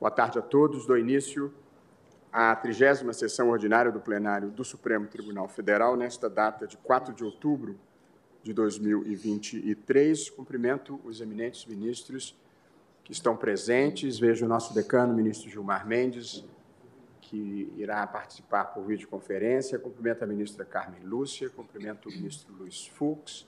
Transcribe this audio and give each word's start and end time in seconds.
Boa 0.00 0.10
tarde 0.10 0.38
a 0.38 0.42
todos. 0.42 0.86
Dou 0.86 0.96
início 0.96 1.52
à 2.32 2.56
trigésima 2.56 3.12
sessão 3.12 3.50
ordinária 3.50 3.92
do 3.92 4.00
plenário 4.00 4.48
do 4.48 4.64
Supremo 4.64 5.06
Tribunal 5.06 5.46
Federal, 5.46 5.94
nesta 5.94 6.26
data 6.26 6.66
de 6.66 6.78
4 6.78 7.12
de 7.12 7.22
outubro 7.22 7.78
de 8.42 8.54
2023. 8.54 10.30
Cumprimento 10.30 10.98
os 11.04 11.20
eminentes 11.20 11.66
ministros 11.66 12.34
que 13.04 13.12
estão 13.12 13.36
presentes. 13.36 14.18
Vejo 14.18 14.46
o 14.46 14.48
nosso 14.48 14.72
decano, 14.72 15.12
ministro 15.12 15.50
Gilmar 15.50 15.86
Mendes, 15.86 16.46
que 17.20 17.70
irá 17.76 18.06
participar 18.06 18.72
por 18.72 18.82
videoconferência. 18.86 19.78
Cumprimento 19.78 20.24
a 20.24 20.26
ministra 20.26 20.64
Carmen 20.64 21.02
Lúcia, 21.02 21.50
cumprimento 21.50 22.08
o 22.08 22.12
ministro 22.12 22.54
Luiz 22.54 22.86
Fux, 22.86 23.46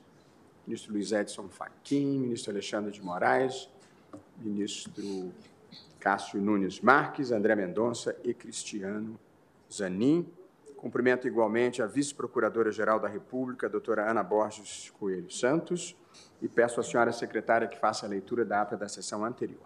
ministro 0.66 0.92
Luiz 0.92 1.12
Edson 1.12 1.48
Fachin, 1.48 2.18
ministro 2.18 2.52
Alexandre 2.52 2.90
de 2.90 3.00
Moraes, 3.00 3.70
ministro 4.36 5.32
Cássio 5.99 6.40
Nunes 6.40 6.81
Marques, 6.81 7.31
André 7.31 7.54
Mendonça 7.54 8.17
e 8.25 8.35
Cristiano 8.35 9.18
Zanin. 9.72 10.26
Cumprimento 10.76 11.29
igualmente 11.29 11.80
a 11.80 11.86
vice-procuradora-geral 11.86 12.99
da 12.99 13.07
República, 13.07 13.68
doutora 13.68 14.11
Ana 14.11 14.22
Borges 14.22 14.90
Coelho 14.99 15.30
Santos, 15.30 15.96
e 16.40 16.49
peço 16.49 16.80
à 16.80 16.82
senhora 16.82 17.13
secretária 17.13 17.68
que 17.68 17.79
faça 17.79 18.04
a 18.04 18.08
leitura 18.08 18.44
da 18.44 18.63
ata 18.63 18.77
da 18.77 18.89
sessão 18.89 19.25
anterior. 19.25 19.63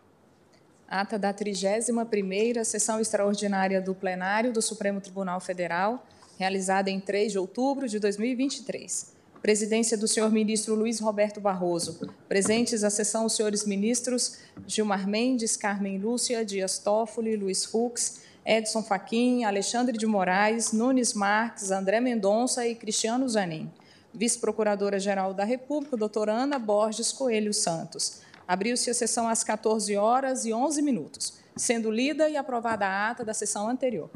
Ata 0.87 1.19
da 1.19 1.33
31ª 1.33 2.63
Sessão 2.65 3.01
Extraordinária 3.01 3.81
do 3.81 3.95
Plenário 3.95 4.53
do 4.53 4.61
Supremo 4.61 5.01
Tribunal 5.01 5.41
Federal, 5.41 6.07
realizada 6.39 6.91
em 6.91 7.01
3 7.01 7.33
de 7.33 7.39
outubro 7.39 7.89
de 7.89 7.99
2023. 7.99 9.16
Presidência 9.47 9.97
do 9.97 10.09
senhor 10.09 10.29
ministro 10.33 10.75
Luiz 10.75 10.99
Roberto 10.99 11.41
Barroso. 11.41 12.13
Presentes 12.29 12.83
à 12.83 12.91
sessão 12.91 13.27
os 13.27 13.37
senhores 13.37 13.65
ministros 13.65 14.41
Gilmar 14.67 15.07
Mendes, 15.07 15.57
Carmen 15.57 15.99
Lúcia, 15.99 16.45
Dias 16.45 16.81
Toffoli, 16.81 17.37
Luiz 17.37 17.65
Fux, 17.65 18.23
Edson 18.45 18.83
Fachin, 18.83 19.45
Alexandre 19.45 19.97
de 19.97 20.05
Moraes, 20.05 20.73
Nunes 20.73 21.15
Marques, 21.15 21.71
André 21.71 22.01
Mendonça 22.01 22.67
e 22.67 22.75
Cristiano 22.75 23.29
Zanin. 23.29 23.71
Vice-Procuradora-Geral 24.13 25.33
da 25.33 25.45
República, 25.45 25.97
doutora 25.97 26.33
Ana 26.33 26.59
Borges 26.59 27.13
Coelho 27.13 27.55
Santos. 27.55 28.23
Abriu-se 28.49 28.91
a 28.91 28.95
sessão 28.95 29.29
às 29.29 29.45
14 29.45 29.97
horas 29.97 30.45
e 30.45 30.53
11 30.53 30.83
minutos, 30.83 31.39
sendo 31.55 31.89
lida 31.89 32.29
e 32.29 32.37
aprovada 32.37 32.85
a 32.85 33.11
ata 33.11 33.25
da 33.25 33.33
sessão 33.33 33.69
anterior. 33.69 34.11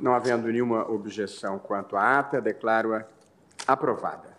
Não 0.00 0.12
havendo 0.12 0.48
nenhuma 0.48 0.90
objeção 0.90 1.60
quanto 1.60 1.96
à 1.96 2.18
ata, 2.18 2.40
declaro-a 2.40 3.04
Aprovada. 3.70 4.36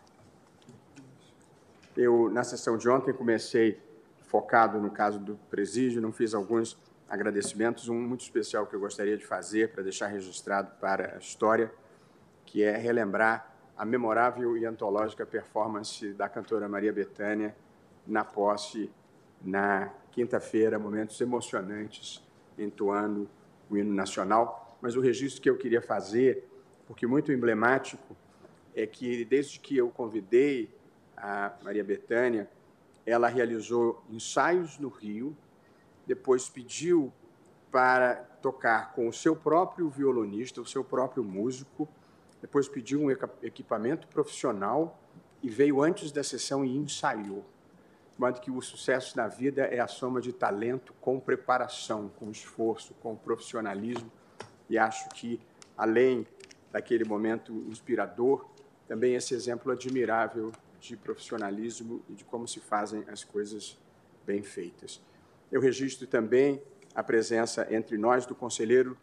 Eu, 1.96 2.30
na 2.30 2.44
sessão 2.44 2.78
de 2.78 2.90
ontem, 2.90 3.14
comecei 3.14 3.82
focado 4.24 4.78
no 4.78 4.92
caso 4.92 5.20
do 5.20 5.38
presídio, 5.50 6.02
não 6.02 6.12
fiz 6.12 6.34
alguns 6.34 6.78
agradecimentos, 7.08 7.88
um 7.88 7.96
muito 7.96 8.26
especial 8.26 8.68
que 8.68 8.76
eu 8.76 8.80
gostaria 8.82 9.18
de 9.18 9.26
fazer 9.26 9.72
para 9.72 9.84
deixar 9.84 10.08
registrado 10.08 10.72
para 10.82 11.16
a 11.16 11.18
história, 11.18 11.72
que 12.46 12.62
é 12.62 12.76
relembrar 12.76 13.56
a 13.78 13.86
memorável 13.86 14.58
e 14.58 14.66
antológica 14.66 15.26
performance 15.26 16.12
da 16.12 16.28
cantora 16.28 16.68
Maria 16.68 16.92
Bethânia 16.92 17.56
na 18.06 18.26
posse 18.26 18.92
na 19.42 19.94
quinta-feira, 20.12 20.78
momentos 20.78 21.22
emocionantes 21.22 22.22
entoando 22.58 23.30
o 23.70 23.78
hino 23.78 23.94
nacional, 23.94 24.78
mas 24.82 24.98
o 24.98 25.00
registro 25.00 25.42
que 25.42 25.50
eu 25.50 25.58
queria 25.58 25.82
fazer, 25.82 26.46
porque 26.86 27.08
muito 27.08 27.32
emblemático, 27.32 28.14
é 28.76 28.86
que 28.86 29.26
desde 29.26 29.60
que 29.60 29.78
eu 29.78 29.90
convidei 29.90 30.70
a 31.16 31.54
Maria 31.64 31.84
Bethânia, 31.84 32.50
ela 33.06 33.28
realizou 33.28 34.04
ensaios 34.10 34.78
no 34.78 34.90
Rio, 34.90 35.36
depois 36.06 36.50
pediu 36.50 37.12
para 37.72 38.16
tocar 38.42 38.94
com 38.94 39.08
o 39.08 39.14
seu 39.14 39.36
próprio 39.36 39.90
violonista, 39.90 40.62
o 40.62 40.66
seu 40.66 40.84
próprio 40.84 41.24
músico, 41.24 41.88
depois 42.42 42.68
pediu 42.68 43.02
um 43.02 43.12
equipamento 43.44 44.08
profissional 44.08 45.00
e 45.44 45.50
veio 45.50 45.82
antes 45.82 46.12
da 46.12 46.24
sessão 46.24 46.66
e 46.66 46.76
ensaiou. 46.76 47.46
Modo 48.18 48.42
que 48.42 48.52
o 48.52 48.62
sucesso 48.62 49.16
na 49.18 49.28
vida 49.28 49.64
é 49.64 49.80
a 49.80 49.88
soma 49.88 50.22
de 50.22 50.34
talento 50.34 50.94
com 51.00 51.20
preparação, 51.20 52.10
com 52.20 52.30
esforço, 52.30 52.94
com 52.96 53.16
profissionalismo. 53.16 54.12
E 54.70 54.78
acho 54.78 55.10
que, 55.10 55.40
além 55.78 56.28
daquele 56.72 57.04
momento 57.04 57.52
inspirador, 57.68 58.48
também 58.92 59.16
esse 59.16 59.34
exemplo 59.34 59.72
admirável 59.72 60.52
de 60.78 60.98
profissionalismo 60.98 62.04
e 62.10 62.14
de 62.14 62.26
como 62.26 62.46
se 62.46 62.60
fazem 62.60 63.06
as 63.08 63.24
coisas 63.24 63.80
bem 64.26 64.44
feitas. 64.44 65.02
Eu 65.50 65.62
registro 65.62 66.06
também 66.06 66.62
a 66.94 67.02
presença 67.02 67.66
entre 67.74 67.98
nós 67.98 68.26
do 68.26 68.36
conselheiro 68.36 68.98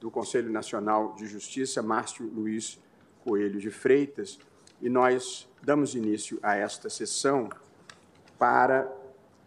do 0.00 0.10
Conselho 0.10 0.50
Nacional 0.50 1.14
de 1.14 1.26
Justiça, 1.26 1.82
Márcio 1.82 2.26
Luiz 2.26 2.80
Coelho 3.22 3.60
de 3.60 3.70
Freitas, 3.70 4.38
e 4.80 4.88
nós 4.88 5.46
damos 5.62 5.94
início 5.94 6.38
a 6.42 6.56
esta 6.56 6.88
sessão 6.88 7.50
para 8.38 8.90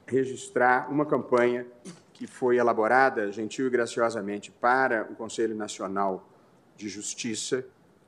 registrar 0.06 0.92
uma 0.92 1.08
campanha 1.08 1.66
que 2.14 2.28
foi 2.28 2.58
elaborada 2.58 3.32
gentil 3.32 3.66
e 3.66 3.72
graciosamente 3.72 4.52
para 4.52 5.12
o 5.12 5.16
Conselho 5.16 5.56
Nacional 5.56 6.30
de 6.76 6.88
Justiça 6.88 7.66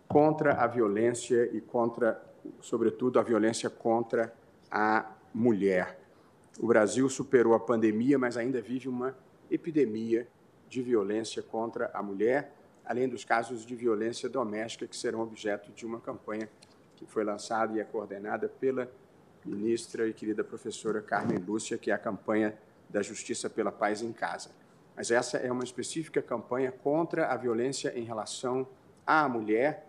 contra 0.09 0.53
a 0.55 0.65
violência 0.65 1.47
e 1.55 1.61
contra, 1.61 2.19
sobretudo, 2.59 3.19
a 3.19 3.23
violência 3.23 3.69
contra 3.69 4.33
a 4.71 5.05
mulher. 5.31 5.99
O 6.59 6.65
Brasil 6.65 7.07
superou 7.07 7.53
a 7.53 7.59
pandemia, 7.59 8.17
mas 8.17 8.35
ainda 8.35 8.59
vive 8.59 8.89
uma 8.89 9.15
epidemia 9.51 10.27
de 10.67 10.81
violência 10.81 11.43
contra 11.43 11.91
a 11.93 12.01
mulher, 12.01 12.51
além 12.83 13.07
dos 13.07 13.23
casos 13.23 13.63
de 13.63 13.75
violência 13.75 14.27
doméstica 14.27 14.87
que 14.87 14.97
serão 14.97 15.21
objeto 15.21 15.71
de 15.71 15.85
uma 15.85 16.01
campanha 16.01 16.49
que 16.95 17.05
foi 17.05 17.23
lançada 17.23 17.77
e 17.77 17.79
é 17.79 17.83
coordenada 17.83 18.49
pela 18.49 18.91
ministra 19.45 20.07
e 20.07 20.13
querida 20.13 20.43
professora 20.43 21.01
Carmen 21.01 21.37
Lúcia, 21.37 21.77
que 21.77 21.91
é 21.91 21.93
a 21.93 21.99
campanha 21.99 22.57
da 22.89 23.03
Justiça 23.03 23.47
pela 23.47 23.71
Paz 23.71 24.01
em 24.01 24.11
Casa. 24.11 24.49
Mas 24.95 25.11
essa 25.11 25.37
é 25.37 25.51
uma 25.51 25.63
específica 25.63 26.19
campanha 26.19 26.71
contra 26.71 27.27
a 27.27 27.37
violência 27.37 27.93
em 27.97 28.03
relação 28.03 28.67
à 29.05 29.29
mulher 29.29 29.88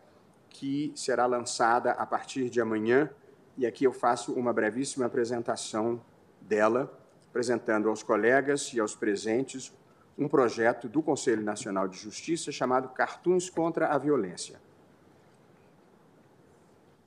que 0.51 0.93
será 0.95 1.25
lançada 1.25 1.93
a 1.93 2.05
partir 2.05 2.51
de 2.51 2.61
amanhã, 2.61 3.09
e 3.57 3.67
aqui 3.67 3.85
eu 3.85 3.93
faço 3.93 4.33
uma 4.35 4.53
brevíssima 4.53 5.07
apresentação 5.07 6.01
dela, 6.41 6.93
apresentando 7.29 7.89
aos 7.89 8.03
colegas 8.03 8.73
e 8.75 8.81
aos 8.81 8.95
presentes 8.95 9.73
um 10.19 10.29
projeto 10.29 10.89
do 10.89 11.03
Conselho 11.03 11.43
Nacional 11.43 11.89
de 11.89 11.97
Justiça 11.97 12.53
chamado 12.53 12.89
Cartoons 12.91 13.49
contra 13.49 13.89
a 13.89 13.97
Violência. 13.97 14.61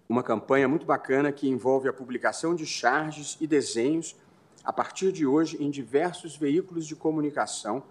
Uma 0.10 0.24
campanha 0.24 0.68
muito 0.68 0.86
bacana 0.86 1.32
que 1.32 1.48
envolve 1.48 1.88
a 1.88 1.94
publicação 1.94 2.56
de 2.56 2.66
charges 2.66 3.38
e 3.40 3.46
desenhos 3.46 4.16
a 4.64 4.72
partir 4.72 5.12
de 5.12 5.26
hoje 5.26 5.62
em 5.62 5.70
diversos 5.70 6.36
veículos 6.36 6.88
de 6.88 6.96
comunicação 6.96 7.84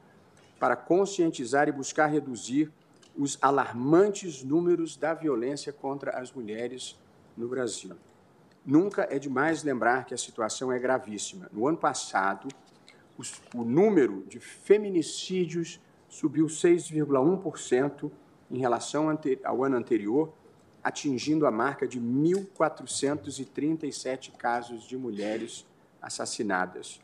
para 0.58 0.76
conscientizar 0.76 1.68
e 1.68 1.72
buscar 1.72 2.06
reduzir 2.06 2.72
os 3.16 3.38
alarmantes 3.40 4.42
números 4.42 4.96
da 4.96 5.14
violência 5.14 5.72
contra 5.72 6.18
as 6.18 6.32
mulheres 6.32 6.98
no 7.36 7.46
Brasil. 7.48 7.94
Nunca 8.64 9.08
é 9.10 9.18
demais 9.18 9.64
lembrar 9.64 10.06
que 10.06 10.14
a 10.14 10.18
situação 10.18 10.72
é 10.72 10.78
gravíssima. 10.78 11.50
No 11.52 11.66
ano 11.66 11.78
passado, 11.78 12.46
os, 13.18 13.42
o 13.54 13.64
número 13.64 14.24
de 14.28 14.40
feminicídios 14.40 15.80
subiu 16.08 16.46
6,1% 16.46 18.10
em 18.50 18.58
relação 18.58 19.08
ao 19.44 19.64
ano 19.64 19.76
anterior, 19.76 20.32
atingindo 20.82 21.46
a 21.46 21.50
marca 21.50 21.86
de 21.88 22.00
1.437 22.00 24.32
casos 24.32 24.84
de 24.84 24.96
mulheres 24.96 25.66
assassinadas. 26.00 26.98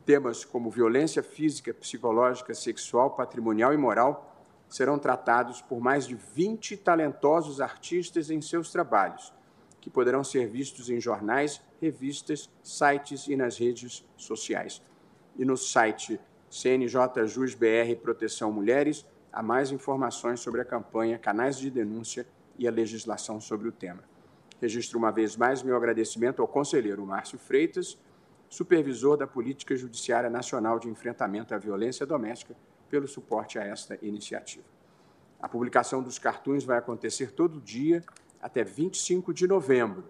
Temas 0.06 0.44
como 0.44 0.70
violência 0.70 1.22
física, 1.22 1.74
psicológica, 1.74 2.54
sexual, 2.54 3.10
patrimonial 3.10 3.74
e 3.74 3.76
moral 3.76 4.36
serão 4.68 4.98
tratados 4.98 5.60
por 5.60 5.80
mais 5.80 6.06
de 6.06 6.14
20 6.14 6.76
talentosos 6.76 7.60
artistas 7.60 8.30
em 8.30 8.40
seus 8.40 8.70
trabalhos, 8.70 9.32
que 9.80 9.90
poderão 9.90 10.22
ser 10.22 10.46
vistos 10.46 10.88
em 10.88 11.00
jornais, 11.00 11.60
revistas, 11.80 12.48
sites 12.62 13.26
e 13.26 13.36
nas 13.36 13.58
redes 13.58 14.04
sociais. 14.16 14.80
E 15.36 15.44
no 15.44 15.56
site 15.56 16.20
CNJ 16.50 17.26
Jus 17.26 17.54
BR 17.54 17.96
Proteção 18.00 18.52
Mulheres, 18.52 19.04
há 19.32 19.42
mais 19.42 19.72
informações 19.72 20.40
sobre 20.40 20.60
a 20.60 20.64
campanha, 20.64 21.18
canais 21.18 21.58
de 21.58 21.70
denúncia 21.70 22.26
e 22.58 22.66
a 22.66 22.70
legislação 22.70 23.40
sobre 23.40 23.68
o 23.68 23.72
tema. 23.72 24.02
Registro 24.60 24.98
uma 24.98 25.12
vez 25.12 25.36
mais 25.36 25.62
meu 25.62 25.76
agradecimento 25.76 26.42
ao 26.42 26.48
conselheiro 26.48 27.06
Márcio 27.06 27.38
Freitas, 27.38 27.96
supervisor 28.48 29.16
da 29.16 29.26
Política 29.26 29.76
Judiciária 29.76 30.28
Nacional 30.28 30.78
de 30.78 30.88
Enfrentamento 30.88 31.54
à 31.54 31.58
Violência 31.58 32.04
Doméstica, 32.04 32.56
pelo 32.88 33.06
suporte 33.06 33.58
a 33.58 33.64
esta 33.64 33.98
iniciativa. 34.02 34.64
A 35.40 35.48
publicação 35.48 36.02
dos 36.02 36.18
cartões 36.18 36.64
vai 36.64 36.78
acontecer 36.78 37.32
todo 37.32 37.60
dia 37.60 38.02
até 38.40 38.64
25 38.64 39.32
de 39.32 39.46
novembro, 39.46 40.04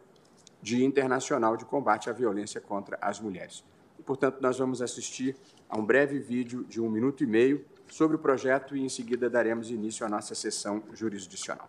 Dia 0.63 0.85
Internacional 0.85 1.57
de 1.57 1.65
Combate 1.65 2.09
à 2.09 2.13
Violência 2.13 2.61
contra 2.61 2.99
as 3.01 3.21
Mulheres. 3.21 3.65
E, 3.99 4.03
portanto, 4.03 4.41
nós 4.41 4.59
vamos 4.59 4.81
assistir 4.81 5.37
a 5.69 5.79
um 5.79 5.85
breve 5.85 6.19
vídeo 6.19 6.65
de 6.65 6.81
um 6.81 6.89
minuto 6.89 7.23
e 7.23 7.27
meio 7.27 7.65
sobre 7.87 8.17
o 8.17 8.19
projeto 8.19 8.77
e, 8.77 8.83
em 8.83 8.89
seguida, 8.89 9.29
daremos 9.29 9.71
início 9.71 10.05
à 10.05 10.09
nossa 10.09 10.35
sessão 10.35 10.83
jurisdicional. 10.93 11.69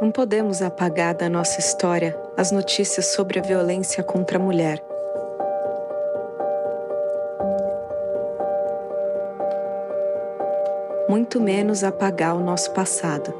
Não 0.00 0.10
podemos 0.10 0.60
apagar 0.62 1.14
da 1.14 1.28
nossa 1.28 1.60
história 1.60 2.16
as 2.36 2.50
notícias 2.50 3.06
sobre 3.06 3.38
a 3.38 3.42
violência 3.42 4.02
contra 4.02 4.38
a 4.38 4.40
mulher 4.40 4.82
muito 11.14 11.40
menos 11.40 11.84
apagar 11.84 12.34
o 12.34 12.40
nosso 12.40 12.72
passado. 12.72 13.32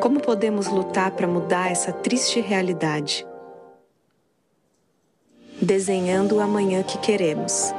Como 0.00 0.20
podemos 0.20 0.68
lutar 0.68 1.10
para 1.10 1.26
mudar 1.26 1.70
essa 1.72 1.92
triste 1.92 2.40
realidade? 2.40 3.27
Desenhando 5.68 6.36
o 6.36 6.40
amanhã 6.40 6.82
que 6.82 6.96
queremos. 6.96 7.74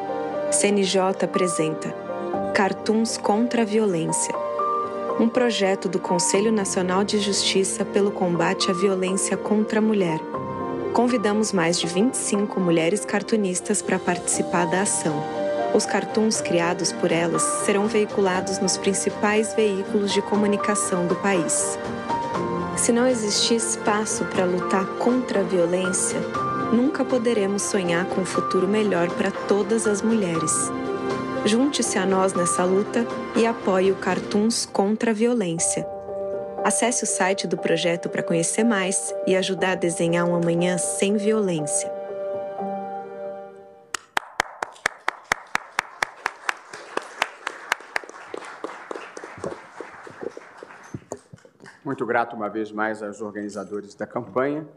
CNJ 0.52 1.24
apresenta 1.24 1.90
Cartoons 2.54 3.18
contra 3.18 3.64
a 3.64 3.66
Violência 3.66 4.32
um 5.20 5.28
projeto 5.28 5.90
do 5.90 5.98
Conselho 6.00 6.52
Nacional 6.52 7.04
de 7.04 7.18
Justiça 7.18 7.84
pelo 7.84 8.12
combate 8.12 8.70
à 8.70 8.74
violência 8.76 9.36
contra 9.36 9.80
a 9.80 9.82
mulher 9.82 10.20
convidamos 10.94 11.52
mais 11.52 11.80
de 11.80 11.88
25 11.88 12.60
mulheres 12.60 13.04
cartunistas 13.06 13.82
para 13.82 13.98
participar 13.98 14.68
da 14.68 14.82
ação. 14.82 15.16
Os 15.74 15.88
cartoons 15.88 16.42
criados 16.42 16.92
por 16.92 17.12
elas 17.12 17.42
serão 17.66 17.88
veiculados 17.88 18.60
nos 18.60 18.78
principais 18.78 19.56
veículos 19.56 20.14
de 20.14 20.22
comunicação 20.22 21.08
do 21.08 21.16
país. 21.16 21.80
Se 22.78 22.92
não 22.92 23.08
existir 23.08 23.56
espaço 23.56 24.26
para 24.26 24.46
lutar 24.46 24.86
contra 25.00 25.40
a 25.40 25.44
violência, 25.44 26.20
nunca 26.72 27.04
poderemos 27.04 27.64
sonhar 27.64 28.06
com 28.06 28.22
um 28.22 28.26
futuro 28.26 28.68
melhor 28.68 29.10
para 29.12 29.32
todas 29.32 29.88
as 29.88 30.02
mulheres. 30.02 30.52
Junte-se 31.46 31.98
a 31.98 32.06
nós 32.06 32.34
nessa 32.34 32.64
luta 32.64 33.06
e 33.36 33.46
apoie 33.46 33.92
o 33.92 33.96
Cartoons 33.96 34.66
contra 34.66 35.12
a 35.12 35.14
Violência. 35.14 35.88
Acesse 36.64 37.04
o 37.04 37.08
site 37.08 37.48
do 37.48 37.58
projeto 37.58 38.10
para 38.10 38.22
conhecer 38.22 38.64
mais 38.64 39.14
e 39.26 39.36
ajudar 39.36 39.72
a 39.72 39.76
desenhar 39.76 40.28
um 40.28 40.36
amanhã 40.36 40.78
sem 40.78 41.16
violência. 41.16 41.92
Muito 51.84 52.06
grato 52.06 52.36
uma 52.36 52.50
vez 52.50 52.72
mais 52.72 53.02
aos 53.02 53.22
organizadores 53.22 53.96
da 53.96 54.06
campanha 54.06 54.68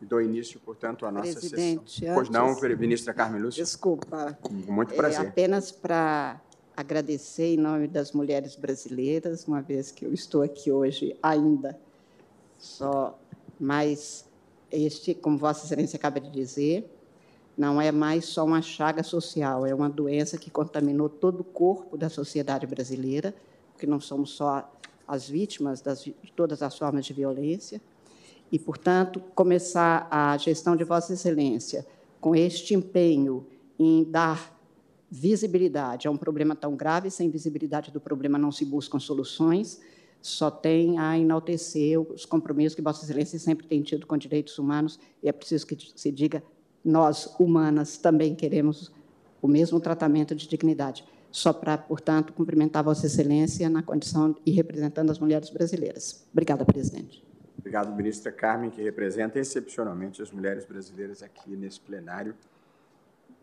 dou 0.00 0.20
início, 0.20 0.60
portanto, 0.60 1.06
à 1.06 1.10
nossa 1.10 1.32
Presidente, 1.32 2.00
sessão. 2.00 2.14
Pois 2.14 2.28
não, 2.28 2.54
ministra 2.78 3.14
Carmen 3.14 3.40
Lúcia? 3.40 3.64
Desculpa. 3.64 4.38
Muito 4.50 4.94
prazer. 4.94 5.24
É, 5.24 5.28
apenas 5.28 5.72
para 5.72 6.40
agradecer 6.76 7.54
em 7.54 7.56
nome 7.56 7.88
das 7.88 8.12
mulheres 8.12 8.54
brasileiras, 8.54 9.46
uma 9.46 9.62
vez 9.62 9.90
que 9.90 10.04
eu 10.04 10.12
estou 10.12 10.42
aqui 10.42 10.70
hoje 10.70 11.16
ainda 11.22 11.78
só 12.58 13.18
mais 13.58 14.26
este, 14.70 15.14
como 15.14 15.38
Vossa 15.38 15.64
Excelência 15.64 15.96
acaba 15.96 16.20
de 16.20 16.30
dizer, 16.30 16.86
não 17.56 17.80
é 17.80 17.90
mais 17.90 18.26
só 18.26 18.44
uma 18.44 18.60
chaga 18.60 19.02
social, 19.02 19.64
é 19.64 19.74
uma 19.74 19.88
doença 19.88 20.36
que 20.36 20.50
contaminou 20.50 21.08
todo 21.08 21.40
o 21.40 21.44
corpo 21.44 21.96
da 21.96 22.10
sociedade 22.10 22.66
brasileira, 22.66 23.34
porque 23.72 23.86
não 23.86 24.00
somos 24.00 24.30
só 24.30 24.70
as 25.08 25.28
vítimas 25.28 25.80
das, 25.80 26.02
de 26.02 26.14
todas 26.34 26.62
as 26.62 26.76
formas 26.76 27.06
de 27.06 27.14
violência, 27.14 27.80
e, 28.50 28.58
portanto, 28.58 29.20
começar 29.34 30.06
a 30.10 30.36
gestão 30.36 30.76
de 30.76 30.84
Vossa 30.84 31.12
Excelência 31.12 31.86
com 32.20 32.34
este 32.34 32.74
empenho 32.74 33.46
em 33.78 34.04
dar 34.04 34.56
visibilidade. 35.10 36.06
É 36.06 36.10
um 36.10 36.16
problema 36.16 36.54
tão 36.54 36.74
grave, 36.74 37.10
sem 37.10 37.30
visibilidade 37.30 37.90
do 37.90 38.00
problema 38.00 38.38
não 38.38 38.50
se 38.50 38.64
buscam 38.64 38.98
soluções, 38.98 39.80
só 40.20 40.50
tem 40.50 40.98
a 40.98 41.18
enaltecer 41.18 42.00
os 42.00 42.24
compromissos 42.24 42.74
que 42.74 42.82
Vossa 42.82 43.04
Excelência 43.04 43.38
sempre 43.38 43.66
tem 43.66 43.82
tido 43.82 44.06
com 44.06 44.16
direitos 44.16 44.58
humanos, 44.58 44.98
e 45.22 45.28
é 45.28 45.32
preciso 45.32 45.66
que 45.66 45.76
se 45.94 46.10
diga, 46.10 46.42
nós, 46.84 47.34
humanas, 47.38 47.96
também 47.96 48.34
queremos 48.34 48.92
o 49.42 49.48
mesmo 49.48 49.78
tratamento 49.80 50.34
de 50.34 50.48
dignidade. 50.48 51.04
Só 51.30 51.52
para, 51.52 51.76
portanto, 51.76 52.32
cumprimentar 52.32 52.82
Vossa 52.82 53.06
Excelência 53.06 53.68
na 53.68 53.82
condição 53.82 54.34
e 54.44 54.50
representando 54.50 55.10
as 55.10 55.18
mulheres 55.18 55.50
brasileiras. 55.50 56.26
Obrigada, 56.32 56.64
presidente. 56.64 57.22
Obrigado, 57.58 57.92
ministra 57.94 58.30
Carmen, 58.30 58.70
que 58.70 58.82
representa 58.82 59.38
excepcionalmente 59.38 60.22
as 60.22 60.30
mulheres 60.30 60.64
brasileiras 60.64 61.22
aqui 61.22 61.56
nesse 61.56 61.80
plenário. 61.80 62.34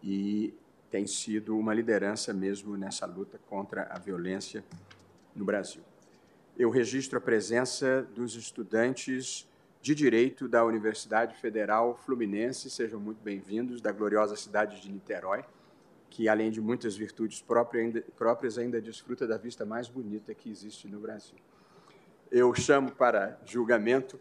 E 0.02 0.54
tem 0.90 1.08
sido 1.08 1.58
uma 1.58 1.74
liderança 1.74 2.34
mesmo 2.34 2.78
nessa 2.78 3.06
luta 3.06 3.40
contra 3.50 3.84
a 3.90 3.98
violência 3.98 4.64
no 5.36 5.44
Brasil. 5.44 5.82
Eu 6.58 6.70
registro 6.70 7.18
a 7.18 7.22
presença 7.22 8.04
dos 8.14 8.36
estudantes 8.36 9.50
de 9.82 9.96
Direito 9.96 10.48
da 10.48 10.64
Universidade 10.64 11.36
Federal 11.36 11.98
Fluminense, 12.06 12.70
sejam 12.70 13.00
muito 13.00 13.22
bem-vindos, 13.24 13.82
da 13.82 13.92
gloriosa 13.92 14.36
cidade 14.36 14.80
de 14.80 14.90
Niterói, 14.90 15.44
que, 16.10 16.30
além 16.30 16.52
de 16.52 16.62
muitas 16.62 16.96
virtudes 16.96 17.42
próprias, 17.42 18.58
ainda 18.58 18.80
desfruta 18.80 19.28
da 19.28 19.36
vista 19.36 19.66
mais 19.66 19.90
bonita 19.90 20.34
que 20.34 20.50
existe 20.50 20.88
no 20.88 21.00
Brasil. 21.00 21.38
Eu 22.36 22.52
chamo 22.56 22.92
para 22.92 23.40
julgamento 23.46 24.20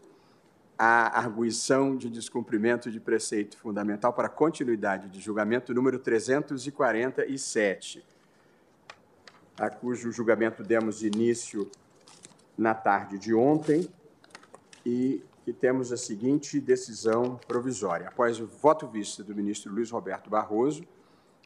a 0.77 1.17
arguição 1.17 1.97
de 1.97 2.11
descumprimento 2.11 2.91
de 2.91 2.99
preceito 2.99 3.57
fundamental 3.57 4.13
para 4.13 4.29
continuidade 4.29 5.09
de 5.09 5.19
julgamento 5.19 5.73
número 5.73 5.97
347, 5.97 8.05
a 9.57 9.67
cujo 9.67 10.11
julgamento 10.11 10.61
demos 10.61 11.03
início 11.03 11.71
na 12.55 12.75
tarde 12.75 13.17
de 13.17 13.33
ontem 13.33 13.89
e 14.85 15.23
que 15.43 15.51
temos 15.51 15.91
a 15.91 15.97
seguinte 15.97 16.61
decisão 16.61 17.39
provisória. 17.47 18.09
Após 18.09 18.39
o 18.39 18.45
voto 18.45 18.87
vista 18.87 19.23
do 19.23 19.33
ministro 19.33 19.73
Luiz 19.73 19.89
Roberto 19.89 20.29
Barroso 20.29 20.83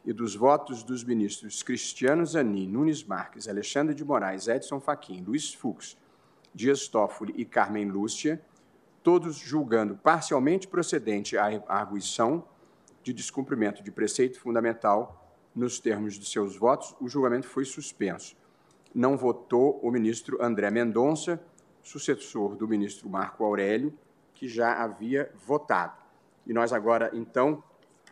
e 0.04 0.12
dos 0.12 0.36
votos 0.36 0.82
dos 0.82 1.02
ministros 1.02 1.62
Cristiano 1.62 2.26
Zanin, 2.26 2.68
Nunes 2.68 3.02
Marques, 3.02 3.48
Alexandre 3.48 3.94
de 3.94 4.04
Moraes, 4.04 4.48
Edson 4.48 4.78
Fachin, 4.78 5.24
Luiz 5.24 5.54
Fux, 5.54 5.96
Dias 6.54 6.88
Toffoli 6.88 7.34
e 7.36 7.44
Carmen 7.44 7.88
Lúcia, 7.88 8.42
todos 9.02 9.36
julgando 9.36 9.96
parcialmente 9.96 10.66
procedente 10.68 11.36
a 11.36 11.62
arguição 11.68 12.44
de 13.02 13.12
descumprimento 13.12 13.82
de 13.82 13.90
preceito 13.90 14.38
fundamental 14.40 15.34
nos 15.54 15.80
termos 15.80 16.18
de 16.18 16.26
seus 16.26 16.56
votos, 16.56 16.94
o 17.00 17.08
julgamento 17.08 17.48
foi 17.48 17.64
suspenso. 17.64 18.36
Não 18.94 19.16
votou 19.16 19.78
o 19.82 19.90
ministro 19.90 20.42
André 20.42 20.70
Mendonça, 20.70 21.42
sucessor 21.82 22.54
do 22.54 22.68
ministro 22.68 23.08
Marco 23.08 23.44
Aurélio, 23.44 23.92
que 24.34 24.46
já 24.46 24.82
havia 24.82 25.32
votado. 25.34 25.96
E 26.46 26.52
nós 26.52 26.72
agora, 26.72 27.10
então, 27.12 27.62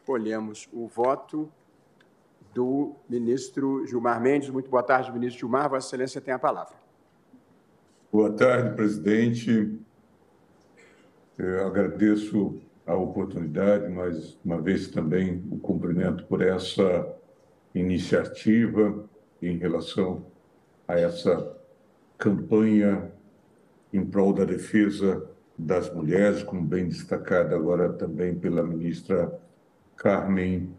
colhemos 0.05 0.69
o 0.73 0.87
voto 0.87 1.51
do 2.53 2.95
ministro 3.09 3.87
Gilmar 3.87 4.21
Mendes. 4.21 4.51
Muito 4.51 4.71
boa 4.71 4.83
tarde, 4.83 5.13
ministro 5.13 5.41
Gilmar. 5.41 5.69
Vossa 5.69 5.87
Excelência 5.89 6.21
tem 6.21 6.35
a 6.35 6.39
palavra. 6.39 6.86
Boa 8.17 8.33
tarde, 8.33 8.75
presidente. 8.75 9.79
Eu 11.37 11.67
agradeço 11.67 12.63
a 12.87 12.95
oportunidade, 12.95 13.93
mais 13.93 14.39
uma 14.43 14.59
vez 14.59 14.89
também 14.89 15.45
o 15.51 15.59
cumprimento 15.59 16.25
por 16.25 16.41
essa 16.41 17.15
iniciativa 17.75 19.05
em 19.43 19.59
relação 19.59 20.25
a 20.89 20.99
essa 20.99 21.59
campanha 22.17 23.13
em 23.93 24.03
prol 24.03 24.33
da 24.33 24.47
defesa 24.47 25.29
das 25.59 25.93
mulheres, 25.93 26.43
como 26.43 26.63
bem 26.63 26.89
destacada 26.89 27.55
agora 27.55 27.93
também 27.93 28.35
pela 28.35 28.63
ministra 28.63 29.39
Carmen 29.95 30.75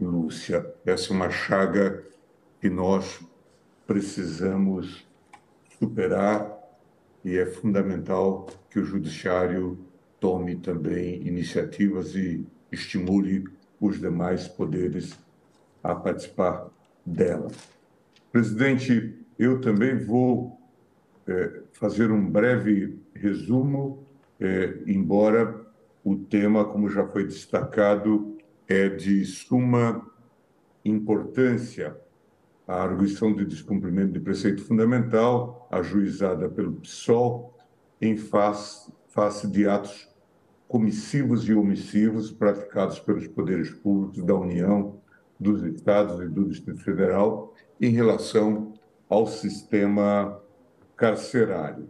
Lúcia. 0.00 0.64
Essa 0.86 1.12
é 1.12 1.14
uma 1.14 1.28
chaga 1.28 2.02
que 2.58 2.70
nós 2.70 3.20
precisamos 3.86 5.06
superar 5.78 6.58
e 7.24 7.36
é 7.36 7.46
fundamental 7.46 8.48
que 8.70 8.78
o 8.78 8.84
judiciário 8.84 9.78
tome 10.20 10.56
também 10.56 11.26
iniciativas 11.26 12.14
e 12.14 12.44
estimule 12.70 13.44
os 13.80 14.00
demais 14.00 14.48
poderes 14.48 15.18
a 15.82 15.94
participar 15.94 16.68
dela. 17.04 17.48
Presidente, 18.32 19.14
eu 19.38 19.60
também 19.60 19.96
vou 19.96 20.58
é, 21.26 21.62
fazer 21.72 22.10
um 22.10 22.28
breve 22.28 22.98
resumo, 23.14 24.04
é, 24.40 24.78
embora 24.86 25.66
o 26.04 26.16
tema, 26.16 26.64
como 26.64 26.88
já 26.88 27.06
foi 27.06 27.24
destacado, 27.24 28.36
é 28.66 28.88
de 28.88 29.24
suma 29.24 30.06
importância. 30.84 31.96
A 32.68 32.82
arguição 32.82 33.34
de 33.34 33.46
descumprimento 33.46 34.12
de 34.12 34.20
preceito 34.20 34.62
fundamental, 34.62 35.66
ajuizada 35.70 36.48
pelo 36.48 36.74
PSOL, 36.74 37.56
em 38.00 38.16
face, 38.16 38.92
face 39.08 39.48
de 39.48 39.66
atos 39.66 40.08
comissivos 40.68 41.48
e 41.48 41.54
omissivos 41.54 42.30
praticados 42.30 43.00
pelos 43.00 43.26
poderes 43.26 43.70
públicos 43.70 44.22
da 44.22 44.34
União, 44.34 45.00
dos 45.40 45.62
estados 45.62 46.20
e 46.20 46.28
do 46.28 46.44
Distrito 46.44 46.82
Federal 46.82 47.54
em 47.80 47.90
relação 47.90 48.74
ao 49.08 49.26
sistema 49.26 50.38
carcerário. 50.94 51.88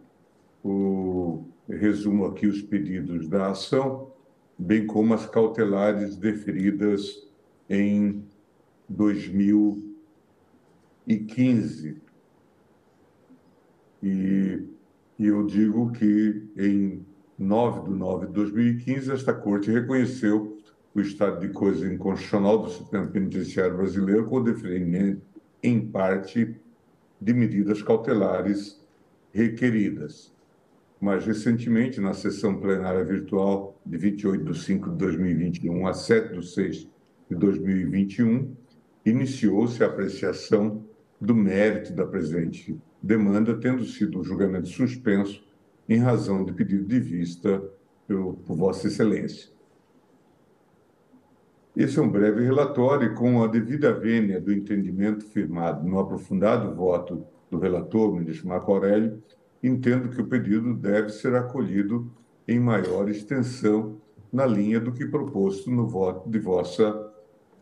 O, 0.62 1.44
resumo 1.68 2.24
aqui 2.26 2.46
os 2.46 2.62
pedidos 2.62 3.28
da 3.28 3.50
ação, 3.50 4.12
bem 4.58 4.86
como 4.86 5.12
as 5.12 5.26
cautelares 5.26 6.16
deferidas 6.16 7.28
em 7.68 8.24
2015. 8.88 9.87
E, 14.02 14.62
e 15.18 15.26
eu 15.26 15.46
digo 15.46 15.90
que 15.92 16.44
em 16.54 17.04
9 17.38 17.88
de 17.88 17.96
9 17.96 18.26
de 18.26 18.32
2015, 18.34 19.12
esta 19.12 19.32
Corte 19.32 19.70
reconheceu 19.70 20.58
o 20.94 21.00
estado 21.00 21.40
de 21.40 21.48
coisa 21.48 21.90
inconstitucional 21.90 22.58
do 22.58 22.70
sistema 22.70 23.06
penitenciário 23.06 23.76
brasileiro 23.76 24.26
com 24.26 24.36
o 24.36 24.44
deferimento, 24.44 25.22
em 25.62 25.80
parte, 25.80 26.54
de 27.20 27.32
medidas 27.32 27.82
cautelares 27.82 28.80
requeridas. 29.32 30.32
Mais 31.00 31.24
recentemente, 31.24 32.00
na 32.00 32.12
sessão 32.12 32.60
plenária 32.60 33.04
virtual 33.04 33.80
de 33.84 33.96
28 33.96 34.52
de 34.52 34.58
5 34.58 34.90
de 34.90 34.96
2021 34.96 35.86
a 35.86 35.94
7 35.94 36.38
de 36.38 36.46
6 36.46 36.88
de 37.30 37.36
2021, 37.36 38.54
iniciou-se 39.04 39.82
a 39.82 39.86
apreciação 39.86 40.84
do 41.20 41.34
mérito 41.34 41.92
da 41.92 42.06
presente 42.06 42.78
demanda, 43.02 43.54
tendo 43.54 43.84
sido 43.84 44.20
o 44.20 44.24
julgamento 44.24 44.68
suspenso 44.68 45.42
em 45.88 45.98
razão 45.98 46.44
de 46.44 46.52
pedido 46.52 46.84
de 46.84 47.00
vista 47.00 47.62
por, 48.06 48.34
por 48.46 48.56
Vossa 48.56 48.86
Excelência. 48.86 49.50
Esse 51.76 51.98
é 51.98 52.02
um 52.02 52.10
breve 52.10 52.44
relatório 52.44 53.14
com 53.14 53.42
a 53.42 53.46
devida 53.46 53.92
vênia 53.92 54.40
do 54.40 54.52
entendimento 54.52 55.24
firmado 55.26 55.88
no 55.88 56.00
aprofundado 56.00 56.74
voto 56.74 57.24
do 57.50 57.58
relator, 57.58 58.12
ministro 58.12 58.48
Marco 58.48 58.72
Aurélio, 58.72 59.22
entendo 59.62 60.08
que 60.08 60.20
o 60.20 60.26
pedido 60.26 60.74
deve 60.74 61.10
ser 61.10 61.34
acolhido 61.34 62.10
em 62.46 62.58
maior 62.58 63.08
extensão 63.08 64.00
na 64.32 64.44
linha 64.44 64.80
do 64.80 64.92
que 64.92 65.06
proposto 65.06 65.70
no 65.70 65.86
voto 65.86 66.28
de 66.28 66.38
Vossa 66.38 67.12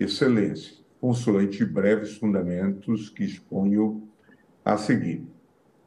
Excelência, 0.01 0.77
consoante 1.07 1.65
breves 1.65 2.17
fundamentos 2.17 3.09
que 3.11 3.23
exponho 3.23 4.09
a 4.65 4.77
seguir. 4.77 5.25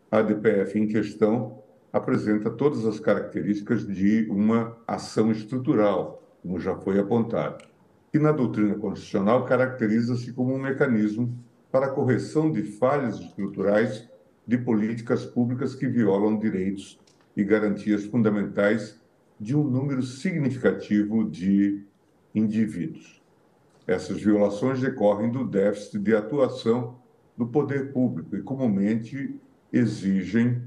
A 0.10 0.22
DPF 0.22 0.80
em 0.80 0.88
questão 0.88 1.62
apresenta 1.92 2.50
todas 2.50 2.86
as 2.86 3.02
características 3.02 3.86
de 3.86 4.30
uma 4.30 4.78
ação 4.88 5.30
estrutural, 5.30 6.24
como 6.42 6.58
já 6.58 6.74
foi 6.74 6.98
apontado, 7.02 7.66
e 8.14 8.18
na 8.18 8.32
doutrina 8.32 8.76
constitucional 8.76 9.44
caracteriza-se 9.44 10.32
como 10.32 10.54
um 10.54 10.58
mecanismo 10.58 11.38
para 11.70 11.88
a 11.88 11.92
correção 11.92 12.50
de 12.50 12.64
falhas 12.64 13.20
estruturais 13.20 14.08
de 14.48 14.58
políticas 14.58 15.26
públicas 15.26 15.76
que 15.76 15.86
violam 15.86 16.40
direitos 16.40 16.98
e 17.36 17.44
garantias 17.44 18.06
fundamentais 18.06 18.98
de 19.38 19.54
um 19.54 19.66
número 19.66 20.02
significativo 20.02 21.30
de 21.30 21.84
indivíduos. 22.34 23.19
Essas 23.90 24.22
violações 24.22 24.80
decorrem 24.80 25.32
do 25.32 25.44
déficit 25.44 25.98
de 25.98 26.14
atuação 26.14 27.00
do 27.36 27.48
poder 27.48 27.92
público 27.92 28.38
e 28.38 28.42
comumente 28.44 29.36
exigem 29.74 30.62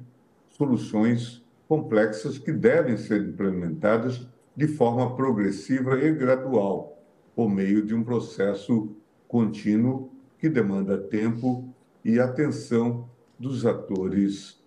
soluções 0.48 1.40
complexas 1.68 2.36
que 2.36 2.52
devem 2.52 2.96
ser 2.96 3.22
implementadas 3.22 4.26
de 4.56 4.66
forma 4.66 5.14
progressiva 5.14 6.04
e 6.04 6.12
gradual, 6.12 7.00
por 7.36 7.48
meio 7.48 7.86
de 7.86 7.94
um 7.94 8.02
processo 8.02 8.92
contínuo 9.28 10.10
que 10.36 10.48
demanda 10.48 10.98
tempo 10.98 11.72
e 12.04 12.18
atenção 12.18 13.08
dos 13.38 13.64
atores 13.64 14.60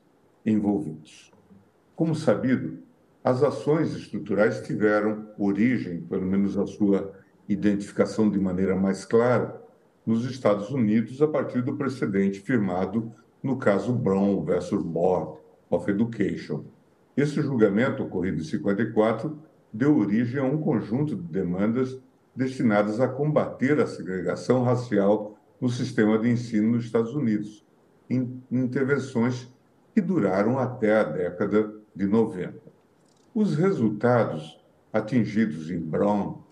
envolvidos. 0.46 1.30
Como 1.94 2.16
sabido, 2.16 2.80
as 3.22 3.44
ações 3.44 3.94
estruturais 3.94 4.62
tiveram 4.62 5.28
origem, 5.38 6.00
pelo 6.04 6.26
menos 6.26 6.58
a 6.58 6.66
sua 6.66 7.25
identificação 7.48 8.30
de 8.30 8.40
maneira 8.40 8.76
mais 8.76 9.06
clara, 9.06 9.62
nos 10.06 10.26
Estados 10.26 10.70
Unidos 10.70 11.22
a 11.22 11.28
partir 11.28 11.62
do 11.62 11.76
precedente 11.76 12.40
firmado 12.40 13.12
no 13.42 13.58
caso 13.58 13.94
Brown 13.94 14.44
versus 14.44 14.84
Board, 14.84 15.40
of 15.70 15.90
Education. 15.90 16.64
Esse 17.16 17.42
julgamento, 17.42 18.04
ocorrido 18.04 18.40
em 18.40 18.44
54, 18.44 19.38
deu 19.72 19.98
origem 19.98 20.40
a 20.40 20.44
um 20.44 20.58
conjunto 20.58 21.16
de 21.16 21.22
demandas 21.22 21.98
destinadas 22.36 23.00
a 23.00 23.08
combater 23.08 23.80
a 23.80 23.88
segregação 23.88 24.64
racial 24.64 25.38
no 25.60 25.70
sistema 25.70 26.18
de 26.20 26.30
ensino 26.30 26.72
nos 26.72 26.86
Estados 26.86 27.14
Unidos, 27.14 27.66
em 28.10 28.42
intervenções 28.52 29.48
que 29.94 30.02
duraram 30.02 30.60
até 30.60 31.00
a 31.00 31.04
década 31.04 31.74
de 31.96 32.06
90. 32.06 32.54
Os 33.34 33.56
resultados 33.56 34.60
atingidos 34.92 35.72
em 35.72 35.80
Brown 35.80 36.45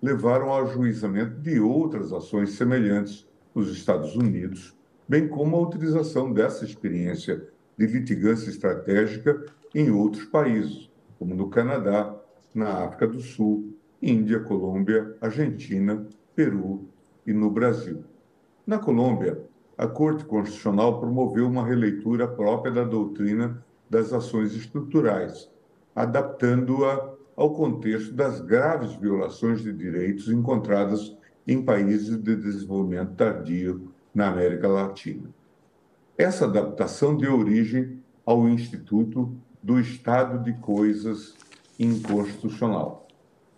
levaram 0.00 0.50
ao 0.50 0.64
ajuizamento 0.66 1.40
de 1.40 1.60
outras 1.60 2.12
ações 2.12 2.52
semelhantes 2.52 3.26
nos 3.54 3.70
Estados 3.70 4.14
Unidos, 4.14 4.76
bem 5.08 5.26
como 5.26 5.56
a 5.56 5.60
utilização 5.60 6.32
dessa 6.32 6.64
experiência 6.64 7.48
de 7.76 7.86
litigância 7.86 8.50
estratégica 8.50 9.44
em 9.74 9.90
outros 9.90 10.24
países, 10.24 10.90
como 11.18 11.34
no 11.34 11.48
Canadá, 11.48 12.14
na 12.54 12.84
África 12.84 13.06
do 13.06 13.20
Sul, 13.20 13.74
Índia, 14.00 14.40
Colômbia, 14.40 15.16
Argentina, 15.20 16.06
Peru 16.34 16.88
e 17.26 17.32
no 17.32 17.50
Brasil. 17.50 18.04
Na 18.66 18.78
Colômbia, 18.78 19.40
a 19.76 19.86
Corte 19.86 20.24
Constitucional 20.24 21.00
promoveu 21.00 21.46
uma 21.46 21.64
releitura 21.64 22.26
própria 22.26 22.72
da 22.72 22.84
doutrina 22.84 23.64
das 23.88 24.12
ações 24.12 24.54
estruturais, 24.54 25.50
adaptando-a 25.94 27.17
ao 27.38 27.54
contexto 27.54 28.12
das 28.14 28.40
graves 28.40 28.96
violações 28.96 29.62
de 29.62 29.72
direitos 29.72 30.28
encontradas 30.28 31.16
em 31.46 31.62
países 31.62 32.16
de 32.16 32.34
desenvolvimento 32.34 33.14
tardio 33.14 33.92
na 34.12 34.26
América 34.26 34.66
Latina. 34.66 35.30
Essa 36.18 36.46
adaptação 36.46 37.16
deu 37.16 37.38
origem 37.38 38.02
ao 38.26 38.48
Instituto 38.48 39.32
do 39.62 39.78
Estado 39.78 40.42
de 40.42 40.52
Coisas 40.54 41.36
Inconstitucional. 41.78 43.06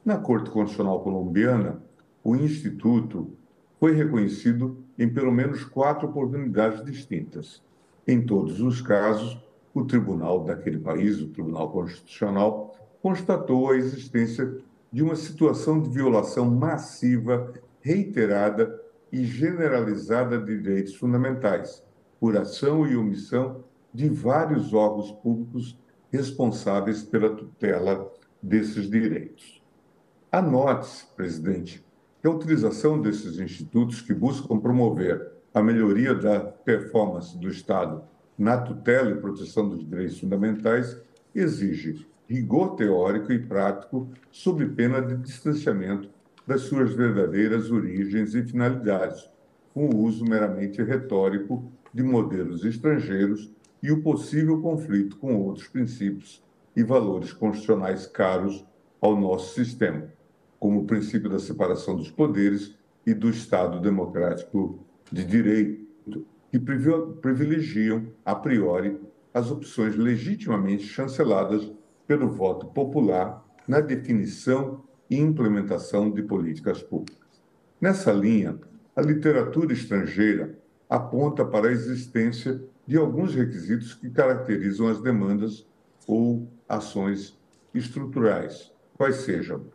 Na 0.04 0.18
Corte 0.18 0.50
Constitucional 0.50 1.00
Colombiana, 1.00 1.82
o 2.22 2.36
Instituto 2.36 3.30
foi 3.78 3.92
reconhecido 3.92 4.76
em 4.98 5.08
pelo 5.08 5.32
menos 5.32 5.64
quatro 5.64 6.06
oportunidades 6.06 6.84
distintas. 6.84 7.62
Em 8.06 8.20
todos 8.20 8.60
os 8.60 8.82
casos, 8.82 9.42
o 9.72 9.86
tribunal 9.86 10.44
daquele 10.44 10.78
país, 10.78 11.18
o 11.18 11.28
Tribunal 11.28 11.70
Constitucional, 11.70 12.76
constatou 13.02 13.70
a 13.70 13.76
existência 13.76 14.58
de 14.92 15.02
uma 15.02 15.16
situação 15.16 15.80
de 15.80 15.88
violação 15.88 16.50
massiva, 16.50 17.52
reiterada 17.80 18.80
e 19.12 19.24
generalizada 19.24 20.38
de 20.38 20.60
direitos 20.60 20.94
fundamentais, 20.94 21.82
por 22.18 22.36
ação 22.36 22.86
e 22.86 22.96
omissão 22.96 23.64
de 23.92 24.08
vários 24.08 24.74
órgãos 24.74 25.10
públicos 25.10 25.78
responsáveis 26.12 27.02
pela 27.02 27.34
tutela 27.34 28.10
desses 28.42 28.88
direitos. 28.88 29.62
Anote-se, 30.30 31.06
presidente, 31.16 31.84
que 32.20 32.28
a 32.28 32.30
utilização 32.30 33.00
desses 33.00 33.38
institutos 33.38 34.02
que 34.02 34.12
buscam 34.12 34.58
promover 34.58 35.32
a 35.52 35.62
melhoria 35.62 36.14
da 36.14 36.40
performance 36.40 37.36
do 37.38 37.48
Estado 37.48 38.02
na 38.38 38.58
tutela 38.58 39.10
e 39.10 39.20
proteção 39.20 39.68
dos 39.68 39.86
direitos 39.88 40.20
fundamentais 40.20 41.00
exige 41.34 42.06
rigor 42.30 42.76
teórico 42.76 43.32
e 43.32 43.40
prático 43.40 44.08
sob 44.30 44.64
pena 44.68 45.02
de 45.02 45.16
distanciamento 45.16 46.08
das 46.46 46.60
suas 46.60 46.94
verdadeiras 46.94 47.72
origens 47.72 48.36
e 48.36 48.44
finalidades, 48.44 49.28
com 49.74 49.88
o 49.88 50.04
uso 50.04 50.24
meramente 50.24 50.80
retórico 50.80 51.72
de 51.92 52.04
modelos 52.04 52.64
estrangeiros 52.64 53.52
e 53.82 53.90
o 53.90 54.00
possível 54.00 54.62
conflito 54.62 55.16
com 55.16 55.34
outros 55.34 55.66
princípios 55.66 56.40
e 56.76 56.84
valores 56.84 57.32
constitucionais 57.32 58.06
caros 58.06 58.64
ao 59.00 59.20
nosso 59.20 59.52
sistema, 59.54 60.04
como 60.60 60.82
o 60.82 60.86
princípio 60.86 61.28
da 61.28 61.40
separação 61.40 61.96
dos 61.96 62.12
poderes 62.12 62.78
e 63.04 63.12
do 63.12 63.28
Estado 63.28 63.80
democrático 63.80 64.78
de 65.10 65.24
direito, 65.24 66.24
que 66.48 66.60
privilegiam, 66.60 68.06
a 68.24 68.36
priori, 68.36 69.00
as 69.34 69.50
opções 69.50 69.96
legitimamente 69.96 70.84
chanceladas 70.84 71.72
pelo 72.10 72.28
voto 72.28 72.66
popular 72.66 73.40
na 73.68 73.80
definição 73.80 74.82
e 75.08 75.16
implementação 75.16 76.10
de 76.10 76.24
políticas 76.24 76.82
públicas. 76.82 77.40
Nessa 77.80 78.10
linha, 78.10 78.58
a 78.96 79.00
literatura 79.00 79.72
estrangeira 79.72 80.58
aponta 80.88 81.44
para 81.44 81.68
a 81.68 81.70
existência 81.70 82.60
de 82.84 82.96
alguns 82.96 83.32
requisitos 83.32 83.94
que 83.94 84.10
caracterizam 84.10 84.88
as 84.88 85.00
demandas 85.00 85.64
ou 86.04 86.48
ações 86.68 87.38
estruturais, 87.72 88.72
quais 88.96 89.18
sejam 89.18 89.66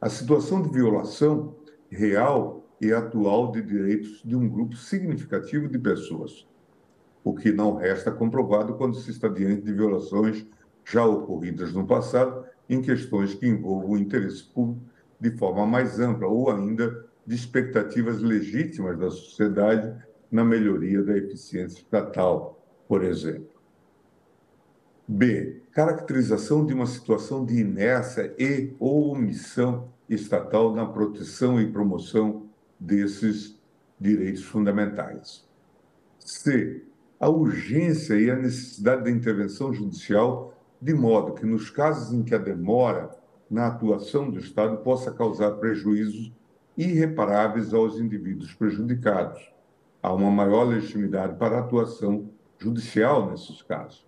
a 0.00 0.08
situação 0.08 0.62
de 0.62 0.68
violação 0.68 1.56
real 1.90 2.64
e 2.80 2.92
atual 2.92 3.50
de 3.50 3.60
direitos 3.60 4.22
de 4.24 4.36
um 4.36 4.48
grupo 4.48 4.76
significativo 4.76 5.66
de 5.66 5.80
pessoas, 5.80 6.46
o 7.24 7.34
que 7.34 7.50
não 7.50 7.74
resta 7.74 8.12
comprovado 8.12 8.74
quando 8.74 8.94
se 8.94 9.10
está 9.10 9.26
diante 9.26 9.62
de 9.62 9.72
violações 9.72 10.46
já 10.84 11.04
ocorridas 11.04 11.72
no 11.72 11.86
passado 11.86 12.44
em 12.68 12.80
questões 12.80 13.34
que 13.34 13.46
envolvam 13.46 13.90
o 13.90 13.98
interesse 13.98 14.44
público 14.44 14.82
de 15.20 15.30
forma 15.30 15.66
mais 15.66 16.00
ampla 16.00 16.26
ou 16.26 16.50
ainda 16.50 17.06
de 17.26 17.34
expectativas 17.34 18.20
legítimas 18.20 18.98
da 18.98 19.10
sociedade 19.10 19.94
na 20.30 20.44
melhoria 20.44 21.02
da 21.02 21.16
eficiência 21.16 21.78
estatal, 21.78 22.60
por 22.88 23.04
exemplo. 23.04 23.52
B. 25.06 25.60
Caracterização 25.72 26.64
de 26.64 26.72
uma 26.72 26.86
situação 26.86 27.44
de 27.44 27.58
inércia 27.58 28.34
e 28.38 28.74
ou 28.78 29.12
omissão 29.12 29.88
estatal 30.08 30.74
na 30.74 30.86
proteção 30.86 31.60
e 31.60 31.70
promoção 31.70 32.46
desses 32.78 33.58
direitos 34.00 34.42
fundamentais. 34.42 35.46
C. 36.18 36.82
A 37.20 37.28
urgência 37.28 38.14
e 38.14 38.30
a 38.30 38.36
necessidade 38.36 39.04
da 39.04 39.10
intervenção 39.10 39.72
judicial, 39.72 40.60
de 40.82 40.92
modo 40.92 41.34
que, 41.34 41.46
nos 41.46 41.70
casos 41.70 42.12
em 42.12 42.24
que 42.24 42.34
a 42.34 42.38
demora 42.38 43.08
na 43.48 43.68
atuação 43.68 44.28
do 44.28 44.40
Estado 44.40 44.78
possa 44.78 45.12
causar 45.12 45.52
prejuízos 45.52 46.32
irreparáveis 46.76 47.72
aos 47.72 48.00
indivíduos 48.00 48.52
prejudicados, 48.52 49.40
há 50.02 50.12
uma 50.12 50.28
maior 50.28 50.64
legitimidade 50.64 51.36
para 51.36 51.58
a 51.58 51.60
atuação 51.60 52.28
judicial 52.58 53.30
nesses 53.30 53.62
casos. 53.62 54.04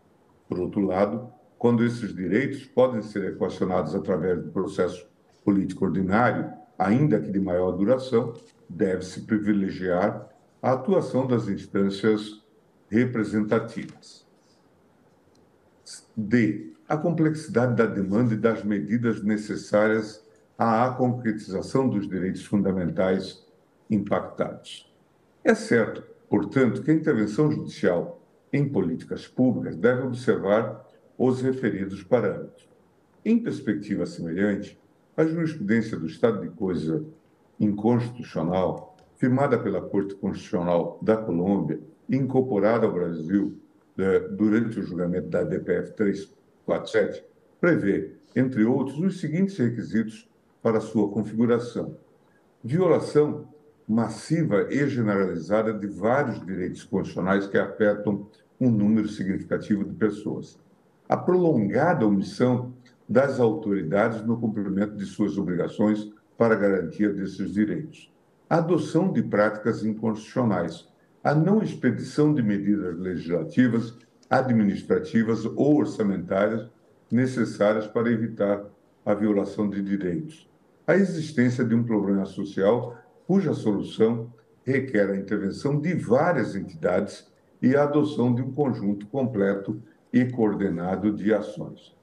Por 0.48 0.58
outro 0.58 0.80
lado, 0.80 1.32
quando 1.56 1.84
esses 1.84 2.12
direitos 2.12 2.64
podem 2.64 3.02
ser 3.02 3.32
equacionados 3.32 3.94
através 3.94 4.42
do 4.42 4.50
processo 4.50 5.06
político 5.44 5.84
ordinário, 5.84 6.50
ainda 6.76 7.20
que 7.20 7.30
de 7.30 7.38
maior 7.38 7.70
duração, 7.70 8.34
deve-se 8.68 9.20
privilegiar 9.20 10.28
a 10.60 10.72
atuação 10.72 11.24
das 11.24 11.46
instâncias 11.46 12.42
representativas. 12.88 14.23
D. 16.16 16.72
A 16.88 16.96
complexidade 16.96 17.76
da 17.76 17.86
demanda 17.86 18.34
e 18.34 18.38
das 18.38 18.62
medidas 18.62 19.22
necessárias 19.22 20.24
à 20.58 20.88
concretização 20.90 21.88
dos 21.88 22.08
direitos 22.08 22.44
fundamentais 22.44 23.44
impactados. 23.90 24.92
É 25.42 25.54
certo, 25.54 26.02
portanto, 26.28 26.82
que 26.82 26.90
a 26.90 26.94
intervenção 26.94 27.50
judicial 27.50 28.20
em 28.52 28.68
políticas 28.68 29.26
públicas 29.26 29.76
deve 29.76 30.02
observar 30.02 30.88
os 31.18 31.40
referidos 31.40 32.02
parâmetros. 32.02 32.68
Em 33.24 33.38
perspectiva 33.38 34.06
semelhante, 34.06 34.78
a 35.16 35.24
jurisprudência 35.24 35.98
do 35.98 36.06
estado 36.06 36.40
de 36.42 36.50
coisa 36.50 37.04
inconstitucional, 37.58 38.96
firmada 39.16 39.58
pela 39.58 39.80
Corte 39.80 40.14
Constitucional 40.14 40.98
da 41.00 41.16
Colômbia 41.16 41.80
e 42.08 42.16
incorporada 42.16 42.86
ao 42.86 42.92
Brasil 42.92 43.58
durante 44.32 44.80
o 44.80 44.82
julgamento 44.82 45.28
da 45.28 45.44
DPF 45.44 45.92
347, 45.92 47.24
prevê, 47.60 48.12
entre 48.34 48.64
outros, 48.64 48.98
os 48.98 49.20
seguintes 49.20 49.56
requisitos 49.56 50.28
para 50.62 50.80
sua 50.80 51.10
configuração: 51.10 51.96
violação 52.62 53.48
massiva 53.86 54.66
e 54.70 54.88
generalizada 54.88 55.72
de 55.72 55.86
vários 55.86 56.44
direitos 56.44 56.82
constitucionais 56.84 57.46
que 57.46 57.58
afetam 57.58 58.26
um 58.60 58.70
número 58.70 59.08
significativo 59.08 59.84
de 59.84 59.94
pessoas. 59.94 60.58
A 61.08 61.16
prolongada 61.16 62.06
omissão 62.06 62.72
das 63.08 63.38
autoridades 63.38 64.24
no 64.24 64.40
cumprimento 64.40 64.96
de 64.96 65.04
suas 65.04 65.36
obrigações 65.36 66.10
para 66.38 66.56
garantia 66.56 67.12
desses 67.12 67.52
direitos. 67.52 68.10
A 68.48 68.56
adoção 68.56 69.12
de 69.12 69.22
práticas 69.22 69.84
inconstitucionais. 69.84 70.88
A 71.24 71.34
não 71.34 71.62
expedição 71.62 72.34
de 72.34 72.42
medidas 72.42 72.98
legislativas, 72.98 73.94
administrativas 74.28 75.46
ou 75.46 75.78
orçamentárias 75.78 76.68
necessárias 77.10 77.86
para 77.86 78.10
evitar 78.10 78.62
a 79.06 79.14
violação 79.14 79.70
de 79.70 79.80
direitos. 79.80 80.46
A 80.86 80.94
existência 80.94 81.64
de 81.64 81.74
um 81.74 81.82
problema 81.82 82.26
social 82.26 82.98
cuja 83.26 83.54
solução 83.54 84.30
requer 84.66 85.10
a 85.10 85.16
intervenção 85.16 85.80
de 85.80 85.94
várias 85.94 86.54
entidades 86.54 87.26
e 87.62 87.74
a 87.74 87.84
adoção 87.84 88.34
de 88.34 88.42
um 88.42 88.52
conjunto 88.52 89.06
completo 89.06 89.82
e 90.12 90.26
coordenado 90.26 91.10
de 91.10 91.32
ações. 91.32 91.96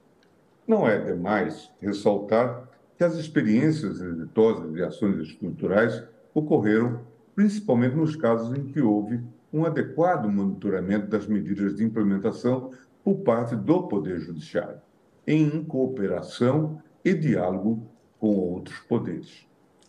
Não 0.66 0.84
é 0.84 0.98
demais 0.98 1.70
ressaltar 1.80 2.68
que 2.98 3.04
as 3.04 3.14
experiências 3.14 4.00
exitosas 4.00 4.72
de 4.72 4.82
ações 4.82 5.16
estruturais 5.20 6.02
ocorreram 6.34 7.11
principalmente 7.34 7.96
nos 7.96 8.16
casos 8.16 8.56
em 8.56 8.64
que 8.64 8.80
houve 8.80 9.20
um 9.52 9.64
adequado 9.64 10.28
monitoramento 10.28 11.06
das 11.06 11.26
medidas 11.26 11.76
de 11.76 11.84
implementação 11.84 12.70
por 13.04 13.16
parte 13.16 13.54
do 13.54 13.82
Poder 13.88 14.18
Judiciário, 14.20 14.80
em 15.26 15.62
cooperação 15.64 16.80
e 17.04 17.12
diálogo 17.14 17.86
com 18.18 18.28
outros 18.28 18.78
poderes. 18.80 19.46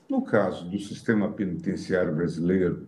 No 0.09 0.21
caso 0.21 0.69
do 0.69 0.79
sistema 0.79 1.31
penitenciário 1.31 2.13
brasileiro, 2.13 2.87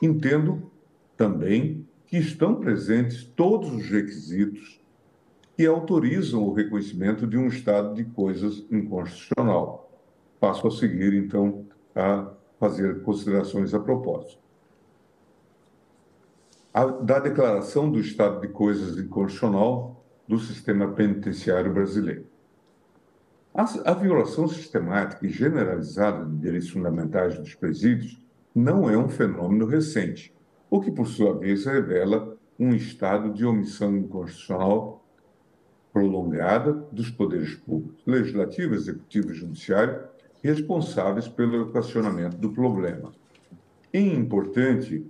entendo 0.00 0.70
também 1.16 1.86
que 2.06 2.16
estão 2.16 2.56
presentes 2.56 3.24
todos 3.24 3.72
os 3.72 3.88
requisitos 3.88 4.80
que 5.56 5.64
autorizam 5.64 6.42
o 6.42 6.52
reconhecimento 6.52 7.26
de 7.26 7.38
um 7.38 7.46
estado 7.46 7.94
de 7.94 8.04
coisas 8.04 8.64
inconstitucional. 8.70 9.90
Passo 10.38 10.66
a 10.68 10.70
seguir, 10.70 11.14
então, 11.14 11.64
a 11.94 12.30
fazer 12.58 13.02
considerações 13.02 13.74
a 13.74 13.80
propósito. 13.80 14.38
A, 16.72 16.84
da 16.84 17.18
declaração 17.18 17.90
do 17.90 18.00
estado 18.00 18.40
de 18.40 18.48
coisas 18.48 18.98
inconstitucional 18.98 20.04
do 20.28 20.38
sistema 20.38 20.88
penitenciário 20.88 21.72
brasileiro. 21.72 22.26
A, 23.54 23.64
a 23.90 23.94
violação 23.94 24.46
sistemática 24.48 25.26
e 25.26 25.30
generalizada 25.30 26.26
de 26.26 26.36
direitos 26.36 26.68
fundamentais 26.68 27.38
dos 27.38 27.54
presídios 27.54 28.20
não 28.54 28.90
é 28.90 28.96
um 28.96 29.08
fenômeno 29.08 29.66
recente, 29.66 30.34
o 30.70 30.80
que, 30.80 30.90
por 30.90 31.06
sua 31.06 31.34
vez, 31.38 31.64
revela 31.64 32.36
um 32.58 32.74
estado 32.74 33.32
de 33.32 33.44
omissão 33.44 33.96
inconstitucional 33.96 35.04
prolongada 35.92 36.72
dos 36.92 37.10
poderes 37.10 37.54
públicos, 37.54 38.02
legislativo, 38.06 38.74
executivo 38.74 39.30
e 39.30 39.34
judiciário, 39.34 40.06
responsáveis 40.42 41.28
pelo 41.28 41.68
equacionamento 41.68 42.36
do 42.36 42.52
problema. 42.52 43.12
Em 43.92 44.14
importante 44.14 45.04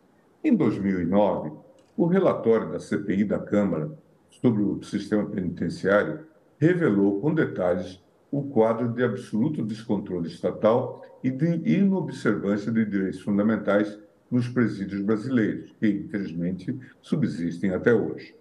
Em 0.44 0.56
2009, 0.56 1.52
o 1.96 2.06
relatório 2.06 2.72
da 2.72 2.80
CPI 2.80 3.24
da 3.24 3.40
Câmara 3.40 3.92
sobre 4.30 4.62
o 4.62 4.84
sistema 4.84 5.26
penitenciário 5.26 6.26
revelou 6.60 7.22
com 7.22 7.34
detalhes 7.34 8.04
o 8.32 8.44
quadro 8.44 8.90
de 8.90 9.04
absoluto 9.04 9.64
descontrole 9.64 10.28
estatal 10.28 11.02
e 11.24 11.30
de 11.30 11.78
inobservância 11.78 12.72
de 12.72 12.86
direitos 12.86 13.22
fundamentais 13.22 13.98
nos 14.30 14.48
presídios 14.48 15.02
brasileiros, 15.02 15.74
que 15.80 15.88
infelizmente 15.88 16.78
subsistem 17.02 17.72
até 17.72 17.94
hoje. 17.94 18.36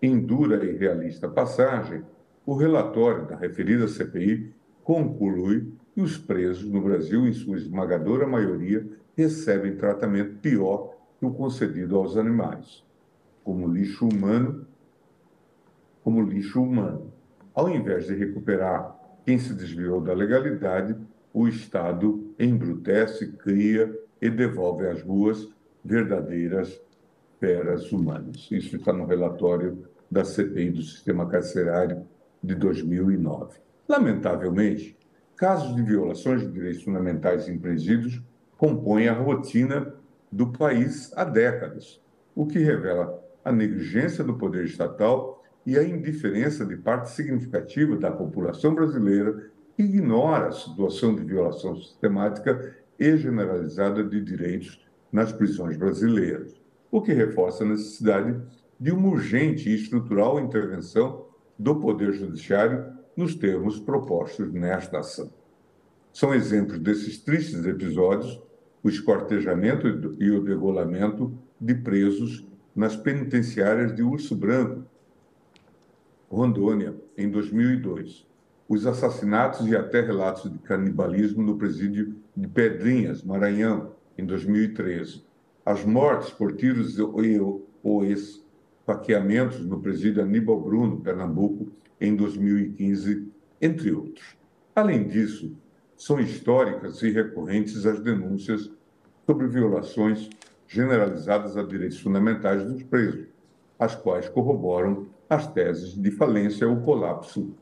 Em 0.00 0.18
dura 0.18 0.64
e 0.64 0.76
realista 0.76 1.28
passagem, 1.28 2.02
o 2.46 2.54
relatório 2.54 3.26
da 3.26 3.36
referida 3.36 3.86
CPI 3.86 4.52
conclui 4.82 5.72
que 5.94 6.00
os 6.00 6.16
presos 6.16 6.64
no 6.64 6.80
Brasil, 6.80 7.26
em 7.26 7.32
sua 7.32 7.56
esmagadora 7.56 8.26
maioria, 8.26 8.86
recebem 9.16 9.76
tratamento 9.76 10.38
pior 10.38 10.96
que 11.18 11.26
o 11.26 11.32
concedido 11.32 11.96
aos 11.96 12.16
animais, 12.16 12.82
como 13.44 13.68
lixo 13.68 14.08
humano, 14.08 14.66
como 16.02 16.22
lixo 16.22 16.62
humano. 16.62 17.12
Ao 17.54 17.68
invés 17.68 18.06
de 18.06 18.14
recuperar 18.14 18.96
quem 19.24 19.38
se 19.38 19.52
desviou 19.52 20.00
da 20.00 20.14
legalidade, 20.14 20.96
o 21.32 21.46
Estado 21.46 22.32
embrutece, 22.38 23.32
cria 23.32 23.94
e 24.20 24.28
devolve 24.28 24.86
às 24.86 25.02
ruas 25.02 25.48
verdadeiras 25.84 26.80
feras 27.38 27.90
humanas. 27.90 28.48
Isso 28.50 28.76
está 28.76 28.92
no 28.92 29.06
relatório 29.06 29.84
da 30.10 30.24
CPI 30.24 30.70
do 30.70 30.82
Sistema 30.82 31.26
Carcerário 31.26 32.06
de 32.42 32.54
2009. 32.54 33.58
Lamentavelmente, 33.88 34.96
casos 35.36 35.74
de 35.74 35.82
violações 35.82 36.42
de 36.42 36.50
direitos 36.50 36.82
fundamentais 36.82 37.48
em 37.48 37.58
presídios 37.58 38.22
compõem 38.58 39.08
a 39.08 39.14
rotina 39.14 39.94
do 40.30 40.48
país 40.48 41.12
há 41.16 41.24
décadas, 41.24 42.00
o 42.34 42.46
que 42.46 42.58
revela 42.58 43.24
a 43.44 43.50
negligência 43.50 44.22
do 44.22 44.36
poder 44.36 44.66
estatal 44.66 45.42
e 45.64 45.78
a 45.78 45.82
indiferença 45.82 46.64
de 46.64 46.76
parte 46.76 47.10
significativa 47.10 47.96
da 47.96 48.10
população 48.10 48.74
brasileira 48.74 49.50
que 49.74 49.82
ignora 49.82 50.48
a 50.48 50.52
situação 50.52 51.14
de 51.14 51.24
violação 51.24 51.74
sistemática 51.76 52.76
e 53.00 53.16
generalizada 53.16 54.04
de 54.04 54.20
direitos 54.20 54.86
nas 55.10 55.32
prisões 55.32 55.76
brasileiras, 55.76 56.54
o 56.90 57.00
que 57.00 57.12
reforça 57.12 57.64
a 57.64 57.68
necessidade 57.68 58.38
de 58.78 58.92
uma 58.92 59.08
urgente 59.08 59.68
e 59.68 59.74
estrutural 59.74 60.38
intervenção 60.38 61.26
do 61.58 61.80
Poder 61.80 62.12
Judiciário 62.12 62.92
nos 63.16 63.34
termos 63.34 63.80
propostos 63.80 64.52
nesta 64.52 64.98
ação. 64.98 65.32
São 66.12 66.34
exemplos 66.34 66.78
desses 66.78 67.18
tristes 67.18 67.64
episódios 67.64 68.40
o 68.82 68.88
escortejamento 68.88 69.86
e 70.18 70.30
o 70.30 70.42
degolamento 70.42 71.32
de 71.60 71.74
presos 71.74 72.46
nas 72.74 72.96
penitenciárias 72.96 73.94
de 73.94 74.02
Urso 74.02 74.34
Branco, 74.34 74.84
Rondônia, 76.30 76.94
em 77.16 77.28
2002. 77.30 78.29
Os 78.70 78.86
assassinatos 78.86 79.66
e 79.66 79.74
até 79.74 80.00
relatos 80.00 80.48
de 80.48 80.56
canibalismo 80.60 81.42
no 81.42 81.58
presídio 81.58 82.14
de 82.36 82.46
Pedrinhas, 82.46 83.20
Maranhão, 83.20 83.94
em 84.16 84.24
2013. 84.24 85.24
As 85.66 85.84
mortes 85.84 86.30
por 86.30 86.54
tiros 86.54 86.96
ou 87.82 88.04
esfaqueamentos 88.04 89.66
no 89.66 89.80
presídio 89.80 90.22
Aníbal 90.22 90.60
Bruno, 90.60 91.00
Pernambuco, 91.00 91.72
em 92.00 92.14
2015, 92.14 93.26
entre 93.60 93.90
outros. 93.90 94.36
Além 94.72 95.08
disso, 95.08 95.52
são 95.96 96.20
históricas 96.20 97.02
e 97.02 97.10
recorrentes 97.10 97.84
as 97.84 97.98
denúncias 97.98 98.70
sobre 99.26 99.48
violações 99.48 100.30
generalizadas 100.68 101.56
a 101.56 101.64
direitos 101.64 101.98
fundamentais 101.98 102.64
dos 102.64 102.84
presos, 102.84 103.26
as 103.76 103.96
quais 103.96 104.28
corroboram 104.28 105.08
as 105.28 105.52
teses 105.52 106.00
de 106.00 106.12
falência 106.12 106.68
ou 106.68 106.82
colapso 106.82 107.52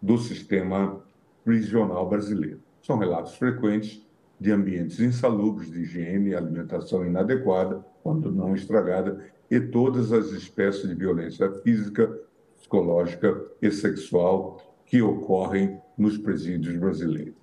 do 0.00 0.18
sistema 0.18 1.00
prisional 1.44 2.08
brasileiro. 2.08 2.60
São 2.82 2.98
relatos 2.98 3.34
frequentes 3.36 4.04
de 4.38 4.52
ambientes 4.52 5.00
insalubres 5.00 5.70
de 5.70 5.80
higiene 5.80 6.34
alimentação 6.34 7.06
inadequada, 7.06 7.84
quando 8.02 8.30
não 8.30 8.54
estragada, 8.54 9.24
e 9.50 9.60
todas 9.60 10.12
as 10.12 10.26
espécies 10.32 10.88
de 10.88 10.94
violência 10.94 11.50
física, 11.62 12.12
psicológica 12.56 13.40
e 13.62 13.70
sexual 13.70 14.60
que 14.84 15.00
ocorrem 15.00 15.80
nos 15.96 16.18
presídios 16.18 16.76
brasileiros. 16.76 17.34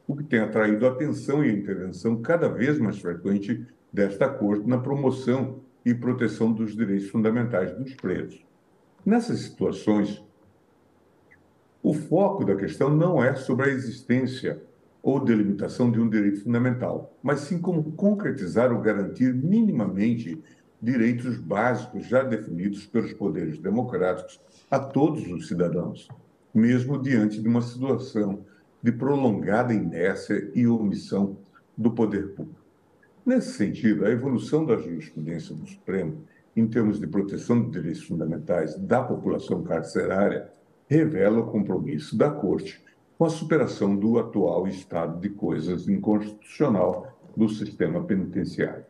o 0.07 0.15
que 0.15 0.23
tem 0.23 0.39
atraído 0.39 0.85
a 0.87 0.89
atenção 0.89 1.45
e 1.45 1.49
a 1.49 1.53
intervenção 1.53 2.21
cada 2.21 2.49
vez 2.49 2.79
mais 2.79 2.99
frequente 2.99 3.65
desta 3.93 4.27
Corte 4.27 4.67
na 4.67 4.79
promoção 4.79 5.59
e 5.85 5.93
proteção 5.93 6.51
dos 6.51 6.75
direitos 6.75 7.09
fundamentais 7.09 7.71
dos 7.77 7.93
presos. 7.93 8.43
Nessas 9.05 9.39
situações, 9.41 10.23
o 11.81 11.93
foco 11.93 12.43
da 12.43 12.55
questão 12.55 12.89
não 12.89 13.23
é 13.23 13.35
sobre 13.35 13.69
a 13.69 13.73
existência 13.73 14.61
ou 15.01 15.23
delimitação 15.23 15.89
de 15.89 15.99
um 15.99 16.09
direito 16.09 16.43
fundamental, 16.43 17.15
mas 17.23 17.41
sim 17.41 17.59
como 17.59 17.91
concretizar 17.93 18.71
ou 18.73 18.81
garantir 18.81 19.33
minimamente 19.33 20.43
direitos 20.81 21.37
básicos 21.37 22.07
já 22.07 22.23
definidos 22.23 22.85
pelos 22.85 23.13
poderes 23.13 23.59
democráticos 23.59 24.41
a 24.69 24.79
todos 24.79 25.25
os 25.31 25.47
cidadãos, 25.47 26.07
mesmo 26.59 27.01
diante 27.01 27.41
de 27.41 27.47
uma 27.47 27.61
situação 27.61 28.43
de 28.83 28.91
prolongada 28.91 29.73
inércia 29.73 30.51
e 30.53 30.67
omissão 30.67 31.37
do 31.77 31.91
poder 31.91 32.29
público. 32.29 32.59
Nesse 33.25 33.53
sentido, 33.53 34.05
a 34.05 34.11
evolução 34.11 34.65
da 34.65 34.75
jurisprudência 34.77 35.55
do 35.55 35.65
Supremo, 35.67 36.23
em 36.55 36.65
termos 36.67 36.99
de 36.99 37.07
proteção 37.07 37.61
de 37.61 37.71
direitos 37.71 38.03
fundamentais 38.03 38.75
da 38.75 39.03
população 39.03 39.63
carcerária, 39.63 40.49
revela 40.87 41.39
o 41.39 41.47
compromisso 41.47 42.15
da 42.17 42.29
Corte 42.29 42.81
com 43.17 43.25
a 43.25 43.29
superação 43.29 43.95
do 43.95 44.17
atual 44.17 44.67
estado 44.67 45.19
de 45.19 45.29
coisas 45.29 45.87
inconstitucional 45.87 47.15
do 47.35 47.47
sistema 47.49 48.03
penitenciário. 48.03 48.85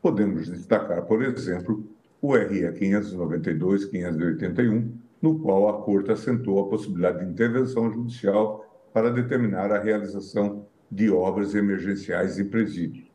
Podemos 0.00 0.48
destacar, 0.48 1.02
por 1.02 1.22
exemplo, 1.22 1.84
o 2.22 2.34
RE 2.34 2.62
592-581, 2.72 5.03
no 5.24 5.38
qual 5.38 5.70
a 5.70 5.82
Corte 5.82 6.12
assentou 6.12 6.60
a 6.60 6.68
possibilidade 6.68 7.24
de 7.24 7.32
intervenção 7.32 7.90
judicial 7.90 8.62
para 8.92 9.08
determinar 9.10 9.72
a 9.72 9.80
realização 9.80 10.66
de 10.90 11.10
obras 11.10 11.54
emergenciais 11.54 12.38
em 12.38 12.44
presídios. 12.44 13.10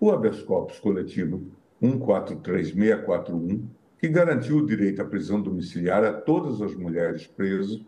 O 0.00 0.10
habeas 0.10 0.42
corpus 0.42 0.80
coletivo 0.80 1.46
143641 1.80 3.64
que 3.96 4.08
garantiu 4.08 4.56
o 4.56 4.66
direito 4.66 5.00
à 5.00 5.04
prisão 5.04 5.40
domiciliar 5.40 6.02
a 6.02 6.12
todas 6.12 6.60
as 6.60 6.74
mulheres 6.74 7.28
presas, 7.28 7.80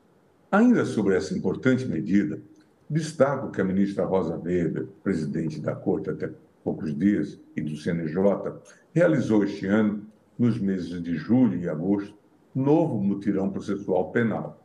Ainda 0.51 0.85
sobre 0.85 1.17
essa 1.17 1.37
importante 1.37 1.87
medida, 1.87 2.41
destaco 2.89 3.51
que 3.51 3.61
a 3.61 3.65
ministra 3.65 4.05
Rosa 4.05 4.37
Weber, 4.37 4.87
presidente 5.03 5.61
da 5.61 5.75
Corte 5.75 6.11
até 6.11 6.31
poucos 6.63 6.97
dias, 6.97 7.41
e 7.57 7.63
do 7.63 7.77
CNJ, 7.77 8.15
realizou 8.93 9.43
este 9.43 9.67
ano, 9.67 10.07
nos 10.39 10.59
meses 10.59 11.03
de 11.03 11.17
julho 11.17 11.59
e 11.59 11.69
agosto, 11.69 12.15
novo 12.55 13.01
mutirão 13.01 13.51
processual 13.51 14.11
penal. 14.11 14.62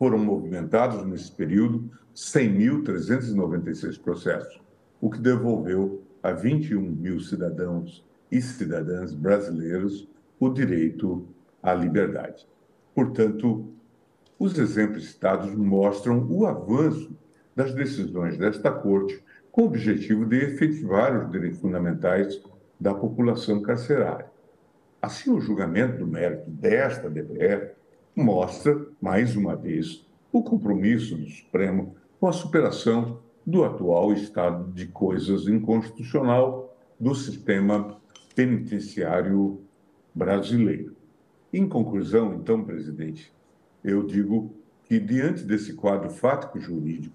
Foram 0.00 0.16
movimentados 0.16 1.06
nesse 1.06 1.30
período 1.30 1.90
100.396 2.16 4.00
processos, 4.00 4.58
o 4.98 5.10
que 5.10 5.20
devolveu 5.20 6.02
a 6.22 6.32
21 6.32 6.80
mil 6.80 7.20
cidadãos 7.20 8.02
e 8.32 8.40
cidadãs 8.40 9.12
brasileiros 9.12 10.08
o 10.38 10.48
direito 10.48 11.28
à 11.62 11.74
liberdade. 11.74 12.48
Portanto, 12.94 13.68
os 14.38 14.58
exemplos 14.58 15.06
citados 15.06 15.54
mostram 15.54 16.26
o 16.30 16.46
avanço 16.46 17.14
das 17.54 17.74
decisões 17.74 18.38
desta 18.38 18.72
Corte 18.72 19.22
com 19.52 19.64
o 19.64 19.66
objetivo 19.66 20.24
de 20.24 20.38
efetivar 20.38 21.14
os 21.26 21.30
direitos 21.30 21.60
fundamentais 21.60 22.42
da 22.80 22.94
população 22.94 23.60
carcerária. 23.60 24.30
Assim, 25.02 25.30
o 25.30 25.42
julgamento 25.42 25.98
do 25.98 26.06
mérito 26.06 26.50
desta 26.50 27.10
DPF 27.10 27.78
mostra, 28.14 28.86
mais 29.00 29.36
uma 29.36 29.56
vez, 29.56 30.06
o 30.32 30.42
compromisso 30.42 31.16
do 31.16 31.28
Supremo 31.28 31.94
com 32.18 32.28
a 32.28 32.32
superação 32.32 33.20
do 33.46 33.64
atual 33.64 34.12
estado 34.12 34.70
de 34.72 34.86
coisas 34.86 35.48
inconstitucional 35.48 36.76
do 36.98 37.14
sistema 37.14 37.96
penitenciário 38.34 39.60
brasileiro. 40.14 40.94
Em 41.52 41.68
conclusão, 41.68 42.34
então, 42.34 42.62
presidente, 42.62 43.32
eu 43.82 44.06
digo 44.06 44.54
que, 44.84 45.00
diante 45.00 45.42
desse 45.42 45.74
quadro 45.74 46.10
fático 46.10 46.60
jurídico, 46.60 47.14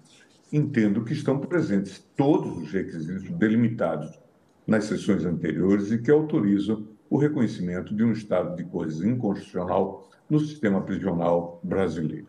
entendo 0.52 1.04
que 1.04 1.12
estão 1.12 1.38
presentes 1.38 2.04
todos 2.16 2.58
os 2.58 2.72
requisitos 2.72 3.30
delimitados 3.30 4.18
nas 4.66 4.84
sessões 4.84 5.24
anteriores 5.24 5.92
e 5.92 5.98
que 5.98 6.10
autorizam 6.10 6.86
o 7.08 7.16
reconhecimento 7.16 7.94
de 7.94 8.02
um 8.02 8.12
estado 8.12 8.56
de 8.56 8.64
coisas 8.64 9.00
inconstitucional 9.02 10.08
no 10.28 10.40
sistema 10.40 10.80
prisional 10.80 11.60
brasileiro. 11.62 12.26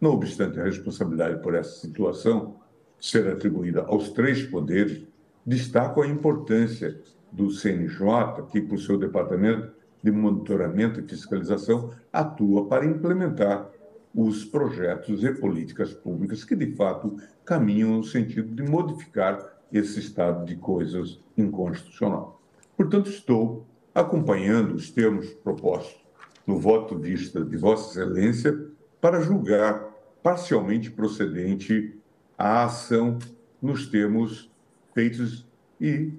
Não 0.00 0.12
obstante 0.12 0.58
a 0.58 0.64
responsabilidade 0.64 1.42
por 1.42 1.54
essa 1.54 1.80
situação 1.80 2.56
ser 3.00 3.26
atribuída 3.28 3.82
aos 3.82 4.10
três 4.10 4.42
poderes, 4.42 5.06
destaco 5.44 6.02
a 6.02 6.06
importância 6.06 7.00
do 7.32 7.50
CNJ, 7.50 8.46
que, 8.50 8.60
por 8.60 8.78
seu 8.78 8.98
departamento 8.98 9.72
de 10.02 10.10
monitoramento 10.10 11.00
e 11.00 11.08
fiscalização, 11.08 11.90
atua 12.12 12.66
para 12.66 12.84
implementar 12.84 13.70
os 14.14 14.44
projetos 14.44 15.22
e 15.22 15.32
políticas 15.32 15.94
públicas 15.94 16.44
que, 16.44 16.56
de 16.56 16.74
fato, 16.74 17.16
caminham 17.44 17.96
no 17.96 18.04
sentido 18.04 18.54
de 18.54 18.68
modificar 18.68 19.60
esse 19.72 20.00
estado 20.00 20.44
de 20.44 20.56
coisas 20.56 21.20
inconstitucional. 21.36 22.40
Portanto, 22.76 23.08
estou 23.08 23.66
acompanhando 23.94 24.74
os 24.74 24.90
termos 24.90 25.28
propostos 25.28 25.99
no 26.46 26.58
voto 26.58 26.98
vista 26.98 27.44
de 27.44 27.56
Vossa 27.56 27.90
Excelência 27.90 28.68
para 29.00 29.20
julgar 29.20 29.90
parcialmente 30.22 30.90
procedente 30.90 31.94
a 32.36 32.64
ação 32.64 33.18
nos 33.60 33.86
termos 33.86 34.50
feitos 34.94 35.46
e 35.80 36.12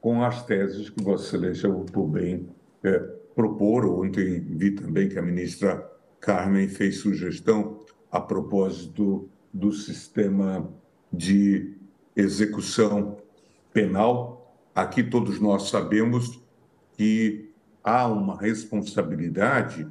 com 0.00 0.22
as 0.22 0.44
teses 0.44 0.90
que 0.90 1.02
Vossa 1.02 1.24
Excelência 1.24 1.70
por 1.70 2.06
bem 2.06 2.48
é, 2.82 2.98
propor. 3.34 3.86
Ontem 3.86 4.40
vi 4.40 4.72
também 4.72 5.08
que 5.08 5.18
a 5.18 5.22
ministra 5.22 5.90
Carmen 6.20 6.68
fez 6.68 6.98
sugestão 6.98 7.80
a 8.10 8.20
propósito 8.20 9.28
do 9.52 9.72
sistema 9.72 10.68
de 11.12 11.74
execução 12.16 13.16
penal. 13.72 14.54
Aqui 14.74 15.02
todos 15.02 15.40
nós 15.40 15.68
sabemos 15.68 16.40
que 16.96 17.51
há 17.82 18.06
uma 18.06 18.38
responsabilidade 18.38 19.86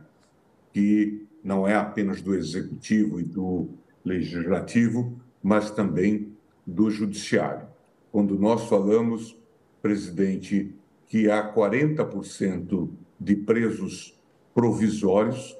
que 0.72 1.26
não 1.44 1.68
é 1.68 1.76
apenas 1.76 2.22
do 2.22 2.36
executivo 2.36 3.20
e 3.20 3.24
do 3.24 3.70
legislativo, 4.06 5.20
mas 5.42 5.72
também 5.72 6.34
do 6.66 6.90
judiciário. 6.90 7.68
Quando 8.12 8.38
nós 8.38 8.68
falamos, 8.68 9.38
presidente, 9.82 10.74
que 11.08 11.30
há 11.30 11.54
40% 11.54 12.90
de 13.20 13.36
presos 13.36 14.18
provisórios, 14.54 15.58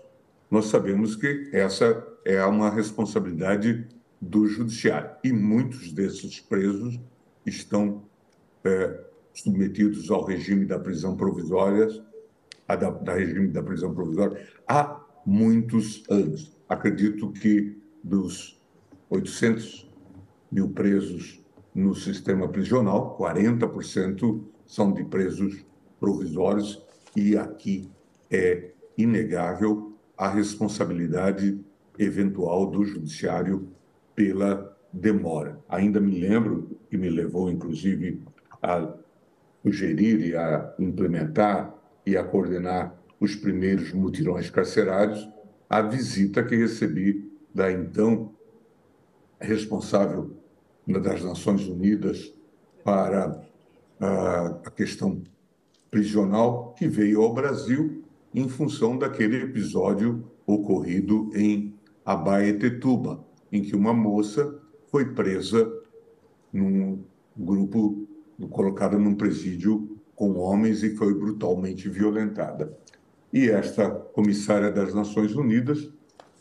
nós 0.50 0.66
sabemos 0.66 1.16
que 1.16 1.50
essa 1.52 2.06
é 2.26 2.44
uma 2.46 2.70
responsabilidade 2.70 3.88
do 4.20 4.48
judiciário. 4.48 5.12
E 5.24 5.32
muitos 5.32 5.92
desses 5.92 6.40
presos 6.40 7.00
estão 7.46 8.04
é, 8.64 9.00
submetidos 9.34 10.12
ao 10.12 10.24
regime 10.24 10.66
da 10.66 10.78
prisão 10.78 11.16
provisória, 11.16 11.88
a 12.68 12.76
da, 12.76 12.90
da 12.90 13.14
regime 13.14 13.48
da 13.50 13.64
prisão 13.64 13.94
provisória, 13.94 14.46
há 14.68 15.00
muitos 15.26 16.04
anos. 16.10 16.56
Acredito 16.68 17.32
que 17.32 17.78
dos 18.04 18.60
800 19.10 19.90
mil 20.52 20.70
presos 20.70 21.42
no 21.74 21.96
sistema 21.96 22.48
prisional, 22.48 23.18
40% 23.18 24.42
são 24.66 24.92
de 24.94 25.04
presos 25.04 25.66
provisórios, 26.00 26.84
e 27.16 27.38
aqui 27.38 27.90
é 28.30 28.72
inegável 28.98 29.94
a 30.18 30.28
responsabilidade 30.28 31.60
eventual 31.98 32.68
do 32.68 32.84
judiciário 32.84 33.68
pela 34.16 34.78
demora. 34.92 35.60
Ainda 35.70 36.00
me 36.00 36.20
lembro, 36.20 36.78
que 36.90 36.98
me 36.98 37.10
levou 37.10 37.50
inclusive 37.50 38.22
a 38.62 38.94
sugerir 39.64 40.28
e 40.28 40.36
a 40.36 40.74
implementar 40.80 41.74
e 42.06 42.18
a 42.18 42.24
coordenar 42.24 42.96
os 43.20 43.36
primeiros 43.36 43.94
mutirões 43.94 44.50
carcerários, 44.50 45.28
a 45.70 45.82
visita 45.82 46.44
que 46.44 46.56
recebi 46.56 47.32
da 47.54 47.72
então 47.72 48.34
responsável 49.40 50.32
das 50.88 51.24
Nações 51.24 51.68
Unidas 51.68 52.34
para 52.84 53.42
a 54.00 54.72
questão 54.72 55.22
prisional, 55.90 56.74
que 56.78 56.88
veio 56.88 57.22
ao 57.22 57.34
Brasil 57.34 58.04
em 58.34 58.48
função 58.50 58.98
daquele 58.98 59.44
episódio 59.44 60.24
ocorrido 60.46 61.30
em 61.36 61.76
Abaetetuba, 62.06 63.24
em 63.52 63.62
que 63.62 63.76
uma 63.76 63.94
moça 63.94 64.60
foi 64.90 65.14
presa 65.14 65.72
num 66.52 67.04
grupo 67.38 68.08
colocada 68.50 68.98
num 68.98 69.16
presídio 69.16 70.01
com 70.22 70.38
homens 70.38 70.84
e 70.84 70.96
foi 70.96 71.16
brutalmente 71.16 71.90
violentada. 71.90 72.78
E 73.34 73.50
esta 73.50 73.90
comissária 73.90 74.72
das 74.72 74.94
Nações 74.94 75.36
Unidas 75.36 75.92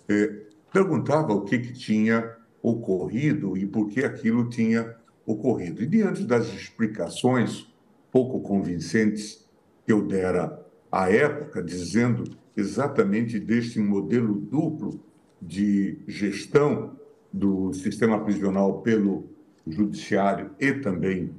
eh, 0.06 0.42
perguntava 0.70 1.32
o 1.32 1.46
que, 1.46 1.58
que 1.58 1.72
tinha 1.72 2.30
ocorrido 2.62 3.56
e 3.56 3.64
por 3.64 3.88
que 3.88 4.04
aquilo 4.04 4.50
tinha 4.50 4.94
ocorrido. 5.24 5.82
E 5.82 5.86
diante 5.86 6.24
das 6.24 6.52
explicações 6.52 7.72
pouco 8.12 8.40
convincentes 8.40 9.48
que 9.86 9.92
eu 9.94 10.06
dera 10.06 10.62
à 10.92 11.10
época, 11.10 11.62
dizendo 11.62 12.24
exatamente 12.54 13.40
deste 13.40 13.80
modelo 13.80 14.34
duplo 14.34 15.00
de 15.40 16.00
gestão 16.06 16.98
do 17.32 17.72
sistema 17.72 18.22
prisional 18.22 18.82
pelo 18.82 19.30
judiciário 19.66 20.50
e 20.60 20.70
também 20.70 21.30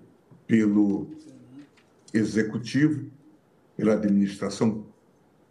pelo 0.47 1.07
executivo, 2.13 3.09
pela 3.75 3.93
administração 3.93 4.85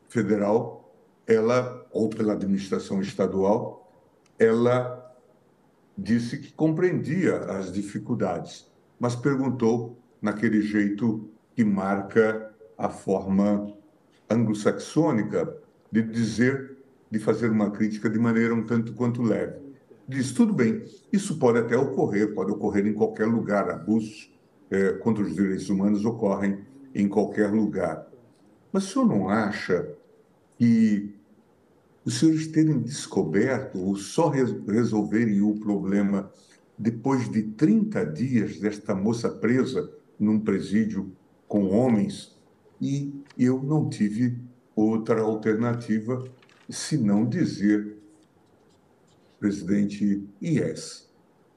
federal, 0.08 0.94
ela 1.26 1.86
ou 1.92 2.08
pela 2.08 2.32
administração 2.32 3.00
estadual, 3.00 3.90
ela 4.38 5.14
disse 5.96 6.38
que 6.38 6.52
compreendia 6.52 7.36
as 7.36 7.72
dificuldades, 7.72 8.70
mas 8.98 9.14
perguntou 9.14 9.98
naquele 10.20 10.62
jeito 10.62 11.28
que 11.54 11.64
marca 11.64 12.52
a 12.76 12.88
forma 12.88 13.72
anglo-saxônica 14.28 15.56
de 15.90 16.02
dizer, 16.02 16.78
de 17.10 17.18
fazer 17.18 17.50
uma 17.50 17.70
crítica 17.70 18.08
de 18.08 18.18
maneira 18.18 18.54
um 18.54 18.64
tanto 18.64 18.94
quanto 18.94 19.22
leve. 19.22 19.58
Diz, 20.08 20.32
tudo 20.32 20.52
bem, 20.52 20.84
isso 21.12 21.38
pode 21.38 21.58
até 21.58 21.76
ocorrer, 21.76 22.34
pode 22.34 22.50
ocorrer 22.50 22.86
em 22.86 22.94
qualquer 22.94 23.26
lugar, 23.26 23.68
abusos 23.70 24.32
é, 24.70 24.92
contra 24.92 25.22
os 25.22 25.34
direitos 25.34 25.68
humanos 25.68 26.04
ocorrem 26.04 26.60
em 26.94 27.08
qualquer 27.08 27.50
lugar. 27.50 28.06
Mas 28.72 28.84
o 28.84 28.92
senhor 28.92 29.06
não 29.06 29.28
acha 29.28 29.88
que 30.58 31.14
os 32.04 32.18
senhores 32.18 32.46
terem 32.46 32.78
descoberto 32.78 33.78
ou 33.78 33.96
só 33.96 34.28
resolverem 34.28 35.42
o 35.42 35.54
problema 35.58 36.30
depois 36.78 37.28
de 37.30 37.42
30 37.42 38.06
dias 38.06 38.58
desta 38.58 38.94
moça 38.94 39.28
presa 39.28 39.90
num 40.18 40.40
presídio 40.40 41.12
com 41.46 41.68
homens 41.70 42.34
e 42.80 43.12
eu 43.38 43.62
não 43.62 43.88
tive 43.88 44.38
outra 44.74 45.20
alternativa 45.20 46.24
senão 46.68 47.28
dizer, 47.28 47.96
presidente, 49.38 50.24
yes, 50.42 51.10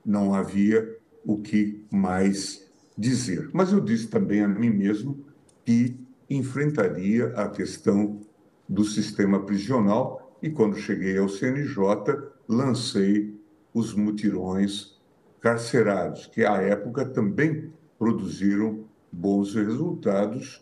não 0.06 0.34
havia 0.34 0.98
o 1.26 1.38
que 1.38 1.86
mais 1.90 2.63
dizer. 2.98 3.50
Mas 3.54 3.72
eu 3.72 3.80
disse 3.80 4.08
também 4.08 4.42
a 4.42 4.48
mim 4.48 4.70
mesmo 4.70 5.26
que 5.66 5.96
enfrentaria 6.30 7.28
a 7.36 7.50
questão 7.50 8.22
do 8.68 8.84
sistema 8.84 9.44
prisional 9.44 10.38
e 10.42 10.50
quando 10.50 10.76
cheguei 10.76 11.18
ao 11.18 11.30
CNJ, 11.30 11.78
lancei 12.48 13.34
os 13.74 13.94
mutirões 13.94 15.00
carcerários, 15.40 16.28
que 16.28 16.46
à 16.46 16.58
época 16.58 17.06
também 17.06 17.72
produziram 17.98 18.86
bons 19.12 19.54
resultados 19.56 20.62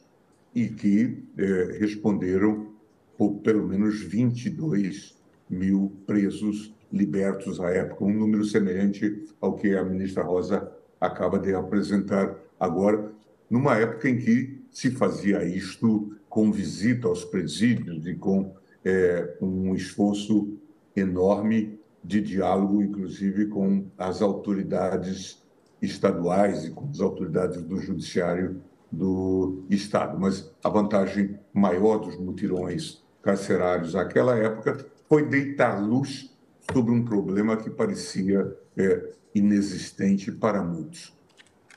e 0.53 0.67
que 0.67 1.23
eh, 1.37 1.77
responderam 1.79 2.71
por 3.17 3.35
pelo 3.35 3.67
menos 3.67 4.01
22 4.01 5.17
mil 5.49 5.91
presos 6.05 6.73
libertos 6.91 7.59
à 7.59 7.69
época, 7.69 8.03
um 8.03 8.13
número 8.13 8.43
semelhante 8.43 9.25
ao 9.39 9.55
que 9.55 9.75
a 9.75 9.83
ministra 9.83 10.23
Rosa 10.23 10.71
acaba 11.01 11.39
de 11.39 11.53
apresentar 11.55 12.37
agora, 12.59 13.11
numa 13.49 13.75
época 13.75 14.07
em 14.07 14.19
que 14.19 14.61
se 14.69 14.91
fazia 14.91 15.43
isto 15.43 16.15
com 16.29 16.51
visita 16.51 17.07
aos 17.07 17.25
presídios 17.25 18.05
e 18.05 18.13
com 18.13 18.53
é, 18.85 19.35
um 19.41 19.75
esforço 19.75 20.57
enorme 20.95 21.79
de 22.03 22.21
diálogo, 22.21 22.81
inclusive 22.81 23.47
com 23.47 23.85
as 23.97 24.21
autoridades 24.21 25.43
estaduais 25.81 26.65
e 26.65 26.71
com 26.71 26.87
as 26.89 27.01
autoridades 27.01 27.61
do 27.61 27.79
judiciário 27.79 28.61
do 28.91 29.63
Estado. 29.69 30.19
Mas 30.19 30.51
a 30.63 30.69
vantagem 30.69 31.39
maior 31.53 31.97
dos 31.97 32.17
mutirões 32.17 33.03
carcerários 33.21 33.93
naquela 33.93 34.36
época 34.38 34.86
foi 35.07 35.28
deitar 35.28 35.80
luz 35.80 36.36
sobre 36.71 36.91
um 36.91 37.03
problema 37.03 37.57
que 37.57 37.69
parecia 37.69 38.55
é, 38.78 39.11
inexistente 39.34 40.32
para 40.32 40.61
muitos. 40.61 41.13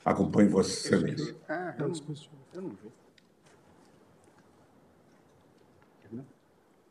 Acompanhe 0.03 0.49
Vossa 0.49 0.71
Excelência. 0.71 1.35
Ah, 1.47 1.75
eu 1.79 1.87
não, 1.87 1.95
eu 2.53 2.61
não 2.61 2.69
vi. 2.69 2.91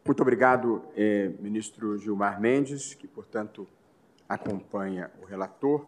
Muito 0.07 0.21
obrigado, 0.21 0.85
eh, 0.95 1.33
ministro 1.41 1.97
Gilmar 1.97 2.39
Mendes, 2.39 2.93
que, 2.93 3.09
portanto, 3.09 3.67
acompanha 4.29 5.11
o 5.23 5.25
relator. 5.25 5.87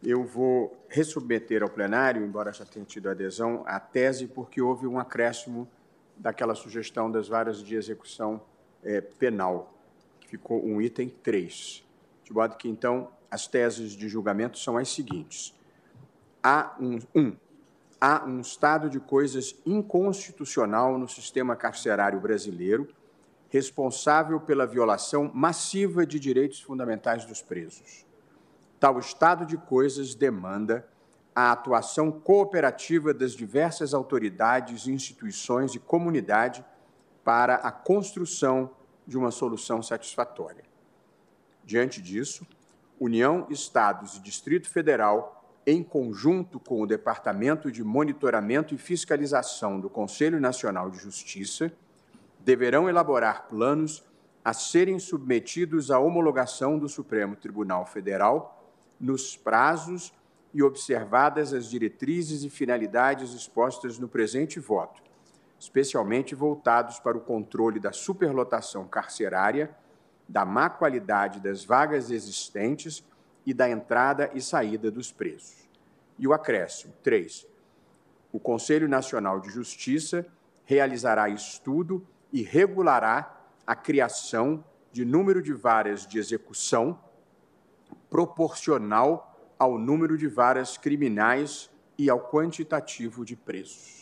Eu 0.00 0.22
vou 0.24 0.86
ressubmeter 0.88 1.64
ao 1.64 1.68
plenário, 1.68 2.24
embora 2.24 2.52
já 2.52 2.64
tenha 2.64 2.84
tido 2.84 3.10
adesão, 3.10 3.64
a 3.66 3.80
tese, 3.80 4.28
porque 4.28 4.62
houve 4.62 4.86
um 4.86 4.96
acréscimo 4.96 5.68
daquela 6.16 6.54
sugestão 6.54 7.10
das 7.10 7.26
várias 7.26 7.58
de 7.58 7.74
execução 7.74 8.40
eh, 8.84 9.00
penal, 9.00 9.74
que 10.20 10.28
ficou 10.28 10.64
um 10.64 10.80
item 10.80 11.08
3. 11.08 11.84
De 12.22 12.32
modo 12.32 12.56
que, 12.56 12.68
então, 12.68 13.10
as 13.30 13.46
teses 13.46 13.92
de 13.92 14.08
julgamento 14.08 14.58
são 14.58 14.76
as 14.76 14.88
seguintes. 14.88 15.54
Há 16.42 16.76
um, 16.80 16.98
um, 17.14 17.36
há 18.00 18.24
um 18.24 18.40
estado 18.40 18.88
de 18.88 19.00
coisas 19.00 19.54
inconstitucional 19.66 20.98
no 20.98 21.08
sistema 21.08 21.56
carcerário 21.56 22.20
brasileiro 22.20 22.88
responsável 23.50 24.38
pela 24.40 24.66
violação 24.66 25.30
massiva 25.34 26.04
de 26.04 26.20
direitos 26.20 26.60
fundamentais 26.60 27.24
dos 27.24 27.40
presos. 27.40 28.06
Tal 28.78 28.98
estado 28.98 29.44
de 29.44 29.56
coisas 29.56 30.14
demanda 30.14 30.86
a 31.34 31.52
atuação 31.52 32.10
cooperativa 32.10 33.14
das 33.14 33.32
diversas 33.32 33.94
autoridades, 33.94 34.86
instituições 34.86 35.74
e 35.74 35.78
comunidade 35.78 36.64
para 37.24 37.56
a 37.56 37.70
construção 37.70 38.70
de 39.06 39.16
uma 39.16 39.30
solução 39.30 39.82
satisfatória. 39.82 40.64
Diante 41.64 42.02
disso, 42.02 42.46
União, 43.00 43.46
Estados 43.50 44.16
e 44.16 44.20
Distrito 44.20 44.68
Federal, 44.68 45.44
em 45.66 45.82
conjunto 45.82 46.58
com 46.58 46.80
o 46.80 46.86
Departamento 46.86 47.70
de 47.70 47.84
Monitoramento 47.84 48.74
e 48.74 48.78
Fiscalização 48.78 49.78
do 49.78 49.90
Conselho 49.90 50.40
Nacional 50.40 50.90
de 50.90 50.98
Justiça, 50.98 51.70
deverão 52.40 52.88
elaborar 52.88 53.48
planos 53.48 54.02
a 54.44 54.52
serem 54.52 54.98
submetidos 54.98 55.90
à 55.90 55.98
homologação 55.98 56.78
do 56.78 56.88
Supremo 56.88 57.36
Tribunal 57.36 57.84
Federal 57.84 58.58
nos 58.98 59.36
prazos 59.36 60.12
e 60.54 60.62
observadas 60.62 61.52
as 61.52 61.68
diretrizes 61.68 62.42
e 62.42 62.50
finalidades 62.50 63.34
expostas 63.34 63.98
no 63.98 64.08
presente 64.08 64.58
voto, 64.58 65.02
especialmente 65.58 66.34
voltados 66.34 66.98
para 66.98 67.16
o 67.16 67.20
controle 67.20 67.78
da 67.78 67.92
superlotação 67.92 68.88
carcerária, 68.88 69.76
da 70.28 70.44
má 70.44 70.68
qualidade 70.68 71.40
das 71.40 71.64
vagas 71.64 72.10
existentes 72.10 73.02
e 73.46 73.54
da 73.54 73.68
entrada 73.68 74.30
e 74.34 74.42
saída 74.42 74.90
dos 74.90 75.10
presos. 75.10 75.68
E 76.18 76.28
o 76.28 76.32
acréscimo, 76.32 76.92
3. 77.02 77.46
O 78.30 78.38
Conselho 78.38 78.88
Nacional 78.88 79.40
de 79.40 79.48
Justiça 79.48 80.26
realizará 80.64 81.28
estudo 81.30 82.06
e 82.30 82.42
regulará 82.42 83.40
a 83.66 83.74
criação 83.74 84.62
de 84.92 85.04
número 85.04 85.42
de 85.42 85.52
varas 85.52 86.06
de 86.06 86.18
execução 86.18 86.98
proporcional 88.10 89.54
ao 89.58 89.78
número 89.78 90.16
de 90.16 90.28
varas 90.28 90.76
criminais 90.76 91.70
e 91.96 92.08
ao 92.08 92.20
quantitativo 92.20 93.24
de 93.24 93.34
presos. 93.34 93.98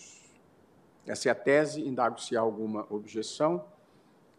Essa 1.06 1.28
é 1.28 1.32
a 1.32 1.34
tese, 1.34 1.86
indago 1.86 2.20
se 2.20 2.36
há 2.36 2.40
alguma 2.40 2.86
objeção. 2.90 3.64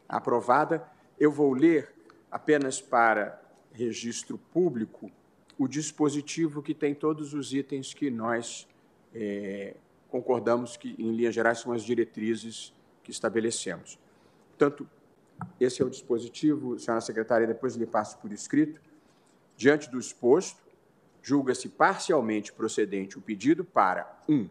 Aprovada. 0.07 0.85
Eu 1.20 1.32
vou 1.32 1.53
ler 1.53 1.93
apenas 2.32 2.82
para 2.82 3.41
registro 3.72 4.38
público 4.38 5.11
o 5.57 5.68
dispositivo 5.68 6.61
que 6.61 6.74
tem 6.74 6.93
todos 6.93 7.34
os 7.34 7.53
itens 7.53 7.93
que 7.93 8.11
nós 8.11 8.68
é, 9.13 9.76
concordamos 10.09 10.78
que, 10.78 10.95
em 10.99 11.11
linhas 11.11 11.34
gerais, 11.34 11.59
são 11.59 11.72
as 11.72 11.84
diretrizes 11.84 12.74
que 13.03 13.11
estabelecemos. 13.11 13.97
Portanto, 14.49 14.88
esse 15.59 15.82
é 15.82 15.86
o 15.86 15.89
dispositivo, 15.89 16.78
senhora 16.80 17.01
secretária, 17.01 17.47
depois 17.47 17.76
lhe 17.76 17.86
passo 17.86 18.18
por 18.20 18.32
escrito. 18.32 18.82
Diante 19.55 19.89
do 19.89 19.99
exposto, 19.99 20.61
julga-se 21.22 21.70
parcialmente 21.70 22.53
procedente 22.53 23.18
o 23.18 23.22
pedido 23.22 23.63
para 23.63 24.22
1. 24.30 24.34
Um, 24.34 24.49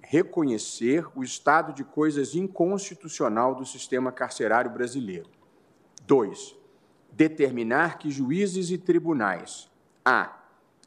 reconhecer 0.00 1.06
o 1.14 1.22
estado 1.22 1.72
de 1.72 1.82
coisas 1.82 2.34
inconstitucional 2.34 3.54
do 3.54 3.64
sistema 3.64 4.12
carcerário 4.12 4.70
brasileiro. 4.70 5.30
2. 6.06 6.56
Determinar 7.12 7.98
que 7.98 8.10
juízes 8.10 8.70
e 8.70 8.78
tribunais 8.78 9.70
a. 10.04 10.40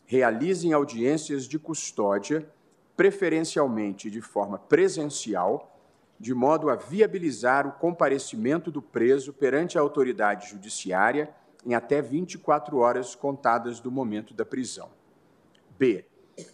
realizem 0.05 0.73
audiências 0.73 1.45
de 1.45 1.57
custódia, 1.57 2.47
preferencialmente 2.95 4.09
de 4.09 4.21
forma 4.21 4.57
presencial, 4.57 5.77
de 6.19 6.33
modo 6.33 6.69
a 6.69 6.75
viabilizar 6.75 7.67
o 7.67 7.71
comparecimento 7.73 8.71
do 8.71 8.81
preso 8.81 9.33
perante 9.33 9.77
a 9.77 9.81
autoridade 9.81 10.49
judiciária 10.49 11.29
em 11.65 11.75
até 11.75 12.01
24 12.01 12.77
horas 12.77 13.13
contadas 13.13 13.79
do 13.79 13.91
momento 13.91 14.33
da 14.33 14.45
prisão. 14.45 14.89
B. 15.77 16.05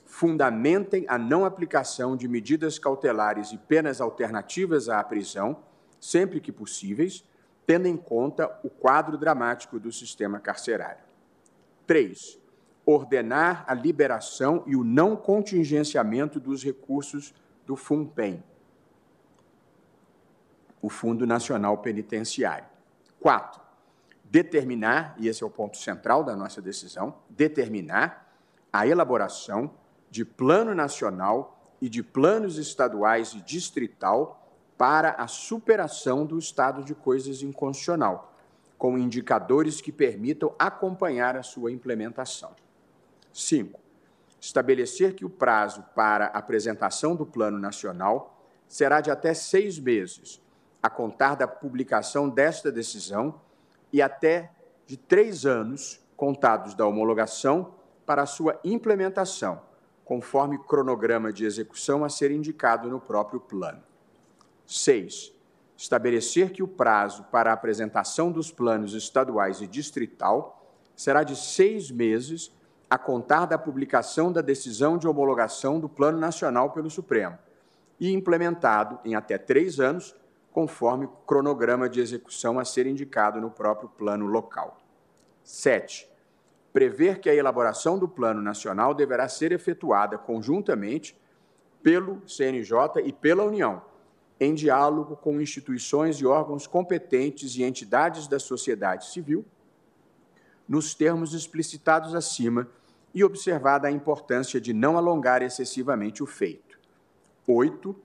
Fundamentem 0.05 1.05
a 1.07 1.17
não 1.17 1.45
aplicação 1.45 2.15
de 2.15 2.27
medidas 2.27 2.79
cautelares 2.79 3.51
e 3.51 3.57
penas 3.57 3.99
alternativas 3.99 4.89
à 4.89 5.03
prisão, 5.03 5.57
sempre 5.99 6.39
que 6.39 6.51
possíveis, 6.51 7.23
tendo 7.65 7.87
em 7.87 7.97
conta 7.97 8.59
o 8.63 8.69
quadro 8.69 9.17
dramático 9.17 9.79
do 9.79 9.91
sistema 9.91 10.39
carcerário. 10.39 11.03
3. 11.87 12.39
Ordenar 12.85 13.63
a 13.67 13.73
liberação 13.73 14.63
e 14.65 14.75
o 14.75 14.83
não 14.83 15.15
contingenciamento 15.15 16.39
dos 16.39 16.63
recursos 16.63 17.33
do 17.65 17.75
FUNPEN, 17.75 18.43
o 20.81 20.89
Fundo 20.89 21.25
Nacional 21.25 21.77
Penitenciário. 21.77 22.65
Quatro, 23.19 23.61
determinar, 24.25 25.15
e 25.17 25.29
esse 25.29 25.43
é 25.43 25.45
o 25.45 25.49
ponto 25.49 25.77
central 25.77 26.25
da 26.25 26.35
nossa 26.35 26.61
decisão, 26.61 27.15
determinar 27.29 28.35
a 28.71 28.85
elaboração 28.85 29.71
de 30.09 30.25
plano 30.25 30.75
nacional 30.75 31.73
e 31.79 31.87
de 31.87 32.03
planos 32.03 32.57
estaduais 32.57 33.33
e 33.33 33.41
distrital 33.41 34.42
para 34.77 35.11
a 35.11 35.27
superação 35.27 36.25
do 36.25 36.37
estado 36.37 36.83
de 36.83 36.95
coisas 36.95 37.41
inconstitucional, 37.41 38.33
com 38.77 38.97
indicadores 38.97 39.79
que 39.79 39.91
permitam 39.91 40.53
acompanhar 40.59 41.37
a 41.37 41.43
sua 41.43 41.71
implementação. 41.71 42.51
5. 43.31 43.79
Estabelecer 44.39 45.15
que 45.15 45.23
o 45.23 45.29
prazo 45.29 45.83
para 45.95 46.25
apresentação 46.25 47.15
do 47.15 47.25
Plano 47.25 47.57
Nacional 47.57 48.45
será 48.67 48.99
de 48.99 49.09
até 49.09 49.33
seis 49.33 49.79
meses, 49.79 50.41
a 50.81 50.89
contar 50.89 51.35
da 51.35 51.47
publicação 51.47 52.27
desta 52.27 52.71
decisão 52.71 53.39
e 53.91 54.01
até 54.01 54.51
de 54.85 54.97
três 54.97 55.45
anos 55.45 56.01
contados 56.17 56.73
da 56.73 56.85
homologação 56.85 57.75
para 58.05 58.23
a 58.23 58.25
sua 58.25 58.59
implementação, 58.63 59.61
conforme 60.03 60.57
cronograma 60.57 61.31
de 61.31 61.45
execução 61.45 62.03
a 62.03 62.09
ser 62.09 62.31
indicado 62.31 62.89
no 62.89 62.99
próprio 62.99 63.39
plano. 63.39 63.81
6. 64.65 65.33
Estabelecer 65.75 66.51
que 66.51 66.63
o 66.63 66.67
prazo 66.67 67.23
para 67.31 67.51
a 67.51 67.53
apresentação 67.53 68.31
dos 68.31 68.51
planos 68.51 68.93
estaduais 68.93 69.61
e 69.61 69.67
distrital 69.67 70.65
será 70.95 71.23
de 71.23 71.35
seis 71.35 71.91
meses 71.91 72.51
a 72.89 72.97
contar 72.97 73.45
da 73.45 73.57
publicação 73.57 74.31
da 74.31 74.41
decisão 74.41 74.97
de 74.97 75.07
homologação 75.07 75.79
do 75.79 75.89
Plano 75.89 76.19
Nacional 76.19 76.71
pelo 76.71 76.89
Supremo 76.89 77.37
e 77.99 78.11
implementado 78.11 78.99
em 79.03 79.15
até 79.15 79.37
três 79.37 79.79
anos 79.79 80.15
conforme 80.51 81.09
cronograma 81.25 81.89
de 81.89 81.99
execução 81.99 82.59
a 82.59 82.65
ser 82.65 82.85
indicado 82.85 83.41
no 83.41 83.49
próprio 83.49 83.89
plano 83.89 84.27
local. 84.27 84.77
7. 85.43 86.07
Prever 86.71 87.19
que 87.19 87.29
a 87.29 87.35
elaboração 87.35 87.97
do 87.97 88.07
Plano 88.07 88.41
Nacional 88.41 88.93
deverá 88.93 89.27
ser 89.27 89.51
efetuada 89.51 90.17
conjuntamente 90.17 91.19
pelo 91.81 92.21
CNJ 92.27 93.01
e 93.03 93.11
pela 93.11 93.43
União, 93.43 93.81
em 94.39 94.53
diálogo 94.53 95.15
com 95.15 95.39
instituições 95.39 96.17
e 96.17 96.25
órgãos 96.25 96.67
competentes 96.67 97.55
e 97.55 97.63
entidades 97.63 98.27
da 98.27 98.39
sociedade 98.39 99.07
civil, 99.07 99.45
nos 100.67 100.93
termos 100.93 101.33
explicitados 101.33 102.15
acima 102.15 102.67
e 103.13 103.23
observada 103.23 103.87
a 103.87 103.91
importância 103.91 104.59
de 104.59 104.73
não 104.73 104.97
alongar 104.97 105.41
excessivamente 105.41 106.23
o 106.23 106.25
feito. 106.25 106.79
8. 107.47 107.95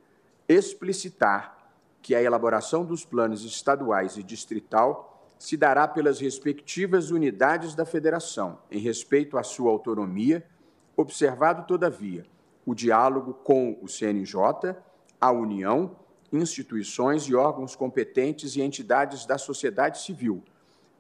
Explicitar 0.49 1.57
que 2.03 2.15
a 2.15 2.23
elaboração 2.23 2.85
dos 2.85 3.05
planos 3.05 3.45
estaduais 3.45 4.17
e 4.17 4.23
distrital 4.23 5.09
se 5.39 5.57
dará 5.57 5.87
pelas 5.87 6.21
respectivas 6.21 7.11
unidades 7.11 7.75
da 7.75 7.87
federação, 7.87 8.59
em 8.71 8.81
respeito 8.81 9.39
à 9.39 9.43
sua 9.43 9.71
autonomia, 9.71 10.45
observado, 10.97 11.65
todavia, 11.67 12.27
o 12.67 12.75
diálogo 12.75 13.33
com 13.33 13.79
o 13.81 13.89
CNJ, 13.89 14.75
a 15.21 15.31
União, 15.31 15.97
instituições 16.33 17.25
e 17.25 17.35
órgãos 17.35 17.75
competentes 17.75 18.57
e 18.57 18.61
entidades 18.61 19.25
da 19.25 19.39
sociedade 19.39 20.01
civil, 20.01 20.43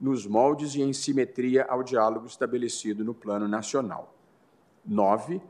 nos 0.00 0.26
moldes 0.26 0.74
e 0.74 0.82
em 0.82 0.92
simetria 0.92 1.64
ao 1.68 1.82
diálogo 1.82 2.26
estabelecido 2.26 3.04
no 3.04 3.12
Plano 3.12 3.48
Nacional. 3.48 4.14
9. 4.84 5.40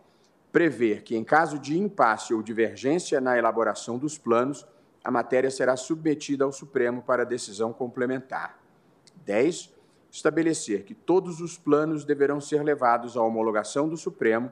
Prever 0.50 1.02
que, 1.02 1.14
em 1.14 1.22
caso 1.22 1.58
de 1.58 1.78
impasse 1.78 2.32
ou 2.32 2.42
divergência 2.42 3.20
na 3.20 3.36
elaboração 3.36 3.98
dos 3.98 4.16
planos, 4.16 4.66
a 5.04 5.10
matéria 5.10 5.50
será 5.50 5.76
submetida 5.76 6.44
ao 6.44 6.52
Supremo 6.52 7.02
para 7.02 7.24
decisão 7.24 7.72
complementar. 7.72 8.58
10. 9.24 9.72
Estabelecer 10.10 10.84
que 10.84 10.94
todos 10.94 11.40
os 11.40 11.58
planos 11.58 12.04
deverão 12.04 12.40
ser 12.40 12.62
levados 12.62 13.16
à 13.16 13.22
homologação 13.22 13.88
do 13.88 13.96
Supremo, 13.96 14.50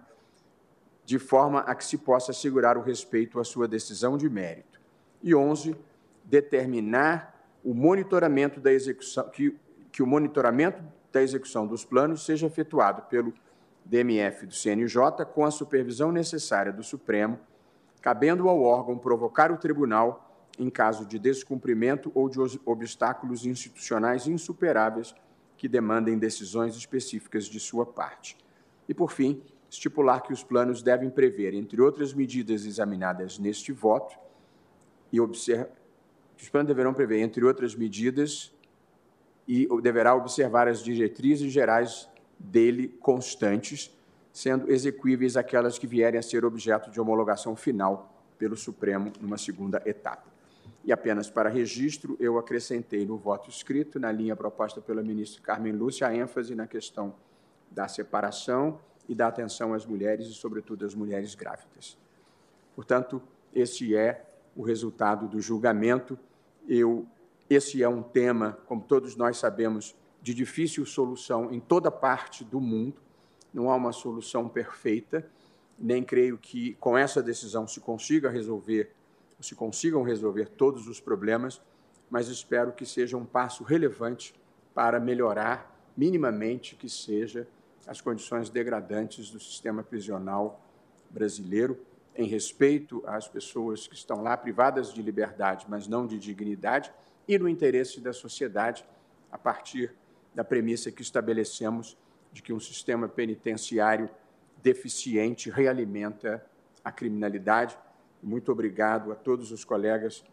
de 1.04 1.18
forma 1.18 1.60
a 1.60 1.74
que 1.74 1.84
se 1.84 1.96
possa 1.96 2.32
assegurar 2.32 2.76
o 2.76 2.82
respeito 2.82 3.40
à 3.40 3.44
sua 3.44 3.66
decisão 3.66 4.18
de 4.18 4.28
mérito. 4.28 4.75
E 5.22 5.34
11. 5.34 5.76
Determinar 6.24 7.34
o 7.64 7.74
monitoramento 7.74 8.60
da 8.60 8.72
execução, 8.72 9.28
que, 9.30 9.56
que 9.92 10.02
o 10.02 10.06
monitoramento 10.06 10.82
da 11.12 11.22
execução 11.22 11.66
dos 11.66 11.84
planos 11.84 12.24
seja 12.24 12.46
efetuado 12.46 13.02
pelo 13.02 13.32
DMF 13.84 14.46
do 14.46 14.54
CNJ 14.54 15.24
com 15.32 15.44
a 15.44 15.50
supervisão 15.50 16.10
necessária 16.10 16.72
do 16.72 16.82
Supremo, 16.82 17.38
cabendo 18.00 18.48
ao 18.48 18.60
órgão 18.62 18.98
provocar 18.98 19.50
o 19.50 19.56
tribunal 19.56 20.26
em 20.58 20.70
caso 20.70 21.04
de 21.04 21.18
descumprimento 21.18 22.10
ou 22.14 22.28
de 22.28 22.38
obstáculos 22.64 23.46
institucionais 23.46 24.26
insuperáveis 24.26 25.14
que 25.56 25.68
demandem 25.68 26.18
decisões 26.18 26.76
específicas 26.76 27.46
de 27.46 27.58
sua 27.58 27.86
parte. 27.86 28.36
E, 28.88 28.94
por 28.94 29.10
fim, 29.10 29.42
estipular 29.70 30.22
que 30.22 30.32
os 30.32 30.42
planos 30.44 30.82
devem 30.82 31.10
prever, 31.10 31.54
entre 31.54 31.80
outras 31.80 32.12
medidas 32.12 32.64
examinadas 32.64 33.38
neste 33.38 33.72
voto, 33.72 34.16
e 35.16 35.20
observar 35.20 35.68
os 36.40 36.48
planos 36.50 36.68
deverão 36.68 36.92
prever, 36.92 37.20
entre 37.20 37.44
outras 37.44 37.74
medidas, 37.74 38.52
e 39.48 39.66
deverá 39.80 40.14
observar 40.14 40.68
as 40.68 40.82
diretrizes 40.82 41.50
gerais 41.50 42.08
dele 42.38 42.88
constantes, 43.00 43.90
sendo 44.32 44.70
execuíveis 44.70 45.36
aquelas 45.36 45.78
que 45.78 45.86
vierem 45.86 46.18
a 46.18 46.22
ser 46.22 46.44
objeto 46.44 46.90
de 46.90 47.00
homologação 47.00 47.56
final 47.56 48.12
pelo 48.38 48.54
Supremo 48.54 49.10
numa 49.18 49.38
segunda 49.38 49.82
etapa. 49.86 50.26
E 50.84 50.92
apenas 50.92 51.30
para 51.30 51.48
registro, 51.48 52.16
eu 52.20 52.38
acrescentei 52.38 53.06
no 53.06 53.16
voto 53.16 53.48
escrito, 53.48 53.98
na 53.98 54.12
linha 54.12 54.36
proposta 54.36 54.80
pela 54.80 55.02
ministra 55.02 55.42
Carmen 55.42 55.72
Lúcia, 55.72 56.06
a 56.06 56.14
ênfase 56.14 56.54
na 56.54 56.66
questão 56.66 57.14
da 57.70 57.88
separação 57.88 58.78
e 59.08 59.14
da 59.14 59.28
atenção 59.28 59.72
às 59.72 59.86
mulheres 59.86 60.26
e, 60.26 60.34
sobretudo, 60.34 60.84
às 60.84 60.94
mulheres 60.94 61.34
grávidas. 61.34 61.96
Portanto, 62.74 63.22
esse 63.54 63.96
é 63.96 64.25
o 64.56 64.62
resultado 64.62 65.28
do 65.28 65.40
julgamento. 65.40 66.18
Eu, 66.66 67.06
esse 67.48 67.82
é 67.82 67.88
um 67.88 68.02
tema, 68.02 68.58
como 68.66 68.82
todos 68.82 69.14
nós 69.14 69.36
sabemos, 69.36 69.94
de 70.22 70.34
difícil 70.34 70.84
solução 70.84 71.52
em 71.52 71.60
toda 71.60 71.90
parte 71.90 72.42
do 72.42 72.60
mundo. 72.60 72.96
Não 73.52 73.70
há 73.70 73.76
uma 73.76 73.92
solução 73.92 74.48
perfeita, 74.48 75.28
nem 75.78 76.02
creio 76.02 76.38
que 76.38 76.74
com 76.80 76.96
essa 76.96 77.22
decisão 77.22 77.68
se 77.68 77.80
consiga 77.80 78.30
resolver 78.30 78.92
se 79.40 79.54
consigam 79.54 80.02
resolver 80.02 80.48
todos 80.48 80.88
os 80.88 81.00
problemas, 81.00 81.60
mas 82.10 82.28
espero 82.28 82.72
que 82.72 82.86
seja 82.86 83.16
um 83.16 83.24
passo 83.24 83.64
relevante 83.64 84.34
para 84.74 85.00
melhorar 85.00 85.74
minimamente 85.96 86.76
que 86.76 86.88
seja 86.88 87.46
as 87.86 88.00
condições 88.00 88.50
degradantes 88.50 89.30
do 89.30 89.38
sistema 89.38 89.82
prisional 89.82 90.60
brasileiro, 91.10 91.78
em 92.16 92.26
respeito 92.26 93.02
às 93.06 93.28
pessoas 93.28 93.86
que 93.86 93.94
estão 93.94 94.22
lá 94.22 94.36
privadas 94.36 94.92
de 94.92 95.02
liberdade, 95.02 95.66
mas 95.68 95.86
não 95.86 96.06
de 96.06 96.18
dignidade, 96.18 96.92
e 97.28 97.38
no 97.38 97.48
interesse 97.48 98.00
da 98.00 98.12
sociedade, 98.12 98.84
a 99.30 99.38
partir 99.38 99.92
da 100.34 100.44
premissa 100.44 100.90
que 100.90 101.02
estabelecemos 101.02 101.96
de 102.32 102.42
que 102.42 102.52
um 102.52 102.60
sistema 102.60 103.08
penitenciário 103.08 104.08
deficiente 104.62 105.50
realimenta 105.50 106.44
a 106.84 106.92
criminalidade 106.92 107.76
muito 108.22 108.50
obrigado 108.50 109.12
a 109.12 109.14
todos 109.14 109.52
os 109.52 109.64
colegas 109.64 110.24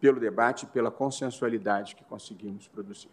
pelo 0.00 0.20
debate 0.20 0.64
e 0.64 0.68
pela 0.68 0.90
consensualidade 0.90 1.94
que 1.94 2.04
conseguimos 2.04 2.68
produzir. 2.68 3.10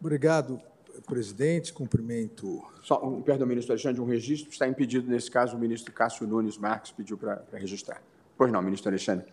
Obrigado, 0.00 0.60
presidente. 1.06 1.72
Cumprimento. 1.72 2.62
Só, 2.82 3.04
um, 3.06 3.20
perdão, 3.20 3.46
ministro 3.46 3.72
Alexandre, 3.72 4.00
um 4.00 4.06
registro 4.06 4.50
está 4.50 4.66
impedido, 4.66 5.08
nesse 5.10 5.30
caso, 5.30 5.56
o 5.56 5.58
ministro 5.58 5.92
Cássio 5.92 6.26
Nunes 6.26 6.56
Marques 6.56 6.92
pediu 6.92 7.18
para 7.18 7.44
registrar. 7.52 8.02
Pois 8.36 8.50
não, 8.50 8.62
ministro 8.62 8.88
Alexandre. 8.88 9.26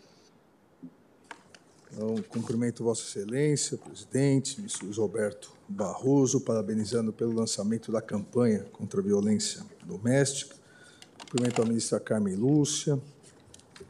Então, 1.89 2.15
cumprimento 2.27 2.83
Vossa 2.83 3.01
Excelência, 3.01 3.77
presidente, 3.77 4.57
ministro 4.57 4.91
Roberto 4.91 5.53
Barroso, 5.69 6.41
parabenizando 6.41 7.13
pelo 7.13 7.33
lançamento 7.33 7.91
da 7.91 8.01
campanha 8.01 8.65
contra 8.73 8.99
a 8.99 9.03
violência 9.03 9.63
doméstica. 9.85 10.55
Cumprimento 11.21 11.61
a 11.61 11.65
ministra 11.65 11.99
Carmen 11.99 12.35
Lúcia, 12.35 12.99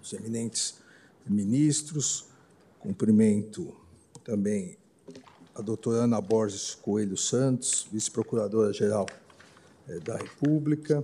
os 0.01 0.13
eminentes 0.13 0.79
ministros. 1.25 2.27
Cumprimento 2.79 3.75
também 4.27 4.77
a 5.55 5.61
doutora 5.61 6.03
Ana 6.03 6.19
Borges 6.19 6.75
Coelho 6.75 7.15
Santos, 7.15 7.87
vice-procuradora-geral 7.89 9.07
eh, 9.87 9.99
da 10.01 10.17
República. 10.17 11.01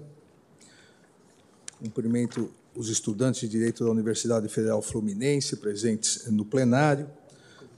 Cumprimento 1.80 2.52
os 2.76 2.90
estudantes 2.90 3.40
de 3.42 3.48
Direito 3.48 3.86
da 3.86 3.90
Universidade 3.90 4.50
Federal 4.50 4.82
Fluminense 4.82 5.56
presentes 5.56 6.28
no 6.28 6.44
plenário. 6.44 7.10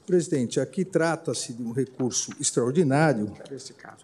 Presidente, 0.04 0.58
aqui 0.58 0.84
trata-se 0.84 1.52
de 1.52 1.62
um 1.62 1.70
recurso 1.70 2.32
extraordinário 2.40 3.32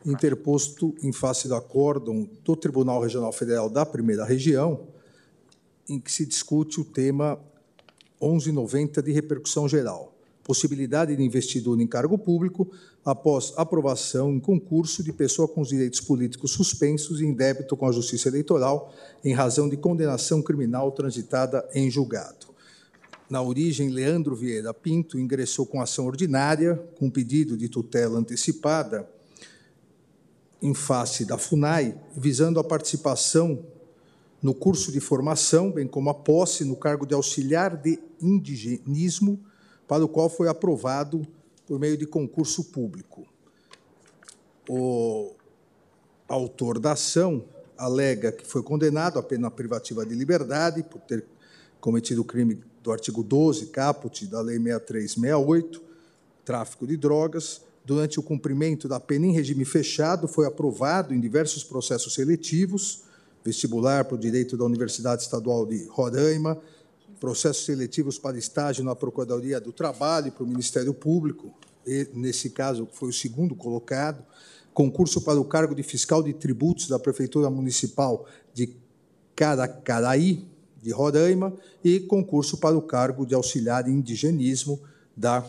interposto 0.06 0.94
em 1.02 1.12
face 1.12 1.48
do 1.48 1.56
acórdão 1.56 2.28
do 2.44 2.54
Tribunal 2.54 3.00
Regional 3.00 3.32
Federal 3.32 3.68
da 3.68 3.84
Primeira 3.84 4.24
Região, 4.24 4.86
em 5.88 5.98
que 5.98 6.10
se 6.10 6.24
discute 6.24 6.80
o 6.80 6.84
tema 6.84 7.38
1190 8.20 9.02
de 9.02 9.10
repercussão 9.10 9.68
geral 9.68 10.11
possibilidade 10.52 11.16
de 11.16 11.22
investidor 11.22 11.80
em 11.80 11.86
cargo 11.86 12.18
público 12.18 12.70
após 13.02 13.54
aprovação 13.56 14.30
em 14.34 14.38
concurso 14.38 15.02
de 15.02 15.10
pessoa 15.10 15.48
com 15.48 15.62
os 15.62 15.68
direitos 15.68 15.98
políticos 16.02 16.50
suspensos 16.50 17.22
e 17.22 17.24
em 17.24 17.32
débito 17.32 17.74
com 17.74 17.86
a 17.86 17.92
Justiça 17.92 18.28
Eleitoral 18.28 18.92
em 19.24 19.32
razão 19.32 19.66
de 19.66 19.78
condenação 19.78 20.42
criminal 20.42 20.92
transitada 20.92 21.66
em 21.74 21.90
julgado. 21.90 22.52
Na 23.30 23.40
origem, 23.40 23.88
Leandro 23.88 24.36
Vieira 24.36 24.74
Pinto 24.74 25.18
ingressou 25.18 25.64
com 25.64 25.80
ação 25.80 26.04
ordinária, 26.04 26.76
com 26.98 27.08
pedido 27.08 27.56
de 27.56 27.66
tutela 27.70 28.18
antecipada 28.18 29.08
em 30.60 30.74
face 30.74 31.24
da 31.24 31.38
FUNAI, 31.38 31.98
visando 32.14 32.60
a 32.60 32.64
participação 32.64 33.64
no 34.42 34.52
curso 34.52 34.92
de 34.92 35.00
formação, 35.00 35.70
bem 35.70 35.86
como 35.86 36.10
a 36.10 36.14
posse 36.14 36.62
no 36.62 36.76
cargo 36.76 37.06
de 37.06 37.14
auxiliar 37.14 37.74
de 37.74 37.98
indigenismo 38.20 39.42
para 39.92 40.06
o 40.06 40.08
qual 40.08 40.30
foi 40.30 40.48
aprovado 40.48 41.20
por 41.66 41.78
meio 41.78 41.98
de 41.98 42.06
concurso 42.06 42.64
público. 42.64 43.26
O 44.66 45.34
autor 46.26 46.78
da 46.78 46.92
ação 46.92 47.44
alega 47.76 48.32
que 48.32 48.46
foi 48.46 48.62
condenado 48.62 49.18
à 49.18 49.22
pena 49.22 49.50
privativa 49.50 50.06
de 50.06 50.14
liberdade 50.14 50.82
por 50.82 50.98
ter 51.02 51.26
cometido 51.78 52.22
o 52.22 52.24
crime 52.24 52.58
do 52.82 52.90
artigo 52.90 53.22
12, 53.22 53.66
caput 53.66 54.26
da 54.28 54.40
Lei 54.40 54.56
6368, 54.56 55.82
tráfico 56.42 56.86
de 56.86 56.96
drogas. 56.96 57.60
Durante 57.84 58.18
o 58.18 58.22
cumprimento 58.22 58.88
da 58.88 58.98
pena 58.98 59.26
em 59.26 59.32
regime 59.32 59.66
fechado, 59.66 60.26
foi 60.26 60.46
aprovado 60.46 61.12
em 61.12 61.20
diversos 61.20 61.62
processos 61.64 62.14
seletivos, 62.14 63.02
vestibular 63.44 64.06
para 64.06 64.14
o 64.14 64.18
direito 64.18 64.56
da 64.56 64.64
Universidade 64.64 65.20
Estadual 65.20 65.66
de 65.66 65.86
Roraima, 65.88 66.58
processos 67.22 67.64
seletivos 67.64 68.18
para 68.18 68.36
estágio 68.36 68.82
na 68.82 68.96
Procuradoria 68.96 69.60
do 69.60 69.72
Trabalho, 69.72 70.32
para 70.32 70.42
o 70.42 70.46
Ministério 70.46 70.92
Público, 70.92 71.54
e, 71.86 72.08
nesse 72.12 72.50
caso 72.50 72.88
foi 72.90 73.10
o 73.10 73.12
segundo 73.12 73.54
colocado, 73.54 74.24
concurso 74.74 75.20
para 75.20 75.40
o 75.40 75.44
cargo 75.44 75.72
de 75.72 75.84
fiscal 75.84 76.20
de 76.20 76.32
tributos 76.32 76.88
da 76.88 76.98
Prefeitura 76.98 77.48
Municipal 77.48 78.26
de 78.52 78.74
Caracaraí, 79.36 80.44
de 80.82 80.90
Roraima, 80.90 81.54
e 81.84 82.00
concurso 82.00 82.56
para 82.56 82.76
o 82.76 82.82
cargo 82.82 83.24
de 83.24 83.36
auxiliar 83.36 83.88
em 83.88 83.92
indigenismo 83.92 84.80
da 85.16 85.48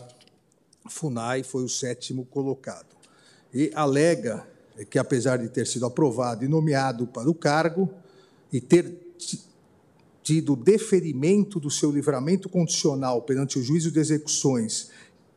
FUNAI, 0.88 1.42
foi 1.42 1.64
o 1.64 1.68
sétimo 1.68 2.24
colocado. 2.26 2.94
E 3.52 3.72
alega 3.74 4.46
que, 4.88 4.96
apesar 4.96 5.38
de 5.38 5.48
ter 5.48 5.66
sido 5.66 5.86
aprovado 5.86 6.44
e 6.44 6.48
nomeado 6.48 7.04
para 7.08 7.28
o 7.28 7.34
cargo, 7.34 7.90
e 8.52 8.60
ter 8.60 9.02
tido 10.24 10.56
deferimento 10.56 11.60
do 11.60 11.70
seu 11.70 11.92
livramento 11.92 12.48
condicional 12.48 13.20
perante 13.22 13.58
o 13.58 13.62
juízo 13.62 13.92
de 13.92 14.00
execuções, 14.00 14.88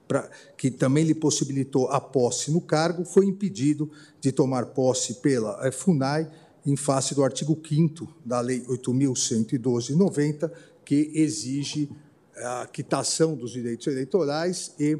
pra, 0.08 0.30
que 0.58 0.72
também 0.72 1.04
lhe 1.04 1.14
possibilitou 1.14 1.90
a 1.90 2.00
posse 2.00 2.50
no 2.50 2.62
cargo, 2.62 3.04
foi 3.04 3.26
impedido 3.26 3.92
de 4.22 4.32
tomar 4.32 4.68
posse 4.68 5.16
pela 5.16 5.60
eh, 5.68 5.72
FUNAI 5.72 6.32
em 6.66 6.78
face 6.78 7.14
do 7.14 7.24
artigo 7.24 7.60
5 7.68 8.08
da 8.26 8.40
Lei 8.40 8.62
8.112 8.62 9.94
90, 9.94 10.52
que 10.86 11.12
exige 11.14 11.90
a 12.38 12.66
quitação 12.68 13.36
dos 13.36 13.52
direitos 13.52 13.88
eleitorais 13.88 14.74
e 14.80 14.98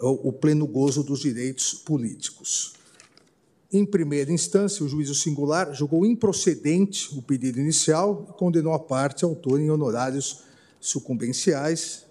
o 0.00 0.32
pleno 0.32 0.66
gozo 0.66 1.02
dos 1.02 1.20
direitos 1.20 1.72
políticos. 1.72 2.73
Em 3.74 3.84
primeira 3.84 4.30
instância, 4.30 4.84
o 4.84 4.88
juízo 4.88 5.16
singular 5.16 5.74
julgou 5.74 6.06
improcedente 6.06 7.12
o 7.18 7.20
pedido 7.20 7.58
inicial 7.58 8.24
e 8.30 8.38
condenou 8.38 8.72
a 8.72 8.78
parte 8.78 9.24
autora 9.24 9.60
em 9.60 9.68
honorários 9.68 10.44
sucumbenciais, 10.78 12.04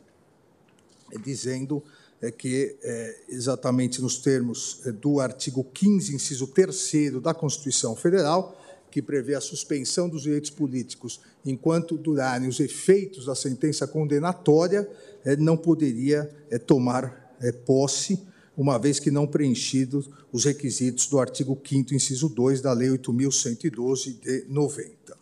dizendo 1.23 1.81
é 2.21 2.29
que, 2.31 2.75
é, 2.83 3.19
exatamente 3.29 4.01
nos 4.01 4.17
termos 4.17 4.81
do 4.99 5.21
artigo 5.21 5.63
15, 5.63 6.13
inciso 6.13 6.47
3 6.47 7.21
da 7.21 7.33
Constituição 7.33 7.95
Federal, 7.95 8.61
que 8.91 9.01
prevê 9.01 9.33
a 9.33 9.39
suspensão 9.39 10.09
dos 10.09 10.23
direitos 10.23 10.49
políticos 10.49 11.21
enquanto 11.45 11.97
durarem 11.97 12.49
os 12.49 12.59
efeitos 12.59 13.27
da 13.27 13.35
sentença 13.35 13.87
condenatória, 13.87 14.85
não 15.39 15.55
poderia 15.55 16.29
tomar 16.67 17.33
posse, 17.65 18.19
uma 18.55 18.77
vez 18.77 18.99
que 18.99 19.09
não 19.09 19.25
preenchidos 19.25 20.09
os 20.31 20.45
requisitos 20.45 21.07
do 21.07 21.19
artigo 21.19 21.59
5 21.63 21.93
inciso 21.93 22.29
2 22.29 22.61
da 22.61 22.71
Lei 22.73 22.89
8.112 22.89 24.19
de 24.19 24.45
90. 24.47 25.17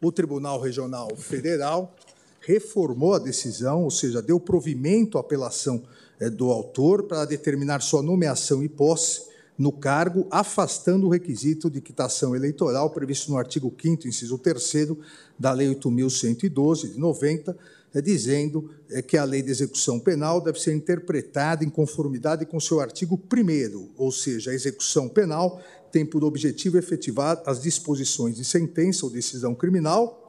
O 0.00 0.12
Tribunal 0.12 0.60
Regional 0.60 1.14
Federal 1.16 1.94
reformou 2.40 3.14
a 3.14 3.18
decisão, 3.18 3.84
ou 3.84 3.90
seja, 3.90 4.22
deu 4.22 4.38
provimento 4.38 5.18
à 5.18 5.20
apelação 5.20 5.82
é, 6.20 6.30
do 6.30 6.50
autor 6.50 7.02
para 7.04 7.24
determinar 7.24 7.80
sua 7.80 8.02
nomeação 8.02 8.62
e 8.62 8.68
posse 8.68 9.28
no 9.58 9.72
cargo, 9.72 10.26
afastando 10.30 11.06
o 11.06 11.10
requisito 11.10 11.68
de 11.68 11.80
quitação 11.80 12.34
eleitoral 12.36 12.90
previsto 12.90 13.30
no 13.30 13.36
artigo 13.36 13.74
5 13.76 14.06
inciso 14.06 14.38
3 14.38 14.96
da 15.36 15.52
Lei 15.52 15.68
8.112, 15.74 16.92
de 16.92 16.98
90, 16.98 17.50
é, 17.52 17.54
dizendo 17.94 18.70
é, 18.90 19.02
que 19.02 19.16
a 19.16 19.24
lei 19.24 19.42
de 19.42 19.50
execução 19.50 19.98
penal 19.98 20.40
deve 20.40 20.60
ser 20.60 20.74
interpretada 20.74 21.64
em 21.64 21.70
conformidade 21.70 22.44
com 22.46 22.60
seu 22.60 22.80
artigo 22.80 23.20
1 23.32 23.90
ou 23.96 24.12
seja, 24.12 24.50
a 24.50 24.54
execução 24.54 25.08
penal 25.08 25.60
tem 25.90 26.04
por 26.04 26.22
objetivo 26.22 26.78
efetivar 26.78 27.42
as 27.46 27.62
disposições 27.62 28.36
de 28.36 28.44
sentença 28.44 29.06
ou 29.06 29.12
decisão 29.12 29.54
criminal 29.54 30.24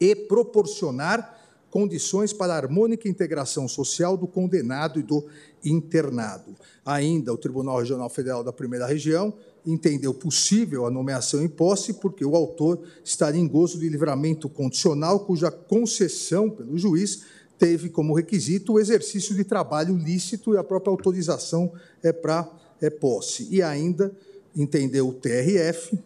e 0.00 0.14
proporcionar 0.14 1.38
condições 1.70 2.32
para 2.32 2.54
a 2.54 2.56
harmônica 2.56 3.08
integração 3.08 3.68
social 3.68 4.16
do 4.16 4.26
condenado 4.26 4.98
e 4.98 5.02
do 5.02 5.24
internado. 5.64 6.56
Ainda, 6.84 7.32
o 7.32 7.38
Tribunal 7.38 7.78
Regional 7.78 8.10
Federal 8.10 8.42
da 8.42 8.52
Primeira 8.52 8.86
Região 8.86 9.32
entendeu 9.66 10.14
possível 10.14 10.86
a 10.86 10.90
nomeação 10.90 11.42
em 11.42 11.48
posse 11.48 11.94
porque 11.94 12.24
o 12.24 12.34
autor 12.34 12.80
estaria 13.04 13.40
em 13.40 13.46
gozo 13.46 13.78
de 13.78 13.88
livramento 13.88 14.48
condicional 14.48 15.20
cuja 15.20 15.50
concessão 15.50 16.48
pelo 16.48 16.78
juiz 16.78 17.22
teve 17.58 17.90
como 17.90 18.14
requisito 18.14 18.72
o 18.72 18.80
exercício 18.80 19.34
de 19.34 19.44
trabalho 19.44 19.96
lícito 19.96 20.54
e 20.54 20.56
a 20.56 20.64
própria 20.64 20.90
autorização 20.90 21.72
é 22.02 22.12
para 22.12 22.48
é 22.80 22.88
posse. 22.88 23.46
E 23.50 23.62
ainda 23.62 24.10
entendeu 24.56 25.08
o 25.08 25.12
TRF 25.12 25.98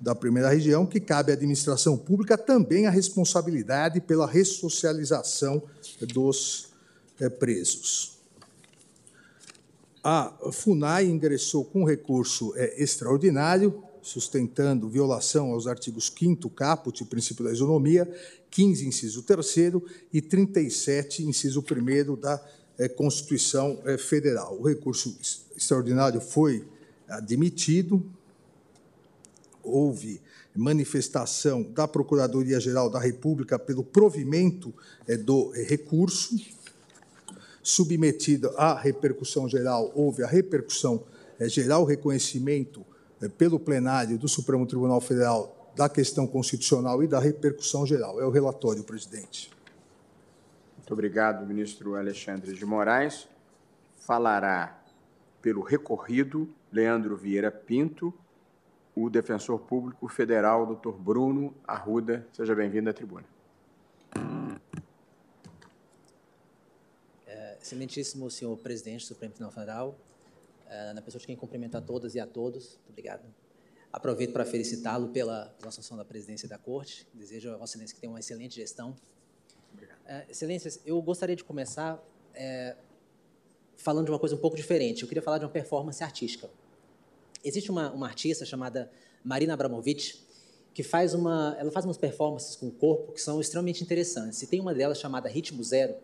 da 0.00 0.14
primeira 0.14 0.48
região, 0.50 0.86
que 0.86 1.00
cabe 1.00 1.32
à 1.32 1.34
administração 1.34 1.96
pública 1.96 2.38
também 2.38 2.86
a 2.86 2.90
responsabilidade 2.90 4.00
pela 4.00 4.26
ressocialização 4.26 5.62
dos 6.00 6.68
é, 7.18 7.28
presos. 7.28 8.17
A 10.02 10.32
FUNAI 10.52 11.06
ingressou 11.06 11.64
com 11.64 11.84
recurso 11.84 12.52
é, 12.56 12.82
extraordinário, 12.82 13.82
sustentando 14.00 14.88
violação 14.88 15.52
aos 15.52 15.66
artigos 15.66 16.12
5 16.16 16.48
caput, 16.50 17.04
princípio 17.04 17.44
da 17.44 17.52
isonomia, 17.52 18.08
15, 18.50 18.86
inciso 18.86 19.22
3 19.22 19.56
e 20.12 20.22
37, 20.22 21.24
inciso 21.24 21.60
1 21.60 22.16
da 22.16 22.42
é, 22.78 22.88
Constituição 22.88 23.82
Federal. 23.98 24.58
O 24.58 24.68
recurso 24.68 25.18
extraordinário 25.56 26.20
foi 26.20 26.64
admitido, 27.08 28.04
houve 29.62 30.20
manifestação 30.58 31.62
da 31.62 31.86
Procuradoria-Geral 31.86 32.90
da 32.90 32.98
República 32.98 33.58
pelo 33.58 33.84
provimento 33.84 34.74
é, 35.06 35.16
do 35.16 35.54
é, 35.54 35.62
recurso, 35.62 36.36
submetido 37.68 38.50
à 38.56 38.74
repercussão 38.74 39.48
geral, 39.48 39.92
houve 39.94 40.22
a 40.22 40.26
repercussão 40.26 41.04
é, 41.38 41.48
geral, 41.48 41.84
reconhecimento 41.84 42.84
pelo 43.36 43.60
plenário 43.60 44.16
do 44.16 44.26
Supremo 44.26 44.66
Tribunal 44.66 45.00
Federal 45.00 45.72
da 45.76 45.88
questão 45.88 46.26
constitucional 46.26 47.02
e 47.02 47.06
da 47.06 47.20
repercussão 47.20 47.86
geral. 47.86 48.20
É 48.20 48.24
o 48.24 48.30
relatório, 48.30 48.82
presidente. 48.82 49.50
Muito 50.76 50.92
obrigado, 50.92 51.46
ministro 51.46 51.94
Alexandre 51.94 52.54
de 52.54 52.64
Moraes. 52.64 53.28
Falará 53.98 54.82
pelo 55.42 55.60
recorrido 55.60 56.48
Leandro 56.72 57.16
Vieira 57.16 57.50
Pinto, 57.50 58.14
o 58.94 59.10
defensor 59.10 59.58
público 59.58 60.08
federal, 60.08 60.64
doutor 60.64 60.98
Bruno 60.98 61.54
Arruda. 61.66 62.26
Seja 62.32 62.54
bem-vindo 62.54 62.88
à 62.88 62.92
tribuna. 62.94 63.26
É, 67.26 67.57
excelentíssimo 67.68 68.30
senhor 68.30 68.56
presidente 68.56 69.00
do 69.00 69.08
Supremo 69.08 69.32
Tribunal 69.34 69.52
Federal, 69.52 69.98
é, 70.68 70.92
na 70.94 71.02
pessoa 71.02 71.20
de 71.20 71.26
quem 71.26 71.36
cumprimento 71.36 71.76
a 71.76 71.80
todas 71.80 72.14
e 72.14 72.20
a 72.20 72.26
todos, 72.26 72.78
muito 72.78 72.90
obrigado. 72.90 73.22
Aproveito 73.92 74.32
para 74.32 74.44
felicitá-lo 74.44 75.08
pela 75.08 75.54
assunção 75.64 75.96
da 75.96 76.04
presidência 76.04 76.46
da 76.46 76.58
Corte. 76.58 77.06
Desejo 77.14 77.50
a 77.50 77.56
Vossa 77.56 77.72
Excelência 77.72 77.94
que 77.94 78.00
tenha 78.00 78.12
uma 78.12 78.20
excelente 78.20 78.56
gestão. 78.56 78.94
É, 80.06 80.26
excelências, 80.28 80.80
eu 80.84 81.00
gostaria 81.00 81.34
de 81.34 81.42
começar 81.42 82.02
é, 82.34 82.76
falando 83.76 84.06
de 84.06 84.12
uma 84.12 84.18
coisa 84.18 84.34
um 84.34 84.38
pouco 84.38 84.56
diferente. 84.56 85.02
Eu 85.02 85.08
queria 85.08 85.22
falar 85.22 85.38
de 85.38 85.44
uma 85.44 85.50
performance 85.50 86.02
artística. 86.04 86.50
Existe 87.42 87.70
uma, 87.70 87.90
uma 87.92 88.06
artista 88.06 88.44
chamada 88.44 88.90
Marina 89.24 89.54
Abramovic 89.54 90.18
que 90.74 90.82
faz 90.82 91.14
uma, 91.14 91.56
ela 91.58 91.70
faz 91.70 91.84
umas 91.84 91.96
performances 91.96 92.54
com 92.56 92.68
o 92.68 92.70
corpo 92.70 93.12
que 93.12 93.20
são 93.20 93.40
extremamente 93.40 93.82
interessantes. 93.82 94.42
E 94.42 94.46
tem 94.46 94.60
uma 94.60 94.74
delas 94.74 94.98
chamada 94.98 95.28
Ritmo 95.28 95.64
Zero, 95.64 95.94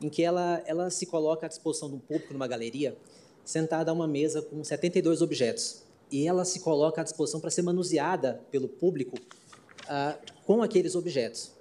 em 0.00 0.08
que 0.08 0.22
ela, 0.22 0.62
ela 0.66 0.90
se 0.90 1.06
coloca 1.06 1.46
à 1.46 1.48
disposição 1.48 1.88
de 1.88 1.94
um 1.96 1.98
público 1.98 2.32
numa 2.32 2.46
galeria, 2.46 2.96
sentada 3.44 3.90
a 3.90 3.94
uma 3.94 4.06
mesa 4.06 4.42
com 4.42 4.62
72 4.62 5.22
objetos. 5.22 5.82
E 6.10 6.26
ela 6.26 6.44
se 6.44 6.60
coloca 6.60 7.00
à 7.00 7.04
disposição 7.04 7.40
para 7.40 7.50
ser 7.50 7.62
manuseada 7.62 8.40
pelo 8.50 8.68
público 8.68 9.16
uh, 9.18 10.18
com 10.44 10.62
aqueles 10.62 10.94
objetos, 10.94 11.52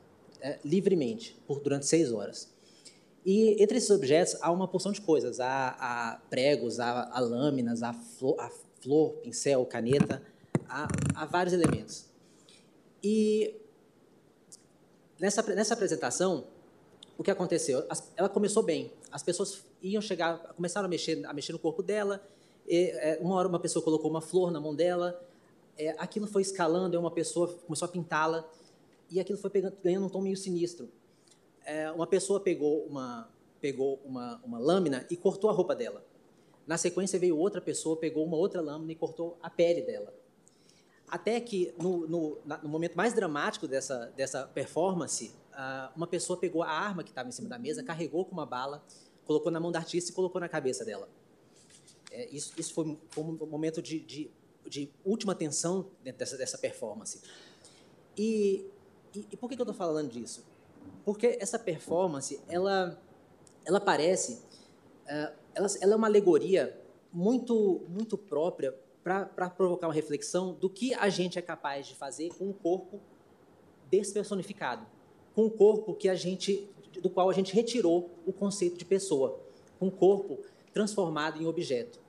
uh, 0.43 0.59
livremente, 0.63 1.35
por 1.47 1.59
durante 1.59 1.85
seis 1.85 2.11
horas. 2.11 2.53
E 3.25 3.61
entre 3.61 3.77
esses 3.77 3.89
objetos 3.89 4.37
há 4.41 4.51
uma 4.51 4.67
porção 4.67 4.91
de 4.91 5.01
coisas. 5.01 5.39
Há, 5.39 5.75
há 5.79 6.21
pregos, 6.29 6.79
há, 6.79 7.09
há 7.11 7.19
lâminas, 7.19 7.81
há, 7.81 7.91
flor, 7.93 8.39
há 8.39 8.51
flor, 8.81 9.13
pincel, 9.23 9.65
caneta, 9.65 10.21
há 11.15 11.25
vários 11.25 11.53
elementos. 11.53 12.05
E 13.03 13.55
nessa, 15.19 15.41
nessa 15.53 15.73
apresentação, 15.73 16.45
o 17.17 17.23
que 17.23 17.31
aconteceu? 17.31 17.85
Ela 18.15 18.29
começou 18.29 18.63
bem. 18.63 18.91
As 19.11 19.23
pessoas 19.23 19.63
iam 19.81 20.01
chegar, 20.01 20.37
começaram 20.55 20.85
a 20.85 20.89
mexer, 20.89 21.25
a 21.25 21.33
mexer 21.33 21.53
no 21.53 21.59
corpo 21.59 21.81
dela. 21.81 22.21
E, 22.67 22.91
é, 22.91 23.19
uma 23.21 23.35
hora 23.35 23.47
uma 23.47 23.59
pessoa 23.59 23.83
colocou 23.83 24.09
uma 24.09 24.21
flor 24.21 24.51
na 24.51 24.59
mão 24.59 24.75
dela. 24.75 25.21
É, 25.77 25.95
aquilo 25.97 26.27
foi 26.27 26.41
escalando, 26.41 26.99
uma 26.99 27.11
pessoa 27.11 27.47
começou 27.65 27.85
a 27.85 27.89
pintá-la. 27.89 28.47
E 29.09 29.19
aquilo 29.19 29.37
foi 29.37 29.49
pegando, 29.49 29.77
ganhando 29.83 30.05
um 30.05 30.09
tom 30.09 30.21
meio 30.21 30.35
sinistro. 30.35 30.89
É, 31.63 31.89
uma 31.91 32.07
pessoa 32.07 32.39
pegou 32.39 32.85
uma, 32.85 33.29
pegou 33.61 33.99
uma, 34.05 34.41
uma 34.43 34.59
lâmina 34.59 35.05
e 35.09 35.15
cortou 35.15 35.49
a 35.49 35.53
roupa 35.53 35.75
dela. 35.75 36.03
Na 36.67 36.77
sequência 36.77 37.19
veio 37.19 37.37
outra 37.37 37.61
pessoa, 37.61 37.95
pegou 37.95 38.25
uma 38.25 38.37
outra 38.37 38.61
lâmina 38.61 38.91
e 38.91 38.95
cortou 38.95 39.37
a 39.41 39.49
pele 39.49 39.81
dela. 39.81 40.13
Até 41.07 41.39
que, 41.39 41.73
no, 41.79 42.07
no, 42.07 42.37
no 42.63 42.69
momento 42.69 42.95
mais 42.95 43.13
dramático 43.13 43.67
dessa, 43.67 44.11
dessa 44.17 44.47
performance, 44.47 45.31
uma 45.95 46.07
pessoa 46.07 46.39
pegou 46.39 46.63
a 46.63 46.69
arma 46.69 47.03
que 47.03 47.09
estava 47.11 47.29
em 47.29 47.31
cima 47.31 47.47
da 47.47 47.57
mesa, 47.57 47.83
carregou 47.83 48.25
com 48.25 48.33
uma 48.33 48.45
bala, 48.45 48.83
colocou 49.25 49.51
na 49.51 49.59
mão 49.59 49.71
da 49.71 49.79
artista 49.79 50.11
e 50.11 50.13
colocou 50.13 50.39
na 50.39 50.49
cabeça 50.49 50.83
dela. 50.83 51.09
É, 52.11 52.29
isso, 52.29 52.53
isso 52.57 52.73
foi, 52.73 52.97
um 53.17 53.47
momento 53.47 53.81
de, 53.81 53.99
de, 53.99 54.31
de, 54.67 54.89
última 55.03 55.35
tensão 55.35 55.89
dentro 56.03 56.19
dessa, 56.19 56.37
dessa 56.37 56.57
performance. 56.57 57.21
E, 58.17 58.65
e, 59.13 59.27
e 59.31 59.37
por 59.37 59.49
que, 59.49 59.55
que 59.55 59.61
eu 59.61 59.65
estou 59.65 59.75
falando 59.75 60.09
disso? 60.09 60.45
Porque 61.03 61.37
essa 61.39 61.59
performance, 61.59 62.41
ela, 62.47 63.01
ela 63.65 63.79
parece... 63.79 64.41
Uh, 65.05 65.45
ela, 65.53 65.67
ela 65.81 65.93
é 65.93 65.95
uma 65.95 66.07
alegoria 66.07 66.79
muito, 67.11 67.81
muito 67.87 68.17
própria 68.17 68.75
para 69.01 69.49
provocar 69.49 69.87
uma 69.87 69.93
reflexão 69.93 70.53
do 70.53 70.69
que 70.69 70.93
a 70.95 71.09
gente 71.09 71.39
é 71.39 71.41
capaz 71.41 71.87
de 71.87 71.95
fazer 71.95 72.33
com 72.33 72.49
um 72.49 72.53
corpo 72.53 72.99
despersonificado, 73.89 74.85
com 75.35 75.45
um 75.45 75.49
corpo 75.49 75.93
que 75.93 76.07
a 76.07 76.15
gente, 76.15 76.67
do 77.01 77.09
qual 77.09 77.29
a 77.29 77.33
gente 77.33 77.53
retirou 77.53 78.09
o 78.25 78.31
conceito 78.31 78.77
de 78.77 78.85
pessoa, 78.85 79.37
um 79.81 79.89
corpo 79.89 80.39
transformado 80.73 81.41
em 81.41 81.45
objeto. 81.45 81.99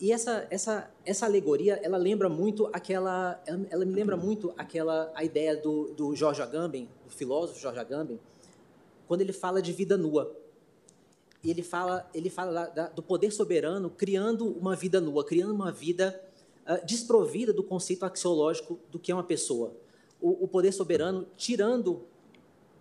E 0.00 0.12
essa, 0.12 0.46
essa, 0.50 0.90
essa 1.04 1.26
alegoria, 1.26 1.80
ela 1.82 1.96
lembra 1.96 2.28
muito 2.28 2.68
aquela, 2.72 3.42
ela, 3.46 3.66
ela 3.70 3.84
me 3.84 3.92
lembra 3.92 4.16
muito 4.16 4.52
aquela 4.56 5.10
a 5.14 5.24
ideia 5.24 5.56
do, 5.56 5.92
do 5.94 6.14
George 6.14 6.40
Agamben, 6.40 6.88
do 7.04 7.10
filósofo 7.10 7.60
George 7.60 7.80
Agamben, 7.80 8.20
quando 9.08 9.22
ele 9.22 9.32
fala 9.32 9.60
de 9.60 9.72
vida 9.72 9.96
nua. 9.96 10.36
E 11.42 11.50
ele 11.50 11.62
fala, 11.62 12.08
ele 12.14 12.30
fala 12.30 12.66
da, 12.66 12.88
do 12.88 13.02
poder 13.02 13.32
soberano 13.32 13.90
criando 13.90 14.46
uma 14.46 14.76
vida 14.76 15.00
nua, 15.00 15.24
criando 15.24 15.52
uma 15.52 15.72
vida 15.72 16.20
uh, 16.64 16.84
desprovida 16.86 17.52
do 17.52 17.62
conceito 17.62 18.04
axiológico 18.04 18.78
do 18.90 18.98
que 18.98 19.10
é 19.10 19.14
uma 19.14 19.24
pessoa. 19.24 19.72
O, 20.20 20.44
o 20.44 20.48
poder 20.48 20.72
soberano 20.72 21.26
tirando, 21.36 22.04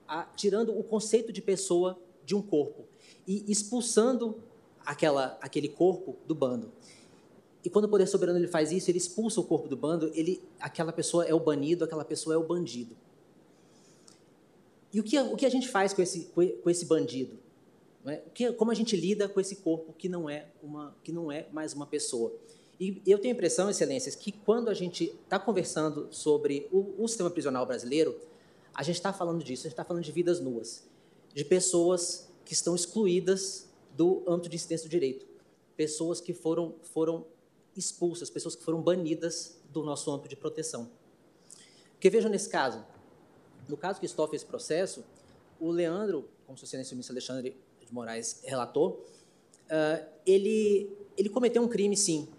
a, 0.08 0.24
tirando 0.24 0.78
o 0.78 0.84
conceito 0.84 1.32
de 1.32 1.42
pessoa 1.42 2.00
de 2.26 2.36
um 2.36 2.42
corpo 2.42 2.86
e 3.28 3.44
expulsando 3.52 4.42
aquela, 4.86 5.38
aquele 5.42 5.68
corpo 5.68 6.16
do 6.26 6.34
bando. 6.34 6.72
E 7.64 7.70
quando 7.70 7.86
o 7.86 7.90
poder 7.90 8.08
soberano 8.08 8.40
ele 8.40 8.48
faz 8.48 8.72
isso, 8.72 8.90
ele 8.90 8.98
expulsa 8.98 9.42
o 9.42 9.44
corpo 9.44 9.68
do 9.68 9.76
bando, 9.76 10.12
ele, 10.14 10.42
aquela 10.60 10.94
pessoa 10.94 11.26
é 11.26 11.34
o 11.34 11.40
banido, 11.40 11.84
aquela 11.84 12.06
pessoa 12.06 12.34
é 12.34 12.38
o 12.38 12.44
bandido. 12.44 12.96
E 14.94 15.00
o 15.00 15.04
que, 15.04 15.20
o 15.20 15.36
que 15.36 15.46
a 15.46 15.50
gente 15.50 15.68
faz 15.68 15.94
com 15.94 16.02
esse, 16.02 16.32
com 16.34 16.70
esse 16.70 16.86
bandido? 16.86 17.38
É? 18.06 18.22
Que, 18.34 18.54
como 18.54 18.72
a 18.72 18.74
gente 18.74 18.96
lida 18.96 19.28
com 19.28 19.40
esse 19.40 19.58
corpo 19.58 19.92
que 19.92 20.08
não 20.08 20.30
é, 20.30 20.48
uma, 20.64 20.96
que 21.04 21.12
não 21.12 21.30
é 21.30 21.48
mais 21.52 21.74
uma 21.74 21.86
pessoa? 21.86 22.34
E 22.80 23.02
eu 23.06 23.18
tenho 23.18 23.34
a 23.34 23.36
impressão, 23.36 23.70
excelências, 23.70 24.16
que 24.16 24.32
quando 24.32 24.70
a 24.70 24.74
gente 24.74 25.06
está 25.24 25.38
conversando 25.38 26.08
sobre 26.12 26.68
o, 26.72 27.04
o, 27.04 27.08
sistema 27.08 27.30
prisional 27.30 27.66
brasileiro, 27.66 28.16
a 28.78 28.84
gente 28.84 28.98
está 28.98 29.12
falando 29.12 29.44
disso, 29.44 29.62
a 29.62 29.64
gente 29.64 29.74
está 29.74 29.84
falando 29.84 30.04
de 30.04 30.12
vidas 30.12 30.40
nuas, 30.40 30.88
de 31.34 31.44
pessoas 31.44 32.30
que 32.46 32.54
estão 32.54 32.76
excluídas 32.76 33.68
do 33.96 34.24
âmbito 34.28 34.50
de 34.50 34.56
incidência 34.56 34.88
do 34.88 34.92
direito, 34.92 35.26
pessoas 35.76 36.22
que 36.22 36.32
foram, 36.32 36.76
foram 36.94 37.26
expulsas, 37.76 38.30
pessoas 38.30 38.56
que 38.56 38.64
foram 38.64 38.80
banidas 38.80 39.60
do 39.74 39.84
nosso 39.84 40.12
âmbito 40.12 40.30
de 40.30 40.36
proteção. 40.36 40.92
Porque 41.94 42.08
vejam 42.12 42.30
nesse 42.30 42.50
caso, 42.50 42.86
no 43.68 43.76
caso 43.76 44.00
que 44.00 44.06
Stoff 44.06 44.30
fez 44.30 44.44
processo, 44.44 45.04
o 45.60 45.72
Leandro, 45.72 46.30
como 46.46 46.56
o 46.56 46.64
excelência 46.64 46.94
ministro 46.94 47.14
Alexandre 47.14 47.58
de 47.84 47.92
Moraes 47.92 48.42
relatou, 48.44 49.08
uh, 49.72 50.08
ele, 50.24 50.96
ele 51.18 51.30
cometeu 51.30 51.64
um 51.64 51.68
crime, 51.68 51.98
sim, 51.98 52.30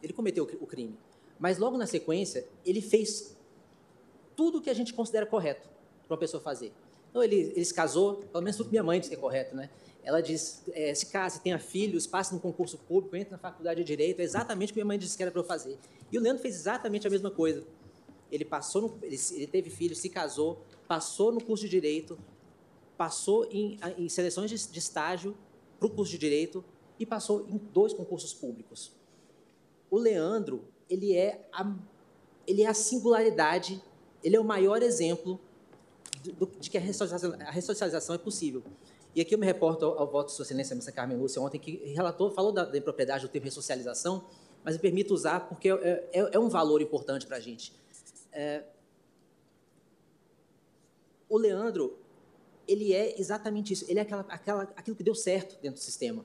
ele 0.00 0.12
cometeu 0.12 0.44
o 0.44 0.66
crime, 0.66 0.96
mas 1.40 1.58
logo 1.58 1.76
na 1.76 1.88
sequência, 1.88 2.46
ele 2.64 2.80
fez 2.80 3.36
tudo 4.36 4.58
o 4.58 4.62
que 4.62 4.70
a 4.70 4.74
gente 4.74 4.94
considera 4.94 5.26
correto 5.26 5.77
para 6.08 6.14
uma 6.14 6.20
pessoa 6.20 6.42
fazer. 6.42 6.72
Então, 7.10 7.22
ele, 7.22 7.52
ele 7.54 7.64
se 7.64 7.72
casou, 7.72 8.16
pelo 8.16 8.42
menos 8.42 8.56
tudo 8.56 8.70
minha 8.70 8.82
mãe 8.82 8.98
diz 8.98 9.08
que 9.08 9.14
é 9.14 9.18
correto, 9.18 9.54
né? 9.54 9.70
Ela 10.02 10.22
diz, 10.22 10.62
é, 10.72 10.94
se 10.94 11.06
case, 11.06 11.40
tenha 11.40 11.58
filhos, 11.58 12.06
passe 12.06 12.32
no 12.32 12.40
concurso 12.40 12.78
público, 12.78 13.14
entre 13.14 13.30
na 13.30 13.38
faculdade 13.38 13.80
de 13.80 13.86
Direito, 13.86 14.20
é 14.20 14.22
exatamente 14.22 14.70
o 14.70 14.72
que 14.72 14.78
minha 14.78 14.86
mãe 14.86 14.98
disse 14.98 15.16
que 15.16 15.22
era 15.22 15.30
para 15.30 15.40
eu 15.40 15.44
fazer. 15.44 15.78
E 16.10 16.16
o 16.16 16.20
Leandro 16.20 16.40
fez 16.40 16.54
exatamente 16.54 17.06
a 17.06 17.10
mesma 17.10 17.30
coisa. 17.30 17.62
Ele 18.32 18.44
passou, 18.44 18.82
no, 18.82 18.98
ele, 19.02 19.16
ele 19.32 19.46
teve 19.46 19.70
filhos, 19.70 19.98
se 19.98 20.08
casou, 20.08 20.64
passou 20.86 21.30
no 21.30 21.42
curso 21.42 21.64
de 21.64 21.70
Direito, 21.70 22.18
passou 22.96 23.46
em, 23.50 23.78
em 23.98 24.08
seleções 24.08 24.50
de, 24.50 24.72
de 24.72 24.78
estágio 24.78 25.36
para 25.78 25.86
o 25.86 25.90
curso 25.90 26.12
de 26.12 26.18
Direito 26.18 26.64
e 26.98 27.06
passou 27.06 27.46
em 27.48 27.56
dois 27.56 27.92
concursos 27.92 28.34
públicos. 28.34 28.92
O 29.90 29.98
Leandro, 29.98 30.64
ele 30.88 31.14
é 31.14 31.46
a, 31.52 31.74
ele 32.46 32.62
é 32.62 32.66
a 32.66 32.74
singularidade, 32.74 33.82
ele 34.22 34.36
é 34.36 34.40
o 34.40 34.44
maior 34.44 34.82
exemplo 34.82 35.40
de, 36.22 36.32
de 36.32 36.70
que 36.70 36.78
a 36.78 36.80
ressocialização, 36.80 37.46
a 37.46 37.50
ressocialização 37.50 38.14
é 38.14 38.18
possível. 38.18 38.62
E 39.14 39.20
aqui 39.20 39.34
eu 39.34 39.38
me 39.38 39.46
reporto 39.46 39.84
ao, 39.84 39.98
ao 39.98 40.06
voto 40.06 40.28
de 40.28 40.34
Sua 40.34 40.44
Excelência, 40.44 40.76
Missa 40.76 40.92
Carmen 40.92 41.16
Lúcia, 41.16 41.40
ontem, 41.40 41.58
que 41.58 41.76
relatou, 41.94 42.30
falou 42.30 42.52
da, 42.52 42.64
da 42.64 42.78
impropriedade 42.78 43.22
do 43.22 43.28
termo 43.28 43.46
ressocialização, 43.46 44.24
mas 44.62 44.76
me 44.76 44.80
permito 44.80 45.14
usar 45.14 45.48
porque 45.48 45.70
é, 45.70 46.08
é, 46.12 46.30
é 46.32 46.38
um 46.38 46.48
valor 46.48 46.82
importante 46.82 47.26
para 47.26 47.36
a 47.36 47.40
gente. 47.40 47.72
É, 48.32 48.64
o 51.28 51.36
Leandro, 51.36 51.98
ele 52.66 52.92
é 52.92 53.20
exatamente 53.20 53.72
isso. 53.72 53.84
Ele 53.88 53.98
é 53.98 54.02
aquela, 54.02 54.24
aquela, 54.28 54.62
aquilo 54.76 54.96
que 54.96 55.02
deu 55.02 55.14
certo 55.14 55.60
dentro 55.60 55.80
do 55.80 55.84
sistema. 55.84 56.24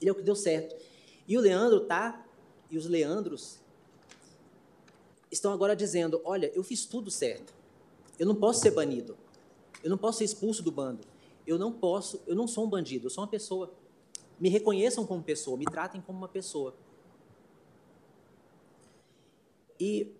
Ele 0.00 0.10
é 0.10 0.12
o 0.12 0.14
que 0.14 0.22
deu 0.22 0.34
certo. 0.34 0.76
E 1.26 1.36
o 1.36 1.40
Leandro 1.40 1.80
tá, 1.80 2.26
e 2.70 2.76
os 2.76 2.86
Leandros 2.86 3.58
estão 5.30 5.52
agora 5.52 5.74
dizendo: 5.74 6.20
olha, 6.24 6.50
eu 6.54 6.62
fiz 6.62 6.84
tudo 6.84 7.10
certo. 7.10 7.54
Eu 8.18 8.26
não 8.26 8.34
posso 8.34 8.60
ser 8.60 8.70
banido. 8.70 9.16
Eu 9.82 9.90
não 9.90 9.98
posso 9.98 10.18
ser 10.18 10.24
expulso 10.24 10.62
do 10.62 10.72
bando 10.72 11.06
eu 11.46 11.58
não 11.58 11.72
posso, 11.72 12.20
eu 12.26 12.34
não 12.34 12.48
sou 12.48 12.66
um 12.66 12.68
bandido, 12.68 13.06
eu 13.06 13.10
sou 13.10 13.22
uma 13.22 13.30
pessoa. 13.30 13.72
Me 14.38 14.48
reconheçam 14.48 15.06
como 15.06 15.22
pessoa, 15.22 15.56
me 15.56 15.64
tratem 15.64 16.00
como 16.00 16.18
uma 16.18 16.28
pessoa. 16.28 16.74
E, 19.78 20.12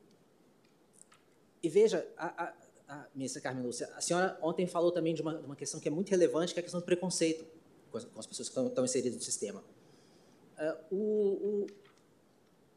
e 1.63 1.69
veja, 1.69 2.07
a, 2.17 2.45
a, 2.45 2.55
a 2.89 3.07
ministra 3.15 3.43
Carmen 3.43 3.65
Lúcia, 3.65 3.91
a 3.95 4.01
senhora 4.01 4.39
ontem 4.41 4.67
falou 4.67 4.93
também 4.93 5.15
de 5.15 5.23
uma, 5.23 5.35
de 5.37 5.45
uma, 5.45 5.57
questão 5.57 5.81
que 5.81 5.89
é 5.89 5.91
muito 5.91 6.11
relevante, 6.11 6.55
que 6.55 6.61
é 6.61 6.63
a 6.63 6.63
questão 6.63 6.81
do 6.81 6.87
preconceito 6.87 7.45
com 7.91 7.99
as, 7.99 8.05
com 8.05 8.21
as 8.21 8.27
pessoas 8.27 8.49
que 8.49 8.53
estão, 8.53 8.69
estão, 8.69 8.85
inseridas 8.85 9.17
no 9.17 9.25
sistema. 9.25 9.65
Uh, 10.57 10.95
o, 10.95 10.97
o, 10.97 11.67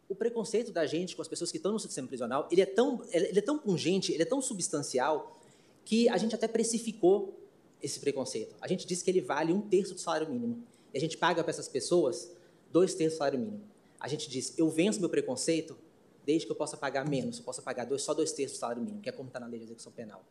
o, 0.10 0.16
preconceito 0.16 0.72
da 0.72 0.86
gente 0.86 1.16
com 1.16 1.22
as 1.22 1.28
pessoas 1.28 1.52
que 1.52 1.58
estão 1.58 1.72
no 1.72 1.80
sistema 1.80 2.08
prisional, 2.08 2.48
ele 2.52 2.62
é 2.62 2.66
tão, 2.66 3.02
ele 3.12 3.38
é 3.38 3.42
tão 3.42 3.58
pungente, 3.58 4.12
ele 4.12 4.24
é 4.24 4.26
tão 4.26 4.42
substancial, 4.42 5.40
que 5.86 6.10
a 6.10 6.18
gente 6.18 6.36
até 6.36 6.48
precificou 6.48 7.34
esse 7.82 8.00
preconceito. 8.00 8.56
A 8.60 8.68
gente 8.68 8.86
diz 8.86 9.02
que 9.02 9.10
ele 9.10 9.22
vale 9.22 9.54
um 9.54 9.62
terço 9.62 9.94
do 9.94 10.00
salário 10.00 10.30
mínimo. 10.30 10.62
E 10.94 10.98
a 10.98 11.02
gente 11.02 11.18
paga 11.18 11.44
para 11.44 11.52
essas 11.52 11.68
pessoas 11.68 12.32
dois 12.72 12.94
terços 12.94 13.16
do 13.16 13.18
salário 13.20 13.40
mínimo. 13.40 13.62
A 14.00 14.08
gente 14.08 14.30
diz, 14.30 14.54
eu 14.58 14.70
venço 14.70 15.00
meu 15.00 15.10
preconceito 15.10 15.78
desde 16.26 16.46
que 16.46 16.52
eu 16.52 16.56
possa 16.56 16.78
pagar 16.78 17.08
menos, 17.08 17.40
eu 17.40 17.44
possa 17.44 17.62
pagar 17.62 17.86
dois, 17.86 18.02
só 18.02 18.14
dois 18.14 18.32
terços 18.32 18.58
do 18.58 18.60
salário 18.60 18.84
mínimo, 18.84 19.02
que 19.02 19.10
é 19.10 19.12
como 19.12 19.30
está 19.30 19.40
na 19.40 19.48
lei 19.48 19.60
de 19.60 19.66
execução 19.66 19.92
penal. 19.92 20.24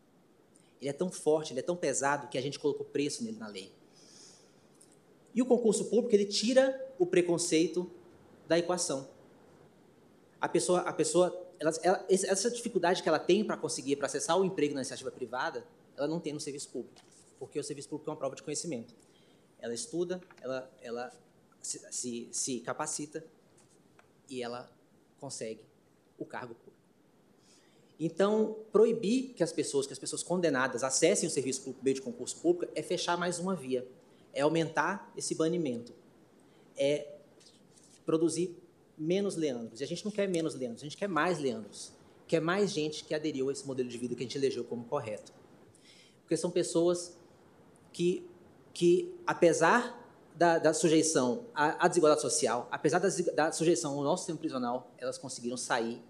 Ele 0.81 0.91
é 0.91 0.93
tão 0.93 1.11
forte, 1.11 1.53
ele 1.53 1.61
é 1.61 1.63
tão 1.63 1.77
pesado 1.77 2.29
que 2.29 2.39
a 2.39 2.41
gente 2.41 2.59
colocou 2.59 2.87
preço 2.87 3.25
nele 3.25 3.37
na 3.37 3.49
lei. 3.49 3.73
E 5.35 5.43
o 5.43 5.47
concurso 5.47 5.87
público, 5.87 6.15
ele 6.15 6.25
tira 6.25 6.89
o 6.99 7.07
preconceito 7.07 7.91
da 8.47 8.59
equação. 8.59 9.09
A 10.41 10.49
pessoa, 10.49 10.81
a 10.81 10.93
pessoa 10.93 11.47
ela, 11.59 11.73
ela, 11.83 12.07
essa 12.09 12.51
dificuldade 12.51 13.03
que 13.03 13.09
ela 13.09 13.19
tem 13.19 13.45
para 13.45 13.57
conseguir, 13.57 13.97
para 13.97 14.07
acessar 14.07 14.39
o 14.39 14.45
emprego 14.45 14.75
na 14.75 14.81
iniciativa 14.81 15.11
privada, 15.11 15.67
ela 15.97 16.07
não 16.07 16.21
tem 16.21 16.33
no 16.33 16.41
serviço 16.41 16.69
público 16.69 17.09
porque 17.39 17.59
o 17.59 17.65
serviço 17.65 17.89
público 17.89 18.11
é 18.11 18.13
uma 18.13 18.19
prova 18.19 18.35
de 18.35 18.43
conhecimento. 18.43 18.95
Ela 19.61 19.75
estuda, 19.75 20.21
ela, 20.41 20.71
ela 20.83 21.13
se, 21.63 21.81
se, 21.91 22.29
se 22.33 22.61
capacita 22.61 23.25
e 24.29 24.43
ela 24.43 24.71
consegue 25.21 25.61
o 26.19 26.25
cargo 26.25 26.55
público. 26.55 26.77
Então, 28.01 28.57
proibir 28.71 29.35
que 29.35 29.43
as 29.43 29.53
pessoas, 29.53 29.87
que 29.87 29.93
as 29.93 29.99
pessoas 29.99 30.23
condenadas 30.23 30.85
acessem 30.85 31.29
o 31.29 31.33
serviço 31.33 31.63
público 31.63 31.85
meio 31.85 31.95
de 31.95 32.03
concurso 32.03 32.37
público 32.41 32.73
é 32.75 32.83
fechar 32.83 33.17
mais 33.17 33.39
uma 33.39 33.57
via, 33.57 33.87
é 34.33 34.43
aumentar 34.43 35.13
esse 35.17 35.35
banimento, 35.35 35.93
é 36.77 37.17
produzir 38.07 38.57
menos 38.99 39.37
leandros. 39.37 39.81
E 39.81 39.85
a 39.85 39.87
gente 39.87 40.05
não 40.05 40.13
quer 40.13 40.29
menos 40.29 40.55
leandros, 40.55 40.83
a 40.83 40.87
gente 40.87 40.97
quer 40.97 41.09
mais 41.09 41.39
leandros, 41.39 41.93
quer 42.27 42.41
mais 42.41 42.71
gente 42.71 43.05
que 43.05 43.15
aderiu 43.15 43.49
a 43.49 43.53
esse 43.53 43.67
modelo 43.67 43.89
de 43.89 43.97
vida 43.97 44.15
que 44.15 44.23
a 44.23 44.25
gente 44.27 44.37
elegeu 44.37 44.65
como 44.65 44.85
correto. 44.85 45.33
Porque 46.23 46.37
são 46.37 46.51
pessoas 46.51 47.17
que, 47.93 48.29
que 48.75 49.15
apesar 49.27 49.99
da, 50.35 50.59
da 50.59 50.73
sujeição 50.73 51.47
à, 51.55 51.85
à, 51.87 51.89
desigualdade 51.89 52.21
social, 52.21 52.69
apesar 52.71 52.99
da, 52.99 53.09
da, 53.35 53.53
sujeição 53.53 53.97
ao 53.97 54.05
nosso 54.05 54.23
sistema 54.23 54.39
prisional, 54.39 54.93
elas 54.99 55.19
conseguiram 55.19 55.57
sair 55.57 56.03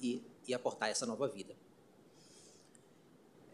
e, 0.00 0.22
e 0.46 0.54
aportar 0.54 0.88
essa 0.88 1.04
nova 1.04 1.28
vida. 1.28 1.54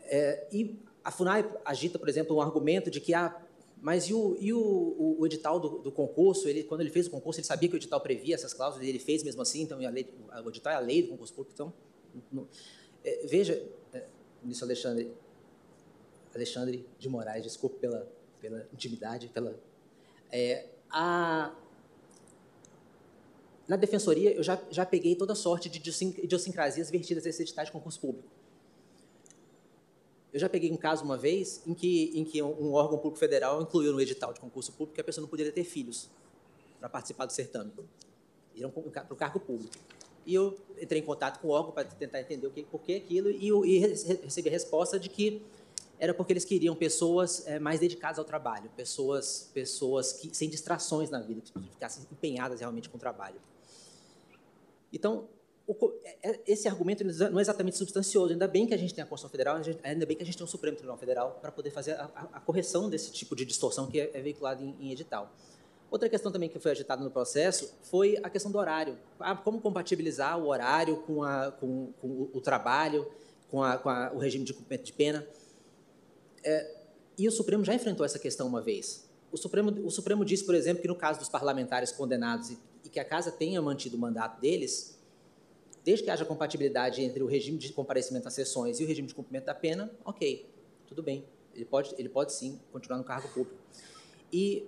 É, 0.05 0.47
e 0.53 0.79
a 1.03 1.11
FUNAI 1.11 1.51
agita, 1.65 1.99
por 1.99 2.09
exemplo, 2.09 2.37
um 2.37 2.41
argumento 2.41 2.91
de 2.91 3.01
que, 3.01 3.15
ah, 3.15 3.37
mas 3.83 4.09
e 4.09 4.15
o, 4.15 4.37
e 4.39 4.53
o, 4.53 4.61
o, 4.61 5.17
o 5.19 5.27
edital 5.27 5.59
do, 5.59 5.81
do, 5.81 5.91
concurso, 5.91 6.49
ele, 6.49 6.63
quando 6.63 6.83
ele 6.83 6.91
fez 6.91 7.09
o 7.09 7.11
concurso, 7.11 7.41
ele 7.41 7.47
sabia 7.47 7.69
que 7.69 7.75
o 7.75 7.79
edital 7.79 8.01
previa 8.01 8.37
essas 8.37 8.55
cláusulas, 8.55 8.87
ele 8.87 9.01
fez 9.01 9.25
mesmo 9.25 9.43
assim, 9.43 9.63
então 9.63 9.77
lei, 9.91 10.07
o 10.45 10.49
edital 10.49 10.73
é 10.73 10.77
a 10.77 10.79
lei 10.79 11.03
do 11.03 11.09
concurso 11.09 11.35
público, 11.35 11.53
então... 11.53 11.73
No, 12.31 12.47
é, 13.05 13.27
veja, 13.27 13.61
é, 13.93 14.05
Alexandre, 14.63 15.11
Alexandre 16.33 16.87
de 16.97 17.09
Moraes, 17.09 17.43
desculpe 17.43 17.81
pela, 17.81 18.09
pela 18.41 18.69
intimidade, 18.73 19.27
pela... 19.29 19.59
É, 20.31 20.69
a, 20.89 21.53
na 23.67 23.75
defensoria, 23.75 24.33
eu 24.33 24.45
já, 24.45 24.63
já 24.71 24.87
peguei 24.87 25.17
toda 25.17 25.35
sorte 25.35 25.69
de 25.69 25.79
idiosincrasias 26.23 26.89
vertidas 26.89 27.25
nesse 27.25 27.43
edital 27.43 27.65
de 27.65 27.73
concurso 27.73 27.99
público. 27.99 28.29
Eu 30.33 30.41
já 30.41 30.49
peguei 30.49 30.73
um 30.73 30.77
caso 30.77 31.05
uma 31.05 31.17
vez 31.17 31.63
em 31.67 31.75
que, 31.75 32.11
em 32.15 32.25
que 32.25 32.43
um 32.43 32.73
órgão 32.73 32.99
público 32.99 33.19
federal 33.19 33.61
incluiu 33.61 33.93
no 33.93 34.01
edital 34.01 34.33
de 34.33 34.41
concurso 34.41 34.73
público 34.73 34.95
que 34.95 35.01
a 35.01 35.05
pessoa 35.05 35.23
não 35.23 35.29
poderia 35.29 35.53
ter 35.53 35.65
filhos 35.65 36.09
para 36.81 36.89
participar 36.89 37.27
do 37.27 37.33
certame. 37.33 37.71
Iram 38.55 38.71
para 38.71 39.13
o 39.13 39.17
cargo 39.17 39.41
público. 39.41 39.75
E 40.25 40.35
eu 40.35 40.57
entrei 40.81 41.01
em 41.01 41.05
contato 41.05 41.41
com 41.41 41.49
o 41.49 41.51
órgão 41.51 41.73
para 41.73 41.85
tentar 41.85 42.21
entender 42.21 42.47
o 42.47 42.51
que, 42.51 42.63
por 42.63 42.81
que 42.81 42.95
aquilo 42.95 43.29
e, 43.31 43.49
e 43.49 43.79
recebi 43.79 44.49
a 44.49 44.53
resposta 44.53 44.99
de 44.99 45.09
que 45.09 45.43
era 45.99 46.15
porque 46.15 46.33
eles 46.33 46.45
queriam 46.45 46.75
pessoas 46.75 47.47
é, 47.47 47.59
mais 47.59 47.79
dedicadas 47.79 48.19
ao 48.19 48.25
trabalho, 48.25 48.69
pessoas, 48.77 49.51
pessoas 49.55 50.13
que, 50.13 50.35
sem 50.37 50.49
distrações 50.49 51.11
na 51.11 51.21
vida, 51.21 51.41
que 51.41 51.53
ficassem 51.53 52.05
empenhadas 52.11 52.61
realmente 52.61 52.89
com 52.89 52.97
o 52.97 53.01
trabalho. 53.01 53.41
Então, 54.93 55.29
esse 56.47 56.69
argumento 56.69 57.05
não 57.05 57.39
é 57.39 57.43
exatamente 57.43 57.77
substancioso. 57.77 58.33
Ainda 58.33 58.49
bem 58.49 58.67
que 58.67 58.75
a 58.75 58.77
gente 58.77 58.95
tem 58.95 59.03
a 59.03 59.07
Constituição 59.07 59.31
Federal, 59.31 59.61
ainda 59.83 60.07
bem 60.07 60.17
que 60.17 60.23
a 60.23 60.27
gente 60.27 60.37
tem 60.37 60.45
o 60.45 60.49
Supremo 60.49 60.77
Tribunal 60.77 60.99
Federal 60.99 61.39
para 61.41 61.53
poder 61.53 61.71
fazer 61.71 61.93
a, 61.93 62.11
a, 62.15 62.23
a, 62.35 62.41
correção 62.41 62.89
desse 62.89 63.13
tipo 63.13 63.37
de 63.37 63.45
distorção 63.45 63.87
que 63.87 64.01
é, 64.01 64.11
é 64.15 64.21
veiculado 64.21 64.63
em, 64.63 64.77
em, 64.81 64.93
edital. 64.93 65.33
Outra 65.91 66.09
questão 66.09 66.33
também 66.33 66.49
que 66.49 66.59
foi 66.59 66.71
agitada 66.71 67.05
no 67.05 67.11
processo 67.11 67.75
foi 67.83 68.19
a 68.23 68.31
questão 68.31 68.51
do 68.51 68.59
horário. 68.59 68.99
Ah, 69.21 69.37
como 69.37 69.61
compatibilizar 69.61 70.39
o 70.39 70.49
horário 70.49 70.97
com, 70.99 71.23
a, 71.23 71.53
com, 71.53 71.93
com 72.01 72.31
o 72.33 72.41
trabalho, 72.41 73.07
com, 73.51 73.61
com 73.79 74.17
o 74.17 74.19
regime 74.19 74.45
de 74.45 74.55
cumprimento 74.55 74.85
de 74.85 74.93
pena. 74.93 75.27
É, 76.43 76.77
e 77.19 77.29
o 77.29 77.33
Supremo 77.33 77.65
já 77.65 77.75
enfrentou 77.75 78.05
essa 78.05 78.19
questão 78.19 78.47
uma 78.47 78.61
vez. 78.61 79.09
O 79.31 79.37
Supremo, 79.37 79.71
o 79.87 79.91
Supremo 79.91 80.25
disse, 80.25 80.45
por 80.45 80.55
exemplo, 80.55 80.83
que 80.83 80.89
no 80.89 80.97
caso 80.97 81.19
dos 81.19 81.29
parlamentares 81.29 81.93
condenados 81.93 82.51
e, 82.51 82.59
e 82.85 82.89
que 82.89 82.99
a 82.99 83.05
Casa 83.05 83.31
tenha 83.31 83.61
mantido 83.63 83.97
o 83.97 84.01
mandato 84.01 84.41
deles, 84.41 84.99
desde 85.85 86.05
que 86.05 86.11
haja 86.11 86.25
compatibilidade 86.25 87.03
entre 87.03 87.23
o 87.23 87.27
regime 87.27 87.59
de 87.59 87.73
comparecimento 87.73 88.29
às 88.29 88.35
sessões 88.35 88.79
e 88.79 88.85
o 88.85 88.87
regime 88.87 89.09
de 89.09 89.15
cumprimento 89.15 89.47
da 89.47 89.55
pena, 89.55 89.91
ok, 90.05 90.49
tudo 90.87 91.03
bem. 91.03 91.25
Ele 91.55 91.65
pode, 91.65 91.95
ele 91.99 92.09
pode 92.09 92.33
sim 92.33 92.59
continuar 92.71 92.99
no 92.99 93.05
cargo 93.05 93.29
público. 93.29 93.59
E, 94.33 94.67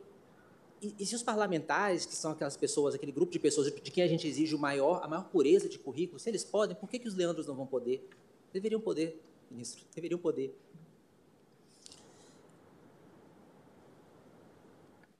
e, 0.82 0.94
e 0.98 1.06
se 1.06 1.14
os 1.14 1.22
parlamentares, 1.22 2.04
que 2.04 2.14
são 2.14 2.32
aquelas 2.32 2.56
pessoas, 2.56 2.94
aquele 2.94 3.12
grupo 3.12 3.32
de 3.32 3.38
pessoas 3.38 3.72
de 3.72 3.90
quem 3.90 4.02
a 4.02 4.08
gente 4.08 4.26
exige 4.26 4.54
o 4.54 4.58
maior, 4.58 5.02
a 5.02 5.08
maior 5.08 5.28
pureza 5.28 5.68
de 5.68 5.78
currículo, 5.78 6.18
se 6.18 6.28
eles 6.28 6.44
podem, 6.44 6.76
por 6.76 6.88
que, 6.88 6.98
que 6.98 7.08
os 7.08 7.14
Leandros 7.14 7.46
não 7.46 7.54
vão 7.54 7.66
poder? 7.66 8.06
Deveriam 8.52 8.80
poder, 8.80 9.20
ministro, 9.50 9.84
deveriam 9.94 10.18
poder. 10.18 10.54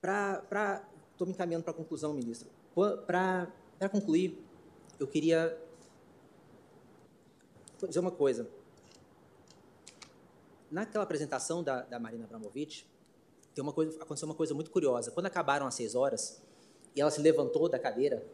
Para. 0.01 0.87
Estou 1.13 1.29
me 1.29 1.33
encaminhando 1.33 1.63
para 1.63 1.71
a 1.71 1.77
conclusão, 1.77 2.13
ministro. 2.13 2.51
Para 3.07 3.49
concluir, 3.89 4.37
eu 4.99 5.07
queria 5.07 5.57
dizer 7.83 8.01
uma 8.01 8.11
coisa. 8.11 8.49
Naquela 10.71 11.05
apresentação 11.05 11.63
da, 11.63 11.83
da 11.83 11.99
Marina 11.99 12.25
Abramovic, 12.25 12.85
tem 13.55 13.63
uma 13.63 13.73
coisa, 13.73 13.97
aconteceu 14.03 14.27
uma 14.27 14.35
coisa 14.35 14.55
muito 14.55 14.71
curiosa. 14.71 15.11
Quando 15.11 15.27
acabaram 15.27 15.67
as 15.67 15.75
seis 15.75 15.95
horas, 15.95 16.43
e 16.95 17.01
ela 17.01 17.11
se 17.11 17.21
levantou 17.21 17.69
da 17.69 17.79
cadeira, 17.79 18.25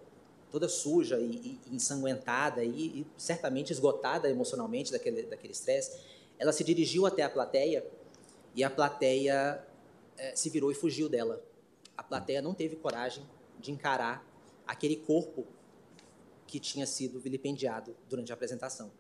toda 0.50 0.68
suja 0.68 1.18
e, 1.18 1.60
e 1.66 1.74
ensanguentada 1.74 2.64
e, 2.64 3.00
e, 3.00 3.06
certamente 3.16 3.72
esgotada 3.72 4.28
emocionalmente 4.28 4.90
daquele 4.90 5.22
daquele 5.22 5.52
estresse, 5.52 6.00
ela 6.38 6.52
se 6.52 6.64
dirigiu 6.64 7.06
até 7.06 7.22
a 7.22 7.30
plateia 7.30 7.86
e 8.54 8.64
a 8.64 8.70
plateia 8.70 9.64
é, 10.16 10.34
se 10.34 10.50
virou 10.50 10.72
e 10.72 10.74
fugiu 10.74 11.08
dela. 11.08 11.42
A 11.96 12.02
plateia 12.02 12.42
não 12.42 12.54
teve 12.54 12.76
coragem 12.76 13.24
de 13.58 13.70
encarar 13.70 14.26
aquele 14.66 14.96
corpo 14.96 15.46
que 16.46 16.58
tinha 16.58 16.86
sido 16.86 17.20
vilipendiado 17.20 17.94
durante 18.08 18.32
a 18.32 18.34
apresentação 18.34 18.90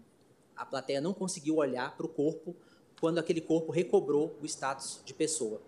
a 0.60 0.66
plateia 0.66 1.00
não 1.00 1.14
conseguiu 1.14 1.56
olhar 1.56 1.96
para 1.96 2.04
o 2.04 2.08
corpo 2.08 2.54
quando 3.00 3.16
aquele 3.16 3.40
corpo 3.40 3.72
recobrou 3.72 4.36
o 4.42 4.44
status 4.44 5.00
de 5.06 5.14
pessoa. 5.14 5.62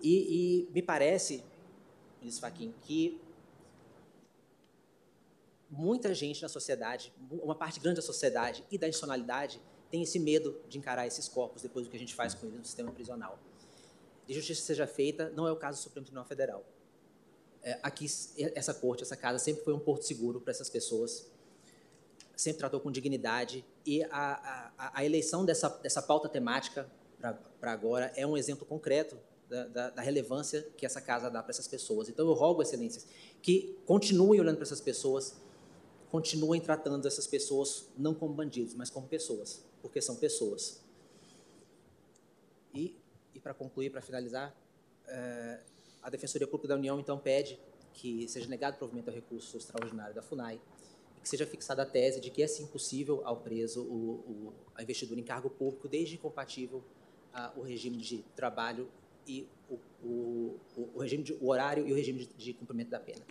E, 0.00 0.64
e 0.66 0.72
me 0.72 0.80
parece, 0.80 1.44
ministro 2.22 2.40
Fachin, 2.40 2.74
que 2.80 3.20
muita 5.68 6.14
gente 6.14 6.40
na 6.40 6.48
sociedade, 6.48 7.12
uma 7.30 7.54
parte 7.54 7.78
grande 7.78 7.96
da 7.96 8.02
sociedade 8.02 8.64
e 8.70 8.78
da 8.78 8.88
institucionalidade 8.88 9.60
tem 9.90 10.02
esse 10.02 10.18
medo 10.18 10.58
de 10.66 10.78
encarar 10.78 11.06
esses 11.06 11.28
corpos 11.28 11.60
depois 11.60 11.86
do 11.86 11.90
que 11.90 11.96
a 11.96 12.00
gente 12.00 12.14
faz 12.14 12.32
com 12.32 12.46
eles 12.46 12.60
no 12.60 12.64
sistema 12.64 12.90
prisional. 12.90 13.38
E 14.26 14.32
justiça 14.32 14.62
seja 14.62 14.86
feita, 14.86 15.28
não 15.36 15.46
é 15.46 15.52
o 15.52 15.56
caso 15.56 15.78
do 15.78 15.82
Supremo 15.82 16.06
Tribunal 16.06 16.24
Federal. 16.24 16.64
É, 17.62 17.78
aqui, 17.82 18.06
essa 18.54 18.72
corte, 18.72 19.02
essa 19.02 19.18
casa 19.18 19.38
sempre 19.38 19.62
foi 19.62 19.74
um 19.74 19.78
porto 19.78 20.04
seguro 20.04 20.40
para 20.40 20.50
essas 20.50 20.70
pessoas 20.70 21.30
sempre 22.42 22.58
tratou 22.58 22.80
com 22.80 22.90
dignidade 22.90 23.64
e 23.86 24.02
a, 24.04 24.70
a, 24.76 24.98
a 25.00 25.04
eleição 25.04 25.44
dessa, 25.44 25.68
dessa 25.68 26.02
pauta 26.02 26.28
temática 26.28 26.90
para 27.60 27.72
agora 27.72 28.12
é 28.16 28.26
um 28.26 28.36
exemplo 28.36 28.66
concreto 28.66 29.16
da, 29.48 29.66
da, 29.68 29.90
da, 29.90 30.02
relevância 30.02 30.66
que 30.76 30.84
essa 30.84 31.00
casa 31.00 31.30
dá 31.30 31.42
para 31.42 31.50
essas 31.50 31.68
pessoas. 31.68 32.08
Então, 32.08 32.26
eu 32.26 32.32
rogo, 32.32 32.62
excelências, 32.62 33.06
que 33.40 33.78
continuem 33.86 34.40
olhando 34.40 34.56
para 34.56 34.64
essas 34.64 34.80
pessoas, 34.80 35.36
continuem 36.10 36.60
tratando 36.60 37.06
essas 37.06 37.26
pessoas 37.26 37.86
não 37.96 38.14
como 38.14 38.34
bandidos, 38.34 38.74
mas 38.74 38.90
como 38.90 39.06
pessoas, 39.06 39.62
porque 39.80 40.00
são 40.00 40.16
pessoas. 40.16 40.80
E, 42.74 42.96
e 43.34 43.40
para 43.40 43.52
concluir, 43.52 43.90
para 43.90 44.00
finalizar, 44.00 44.54
é, 45.06 45.60
a 46.02 46.10
Defensoria 46.10 46.48
Pública 46.48 46.68
da 46.68 46.74
União, 46.74 46.98
então, 46.98 47.18
pede 47.18 47.60
que 47.92 48.26
seja 48.28 48.48
negado 48.48 48.78
provimento 48.78 49.10
ao 49.10 49.14
recurso 49.14 49.56
extraordinário 49.56 50.14
da 50.14 50.22
FUNAI, 50.22 50.60
que 51.22 51.28
seja 51.28 51.46
fixada 51.46 51.82
a 51.82 51.86
tese 51.86 52.20
de 52.20 52.30
que 52.30 52.42
é 52.42 52.46
sim 52.46 52.66
possível 52.66 53.22
ao 53.24 53.36
preso 53.36 53.82
o, 53.82 54.10
o, 54.26 54.52
a 54.74 54.82
investidura 54.82 55.20
em 55.20 55.24
cargo 55.24 55.48
público, 55.48 55.88
desde 55.88 56.18
compatível 56.18 56.82
a, 57.32 57.52
o 57.56 57.62
regime 57.62 57.96
de 57.96 58.18
trabalho 58.34 58.88
e 59.26 59.48
o, 59.70 59.78
o, 60.04 60.60
o 60.94 61.00
regime 61.00 61.22
de, 61.22 61.32
o 61.34 61.48
horário 61.48 61.86
e 61.86 61.92
o 61.92 61.94
regime 61.94 62.26
de, 62.26 62.34
de, 62.34 62.52
cumprimento 62.52 62.90
da 62.90 62.98
pena. 62.98 63.24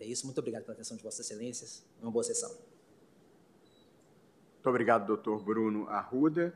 É 0.00 0.04
isso. 0.04 0.26
Muito 0.26 0.38
obrigado 0.38 0.62
pela 0.62 0.74
atenção 0.74 0.96
de 0.96 1.02
Vossas 1.02 1.24
Excelências. 1.24 1.84
Uma 2.02 2.10
boa 2.10 2.24
sessão. 2.24 2.50
Muito 2.50 4.68
obrigado, 4.68 5.06
doutor 5.06 5.42
Bruno 5.42 5.88
Arruda. 5.88 6.52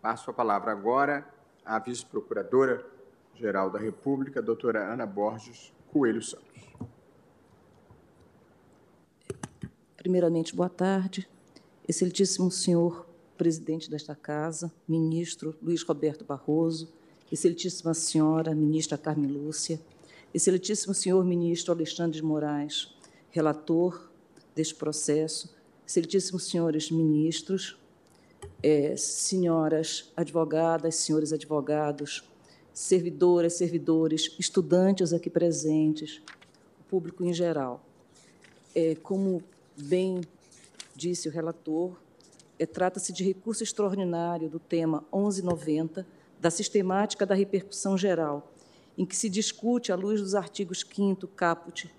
Passo 0.00 0.30
a 0.30 0.32
palavra 0.32 0.70
agora 0.70 1.28
à 1.64 1.78
vice-procuradora-geral 1.78 3.70
da 3.70 3.78
República, 3.78 4.40
doutora 4.40 4.92
Ana 4.92 5.06
Borges 5.06 5.72
Coelho 5.92 6.22
Santos. 6.22 6.49
Primeiramente, 10.00 10.56
boa 10.56 10.70
tarde. 10.70 11.28
Excelentíssimo 11.86 12.50
senhor 12.50 13.06
presidente 13.36 13.90
desta 13.90 14.14
casa, 14.14 14.72
ministro 14.88 15.54
Luiz 15.62 15.82
Roberto 15.82 16.24
Barroso, 16.24 16.88
excelentíssima 17.30 17.92
senhora 17.92 18.54
ministra 18.54 18.96
Carmen 18.96 19.30
Lúcia, 19.30 19.78
excelentíssimo 20.32 20.94
senhor 20.94 21.22
ministro 21.22 21.70
Alexandre 21.70 22.18
de 22.18 22.24
Moraes, 22.24 22.96
relator 23.30 24.10
deste 24.54 24.74
processo, 24.74 25.54
excelentíssimos 25.86 26.44
senhores 26.44 26.90
ministros, 26.90 27.76
é, 28.62 28.96
senhoras 28.96 30.10
advogadas, 30.16 30.94
senhores 30.94 31.30
advogados, 31.30 32.24
servidoras, 32.72 33.52
servidores, 33.52 34.34
estudantes 34.38 35.12
aqui 35.12 35.28
presentes, 35.28 36.22
o 36.80 36.84
público 36.84 37.22
em 37.22 37.34
geral. 37.34 37.84
É, 38.74 38.94
como 38.94 39.42
bem 39.82 40.20
disse 40.94 41.28
o 41.28 41.32
relator, 41.32 41.96
é, 42.58 42.66
trata-se 42.66 43.12
de 43.12 43.24
recurso 43.24 43.62
extraordinário 43.62 44.48
do 44.48 44.58
tema 44.58 45.04
1190 45.12 46.06
da 46.38 46.50
sistemática 46.50 47.24
da 47.24 47.34
repercussão 47.34 47.96
geral, 47.96 48.52
em 48.96 49.06
que 49.06 49.16
se 49.16 49.28
discute, 49.28 49.92
à 49.92 49.96
luz 49.96 50.20
dos 50.20 50.34
artigos 50.34 50.84
5º 50.84 51.28
caput 51.34 51.90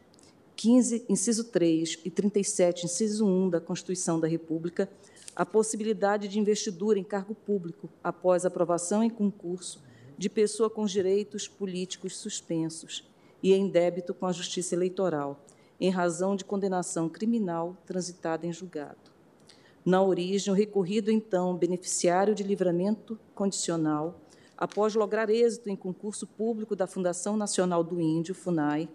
15, 0.56 1.06
inciso 1.10 1.46
3 1.46 2.00
e 2.06 2.12
37, 2.12 2.86
inciso 2.86 3.26
1 3.26 3.50
da 3.50 3.60
Constituição 3.60 4.20
da 4.20 4.28
República, 4.28 4.88
a 5.36 5.44
possibilidade 5.44 6.28
de 6.28 6.38
investidura 6.38 7.00
em 7.00 7.04
cargo 7.04 7.34
público 7.34 7.90
após 8.04 8.46
aprovação 8.46 9.04
em 9.04 9.10
concurso 9.10 9.82
de 10.18 10.30
pessoa 10.30 10.70
com 10.70 10.86
direitos 10.86 11.48
políticos 11.48 12.16
suspensos 12.16 13.10
e 13.42 13.54
em 13.54 13.68
débito 13.68 14.14
com 14.14 14.28
a 14.28 14.32
Justiça 14.32 14.76
Eleitoral, 14.76 15.44
em 15.82 15.90
razão 15.90 16.36
de 16.36 16.46
condenação 16.46 17.10
criminal 17.10 17.76
transitada 17.88 18.46
em 18.46 18.54
julgado. 18.54 19.12
Na 19.84 20.00
origem, 20.04 20.54
o 20.54 20.56
recorrido, 20.56 21.10
então, 21.10 21.58
beneficiário 21.58 22.36
de 22.36 22.44
livramento 22.44 23.20
condicional, 23.34 24.22
após 24.56 24.94
lograr 24.94 25.28
êxito 25.28 25.72
em 25.72 25.76
concurso 25.76 26.28
público 26.28 26.76
da 26.76 26.86
Fundação 26.86 27.36
Nacional 27.36 27.84
do 27.84 28.00
Índio, 28.00 28.36
FUNAI, 28.36 28.88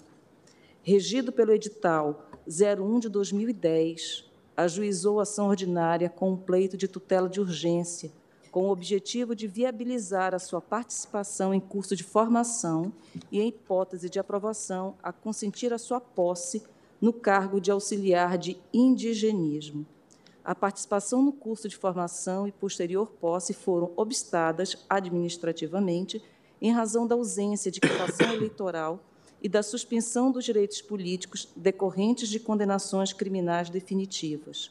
regido 0.81 1.33
pelo 1.33 1.53
edital 1.53 2.31
01 2.47 3.01
de 3.01 3.09
2010, 3.09 4.31
ajuizou 4.57 5.19
ação 5.19 5.49
ordinária 5.49 6.09
com 6.09 6.31
um 6.31 6.37
pleito 6.37 6.77
de 6.77 6.87
tutela 6.87 7.29
de 7.29 7.41
urgência, 7.41 8.13
com 8.53 8.69
o 8.69 8.71
objetivo 8.71 9.35
de 9.35 9.49
viabilizar 9.49 10.37
a 10.37 10.39
sua 10.39 10.61
participação 10.61 11.53
em 11.53 11.59
curso 11.59 11.97
de 11.97 12.05
formação 12.05 12.93
e, 13.31 13.41
em 13.41 13.49
hipótese 13.49 14.09
de 14.09 14.21
aprovação, 14.21 14.95
a 15.03 15.13
consentir 15.13 15.73
a 15.73 15.79
sua 15.79 16.01
posse 16.01 16.63
no 17.01 17.13
cargo 17.13 17.61
de 17.61 17.71
auxiliar 17.71 18.39
de 18.39 18.59
indigenismo. 18.73 19.87
A 20.45 20.55
participação 20.55 21.23
no 21.23 21.33
curso 21.33 21.69
de 21.69 21.77
formação 21.77 22.47
e 22.47 22.53
posterior 22.53 23.11
posse 23.21 23.53
foram 23.53 23.93
obstadas 23.97 24.85
administrativamente 24.89 26.23
em 26.63 26.71
razão 26.71 27.07
da 27.07 27.15
ausência 27.15 27.71
de 27.71 27.81
quitação 27.81 28.31
eleitoral 28.35 29.01
e 29.43 29.49
da 29.49 29.63
suspensão 29.63 30.31
dos 30.31 30.45
direitos 30.45 30.81
políticos 30.81 31.49
decorrentes 31.55 32.29
de 32.29 32.41
condenações 32.41 33.13
criminais 33.13 33.69
definitivas. 33.69 34.71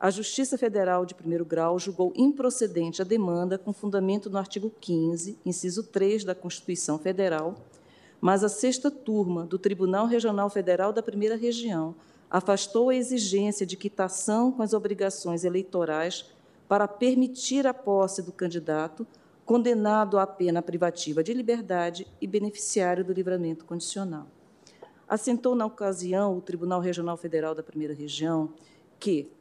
A 0.00 0.10
Justiça 0.10 0.56
Federal 0.56 1.04
de 1.04 1.14
primeiro 1.14 1.44
grau 1.44 1.76
julgou 1.78 2.12
improcedente 2.14 3.02
a 3.02 3.04
demanda 3.04 3.58
com 3.58 3.72
fundamento 3.72 4.30
no 4.30 4.38
artigo 4.38 4.72
15, 4.80 5.36
inciso 5.44 5.82
3 5.82 6.22
da 6.22 6.36
Constituição 6.36 6.98
Federal, 6.98 7.56
mas 8.20 8.42
a 8.42 8.48
sexta 8.48 8.90
turma 8.90 9.44
do 9.44 9.58
Tribunal 9.58 10.06
Regional 10.06 10.50
Federal 10.50 10.92
da 10.92 11.02
Primeira 11.02 11.36
Região, 11.36 11.94
afastou 12.30 12.90
a 12.90 12.94
exigência 12.94 13.64
de 13.64 13.76
quitação 13.76 14.52
com 14.52 14.62
as 14.62 14.72
obrigações 14.72 15.44
eleitorais 15.44 16.26
para 16.68 16.86
permitir 16.86 17.66
a 17.66 17.72
posse 17.72 18.22
do 18.22 18.32
candidato 18.32 19.06
condenado 19.44 20.18
à 20.18 20.26
pena 20.26 20.60
privativa 20.60 21.24
de 21.24 21.32
liberdade 21.32 22.06
e 22.20 22.26
beneficiário 22.26 23.02
do 23.02 23.14
livramento 23.14 23.64
condicional. 23.64 24.26
Assentou, 25.08 25.54
na 25.54 25.64
ocasião, 25.64 26.36
o 26.36 26.42
Tribunal 26.42 26.80
Regional 26.82 27.16
Federal 27.16 27.54
da 27.54 27.62
Primeira 27.62 27.94
Região 27.94 28.52
que 29.00 29.32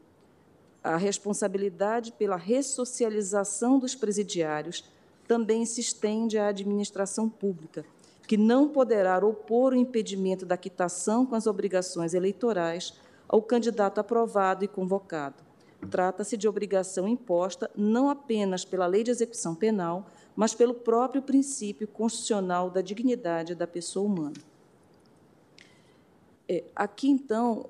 a 0.82 0.95
responsabilidade 0.95 2.13
pela 2.13 2.38
ressocialização 2.38 3.78
dos 3.78 3.95
presidiários 3.95 4.86
também 5.28 5.65
se 5.65 5.82
estende 5.82 6.38
à 6.38 6.47
administração 6.47 7.28
pública, 7.28 7.84
que 8.28 8.36
não 8.38 8.67
poderá 8.67 9.17
opor 9.25 9.71
o 9.71 9.78
impedimento 9.78 10.45
da 10.45 10.57
quitação 10.57 11.25
com 11.25 11.34
as 11.34 11.47
obrigações 11.47 12.13
eleitorais 12.13 12.93
ao 13.28 13.41
candidato 13.41 13.99
aprovado 13.99 14.65
e 14.65 14.67
convocado. 14.67 15.47
Trata-se 15.89 16.36
de 16.36 16.47
obrigação 16.47 17.07
imposta 17.07 17.71
não 17.75 18.09
apenas 18.09 18.65
pela 18.65 18.86
Lei 18.86 19.03
de 19.03 19.11
Execução 19.11 19.55
Penal, 19.55 20.07
mas 20.36 20.53
pelo 20.53 20.73
próprio 20.73 21.21
princípio 21.21 21.88
constitucional 21.88 22.69
da 22.69 22.82
dignidade 22.82 23.55
da 23.55 23.65
pessoa 23.65 24.05
humana. 24.05 24.36
É, 26.49 26.63
aqui, 26.75 27.09
então, 27.09 27.69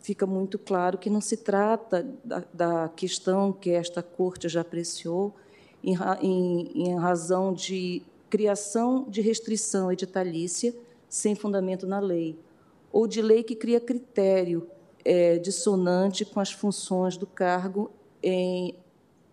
fica 0.00 0.26
muito 0.26 0.58
claro 0.58 0.96
que 0.96 1.10
não 1.10 1.20
se 1.20 1.36
trata 1.36 2.06
da, 2.24 2.42
da 2.52 2.88
questão 2.88 3.52
que 3.52 3.70
esta 3.70 4.02
Corte 4.02 4.48
já 4.48 4.62
apreciou 4.62 5.34
em, 5.82 5.96
em, 6.20 6.88
em 6.88 6.98
razão 6.98 7.52
de 7.52 8.02
criação 8.30 9.04
de 9.08 9.20
restrição 9.20 9.90
editalícia 9.90 10.74
sem 11.08 11.34
fundamento 11.34 11.86
na 11.86 11.98
lei, 11.98 12.38
ou 12.92 13.06
de 13.06 13.20
lei 13.20 13.42
que 13.42 13.56
cria 13.56 13.80
critério 13.80 14.68
é, 15.04 15.38
dissonante 15.38 16.24
com 16.24 16.38
as 16.38 16.52
funções 16.52 17.16
do 17.16 17.26
cargo 17.26 17.90
em 18.22 18.76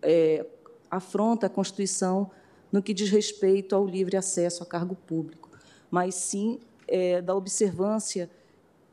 é, 0.02 0.44
afronta 0.90 1.46
a 1.46 1.50
Constituição 1.50 2.30
no 2.72 2.82
que 2.82 2.92
diz 2.92 3.10
respeito 3.10 3.74
ao 3.74 3.86
livre 3.86 4.16
acesso 4.16 4.62
a 4.62 4.66
cargo 4.66 4.94
público, 4.94 5.48
mas 5.90 6.14
sim 6.14 6.58
é, 6.86 7.20
da 7.20 7.34
observância 7.34 8.30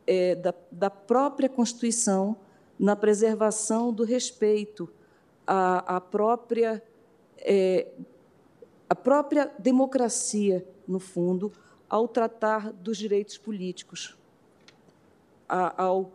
é, 0.06 0.36
da, 0.36 0.54
da, 0.72 0.90
própria 0.90 1.50
Constituição 1.50 2.36
na 2.78 2.96
preservação 2.96 3.92
do 3.92 4.04
respeito 4.04 4.90
à, 5.48 5.96
à 5.98 6.02
própria 6.02 6.84
é, 7.38 7.88
a 8.90 8.96
própria 8.96 9.52
democracia, 9.58 10.66
no 10.88 11.00
fundo, 11.00 11.52
ao 11.90 12.08
tratar 12.08 12.72
dos 12.72 12.98
direitos 12.98 13.38
políticos, 13.38 14.18
a, 15.48 15.84
ao 15.84 16.12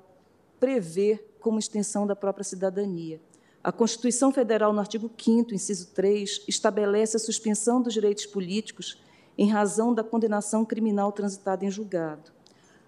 prever 0.58 1.34
como 1.40 1.58
extensão 1.58 2.06
da 2.06 2.14
própria 2.14 2.44
cidadania. 2.44 3.20
A 3.62 3.72
Constituição 3.72 4.32
Federal, 4.32 4.72
no 4.72 4.80
artigo 4.80 5.10
5 5.16 5.54
inciso 5.54 5.88
3, 5.88 6.44
estabelece 6.48 7.16
a 7.16 7.20
suspensão 7.20 7.82
dos 7.82 7.92
direitos 7.92 8.26
políticos 8.26 8.98
em 9.36 9.48
razão 9.48 9.92
da 9.92 10.04
condenação 10.04 10.64
criminal 10.64 11.12
transitada 11.12 11.64
em 11.64 11.70
julgado. 11.70 12.30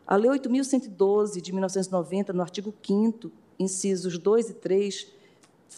A 0.06 0.16
Lei 0.16 0.30
8.112, 0.30 1.40
de 1.40 1.52
1990, 1.52 2.32
no 2.32 2.42
artigo 2.42 2.74
5 2.82 3.30
incisos 3.58 4.18
2 4.18 4.50
e 4.50 4.54
3, 4.54 5.06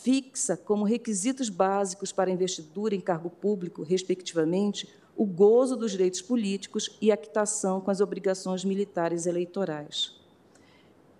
fixa 0.03 0.57
como 0.57 0.85
requisitos 0.85 1.49
básicos 1.49 2.13
para 2.13 2.31
investidura 2.31 2.95
em 2.95 3.01
cargo 3.01 3.31
público, 3.31 3.83
respectivamente, 3.83 4.89
o 5.17 5.25
gozo 5.25 5.77
dos 5.77 5.93
direitos 5.93 6.21
políticos 6.21 6.99
e 7.01 7.13
a 7.13 7.17
quitação 7.17 7.81
com 7.81 7.91
as 7.91 8.01
obrigações 8.01 8.65
militares 8.65 9.27
eleitorais. 9.27 10.13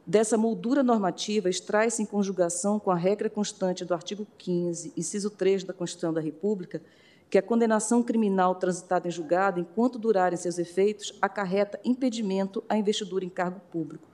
Dessa 0.07 0.37
moldura 0.37 0.83
normativa 0.83 1.49
extrai-se 1.49 2.03
em 2.03 2.07
conjugação 2.07 2.79
com 2.79 2.91
a 2.91 2.97
regra 2.97 3.31
constante 3.31 3.85
do 3.85 3.95
artigo 3.95 4.27
15, 4.37 4.93
inciso 4.97 5.31
3 5.31 5.65
da 5.65 5.73
Constituição 5.73 6.13
da 6.13 6.21
República, 6.21 6.83
que 7.31 7.39
a 7.39 7.43
condenação 7.43 8.03
criminal 8.03 8.55
transitada 8.57 9.09
em 9.09 9.11
julgado, 9.11 9.61
enquanto 9.61 9.99
durarem 9.99 10.37
seus 10.37 10.59
efeitos, 10.59 11.17
acarreta 11.23 11.81
impedimento 11.85 12.63
à 12.69 12.77
investidura 12.77 13.25
em 13.25 13.31
cargo 13.31 13.61
público. 13.71 14.07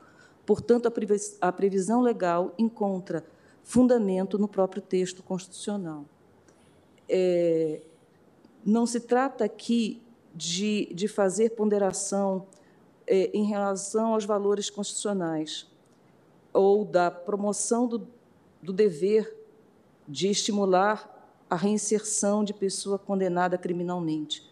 Portanto, 0.46 0.90
a 1.40 1.52
previsão 1.52 2.00
legal 2.00 2.54
encontra 2.56 3.24
fundamento 3.70 4.36
no 4.36 4.48
próprio 4.48 4.82
texto 4.82 5.22
constitucional. 5.22 6.04
É, 7.08 7.80
não 8.66 8.84
se 8.84 8.98
trata 8.98 9.44
aqui 9.44 10.02
de, 10.34 10.92
de 10.92 11.06
fazer 11.06 11.50
ponderação 11.50 12.48
é, 13.06 13.30
em 13.32 13.44
relação 13.44 14.14
aos 14.14 14.24
valores 14.24 14.68
constitucionais 14.68 15.68
ou 16.52 16.84
da 16.84 17.12
promoção 17.12 17.86
do, 17.86 18.08
do 18.60 18.72
dever 18.72 19.36
de 20.08 20.26
estimular 20.26 21.38
a 21.48 21.54
reinserção 21.54 22.42
de 22.42 22.52
pessoa 22.52 22.98
condenada 22.98 23.56
criminalmente. 23.56 24.50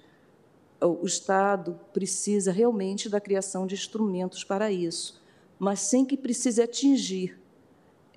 O 0.80 1.04
Estado 1.04 1.80
precisa 1.92 2.52
realmente 2.52 3.08
da 3.08 3.20
criação 3.20 3.66
de 3.66 3.74
instrumentos 3.74 4.44
para 4.44 4.70
isso, 4.70 5.20
mas 5.58 5.80
sem 5.80 6.04
que 6.04 6.16
precise 6.16 6.62
atingir 6.62 7.47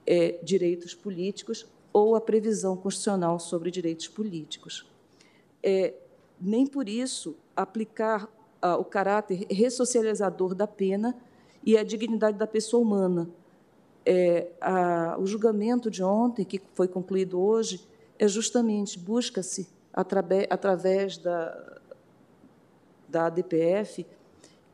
é, 0.06 0.40
direitos 0.44 0.94
políticos 0.94 1.66
ou 1.94 2.16
a 2.16 2.22
previsão 2.22 2.76
constitucional 2.76 3.40
sobre 3.40 3.70
direitos 3.70 4.08
políticos. 4.08 4.86
É, 5.64 5.94
nem 6.40 6.66
por 6.66 6.90
isso 6.90 7.36
aplicar 7.56 8.28
ah, 8.62 8.78
o 8.78 8.86
caráter 8.86 9.46
ressocializador 9.50 10.56
da 10.56 10.68
pena 10.68 11.16
e 11.64 11.78
a 11.78 11.84
dignidade 11.84 12.38
da 12.38 12.48
pessoa 12.48 12.82
humana, 12.82 13.30
é, 14.06 14.48
a, 14.60 15.18
o 15.20 15.26
julgamento 15.26 15.92
de 15.92 16.04
ontem, 16.04 16.44
que 16.44 16.62
foi 16.74 16.88
concluído 16.88 17.40
hoje, 17.40 17.88
é 18.18 18.28
justamente 18.28 18.98
busca-se, 18.98 19.68
através 19.94 21.18
da, 21.18 21.82
da 23.08 23.26
ADPF, 23.26 24.06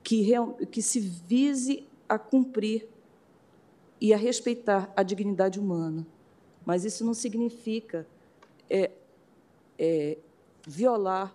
que, 0.03 0.31
que 0.71 0.81
se 0.81 0.99
vise 0.99 1.87
a 2.07 2.17
cumprir 2.17 2.87
e 3.99 4.13
a 4.13 4.17
respeitar 4.17 4.91
a 4.95 5.03
dignidade 5.03 5.59
humana. 5.59 6.05
Mas 6.65 6.83
isso 6.85 7.05
não 7.05 7.13
significa 7.13 8.05
é, 8.69 8.91
é, 9.77 10.17
violar 10.65 11.33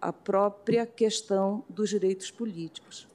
a 0.00 0.12
própria 0.12 0.86
questão 0.86 1.64
dos 1.68 1.90
direitos 1.90 2.30
políticos. 2.30 3.06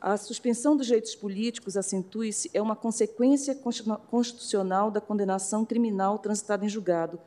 A 0.00 0.16
suspensão 0.16 0.76
dos 0.76 0.86
direitos 0.86 1.14
políticos, 1.14 1.76
acentue-se, 1.76 2.50
é 2.52 2.60
uma 2.60 2.76
consequência 2.76 3.54
constitucional 4.10 4.90
da 4.90 5.00
condenação 5.00 5.64
criminal 5.64 6.18
transitada 6.18 6.64
em 6.64 6.68
julgado, 6.68 7.18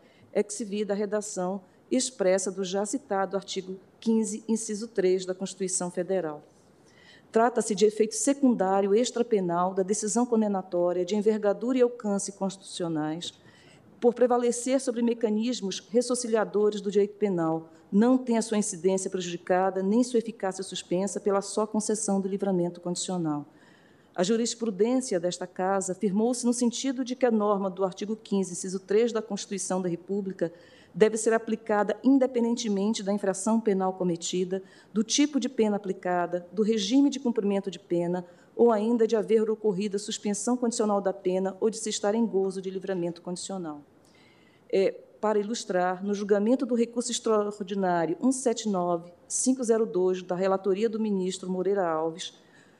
via 0.65 0.85
da 0.85 0.93
redação 0.93 1.61
expressa 1.91 2.51
do 2.51 2.63
já 2.63 2.85
citado 2.85 3.35
artigo 3.35 3.79
15, 3.99 4.43
inciso 4.47 4.87
3 4.87 5.25
da 5.25 5.33
Constituição 5.33 5.89
Federal. 5.89 6.43
Trata-se 7.31 7.75
de 7.75 7.85
efeito 7.85 8.15
secundário 8.15 8.95
extrapenal 8.95 9.73
da 9.73 9.83
decisão 9.83 10.25
condenatória 10.25 11.05
de 11.05 11.15
envergadura 11.15 11.77
e 11.77 11.81
alcance 11.81 12.31
constitucionais, 12.31 13.33
por 13.99 14.13
prevalecer 14.13 14.79
sobre 14.79 15.01
mecanismos 15.01 15.79
ressociadores 15.91 16.81
do 16.81 16.89
direito 16.89 17.15
penal, 17.15 17.69
não 17.91 18.17
tem 18.17 18.37
a 18.37 18.41
sua 18.41 18.57
incidência 18.57 19.09
prejudicada 19.09 19.83
nem 19.83 20.03
sua 20.03 20.19
eficácia 20.19 20.63
suspensa 20.63 21.19
pela 21.19 21.41
só 21.41 21.67
concessão 21.67 22.21
do 22.21 22.27
livramento 22.27 22.79
condicional. 22.79 23.45
A 24.15 24.23
jurisprudência 24.23 25.19
desta 25.19 25.47
Casa 25.47 25.93
afirmou-se 25.93 26.45
no 26.45 26.53
sentido 26.53 27.03
de 27.03 27.15
que 27.15 27.25
a 27.25 27.31
norma 27.31 27.69
do 27.69 27.83
artigo 27.83 28.15
15, 28.15 28.51
inciso 28.53 28.79
3 28.79 29.11
da 29.11 29.21
Constituição 29.21 29.81
da 29.81 29.89
República 29.89 30.51
deve 30.93 31.17
ser 31.17 31.33
aplicada 31.33 31.97
independentemente 32.03 33.03
da 33.03 33.13
infração 33.13 33.59
penal 33.59 33.93
cometida, 33.93 34.63
do 34.93 35.03
tipo 35.03 35.39
de 35.39 35.47
pena 35.47 35.77
aplicada, 35.77 36.47
do 36.51 36.63
regime 36.63 37.09
de 37.09 37.19
cumprimento 37.19 37.69
de 37.69 37.79
pena 37.79 38.25
ou 38.55 38.71
ainda 38.71 39.07
de 39.07 39.15
haver 39.15 39.49
ocorrido 39.49 39.95
a 39.95 39.99
suspensão 39.99 40.57
condicional 40.57 40.99
da 40.99 41.13
pena 41.13 41.55
ou 41.61 41.69
de 41.69 41.77
se 41.77 41.89
estar 41.89 42.13
em 42.13 42.25
gozo 42.25 42.61
de 42.61 42.69
livramento 42.69 43.21
condicional. 43.21 43.81
É, 44.71 44.91
para 45.21 45.39
ilustrar, 45.39 46.03
no 46.03 46.13
julgamento 46.13 46.65
do 46.65 46.75
recurso 46.75 47.11
extraordinário 47.11 48.17
179-502 48.17 50.25
da 50.25 50.35
relatoria 50.35 50.89
do 50.89 50.99
ministro 50.99 51.49
Moreira 51.49 51.89
Alves, 51.89 52.33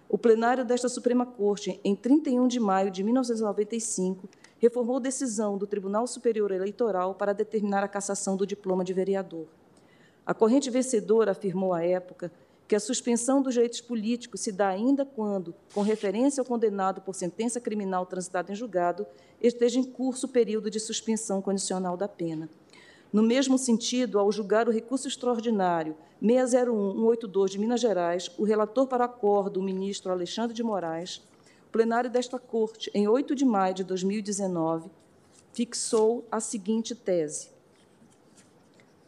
o 0.07 0.17
plenário 0.17 0.65
desta 0.65 0.89
Suprema 0.89 1.25
Corte, 1.25 1.79
em 1.83 1.95
31 1.95 2.47
de 2.47 2.59
maio 2.59 2.89
de 2.89 3.03
1995, 3.03 4.27
reformou 4.59 4.99
decisão 4.99 5.57
do 5.57 5.65
Tribunal 5.65 6.05
Superior 6.05 6.51
Eleitoral 6.51 7.15
para 7.15 7.33
determinar 7.33 7.83
a 7.83 7.87
cassação 7.87 8.35
do 8.35 8.45
diploma 8.45 8.83
de 8.83 8.93
vereador. 8.93 9.47
A 10.25 10.33
corrente 10.33 10.69
vencedora 10.69 11.31
afirmou 11.31 11.73
à 11.73 11.83
época 11.83 12.31
que 12.67 12.75
a 12.75 12.79
suspensão 12.79 13.41
dos 13.41 13.55
direitos 13.55 13.81
políticos 13.81 14.41
se 14.41 14.51
dá 14.51 14.67
ainda 14.67 15.03
quando, 15.03 15.55
com 15.73 15.81
referência 15.81 16.39
ao 16.39 16.45
condenado 16.45 17.01
por 17.01 17.15
sentença 17.15 17.59
criminal 17.59 18.05
transitada 18.05 18.51
em 18.51 18.55
julgado, 18.55 19.07
esteja 19.41 19.79
em 19.79 19.83
curso 19.83 20.27
o 20.27 20.29
período 20.29 20.69
de 20.69 20.79
suspensão 20.79 21.41
condicional 21.41 21.97
da 21.97 22.07
pena. 22.07 22.47
No 23.11 23.23
mesmo 23.23 23.57
sentido, 23.57 24.19
ao 24.19 24.31
julgar 24.31 24.67
o 24.67 24.71
recurso 24.71 25.07
extraordinário 25.07 25.95
601-182 26.21 27.49
de 27.49 27.57
Minas 27.57 27.81
Gerais, 27.81 28.29
o 28.37 28.43
relator 28.43 28.85
para 28.85 29.05
acordo, 29.05 29.59
o 29.59 29.63
ministro 29.63 30.11
Alexandre 30.11 30.53
de 30.53 30.61
Moraes, 30.61 31.23
plenário 31.71 32.09
desta 32.09 32.39
Corte, 32.39 32.89
em 32.93 33.07
8 33.07 33.35
de 33.35 33.45
maio 33.45 33.73
de 33.73 33.83
2019, 33.83 34.89
fixou 35.53 36.27
a 36.31 36.39
seguinte 36.39 36.95
tese: 36.95 37.49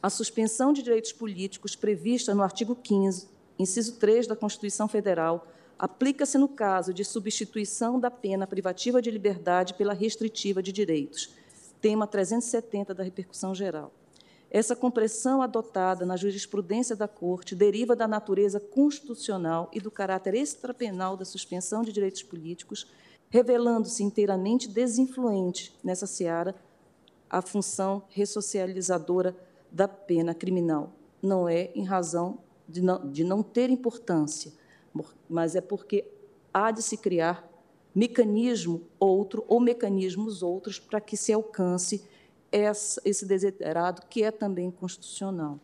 a 0.01 0.09
suspensão 0.09 0.73
de 0.73 0.81
direitos 0.81 1.11
políticos 1.11 1.75
prevista 1.75 2.33
no 2.33 2.43
artigo 2.43 2.75
15, 2.75 3.27
inciso 3.57 3.97
3 3.97 4.27
da 4.27 4.35
Constituição 4.35 4.87
Federal, 4.87 5.47
aplica-se 5.77 6.37
no 6.37 6.47
caso 6.47 6.93
de 6.93 7.03
substituição 7.03 7.99
da 7.99 8.11
pena 8.11 8.45
privativa 8.45 9.01
de 9.01 9.09
liberdade 9.09 9.73
pela 9.73 9.93
restritiva 9.93 10.61
de 10.61 10.71
direitos, 10.71 11.33
tema 11.81 12.05
370 12.05 12.93
da 12.93 13.03
repercussão 13.03 13.55
geral. 13.55 13.91
Essa 14.53 14.75
compressão 14.75 15.41
adotada 15.41 16.05
na 16.05 16.17
jurisprudência 16.17 16.93
da 16.93 17.07
Corte 17.07 17.55
deriva 17.55 17.95
da 17.95 18.05
natureza 18.05 18.59
constitucional 18.59 19.71
e 19.71 19.79
do 19.79 19.89
caráter 19.89 20.35
extrapenal 20.35 21.15
da 21.15 21.23
suspensão 21.23 21.83
de 21.83 21.93
direitos 21.93 22.21
políticos, 22.21 22.85
revelando-se 23.29 24.03
inteiramente 24.03 24.67
desinfluente 24.67 25.73
nessa 25.81 26.05
seara 26.05 26.53
a 27.29 27.41
função 27.41 28.03
ressocializadora 28.09 29.33
da 29.71 29.87
pena 29.87 30.35
criminal. 30.35 30.91
Não 31.21 31.47
é 31.47 31.71
em 31.73 31.85
razão 31.85 32.39
de 32.67 32.81
não, 32.81 33.09
de 33.09 33.23
não 33.23 33.41
ter 33.41 33.69
importância, 33.69 34.51
mas 35.29 35.55
é 35.55 35.61
porque 35.61 36.05
há 36.53 36.71
de 36.71 36.81
se 36.81 36.97
criar 36.97 37.49
mecanismo 37.95 38.81
outro 38.99 39.45
ou 39.47 39.61
mecanismos 39.61 40.43
outros 40.43 40.77
para 40.77 40.99
que 40.99 41.15
se 41.15 41.31
alcance 41.31 42.03
esse 42.51 43.25
desiderado, 43.25 44.03
que 44.09 44.23
é 44.23 44.31
também 44.31 44.69
constitucional. 44.69 45.59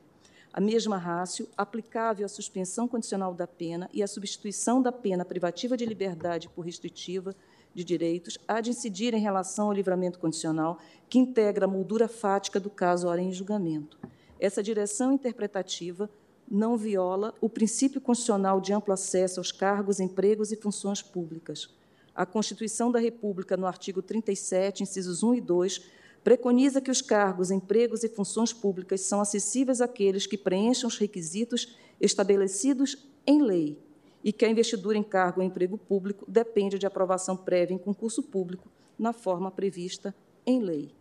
A 0.54 0.62
mesma 0.62 0.98
rácio, 0.98 1.48
aplicável 1.56 2.26
à 2.26 2.30
suspensão 2.30 2.88
condicional 2.88 3.34
da 3.34 3.46
pena 3.46 3.90
e 3.94 4.02
à 4.02 4.08
substituição 4.08 4.82
da 4.82 4.92
pena 4.92 5.24
privativa 5.24 5.78
de 5.78 5.86
liberdade 5.86 6.50
por 6.50 6.62
restritiva 6.62 7.36
de 7.76 7.84
direitos, 7.84 8.40
há 8.48 8.60
de 8.60 8.72
incidir 8.72 9.14
em 9.14 9.20
relação 9.20 9.68
ao 9.68 9.74
livramento 9.74 10.18
condicional, 10.18 10.80
que 11.08 11.20
integra 11.20 11.66
a 11.66 11.70
moldura 11.70 12.08
fática 12.08 12.60
do 12.60 12.72
caso 12.72 13.08
hora 13.08 13.22
em 13.22 13.32
julgamento. 13.32 14.00
Essa 14.40 14.64
direção 14.64 15.12
interpretativa 15.12 16.10
não 16.50 16.78
viola 16.78 17.36
o 17.42 17.50
princípio 17.50 18.02
constitucional 18.02 18.62
de 18.62 18.74
amplo 18.74 18.94
acesso 18.94 19.40
aos 19.40 19.52
cargos, 19.52 20.00
empregos 20.00 20.52
e 20.52 20.56
funções 20.56 21.02
públicas. 21.02 21.70
A 22.16 22.26
Constituição 22.26 22.92
da 22.92 23.00
República, 23.00 23.56
no 23.56 23.68
artigo 23.68 24.02
37, 24.02 24.82
incisos 24.82 25.22
1 25.22 25.36
e 25.36 25.42
2, 25.42 25.82
preconiza 26.28 26.82
que 26.82 26.92
os 26.92 27.02
cargos, 27.02 27.52
empregos 27.52 28.04
e 28.04 28.10
funções 28.10 28.52
públicas 28.52 29.00
são 29.00 29.22
acessíveis 29.22 29.80
àqueles 29.80 30.28
que 30.28 30.38
preencham 30.38 30.90
os 30.90 30.98
requisitos 30.98 31.78
estabelecidos 32.02 33.08
em 33.26 33.42
lei 33.42 33.80
e 34.22 34.34
que 34.34 34.44
a 34.44 34.50
investidura 34.50 34.98
em 34.98 35.04
cargo 35.04 35.40
ou 35.40 35.48
emprego 35.48 35.78
público 35.78 36.26
depende 36.28 36.78
de 36.78 36.86
aprovação 36.86 37.38
prévia 37.38 37.74
em 37.74 37.78
concurso 37.78 38.22
público 38.22 38.70
na 39.00 39.14
forma 39.14 39.50
prevista 39.50 40.14
em 40.46 40.62
lei. 40.62 40.92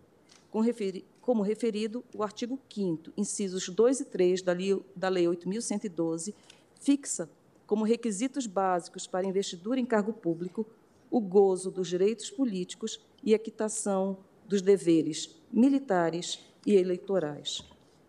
Como 1.21 1.43
referido, 1.43 2.05
o 2.15 2.23
artigo 2.23 2.57
5 2.73 3.11
incisos 3.17 3.69
2 3.69 4.03
e 4.03 4.05
3 4.05 4.43
da 4.43 4.53
Lei, 4.53 4.81
da 4.95 5.09
lei 5.09 5.25
8.112, 5.25 6.35
fixa 6.79 7.29
como 7.67 7.85
requisitos 7.85 8.47
básicos 8.47 9.09
para 9.09 9.27
investidura 9.27 9.81
em 9.81 9.87
cargo 9.87 10.13
público 10.13 10.65
o 11.11 11.21
gozo 11.21 11.69
dos 11.69 11.89
direitos 11.89 12.31
políticos 12.31 13.01
e 13.25 13.35
a 13.35 13.39
quitação 13.41 14.19
dos 14.49 14.63
deveres 14.63 15.31
militares 15.53 16.41
e 16.67 16.75
eleitorais. 16.75 17.63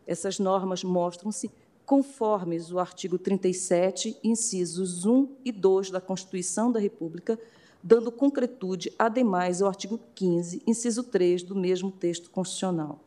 Essas 0.05 0.39
normas 0.39 0.83
mostram-se 0.83 1.51
conformes 1.85 2.71
o 2.71 2.79
artigo 2.79 3.17
37, 3.17 4.17
incisos 4.23 5.05
1 5.05 5.29
e 5.45 5.51
2 5.51 5.91
da 5.91 6.01
Constituição 6.01 6.71
da 6.71 6.79
República, 6.79 7.39
dando 7.81 8.11
concretude, 8.11 8.91
ademais, 8.99 9.61
ao 9.61 9.69
artigo 9.69 9.99
15, 10.13 10.61
inciso 10.67 11.03
3 11.03 11.43
do 11.43 11.55
mesmo 11.55 11.91
texto 11.91 12.29
constitucional. 12.29 12.99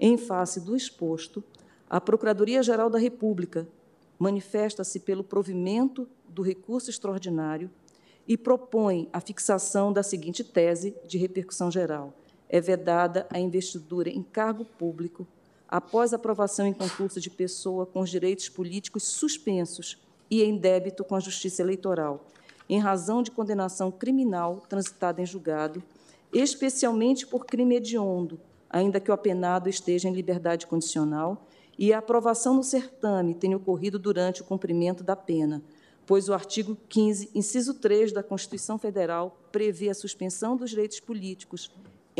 Em 0.00 0.16
face 0.16 0.60
do 0.60 0.76
exposto, 0.76 1.44
a 1.88 2.00
Procuradoria-Geral 2.00 2.90
da 2.90 2.98
República 2.98 3.68
manifesta-se 4.18 5.00
pelo 5.00 5.22
provimento 5.22 6.08
do 6.28 6.42
recurso 6.42 6.90
extraordinário 6.90 7.70
e 8.26 8.36
propõe 8.36 9.08
a 9.12 9.20
fixação 9.20 9.92
da 9.92 10.02
seguinte 10.02 10.42
tese 10.42 10.94
de 11.06 11.16
repercussão 11.18 11.70
geral: 11.70 12.12
é 12.48 12.60
vedada 12.60 13.26
a 13.30 13.38
investidura 13.38 14.08
em 14.08 14.22
cargo 14.22 14.64
público 14.64 15.26
após 15.68 16.14
aprovação 16.14 16.66
em 16.66 16.72
concurso 16.72 17.20
de 17.20 17.28
pessoa 17.28 17.84
com 17.84 18.00
os 18.00 18.08
direitos 18.08 18.48
políticos 18.48 19.04
suspensos 19.04 19.98
e 20.30 20.42
em 20.42 20.56
débito 20.56 21.04
com 21.04 21.14
a 21.14 21.20
Justiça 21.20 21.62
Eleitoral, 21.62 22.26
em 22.68 22.78
razão 22.78 23.22
de 23.22 23.30
condenação 23.30 23.90
criminal 23.90 24.62
transitada 24.68 25.20
em 25.20 25.26
julgado, 25.26 25.82
especialmente 26.32 27.26
por 27.26 27.44
crime 27.44 27.76
hediondo, 27.76 28.40
ainda 28.68 29.00
que 29.00 29.10
o 29.10 29.14
apenado 29.14 29.68
esteja 29.68 30.08
em 30.08 30.14
liberdade 30.14 30.66
condicional, 30.66 31.46
e 31.78 31.92
a 31.92 31.98
aprovação 31.98 32.54
no 32.54 32.64
certame 32.64 33.34
tenha 33.34 33.56
ocorrido 33.56 33.98
durante 33.98 34.42
o 34.42 34.44
cumprimento 34.44 35.04
da 35.04 35.14
pena, 35.14 35.62
pois 36.04 36.28
o 36.28 36.34
artigo 36.34 36.76
15, 36.88 37.30
inciso 37.34 37.74
3 37.74 38.12
da 38.12 38.22
Constituição 38.22 38.78
Federal 38.78 39.38
prevê 39.52 39.88
a 39.88 39.94
suspensão 39.94 40.56
dos 40.56 40.70
direitos 40.70 40.98
políticos 40.98 41.70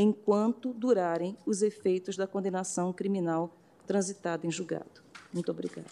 enquanto 0.01 0.72
durarem 0.72 1.36
os 1.44 1.61
efeitos 1.61 2.16
da 2.16 2.24
condenação 2.24 2.92
criminal 2.92 3.51
transitada 3.84 4.46
em 4.46 4.51
julgado. 4.51 5.03
Muito 5.32 5.51
obrigada. 5.51 5.90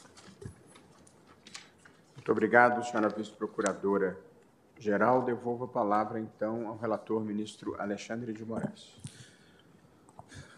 Muito 2.14 2.30
obrigado, 2.30 2.86
senhora 2.86 3.08
vice-procuradora-geral. 3.08 5.24
Devolvo 5.24 5.64
a 5.64 5.68
palavra, 5.68 6.20
então, 6.20 6.68
ao 6.68 6.76
relator, 6.76 7.20
ministro 7.24 7.74
Alexandre 7.80 8.32
de 8.32 8.44
Moraes. 8.44 8.94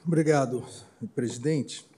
Obrigado, 0.07 0.63
presidente. 1.15 1.89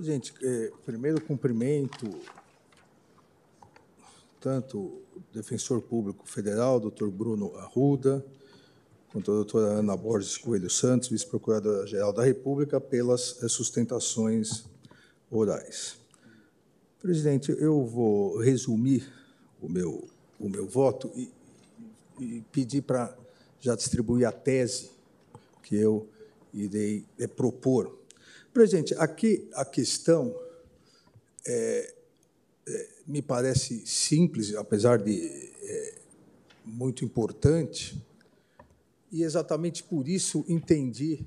Gente, 0.00 0.34
é, 0.42 0.72
primeiro 0.84 1.20
cumprimento 1.20 2.10
tanto 4.40 4.78
o 4.78 5.22
defensor 5.32 5.80
público 5.80 6.28
federal, 6.28 6.78
doutor 6.78 7.10
Bruno 7.10 7.56
Arruda, 7.56 8.22
quanto 9.12 9.30
a 9.30 9.34
doutora 9.34 9.66
Ana 9.78 9.96
Borges 9.96 10.36
Coelho 10.36 10.68
Santos, 10.68 11.08
vice-procuradora-geral 11.08 12.12
da 12.12 12.24
República, 12.24 12.80
pelas 12.80 13.42
eh, 13.42 13.48
sustentações 13.48 14.64
orais. 15.30 15.98
Presidente, 17.00 17.54
eu 17.58 17.84
vou 17.84 18.38
resumir 18.38 19.10
o 19.60 19.68
meu, 19.68 20.08
o 20.40 20.48
meu 20.48 20.66
voto 20.66 21.10
e, 21.14 21.30
e 22.20 22.44
pedir 22.52 22.82
para 22.82 23.16
já 23.60 23.74
distribuir 23.74 24.26
a 24.26 24.32
tese 24.32 24.90
que 25.62 25.76
eu 25.76 26.08
irei 26.52 27.04
é, 27.18 27.26
propor. 27.26 27.98
Presidente, 28.52 28.94
aqui 28.94 29.48
a 29.54 29.64
questão 29.64 30.34
é, 31.46 31.94
é, 32.66 32.88
me 33.06 33.22
parece 33.22 33.86
simples, 33.86 34.54
apesar 34.54 34.98
de 34.98 35.54
muito 36.66 37.04
importante, 37.04 38.04
e 39.10 39.22
exatamente 39.22 39.82
por 39.82 40.08
isso 40.08 40.44
entendi 40.48 41.24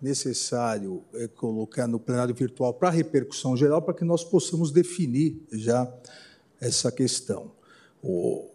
necessário 0.00 1.04
é, 1.14 1.28
colocar 1.28 1.86
no 1.86 2.00
plenário 2.00 2.34
virtual 2.34 2.72
para 2.72 2.90
repercussão 2.90 3.56
geral, 3.56 3.82
para 3.82 3.94
que 3.94 4.04
nós 4.04 4.24
possamos 4.24 4.70
definir 4.70 5.42
já 5.52 5.92
essa 6.60 6.90
questão. 6.90 7.52
O, 8.02 8.48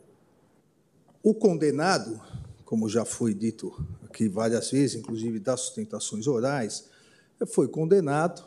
o 1.21 1.33
condenado, 1.33 2.19
como 2.63 2.89
já 2.89 3.05
foi 3.05 3.33
dito 3.33 3.71
aqui 4.03 4.27
várias 4.27 4.71
vezes, 4.71 4.95
inclusive 4.95 5.39
das 5.39 5.61
sustentações 5.61 6.25
orais, 6.25 6.85
foi 7.47 7.67
condenado, 7.67 8.43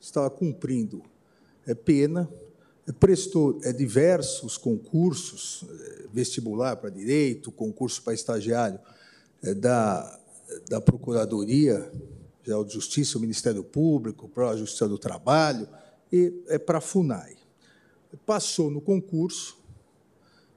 estava 0.00 0.28
cumprindo 0.28 1.02
é, 1.66 1.74
pena, 1.74 2.28
é, 2.86 2.92
prestou 2.92 3.58
é, 3.62 3.72
diversos 3.72 4.58
concursos, 4.58 5.64
vestibular 6.12 6.76
para 6.76 6.90
direito, 6.90 7.50
concurso 7.50 8.02
para 8.02 8.14
estagiário 8.14 8.78
é, 8.78 8.95
da, 9.54 10.20
da 10.68 10.80
Procuradoria 10.80 11.90
Geral 12.42 12.64
de 12.64 12.74
Justiça, 12.74 13.18
o 13.18 13.20
Ministério 13.20 13.64
Público, 13.64 14.28
para 14.28 14.50
a 14.50 14.56
Justiça 14.56 14.88
do 14.88 14.98
Trabalho 14.98 15.68
e 16.12 16.32
é 16.46 16.58
para 16.58 16.78
a 16.78 16.80
FUNAI. 16.80 17.34
Passou 18.24 18.70
no 18.70 18.80
concurso, 18.80 19.58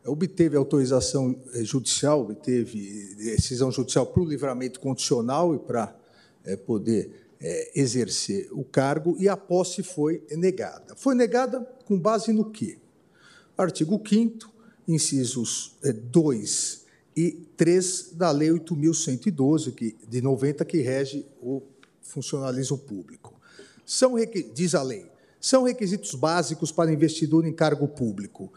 obteve 0.05 0.55
autorização 0.55 1.35
é, 1.53 1.63
judicial, 1.63 2.21
obteve 2.21 3.15
decisão 3.15 3.71
judicial 3.71 4.05
para 4.05 4.21
o 4.21 4.25
livramento 4.25 4.79
condicional 4.79 5.53
e 5.55 5.59
para 5.59 5.95
é, 6.45 6.55
poder 6.55 7.29
é, 7.41 7.71
exercer 7.75 8.47
o 8.51 8.63
cargo, 8.63 9.15
e 9.19 9.27
a 9.27 9.35
posse 9.35 9.81
foi 9.81 10.23
negada. 10.31 10.95
Foi 10.95 11.15
negada 11.15 11.61
com 11.85 11.99
base 11.99 12.31
no 12.31 12.49
quê? 12.51 12.77
Artigo 13.57 14.01
5 14.07 14.49
incisos 14.87 15.75
2 16.11 16.85
e 17.15 17.31
3 17.57 18.11
da 18.13 18.31
Lei 18.31 18.49
8.112, 18.49 19.73
que, 19.73 19.95
de 20.07 20.21
90, 20.21 20.63
que 20.65 20.81
rege 20.81 21.25
o 21.41 21.61
funcionalismo 22.01 22.77
público. 22.77 23.33
São, 23.85 24.15
diz 24.53 24.75
a 24.75 24.83
lei, 24.83 25.09
são 25.39 25.63
requisitos 25.63 26.13
básicos 26.15 26.71
para 26.71 26.91
investidor 26.91 27.45
em 27.45 27.53
cargo 27.53 27.87
público 27.87 28.51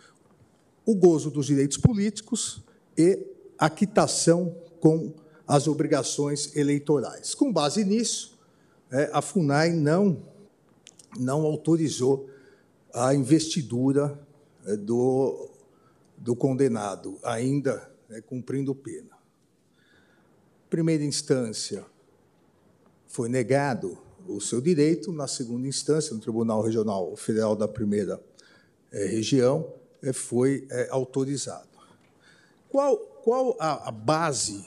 o 0.84 0.94
gozo 0.94 1.30
dos 1.30 1.46
direitos 1.46 1.76
políticos 1.76 2.62
e 2.96 3.24
a 3.58 3.70
quitação 3.70 4.54
com 4.80 5.14
as 5.46 5.68
obrigações 5.68 6.56
eleitorais. 6.56 7.34
Com 7.34 7.52
base 7.52 7.84
nisso, 7.84 8.38
é, 8.90 9.08
a 9.12 9.22
FUNAI 9.22 9.70
não, 9.70 10.22
não 11.18 11.42
autorizou 11.42 12.28
a 12.92 13.14
investidura 13.14 14.18
é, 14.66 14.76
do, 14.76 15.48
do 16.18 16.34
condenado, 16.34 17.18
ainda 17.22 17.91
é, 18.12 18.20
cumprindo 18.20 18.74
pena. 18.74 19.16
Primeira 20.68 21.04
instância, 21.04 21.84
foi 23.12 23.28
negado 23.28 23.98
o 24.26 24.40
seu 24.40 24.58
direito, 24.58 25.12
na 25.12 25.28
segunda 25.28 25.68
instância, 25.68 26.14
no 26.14 26.20
Tribunal 26.20 26.62
Regional 26.62 27.14
Federal 27.14 27.54
da 27.54 27.68
Primeira 27.68 28.18
eh, 28.90 29.06
Região, 29.06 29.70
eh, 30.02 30.14
foi 30.14 30.66
eh, 30.70 30.88
autorizado. 30.90 31.68
Qual, 32.70 32.96
qual 32.96 33.54
a, 33.60 33.88
a 33.88 33.90
base 33.90 34.64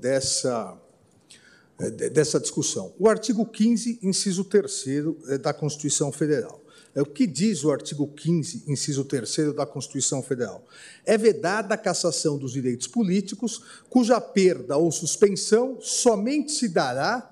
dessa, 0.00 0.80
dessa 2.12 2.38
discussão? 2.38 2.94
O 2.96 3.08
artigo 3.08 3.44
15, 3.44 3.98
inciso 4.02 4.44
3 4.44 4.84
da 5.40 5.52
Constituição 5.52 6.12
Federal. 6.12 6.60
É 6.94 7.02
o 7.02 7.06
que 7.06 7.26
diz 7.26 7.64
o 7.64 7.70
artigo 7.70 8.06
15, 8.06 8.64
inciso 8.66 9.04
3 9.04 9.54
da 9.54 9.66
Constituição 9.66 10.22
Federal. 10.22 10.64
É 11.04 11.16
vedada 11.16 11.74
a 11.74 11.78
cassação 11.78 12.38
dos 12.38 12.52
direitos 12.52 12.86
políticos, 12.86 13.62
cuja 13.88 14.20
perda 14.20 14.76
ou 14.76 14.90
suspensão 14.90 15.78
somente 15.80 16.52
se 16.52 16.68
dará 16.68 17.30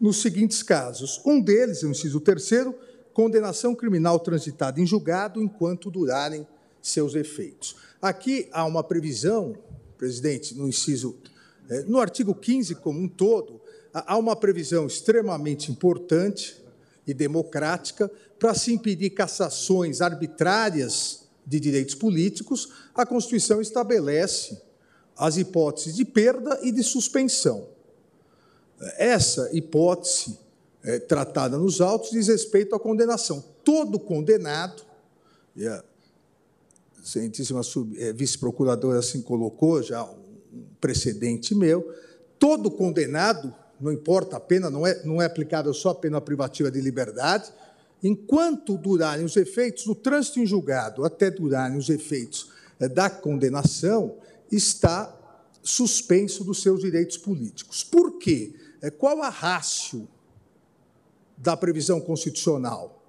nos 0.00 0.20
seguintes 0.20 0.62
casos. 0.62 1.20
Um 1.24 1.40
deles, 1.40 1.82
o 1.82 1.88
inciso 1.88 2.20
terceiro, 2.20 2.74
condenação 3.12 3.74
criminal 3.74 4.18
transitada 4.18 4.80
em 4.80 4.86
julgado 4.86 5.40
enquanto 5.40 5.90
durarem 5.90 6.46
seus 6.82 7.14
efeitos. 7.14 7.76
Aqui 8.02 8.48
há 8.52 8.66
uma 8.66 8.82
previsão, 8.82 9.56
presidente, 9.96 10.54
no 10.54 10.68
inciso, 10.68 11.16
eh, 11.70 11.84
no 11.86 11.98
artigo 11.98 12.34
15 12.34 12.74
como 12.74 13.00
um 13.00 13.08
todo, 13.08 13.60
há 13.94 14.18
uma 14.18 14.36
previsão 14.36 14.86
extremamente 14.86 15.70
importante 15.70 16.62
e 17.06 17.12
democrática 17.12 18.10
para 18.38 18.54
se 18.54 18.72
impedir 18.72 19.10
cassações 19.10 20.00
arbitrárias 20.00 21.24
de 21.46 21.60
direitos 21.60 21.94
políticos. 21.94 22.70
A 22.94 23.04
Constituição 23.04 23.60
estabelece 23.60 24.60
as 25.16 25.36
hipóteses 25.36 25.94
de 25.94 26.04
perda 26.04 26.58
e 26.62 26.72
de 26.72 26.82
suspensão. 26.82 27.68
Essa 28.96 29.50
hipótese 29.52 30.38
é, 30.82 30.98
tratada 30.98 31.56
nos 31.56 31.80
autos 31.80 32.10
diz 32.10 32.28
respeito 32.28 32.74
à 32.74 32.80
condenação. 32.80 33.42
Todo 33.62 33.98
condenado, 33.98 34.82
e 35.56 35.66
a 35.66 35.82
Excelentíssima 37.02 37.60
é, 37.98 38.12
Vice-Procuradora 38.12 38.98
assim 38.98 39.20
colocou, 39.20 39.82
já 39.82 40.02
um 40.04 40.64
precedente 40.80 41.54
meu, 41.54 41.94
todo 42.38 42.70
condenado, 42.70 43.54
não 43.80 43.92
importa 43.92 44.36
a 44.36 44.40
pena, 44.40 44.70
não 44.70 44.86
é, 44.86 45.02
não 45.04 45.20
é 45.20 45.26
aplicável 45.26 45.72
só 45.74 45.90
a 45.90 45.94
pena 45.94 46.20
privativa 46.20 46.70
de 46.70 46.80
liberdade, 46.80 47.52
enquanto 48.02 48.76
durarem 48.76 49.24
os 49.24 49.36
efeitos 49.36 49.84
do 49.84 49.94
trânsito 49.94 50.40
em 50.40 50.46
julgado, 50.46 51.04
até 51.04 51.30
durarem 51.30 51.76
os 51.76 51.88
efeitos 51.88 52.50
é, 52.78 52.88
da 52.88 53.08
condenação, 53.08 54.16
está 54.50 55.14
suspenso 55.62 56.44
dos 56.44 56.60
seus 56.62 56.80
direitos 56.80 57.16
políticos. 57.16 57.82
Por 57.82 58.18
quê? 58.18 58.54
É, 58.82 58.90
qual 58.90 59.22
a 59.22 59.30
rácio 59.30 60.06
da 61.36 61.56
previsão 61.56 62.00
constitucional? 62.00 63.02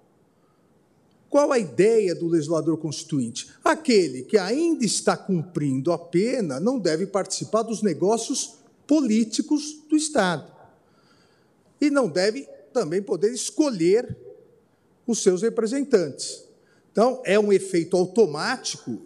Qual 1.29 1.51
a 1.51 1.59
ideia 1.59 2.15
do 2.15 2.27
legislador 2.27 2.77
constituinte? 2.77 3.49
Aquele 3.61 4.23
que 4.23 4.37
ainda 4.37 4.85
está 4.85 5.17
cumprindo 5.17 5.91
a 5.91 5.97
pena 5.97 6.61
não 6.61 6.79
deve 6.79 7.05
participar 7.05 7.63
dos 7.63 7.81
negócios 7.81 8.55
políticos 8.87 9.83
do 9.89 9.97
Estado. 9.97 10.54
E 11.79 11.89
não 11.89 12.07
deve 12.07 12.47
também 12.73 13.01
poder 13.01 13.31
escolher 13.31 14.15
os 15.07 15.21
seus 15.21 15.41
representantes. 15.41 16.43
Então, 16.91 17.21
é 17.25 17.37
um 17.37 17.51
efeito 17.51 17.97
automático, 17.97 19.01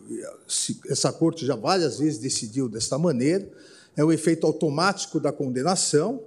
essa 0.87 1.11
corte 1.11 1.45
já 1.45 1.55
várias 1.55 1.99
vezes 1.99 2.19
decidiu 2.19 2.69
desta 2.69 2.97
maneira, 2.97 3.49
é 3.97 4.05
um 4.05 4.11
efeito 4.11 4.45
automático 4.45 5.19
da 5.19 5.31
condenação, 5.31 6.23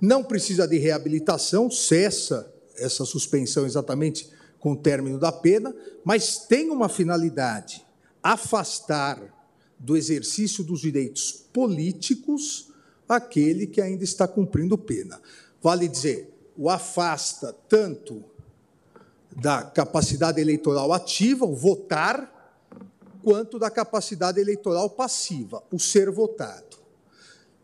não 0.00 0.22
precisa 0.22 0.68
de 0.68 0.78
reabilitação, 0.78 1.70
cessa 1.70 2.52
essa 2.76 3.04
suspensão 3.04 3.66
exatamente 3.66 4.30
com 4.58 4.72
o 4.72 4.76
término 4.76 5.18
da 5.18 5.32
pena, 5.32 5.74
mas 6.04 6.38
tem 6.46 6.70
uma 6.70 6.88
finalidade: 6.88 7.84
afastar 8.22 9.34
do 9.78 9.96
exercício 9.96 10.64
dos 10.64 10.80
direitos 10.80 11.32
políticos 11.52 12.68
aquele 13.08 13.66
que 13.66 13.80
ainda 13.80 14.04
está 14.04 14.28
cumprindo 14.28 14.76
pena. 14.76 15.20
Vale 15.62 15.88
dizer, 15.88 16.32
o 16.56 16.68
afasta 16.68 17.54
tanto 17.68 18.24
da 19.34 19.62
capacidade 19.62 20.40
eleitoral 20.40 20.92
ativa, 20.92 21.44
o 21.44 21.54
votar, 21.54 22.34
quanto 23.22 23.58
da 23.58 23.70
capacidade 23.70 24.40
eleitoral 24.40 24.90
passiva, 24.90 25.62
o 25.72 25.78
ser 25.78 26.10
votado. 26.10 26.78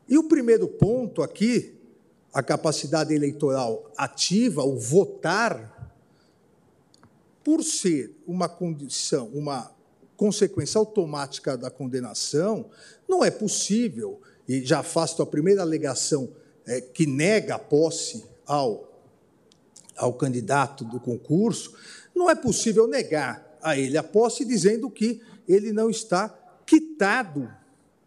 E 0.09 0.19
o 0.19 0.25
primeiro 0.25 0.69
ponto 0.69 1.23
aqui 1.23 1.75
a 2.35 2.43
capacidade 2.43 3.15
eleitoral 3.15 3.93
ativa, 3.97 4.65
o 4.65 4.77
votar, 4.77 5.73
por 7.45 7.62
ser 7.62 8.11
uma 8.27 8.49
condição, 8.49 9.29
uma 9.29 9.71
consequência 10.16 10.79
automática 10.79 11.57
da 11.57 11.71
condenação, 11.71 12.66
não 13.09 13.25
é 13.25 13.31
possível, 13.31 14.21
e 14.49 14.65
já 14.65 14.83
faço 14.83 15.23
a 15.23 15.27
primeira 15.27 15.62
alegação 15.62 16.29
é, 16.66 16.81
que 16.81 17.07
nega 17.07 17.57
a 17.57 17.59
posse 17.59 18.24
ao, 18.47 18.91
ao 19.97 20.12
candidato 20.15 20.85
do 20.85 20.99
concurso, 20.99 21.74
não 22.15 22.31
é 22.31 22.35
possível 22.35 22.86
negar 22.86 23.59
a 23.62 23.77
ele 23.77 23.97
a 23.97 24.03
posse 24.03 24.45
dizendo 24.45 24.91
que 24.91 25.20
ele 25.49 25.73
não 25.73 25.91
está 25.91 26.28
quitado 26.66 27.51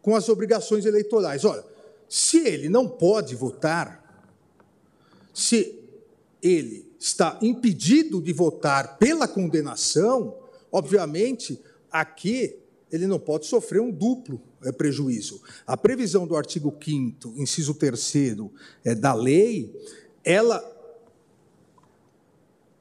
com 0.02 0.16
as 0.16 0.30
obrigações 0.30 0.86
eleitorais. 0.86 1.44
Olha, 1.44 1.64
se 2.08 2.38
ele 2.38 2.70
não 2.70 2.88
pode 2.88 3.36
votar, 3.36 4.32
se 5.34 5.80
ele 6.42 6.88
está 7.00 7.38
impedido 7.42 8.22
de 8.22 8.34
votar 8.34 8.98
pela 8.98 9.28
condenação, 9.28 10.36
obviamente, 10.72 11.60
aqui 11.92 12.58
ele 12.92 13.06
não 13.06 13.20
pode 13.20 13.46
sofrer 13.46 13.82
um 13.82 13.92
duplo 13.92 14.42
é, 14.64 14.72
prejuízo. 14.72 15.42
A 15.66 15.78
previsão 15.78 16.26
do 16.28 16.36
artigo 16.36 16.76
5 16.84 17.34
inciso 17.38 17.74
3 17.74 18.14
é, 18.84 18.96
da 18.96 19.14
lei, 19.14 19.74
ela 20.24 20.62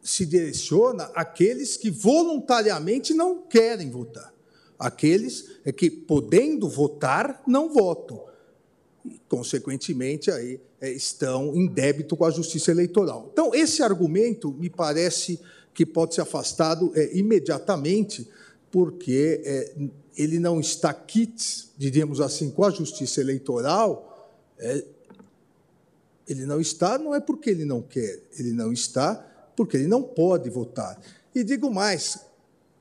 se 0.03 0.25
direciona 0.25 1.05
àqueles 1.15 1.77
que 1.77 1.91
voluntariamente 1.91 3.13
não 3.13 3.43
querem 3.43 3.91
votar. 3.91 4.33
Aqueles 4.79 5.59
é 5.65 5.73
que, 5.73 5.91
podendo 5.91 6.69
votar, 6.69 7.43
não 7.47 7.73
votam. 7.73 8.25
E, 9.05 9.21
consequentemente, 9.29 10.31
aí 10.31 10.61
é, 10.81 10.93
estão 10.93 11.55
em 11.57 11.67
débito 11.67 12.17
com 12.17 12.25
a 12.25 12.31
justiça 12.31 12.71
eleitoral. 12.71 13.29
Então, 13.33 13.55
esse 13.55 13.83
argumento 13.83 14.53
me 14.53 14.71
parece 14.71 15.41
que 15.75 15.85
pode 15.85 16.15
ser 16.15 16.21
afastado 16.21 16.93
é, 16.95 17.17
imediatamente, 17.17 18.29
porque 18.71 19.41
é, 19.45 19.75
ele 20.17 20.39
não 20.39 20.59
está 20.59 20.93
kit, 20.95 21.69
diríamos 21.77 22.21
assim, 22.21 22.51
com 22.51 22.65
a 22.65 22.71
justiça 22.71 23.21
eleitoral. 23.21 24.33
É, 24.59 24.85
ele 26.27 26.47
não 26.47 26.61
está, 26.61 26.99
não 26.99 27.15
é 27.15 27.21
porque 27.21 27.51
ele 27.51 27.65
não 27.65 27.83
quer, 27.83 28.21
ele 28.39 28.53
não 28.53 28.73
está 28.73 29.15
porque 29.55 29.77
ele 29.77 29.87
não 29.87 30.03
pode 30.03 30.51
votar. 30.51 31.01
E 31.35 31.45
digo 31.45 31.73
mais: 31.73 32.19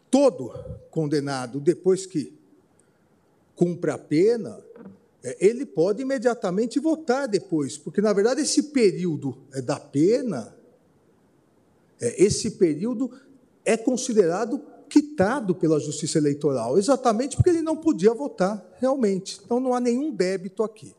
todo 0.10 0.54
condenado, 0.90 1.60
depois 1.60 2.06
que 2.06 2.34
cumpre 3.56 3.92
a 3.92 3.98
pena, 3.98 4.60
é, 5.24 5.38
ele 5.40 5.66
pode 5.66 6.02
imediatamente 6.02 6.80
votar 6.80 7.28
depois, 7.28 7.78
porque, 7.78 8.02
na 8.02 8.14
verdade, 8.14 8.42
esse 8.42 8.64
período 8.64 9.38
é, 9.54 9.62
da 9.62 9.80
pena, 9.80 10.56
é, 12.00 12.24
esse 12.24 12.52
período 12.52 13.12
é 13.64 13.76
considerado 13.76 14.62
quitado 14.90 15.56
pela 15.56 15.80
Justiça 15.80 16.18
Eleitoral, 16.18 16.78
exatamente 16.78 17.36
porque 17.36 17.50
ele 17.50 17.62
não 17.62 17.76
podia 17.76 18.14
votar 18.14 18.64
realmente. 18.80 19.40
Então, 19.44 19.60
não 19.60 19.74
há 19.74 19.80
nenhum 19.80 20.12
débito 20.12 20.64
aqui. 20.64 20.94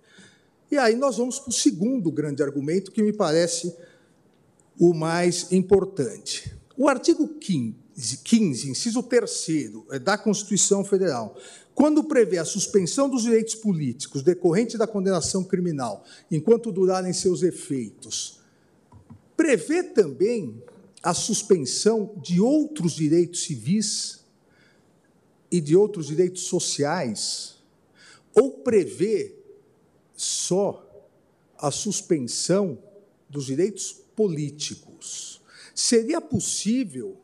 E 0.71 0.77
aí 0.77 0.97
nós 0.97 1.17
vamos 1.17 1.39
para 1.39 1.51
o 1.51 1.53
segundo 1.53 2.11
grande 2.11 2.43
argumento, 2.43 2.91
que 2.91 3.03
me 3.03 3.13
parece 3.13 3.75
o 4.79 4.93
mais 4.93 5.53
importante. 5.53 6.55
O 6.77 6.89
artigo 6.89 7.27
15, 7.29 8.19
15 8.23 8.71
inciso 8.71 9.03
3 9.03 9.71
da 10.03 10.19
Constituição 10.19 10.85
Federal, 10.85 11.37
quando 11.75 12.05
prevê 12.05 12.39
a 12.39 12.45
suspensão 12.45 13.09
dos 13.09 13.23
direitos 13.23 13.55
políticos 13.55 14.23
decorrente 14.23 14.77
da 14.77 14.87
condenação 14.87 15.45
criminal, 15.45 16.05
enquanto 16.31 16.73
durarem 16.73 17.13
seus 17.13 17.43
efeitos, 17.43 18.41
prevê 19.37 19.83
também 19.83 20.63
a 21.07 21.15
suspensão 21.15 22.13
de 22.17 22.41
outros 22.41 22.95
direitos 22.97 23.45
civis 23.45 24.25
e 25.49 25.61
de 25.61 25.77
outros 25.77 26.09
direitos 26.09 26.43
sociais. 26.43 27.63
ou 28.35 28.51
prevê 28.51 29.35
só 30.17 30.85
a 31.57 31.71
suspensão 31.71 32.77
dos 33.31 33.47
direitos 33.47 33.93
políticos. 34.17 35.41
Seria 35.73 36.21
possível 36.21 37.17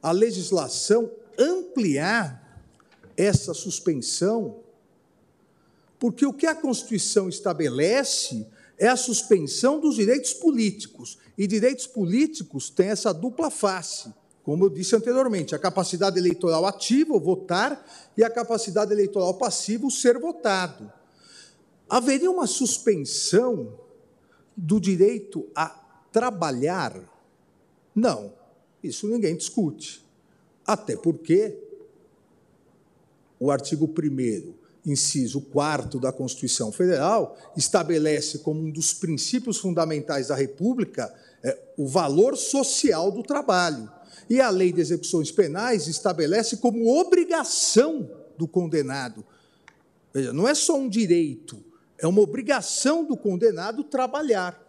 a 0.00 0.12
legislação 0.12 1.10
ampliar 1.36 2.62
essa 3.16 3.52
suspensão? 3.52 4.62
Porque 5.98 6.24
o 6.24 6.32
que 6.32 6.46
a 6.46 6.54
Constituição 6.54 7.28
estabelece 7.28 8.46
é 8.78 8.88
a 8.88 8.96
suspensão 8.96 9.80
dos 9.80 9.96
direitos 9.96 10.34
políticos. 10.34 11.18
E 11.36 11.46
direitos 11.46 11.86
políticos 11.86 12.70
têm 12.70 12.88
essa 12.88 13.12
dupla 13.12 13.50
face, 13.50 14.12
como 14.42 14.64
eu 14.64 14.70
disse 14.70 14.94
anteriormente: 14.94 15.54
a 15.54 15.58
capacidade 15.58 16.18
eleitoral 16.18 16.66
ativa, 16.66 17.18
votar, 17.18 17.84
e 18.16 18.22
a 18.22 18.30
capacidade 18.30 18.92
eleitoral 18.92 19.34
passiva, 19.34 19.88
ser 19.90 20.18
votado. 20.18 20.92
Haveria 21.88 22.30
uma 22.30 22.46
suspensão 22.46 23.78
do 24.56 24.80
direito 24.80 25.48
a 25.54 25.68
trabalhar? 26.12 26.94
Não, 27.94 28.32
isso 28.82 29.08
ninguém 29.08 29.36
discute. 29.36 30.04
Até 30.66 30.96
porque 30.96 31.58
o 33.38 33.50
artigo 33.50 33.86
1 33.86 34.54
inciso 34.84 35.40
4 35.40 35.98
da 35.98 36.12
Constituição 36.12 36.70
Federal, 36.70 37.36
estabelece 37.56 38.38
como 38.38 38.60
um 38.60 38.70
dos 38.70 38.92
princípios 38.92 39.58
fundamentais 39.58 40.28
da 40.28 40.34
República 40.34 41.12
é, 41.42 41.58
o 41.76 41.86
valor 41.86 42.36
social 42.36 43.10
do 43.10 43.22
trabalho. 43.22 43.90
E 44.28 44.40
a 44.40 44.48
Lei 44.50 44.72
de 44.72 44.80
Execuções 44.80 45.30
Penais 45.30 45.86
estabelece 45.86 46.56
como 46.56 46.88
obrigação 46.98 48.10
do 48.38 48.48
condenado. 48.48 49.24
Veja, 50.12 50.32
não 50.32 50.48
é 50.48 50.54
só 50.54 50.78
um 50.78 50.88
direito, 50.88 51.62
é 51.98 52.06
uma 52.06 52.20
obrigação 52.20 53.04
do 53.04 53.16
condenado 53.16 53.84
trabalhar. 53.84 54.60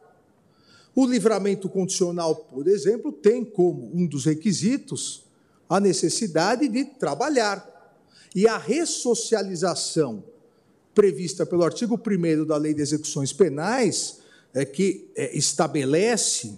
O 0.96 1.06
livramento 1.06 1.68
condicional, 1.68 2.36
por 2.36 2.68
exemplo, 2.68 3.12
tem 3.12 3.44
como 3.44 3.92
um 3.94 4.08
dos 4.08 4.26
requisitos 4.26 5.26
a 5.68 5.80
necessidade 5.80 6.68
de 6.68 6.86
trabalhar. 6.86 7.75
E 8.36 8.50
a 8.50 8.58
ressocialização 8.58 10.22
prevista 10.94 11.46
pelo 11.46 11.64
artigo 11.64 11.98
1 11.98 12.46
da 12.46 12.58
Lei 12.58 12.74
de 12.74 12.82
Execuções 12.82 13.32
Penais, 13.32 14.20
é 14.54 14.66
que 14.66 15.10
é, 15.16 15.38
estabelece 15.38 16.58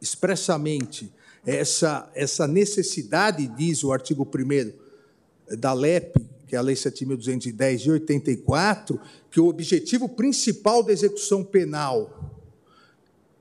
expressamente 0.00 1.10
essa, 1.46 2.10
essa 2.14 2.46
necessidade, 2.46 3.46
diz 3.48 3.82
o 3.84 3.92
artigo 3.92 4.26
1 4.26 5.56
da 5.56 5.72
LEP, 5.72 6.16
que 6.46 6.54
é 6.54 6.58
a 6.58 6.62
Lei 6.62 6.74
7.210 6.74 7.76
de 7.76 7.90
84, 7.90 9.00
que 9.30 9.40
o 9.40 9.48
objetivo 9.48 10.10
principal 10.10 10.82
da 10.82 10.92
execução 10.92 11.42
penal 11.42 12.32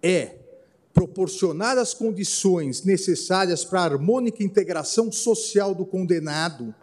é 0.02 0.38
proporcionar 0.94 1.78
as 1.78 1.94
condições 1.94 2.84
necessárias 2.84 3.66
para 3.66 3.82
a 3.82 3.86
harmônica 3.86 4.44
integração 4.44 5.12
social 5.12 5.74
do 5.76 5.86
condenado 5.86 6.74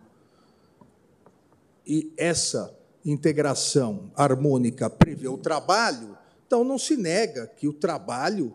e 1.90 2.14
essa 2.16 2.72
integração 3.04 4.12
harmônica 4.14 4.88
prevê 4.88 5.26
o 5.26 5.36
trabalho, 5.36 6.16
então 6.46 6.62
não 6.62 6.78
se 6.78 6.96
nega 6.96 7.48
que 7.48 7.66
o 7.66 7.72
trabalho, 7.72 8.54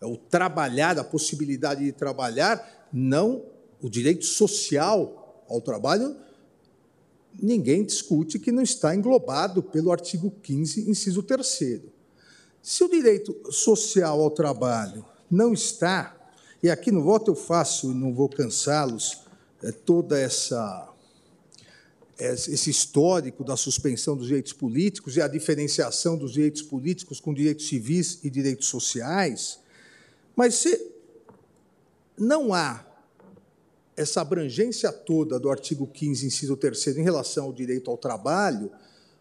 o 0.00 0.16
trabalhar, 0.16 0.96
a 0.96 1.02
possibilidade 1.02 1.84
de 1.84 1.90
trabalhar, 1.90 2.86
não 2.92 3.44
o 3.82 3.90
direito 3.90 4.24
social 4.24 5.44
ao 5.48 5.60
trabalho, 5.60 6.14
ninguém 7.42 7.84
discute 7.84 8.38
que 8.38 8.52
não 8.52 8.62
está 8.62 8.94
englobado 8.94 9.64
pelo 9.64 9.90
artigo 9.90 10.30
15, 10.30 10.88
inciso 10.88 11.24
3 11.24 11.82
Se 12.62 12.84
o 12.84 12.88
direito 12.88 13.36
social 13.50 14.20
ao 14.20 14.30
trabalho 14.30 15.04
não 15.28 15.52
está, 15.52 16.14
e 16.62 16.70
aqui 16.70 16.92
no 16.92 17.02
voto 17.02 17.32
eu 17.32 17.34
faço, 17.34 17.92
não 17.92 18.14
vou 18.14 18.28
cansá-los, 18.28 19.22
é, 19.60 19.72
toda 19.72 20.16
essa 20.16 20.94
esse 22.18 22.70
histórico 22.70 23.44
da 23.44 23.56
suspensão 23.56 24.16
dos 24.16 24.26
direitos 24.26 24.52
políticos 24.52 25.16
e 25.16 25.20
a 25.20 25.28
diferenciação 25.28 26.16
dos 26.16 26.32
direitos 26.32 26.62
políticos 26.62 27.20
com 27.20 27.34
direitos 27.34 27.68
civis 27.68 28.20
e 28.22 28.30
direitos 28.30 28.68
sociais, 28.68 29.58
mas 30.34 30.54
se 30.54 30.92
não 32.16 32.54
há 32.54 32.84
essa 33.96 34.20
abrangência 34.20 34.92
toda 34.92 35.38
do 35.38 35.50
artigo 35.50 35.86
15, 35.86 36.26
inciso 36.26 36.56
3 36.56 36.98
em 36.98 37.02
relação 37.02 37.44
ao 37.44 37.52
direito 37.52 37.90
ao 37.90 37.96
trabalho, 37.96 38.70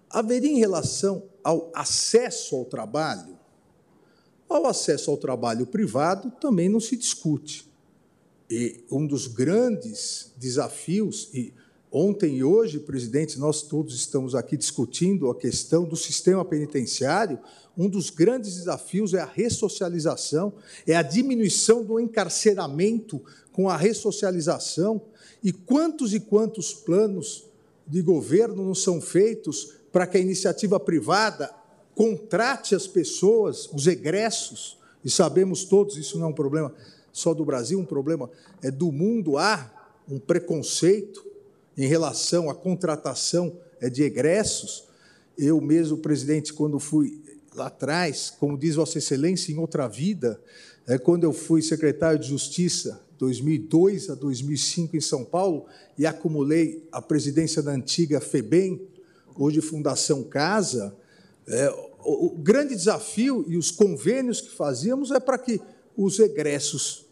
haveria 0.10 0.52
em 0.52 0.60
relação 0.60 1.24
ao 1.44 1.72
acesso 1.74 2.56
ao 2.56 2.66
trabalho? 2.66 3.38
Ao 4.48 4.68
acesso 4.68 5.10
ao 5.10 5.18
trabalho 5.18 5.66
privado 5.66 6.32
também 6.40 6.70
não 6.70 6.80
se 6.80 6.96
discute. 6.96 7.70
E 8.50 8.84
um 8.92 9.08
dos 9.08 9.28
grandes 9.28 10.32
desafios, 10.38 11.30
e 11.34 11.54
Ontem 11.98 12.40
e 12.40 12.44
hoje, 12.44 12.78
presidente, 12.78 13.40
nós 13.40 13.62
todos 13.62 13.96
estamos 13.96 14.36
aqui 14.36 14.58
discutindo 14.58 15.30
a 15.30 15.34
questão 15.34 15.86
do 15.86 15.96
sistema 15.96 16.44
penitenciário. 16.44 17.40
Um 17.78 17.88
dos 17.88 18.10
grandes 18.10 18.58
desafios 18.58 19.14
é 19.14 19.22
a 19.22 19.26
ressocialização, 19.26 20.52
é 20.86 20.94
a 20.94 21.02
diminuição 21.02 21.86
do 21.86 21.98
encarceramento 21.98 23.22
com 23.54 23.70
a 23.70 23.78
ressocialização. 23.78 25.04
E 25.42 25.54
quantos 25.54 26.14
e 26.14 26.20
quantos 26.20 26.74
planos 26.74 27.46
de 27.88 28.02
governo 28.02 28.66
não 28.66 28.76
são 28.76 29.00
feitos 29.00 29.76
para 29.90 30.06
que 30.06 30.18
a 30.18 30.22
iniciativa 30.22 30.78
privada 30.78 31.50
contrate 31.96 32.76
as 32.76 32.88
pessoas, 32.88 33.70
os 33.72 33.88
egressos, 33.88 34.78
e 35.02 35.10
sabemos 35.10 35.64
todos, 35.64 35.96
isso 35.96 36.20
não 36.20 36.26
é 36.26 36.30
um 36.30 36.34
problema 36.34 36.76
só 37.14 37.34
do 37.34 37.46
Brasil, 37.46 37.80
um 37.80 37.86
problema 37.86 38.30
é 38.62 38.70
do 38.70 38.92
mundo, 38.92 39.38
há 39.38 39.72
um 40.10 40.20
preconceito 40.20 41.25
em 41.78 41.88
relação 41.88 42.50
à 42.50 42.56
contratação 42.56 43.58
é, 43.82 43.90
de 43.90 44.04
egressos. 44.04 44.86
Eu 45.38 45.60
mesmo, 45.60 45.98
presidente, 45.98 46.54
quando 46.54 46.80
fui 46.80 47.22
lá 47.54 47.68
atrás, 47.68 48.34
como 48.40 48.58
diz 48.58 48.76
Vossa 48.76 48.98
Excelência, 48.98 49.52
em 49.52 49.58
outra 49.58 49.88
vida, 49.88 50.40
é, 50.88 50.98
quando 50.98 51.24
eu 51.24 51.34
fui 51.34 51.62
secretário 51.62 52.20
de 52.20 52.28
Justiça, 52.28 53.02
2002 53.18 54.10
a 54.10 54.16
2005 54.16 54.96
em 54.96 55.02
São 55.02 55.24
Paulo, 55.24 55.66
e 55.98 56.06
acumulei 56.06 56.86
a 56.92 57.02
presidência 57.02 57.62
da 57.62 57.72
antiga 57.72 58.20
FEBEM, 58.20 58.82
hoje 59.36 59.62
Fundação 59.62 60.24
Casa, 60.24 60.96
é, 61.48 61.70
o, 62.04 62.36
grande 62.38 62.76
desafio 62.76 63.46
e 63.48 63.58
os 63.58 63.72
convênios 63.72 64.40
que 64.40 64.50
fazíamos 64.50 65.12
é 65.12 65.20
para 65.20 65.38
que 65.38 65.60
os 65.98 66.20
egressos, 66.20 67.06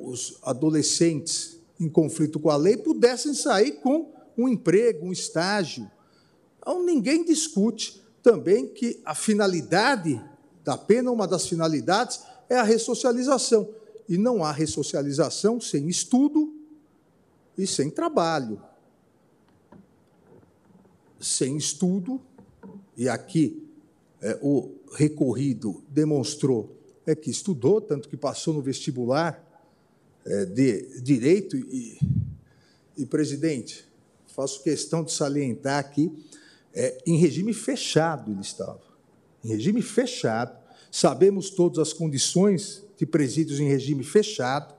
os 0.00 0.38
adolescentes 0.42 1.61
em 1.82 1.88
conflito 1.88 2.38
com 2.38 2.50
a 2.50 2.56
lei 2.56 2.76
pudessem 2.76 3.34
sair 3.34 3.72
com 3.80 4.12
um 4.36 4.48
emprego, 4.48 5.06
um 5.06 5.12
estágio. 5.12 5.90
Então, 6.58 6.84
ninguém 6.84 7.24
discute 7.24 8.02
também 8.22 8.68
que 8.68 9.00
a 9.04 9.14
finalidade 9.14 10.22
da 10.64 10.78
pena, 10.78 11.10
uma 11.10 11.26
das 11.26 11.46
finalidades, 11.46 12.22
é 12.48 12.56
a 12.56 12.62
ressocialização. 12.62 13.68
E 14.08 14.16
não 14.16 14.44
há 14.44 14.52
ressocialização 14.52 15.60
sem 15.60 15.88
estudo 15.88 16.54
e 17.58 17.66
sem 17.66 17.90
trabalho. 17.90 18.62
Sem 21.20 21.56
estudo, 21.56 22.20
e 22.96 23.08
aqui 23.08 23.68
é, 24.20 24.38
o 24.40 24.70
recorrido 24.92 25.82
demonstrou 25.88 26.76
é 27.04 27.14
que 27.14 27.30
estudou, 27.30 27.80
tanto 27.80 28.08
que 28.08 28.16
passou 28.16 28.54
no 28.54 28.62
vestibular, 28.62 29.51
de 30.54 31.00
direito 31.00 31.56
e, 31.56 31.98
e, 32.96 33.06
presidente, 33.06 33.84
faço 34.28 34.62
questão 34.62 35.02
de 35.02 35.12
salientar 35.12 35.78
aqui, 35.78 36.12
é, 36.74 36.98
em 37.06 37.16
regime 37.16 37.52
fechado 37.52 38.30
ele 38.30 38.40
estava. 38.40 38.80
Em 39.44 39.48
regime 39.48 39.82
fechado. 39.82 40.56
Sabemos 40.90 41.50
todas 41.50 41.78
as 41.78 41.92
condições 41.92 42.84
de 42.96 43.06
presídios 43.06 43.58
em 43.60 43.66
regime 43.66 44.04
fechado. 44.04 44.74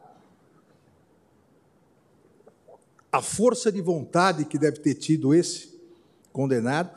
A 3.11 3.21
força 3.21 3.71
de 3.71 3.81
vontade 3.81 4.45
que 4.45 4.57
deve 4.57 4.79
ter 4.79 4.95
tido 4.95 5.33
esse 5.33 5.73
condenado 6.31 6.89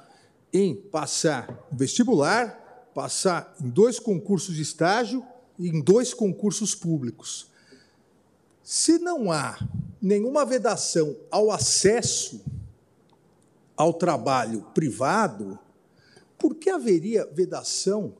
em 0.52 0.74
passar 0.74 1.66
vestibular, 1.70 2.90
passar 2.94 3.55
em 3.60 3.68
dois 3.68 3.98
concursos 3.98 4.55
de 4.55 4.62
estágio 4.62 5.23
e 5.59 5.68
em 5.68 5.82
dois 5.82 6.14
concursos 6.14 6.74
públicos. 6.74 7.51
Se 8.68 8.98
não 8.98 9.30
há 9.30 9.56
nenhuma 10.02 10.44
vedação 10.44 11.16
ao 11.30 11.52
acesso 11.52 12.44
ao 13.76 13.94
trabalho 13.94 14.62
privado, 14.74 15.56
por 16.36 16.56
que 16.56 16.68
haveria 16.68 17.24
vedação 17.26 18.16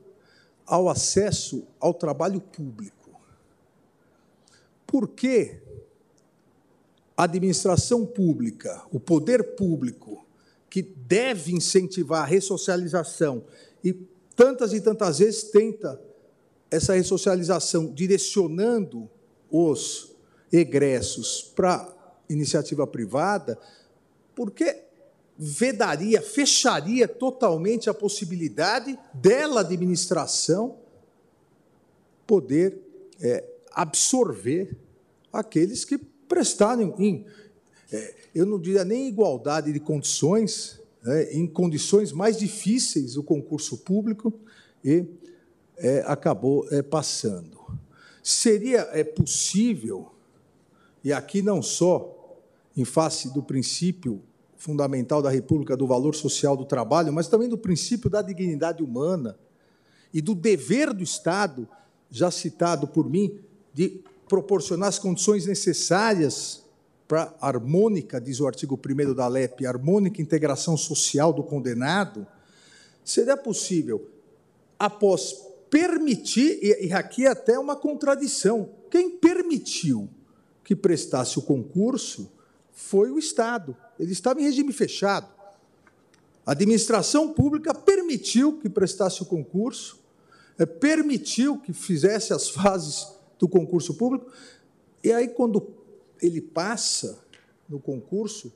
ao 0.65 0.87
acesso 0.87 1.67
ao 1.81 1.93
trabalho 1.93 2.39
público? 2.39 3.19
Por 4.85 5.09
que 5.09 5.59
a 7.17 7.25
administração 7.25 8.05
pública, 8.05 8.85
o 8.89 9.01
poder 9.01 9.55
público, 9.57 10.25
que 10.69 10.81
deve 10.81 11.51
incentivar 11.51 12.21
a 12.21 12.25
ressocialização 12.25 13.43
e 13.83 13.91
tantas 14.33 14.71
e 14.71 14.79
tantas 14.79 15.19
vezes 15.19 15.43
tenta 15.43 16.01
essa 16.71 16.93
ressocialização 16.93 17.93
direcionando 17.93 19.09
os 19.51 20.15
egressos 20.51 21.51
para 21.55 21.93
iniciativa 22.29 22.85
privada, 22.85 23.57
porque 24.35 24.83
vedaria, 25.37 26.21
fecharia 26.21 27.07
totalmente 27.07 27.89
a 27.89 27.93
possibilidade 27.93 28.97
dela, 29.13 29.61
administração, 29.61 30.77
poder 32.25 32.79
é, 33.21 33.43
absorver 33.71 34.75
aqueles 35.31 35.85
que 35.85 35.97
prestaram 35.97 36.95
em, 36.97 37.25
é, 37.91 38.15
eu 38.35 38.45
não 38.45 38.59
diria 38.59 38.83
nem 38.83 39.07
igualdade 39.07 39.71
de 39.71 39.79
condições, 39.79 40.79
né, 41.01 41.31
em 41.31 41.47
condições 41.47 42.11
mais 42.11 42.37
difíceis 42.37 43.15
o 43.15 43.23
concurso 43.23 43.77
público 43.77 44.33
e 44.83 45.05
é, 45.77 46.03
acabou 46.05 46.67
é, 46.71 46.81
passando. 46.81 47.57
Seria 48.21 48.89
é, 48.91 49.03
possível, 49.03 50.11
e 51.07 51.13
aqui 51.13 51.41
não 51.41 51.61
só 51.61 52.37
em 52.75 52.83
face 52.83 53.33
do 53.33 53.41
princípio 53.41 54.21
fundamental 54.57 55.21
da 55.21 55.29
República 55.29 55.77
do 55.77 55.87
valor 55.87 56.13
social 56.13 56.57
do 56.57 56.65
trabalho, 56.65 57.13
mas 57.13 57.29
também 57.29 57.47
do 57.47 57.57
princípio 57.57 58.09
da 58.09 58.21
dignidade 58.21 58.83
humana 58.83 59.39
e 60.13 60.21
do 60.21 60.35
dever 60.35 60.91
do 60.91 61.01
Estado, 61.01 61.65
já 62.11 62.29
citado 62.29 62.89
por 62.89 63.09
mim, 63.09 63.39
de 63.73 64.03
proporcionar 64.27 64.89
as 64.89 64.99
condições 64.99 65.45
necessárias 65.45 66.65
para 67.07 67.33
harmônica, 67.39 68.19
diz 68.19 68.41
o 68.41 68.45
artigo 68.45 68.77
1 68.77 69.13
da 69.13 69.29
LEP, 69.29 69.65
harmônica 69.65 70.21
integração 70.21 70.75
social 70.75 71.31
do 71.31 71.41
condenado, 71.41 72.27
seria 73.01 73.37
possível, 73.37 74.09
após 74.77 75.33
permitir, 75.69 76.59
e 76.61 76.91
aqui 76.91 77.25
é 77.25 77.29
até 77.29 77.57
uma 77.57 77.77
contradição, 77.77 78.71
quem 78.91 79.09
permitiu 79.09 80.09
que 80.67 80.75
prestasse 80.75 81.39
o 81.39 81.41
concurso 81.41 82.29
foi 82.73 83.09
o 83.09 83.17
Estado. 83.17 83.73
Ele 83.97 84.11
estava 84.11 84.41
em 84.41 84.43
regime 84.43 84.73
fechado. 84.73 85.25
A 86.45 86.51
administração 86.51 87.31
pública 87.31 87.73
permitiu 87.73 88.59
que 88.59 88.67
prestasse 88.67 89.21
o 89.23 89.25
concurso, 89.25 89.97
é, 90.59 90.65
permitiu 90.65 91.57
que 91.57 91.71
fizesse 91.71 92.33
as 92.33 92.49
fases 92.51 93.07
do 93.39 93.47
concurso 93.47 93.93
público, 93.93 94.29
e 95.01 95.09
aí, 95.09 95.29
quando 95.29 95.65
ele 96.21 96.41
passa 96.41 97.17
no 97.69 97.79
concurso, 97.79 98.51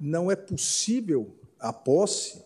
não 0.00 0.30
é 0.30 0.36
possível 0.36 1.30
a 1.58 1.74
posse. 1.74 2.42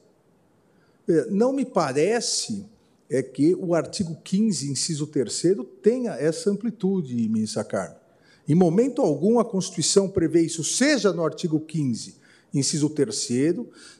É, 1.09 1.27
não 1.31 1.53
me 1.53 1.65
parece 1.65 2.67
é 3.09 3.23
que 3.23 3.55
o 3.55 3.77
artigo 3.77 4.17
15, 4.25 4.73
inciso 4.73 5.07
3 5.07 5.45
tenha 5.81 6.15
essa 6.15 6.51
amplitude, 6.51 7.15
ministra 7.29 7.63
Carmen. 7.63 8.04
Em 8.47 8.55
momento 8.55 9.01
algum 9.01 9.39
a 9.39 9.45
Constituição 9.45 10.09
prevê 10.09 10.43
isso, 10.43 10.63
seja 10.63 11.13
no 11.13 11.25
artigo 11.25 11.59
15, 11.59 12.17
inciso 12.53 12.91
3 12.91 13.29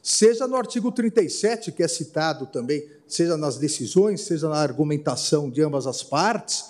seja 0.01 0.47
no 0.47 0.55
artigo 0.55 0.91
37, 0.91 1.71
que 1.71 1.81
é 1.81 1.87
citado 1.87 2.45
também, 2.45 2.87
seja 3.07 3.35
nas 3.35 3.57
decisões, 3.57 4.21
seja 4.21 4.47
na 4.47 4.57
argumentação 4.57 5.49
de 5.49 5.61
ambas 5.61 5.87
as 5.87 6.03
partes, 6.03 6.65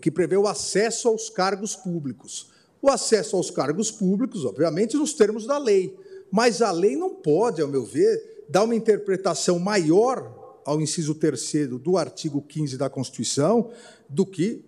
que 0.00 0.10
prevê 0.10 0.36
o 0.36 0.46
acesso 0.46 1.08
aos 1.08 1.30
cargos 1.30 1.74
públicos. 1.74 2.50
O 2.80 2.88
acesso 2.88 3.36
aos 3.36 3.50
cargos 3.50 3.90
públicos, 3.90 4.44
obviamente, 4.44 4.96
nos 4.96 5.14
termos 5.14 5.46
da 5.46 5.58
lei. 5.58 5.96
Mas 6.30 6.60
a 6.60 6.72
lei 6.72 6.96
não 6.96 7.14
pode, 7.14 7.62
ao 7.62 7.68
meu 7.68 7.84
ver, 7.84 8.44
dar 8.48 8.64
uma 8.64 8.74
interpretação 8.74 9.58
maior 9.58 10.60
ao 10.64 10.80
inciso 10.80 11.14
3 11.14 11.68
do 11.80 11.96
artigo 11.96 12.42
15 12.42 12.76
da 12.76 12.90
Constituição 12.90 13.70
do 14.08 14.26
que 14.26 14.64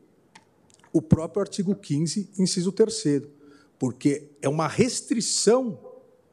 o 0.94 1.02
próprio 1.02 1.42
artigo 1.42 1.74
15, 1.74 2.30
inciso 2.38 2.70
3 2.70 3.24
porque 3.80 4.28
é 4.40 4.48
uma 4.48 4.68
restrição 4.68 5.76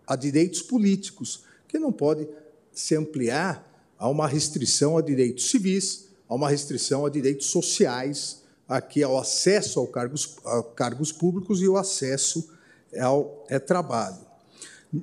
a 0.06 0.16
direitos 0.16 0.62
políticos, 0.62 1.44
que 1.68 1.80
não 1.80 1.92
pode 1.92 2.28
se 2.72 2.96
ampliar 2.96 3.68
a 3.98 4.08
uma 4.08 4.28
restrição 4.28 4.98
a 5.00 5.02
direitos 5.02 5.50
civis, 5.50 6.10
a 6.30 6.36
uma 6.36 6.48
restrição 6.48 7.08
a 7.08 7.10
direitos 7.10 7.48
sociais, 7.48 8.44
aqui 8.68 9.02
ao 9.02 9.18
acesso 9.18 9.80
ao 9.80 9.88
cargos, 9.88 10.38
a 10.46 10.62
cargos 10.62 11.12
públicos 11.12 11.60
e 11.62 11.68
o 11.68 11.76
acesso 11.76 12.48
ao 13.00 13.44
é, 13.50 13.58
trabalho. 13.58 14.20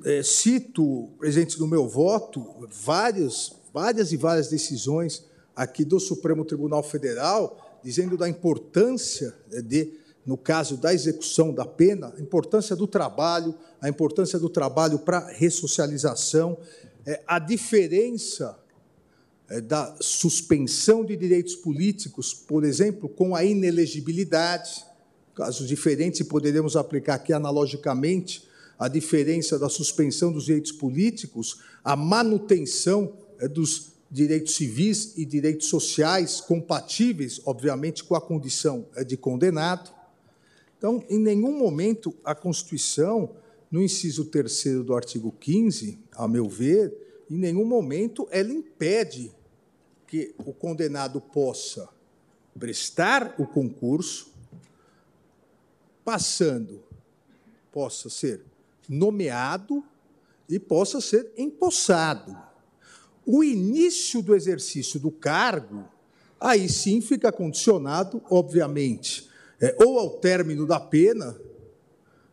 É, 0.04 0.22
cito, 0.22 1.08
presente 1.18 1.58
no 1.58 1.66
meu 1.66 1.88
voto, 1.88 2.68
várias, 2.70 3.52
várias 3.74 4.12
e 4.12 4.16
várias 4.16 4.48
decisões 4.48 5.24
aqui 5.56 5.84
do 5.84 5.98
Supremo 5.98 6.44
Tribunal 6.44 6.84
Federal, 6.84 7.67
dizendo 7.88 8.18
da 8.18 8.28
importância 8.28 9.34
é, 9.50 9.62
de 9.62 9.94
no 10.26 10.36
caso 10.36 10.76
da 10.76 10.92
execução 10.92 11.54
da 11.54 11.64
pena, 11.64 12.12
a 12.14 12.20
importância 12.20 12.76
do 12.76 12.86
trabalho, 12.86 13.54
a 13.80 13.88
importância 13.88 14.38
do 14.38 14.50
trabalho 14.50 14.98
para 14.98 15.26
ressocialização, 15.28 16.58
é, 17.06 17.22
a 17.26 17.38
diferença 17.38 18.58
é, 19.48 19.58
da 19.62 19.96
suspensão 20.02 21.02
de 21.02 21.16
direitos 21.16 21.56
políticos, 21.56 22.34
por 22.34 22.62
exemplo, 22.62 23.08
com 23.08 23.34
a 23.34 23.42
inelegibilidade, 23.42 24.84
casos 25.34 25.66
diferentes, 25.66 26.20
e 26.20 26.24
poderemos 26.24 26.76
aplicar 26.76 27.14
aqui 27.14 27.32
analogicamente 27.32 28.46
a 28.78 28.86
diferença 28.86 29.58
da 29.58 29.70
suspensão 29.70 30.30
dos 30.30 30.44
direitos 30.44 30.72
políticos, 30.72 31.62
a 31.82 31.96
manutenção 31.96 33.14
é, 33.40 33.48
dos 33.48 33.97
direitos 34.10 34.54
civis 34.54 35.16
e 35.16 35.24
direitos 35.24 35.68
sociais 35.68 36.40
compatíveis, 36.40 37.40
obviamente, 37.44 38.02
com 38.02 38.14
a 38.14 38.20
condição 38.20 38.86
é, 38.94 39.04
de 39.04 39.16
condenado. 39.16 39.92
Então, 40.76 41.04
em 41.08 41.18
nenhum 41.18 41.58
momento 41.58 42.14
a 42.24 42.34
Constituição, 42.34 43.36
no 43.70 43.82
inciso 43.82 44.24
3 44.26 44.84
do 44.84 44.94
artigo 44.94 45.32
15, 45.32 45.98
a 46.12 46.26
meu 46.26 46.48
ver, 46.48 47.24
em 47.30 47.36
nenhum 47.36 47.64
momento 47.64 48.26
ela 48.30 48.52
impede 48.52 49.32
que 50.06 50.34
o 50.38 50.54
condenado 50.54 51.20
possa 51.20 51.88
prestar 52.58 53.34
o 53.38 53.46
concurso, 53.46 54.32
passando, 56.02 56.82
possa 57.70 58.08
ser 58.08 58.42
nomeado 58.88 59.84
e 60.48 60.58
possa 60.58 61.00
ser 61.00 61.30
empossado. 61.36 62.47
O 63.30 63.44
início 63.44 64.22
do 64.22 64.34
exercício 64.34 64.98
do 64.98 65.10
cargo, 65.10 65.84
aí 66.40 66.66
sim 66.66 67.02
fica 67.02 67.30
condicionado, 67.30 68.22
obviamente, 68.30 69.28
é, 69.60 69.76
ou 69.84 69.98
ao 69.98 70.08
término 70.12 70.66
da 70.66 70.80
pena, 70.80 71.36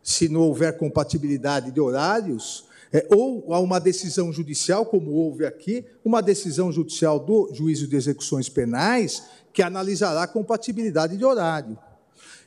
se 0.02 0.26
não 0.26 0.40
houver 0.40 0.78
compatibilidade 0.78 1.70
de 1.70 1.78
horários, 1.82 2.64
é, 2.90 3.06
ou 3.14 3.52
a 3.52 3.60
uma 3.60 3.78
decisão 3.78 4.32
judicial, 4.32 4.86
como 4.86 5.10
houve 5.10 5.44
aqui, 5.44 5.84
uma 6.02 6.22
decisão 6.22 6.72
judicial 6.72 7.20
do 7.20 7.50
juízo 7.52 7.86
de 7.86 7.94
execuções 7.94 8.48
penais, 8.48 9.22
que 9.52 9.60
analisará 9.60 10.22
a 10.22 10.26
compatibilidade 10.26 11.18
de 11.18 11.26
horário. 11.26 11.78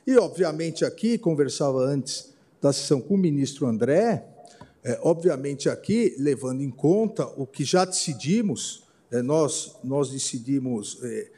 E, 0.04 0.16
obviamente, 0.16 0.84
aqui, 0.84 1.16
conversava 1.18 1.78
antes 1.84 2.34
da 2.60 2.72
sessão 2.72 3.00
com 3.00 3.14
o 3.14 3.18
ministro 3.18 3.68
André, 3.68 4.26
é, 4.82 4.98
obviamente, 5.02 5.68
aqui, 5.68 6.14
levando 6.18 6.62
em 6.62 6.70
conta 6.70 7.26
o 7.26 7.46
que 7.46 7.64
já 7.64 7.84
decidimos, 7.84 8.84
é, 9.10 9.20
nós, 9.20 9.76
nós 9.84 10.10
decidimos, 10.10 10.98
é, 11.02 11.28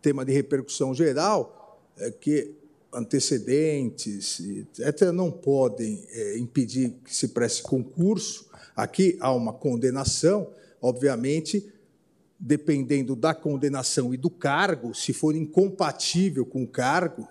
tema 0.00 0.24
de 0.24 0.32
repercussão 0.32 0.94
geral, 0.94 1.80
é, 1.98 2.10
que 2.10 2.54
antecedentes, 2.92 4.40
etc., 4.78 5.10
não 5.12 5.30
podem 5.30 6.06
é, 6.10 6.38
impedir 6.38 6.94
que 7.04 7.14
se 7.14 7.28
preste 7.28 7.62
concurso. 7.62 8.48
Aqui 8.76 9.16
há 9.20 9.32
uma 9.32 9.52
condenação, 9.52 10.48
obviamente, 10.80 11.68
dependendo 12.38 13.16
da 13.16 13.34
condenação 13.34 14.14
e 14.14 14.16
do 14.16 14.30
cargo, 14.30 14.94
se 14.94 15.12
for 15.12 15.34
incompatível 15.34 16.46
com 16.46 16.62
o 16.62 16.68
cargo, 16.68 17.26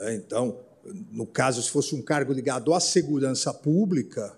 é, 0.00 0.16
então, 0.16 0.58
no 1.12 1.26
caso, 1.26 1.62
se 1.62 1.70
fosse 1.70 1.94
um 1.94 2.02
cargo 2.02 2.32
ligado 2.32 2.74
à 2.74 2.80
segurança 2.80 3.54
pública, 3.54 4.36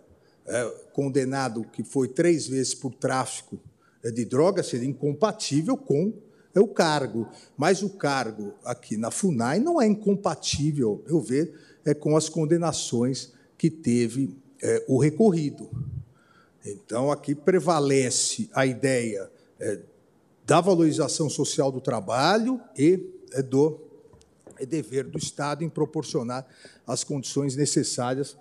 condenado 0.93 1.65
que 1.65 1.83
foi 1.83 2.09
três 2.09 2.47
vezes 2.47 2.75
por 2.75 2.95
tráfico 2.95 3.59
é, 4.03 4.11
de 4.11 4.25
drogas, 4.25 4.67
seria 4.67 4.89
incompatível 4.89 5.77
com 5.77 6.13
é 6.55 6.61
o 6.61 6.69
cargo. 6.69 7.29
Mas 7.57 7.83
o 7.83 7.91
cargo 7.91 8.55
aqui 8.65 8.97
na 8.97 9.11
FUNAI 9.11 9.61
não 9.61 9.81
é 9.81 9.87
incompatível, 9.87 11.05
eu 11.07 11.21
ver, 11.21 11.55
é 11.85 11.95
com 11.95 12.17
as 12.17 12.29
condenações 12.29 13.33
que 13.57 13.71
teve 13.71 14.37
é, 14.63 14.85
o 14.89 14.99
recorrido. 14.99 15.71
Então, 16.65 17.11
aqui 17.11 17.35
prevalece 17.35 18.49
a 18.53 18.67
ideia 18.67 19.31
é, 19.61 19.81
da 20.45 20.61
valorização 20.61 21.31
social 21.31 21.71
do 21.71 21.81
trabalho 21.81 22.61
e 22.77 23.09
é, 23.33 23.43
do 23.43 23.81
é 24.59 24.67
dever 24.67 25.05
do 25.05 25.19
Estado 25.19 25.63
em 25.63 25.69
proporcionar 25.69 26.45
as 26.85 27.05
condições 27.05 27.55
necessárias 27.55 28.37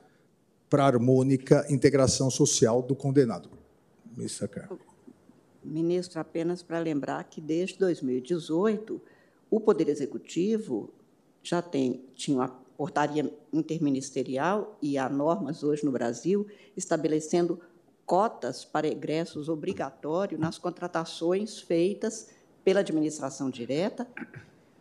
para 0.70 0.84
a 0.84 0.88
harmônica 0.88 1.66
integração 1.70 2.30
social 2.30 2.82
do 2.82 2.96
condenado. 2.96 3.50
Ministra 4.16 4.48
Carmen. 4.48 4.80
Ministro, 5.64 6.20
apenas 6.20 6.64
para 6.64 6.80
lembrar 6.80 7.24
que 7.26 7.42
desde 7.42 7.78
2018 7.78 9.02
o 9.50 9.60
Poder 9.60 9.90
Executivo 9.90 10.94
já 11.44 11.62
tem 11.62 12.06
tinha 12.16 12.38
uma 12.38 12.48
portaria 12.78 13.32
interministerial 13.52 14.78
e 14.82 14.98
há 14.98 15.10
normas 15.10 15.64
hoje 15.64 15.84
no 15.84 15.92
Brasil 15.92 16.48
estabelecendo 16.76 17.60
cotas 18.06 18.64
para 18.64 18.88
egressos 18.88 19.50
obrigatórios 19.50 20.40
nas 20.40 20.58
contratações 20.58 21.60
feitas 21.60 22.30
pela 22.64 22.80
administração 22.80 23.50
direta, 23.50 24.08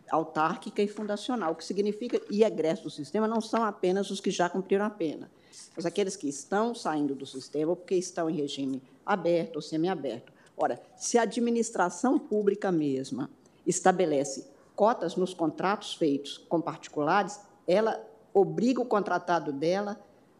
autárquica 0.09 0.81
e 0.81 0.87
fundacional, 0.87 1.51
o 1.51 1.55
que 1.55 1.65
significa 1.65 2.21
e 2.29 2.43
egressos 2.43 2.83
do 2.83 2.89
sistema 2.89 3.27
não 3.27 3.41
são 3.41 3.63
apenas 3.63 4.09
os 4.09 4.21
que 4.21 4.31
já 4.31 4.49
cumpriram 4.49 4.85
a 4.85 4.89
pena, 4.89 5.29
mas 5.75 5.85
aqueles 5.85 6.15
que 6.15 6.27
estão 6.27 6.73
saindo 6.73 7.15
do 7.15 7.25
sistema 7.25 7.75
porque 7.75 7.95
estão 7.95 8.29
em 8.29 8.35
regime 8.35 8.81
aberto 9.05 9.57
ou 9.57 9.61
semiaberto. 9.61 10.31
Ora, 10.55 10.81
se 10.95 11.17
a 11.17 11.21
administração 11.21 12.17
pública 12.17 12.71
mesma 12.71 13.29
estabelece 13.65 14.47
cotas 14.75 15.15
nos 15.15 15.33
contratos 15.33 15.95
feitos 15.95 16.37
com 16.49 16.59
particulares, 16.59 17.39
ela 17.67 18.03
obriga 18.33 18.81
o 18.81 18.85
contratado 18.85 19.51
dela 19.51 19.99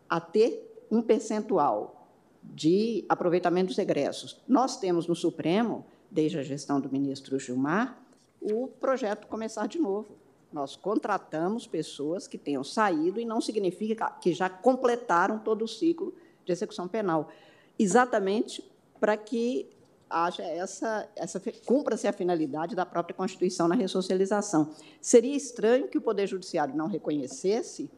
a 0.10 0.20
ter 0.20 0.86
um 0.90 1.02
percentual 1.02 2.08
de 2.44 3.04
aproveitamento 3.10 3.68
dos 3.68 3.78
egressos. 3.78 4.40
Nós 4.48 4.78
temos 4.80 5.08
no 5.08 5.16
Supremo, 5.16 5.86
desde 6.10 6.40
a 6.40 6.44
gestão 6.44 6.80
do 6.80 6.90
ministro 6.90 7.38
Gilmar, 7.40 8.00
o 8.42 8.68
projeto 8.68 9.28
Começar 9.28 9.68
de 9.68 9.80
Novo. 9.80 10.16
Nós 10.52 10.76
contratamos 10.76 11.68
pessoas 11.68 12.28
que 12.28 12.38
tenham 12.38 12.64
saído 12.64 13.20
e 13.20 13.26
não 13.26 13.42
significa 13.42 14.10
que 14.22 14.34
já 14.34 14.50
completaram 14.50 15.40
todo 15.40 15.64
o 15.64 15.68
ciclo 15.68 16.14
de 16.46 16.52
execução 16.52 16.88
penal, 16.88 17.30
exatamente 17.78 18.64
para 19.00 19.18
que 19.18 19.70
haja 20.10 20.44
essa, 20.44 21.10
essa 21.16 21.42
cumpra-se 21.66 22.08
a 22.08 22.14
finalidade 22.14 22.76
da 22.76 22.86
própria 22.86 23.14
Constituição 23.14 23.68
na 23.68 23.76
ressocialização. 23.76 24.74
Seria 25.02 25.36
estranho 25.36 25.88
que 25.88 25.98
o 25.98 26.02
Poder 26.02 26.28
Judiciário 26.28 26.76
não 26.76 26.88
reconhecesse 26.88 27.90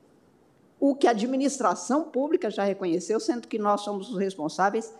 o 0.80 0.96
que 0.96 1.08
a 1.08 1.12
administração 1.12 2.06
pública 2.06 2.50
já 2.50 2.64
reconheceu, 2.64 3.20
sendo 3.20 3.48
que 3.48 3.60
nós 3.60 3.82
somos 3.82 4.10
os 4.10 4.18
responsáveis 4.18 4.94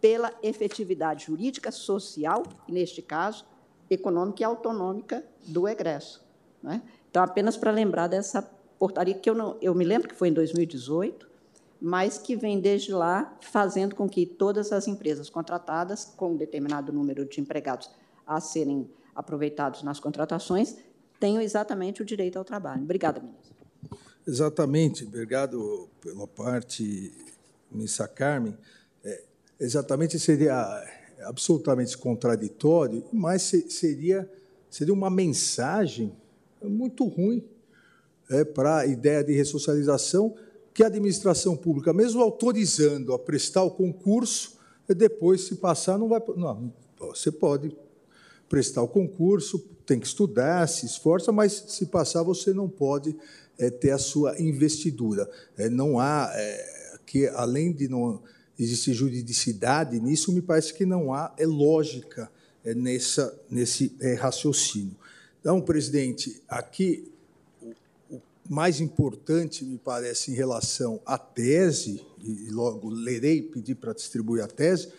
pela 0.00 0.32
efetividade 0.42 1.26
jurídica, 1.26 1.70
social 1.70 2.42
e, 2.66 2.72
neste 2.72 3.00
caso, 3.00 3.46
econômica 3.88 4.42
e 4.42 4.44
autonômica 4.44 5.24
do 5.46 5.68
egresso. 5.68 6.24
Né? 6.62 6.82
Então, 7.10 7.22
apenas 7.22 7.56
para 7.56 7.70
lembrar 7.70 8.06
dessa 8.06 8.42
portaria, 8.78 9.14
que 9.14 9.28
eu, 9.28 9.34
não, 9.34 9.56
eu 9.60 9.74
me 9.74 9.84
lembro 9.84 10.08
que 10.08 10.14
foi 10.14 10.28
em 10.28 10.32
2018, 10.32 11.28
mas 11.80 12.18
que 12.18 12.36
vem 12.36 12.60
desde 12.60 12.92
lá 12.92 13.36
fazendo 13.40 13.94
com 13.94 14.08
que 14.08 14.26
todas 14.26 14.70
as 14.72 14.86
empresas 14.86 15.30
contratadas, 15.30 16.04
com 16.04 16.32
um 16.32 16.36
determinado 16.36 16.92
número 16.92 17.24
de 17.24 17.40
empregados 17.40 17.90
a 18.26 18.40
serem 18.40 18.88
aproveitados 19.14 19.82
nas 19.82 19.98
contratações, 19.98 20.76
tenham 21.18 21.42
exatamente 21.42 22.02
o 22.02 22.04
direito 22.04 22.38
ao 22.38 22.44
trabalho. 22.44 22.82
Obrigada, 22.82 23.20
ministro. 23.20 23.50
Exatamente, 24.26 25.04
obrigado 25.04 25.88
pela 26.00 26.26
parte, 26.26 27.12
ministra 27.70 28.06
Carmen. 28.06 28.56
É, 29.02 29.24
exatamente 29.58 30.18
seria 30.18 30.54
absolutamente 31.22 31.96
contraditório, 31.96 33.04
mas 33.12 33.42
seria, 33.42 34.30
seria 34.70 34.94
uma 34.94 35.10
mensagem 35.10 36.12
muito 36.68 37.04
ruim 37.04 37.44
é, 38.28 38.44
para 38.44 38.78
a 38.78 38.86
ideia 38.86 39.22
de 39.24 39.32
ressocialização 39.32 40.34
que 40.72 40.82
a 40.82 40.86
administração 40.86 41.56
pública, 41.56 41.92
mesmo 41.92 42.22
autorizando 42.22 43.12
a 43.12 43.18
prestar 43.18 43.62
o 43.62 43.70
concurso, 43.70 44.58
depois, 44.88 45.42
se 45.42 45.56
passar, 45.56 45.98
não 45.98 46.08
vai. 46.08 46.20
Não, 46.36 46.72
você 46.98 47.30
pode 47.30 47.76
prestar 48.48 48.82
o 48.82 48.88
concurso, 48.88 49.58
tem 49.86 50.00
que 50.00 50.06
estudar, 50.06 50.68
se 50.68 50.84
esforça, 50.86 51.30
mas 51.30 51.64
se 51.68 51.86
passar, 51.86 52.22
você 52.22 52.52
não 52.52 52.68
pode 52.68 53.16
é, 53.56 53.70
ter 53.70 53.90
a 53.90 53.98
sua 53.98 54.40
investidura. 54.40 55.30
É, 55.56 55.68
não 55.68 55.98
há. 55.98 56.30
É, 56.34 56.80
que, 57.06 57.26
além 57.26 57.72
de 57.72 57.88
não 57.88 58.22
existir 58.56 58.94
juridicidade 58.94 59.98
nisso, 59.98 60.32
me 60.32 60.40
parece 60.40 60.72
que 60.72 60.86
não 60.86 61.12
há 61.12 61.34
é 61.36 61.44
lógica 61.44 62.30
é, 62.64 62.72
nessa, 62.72 63.36
nesse 63.50 63.96
é, 64.00 64.14
raciocínio. 64.14 64.94
Então, 65.40 65.60
presidente, 65.60 66.42
aqui 66.46 67.10
mais 68.48 68.80
importante, 68.80 69.64
me 69.64 69.78
parece, 69.78 70.32
em 70.32 70.34
relação 70.34 71.00
à 71.06 71.16
tese, 71.16 72.04
e 72.22 72.50
logo 72.50 72.90
lerei, 72.90 73.40
pedir 73.40 73.76
para 73.76 73.92
distribuir 73.92 74.42
a 74.42 74.48
tese, 74.48 74.92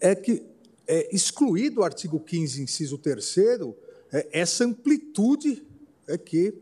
é 0.00 0.14
que 0.14 0.42
é 0.86 1.14
excluído 1.14 1.80
o 1.80 1.84
artigo 1.84 2.18
15, 2.18 2.62
inciso 2.62 2.96
3 2.96 3.36
é, 4.12 4.28
essa 4.30 4.64
amplitude 4.64 5.66
é 6.06 6.16
que 6.16 6.54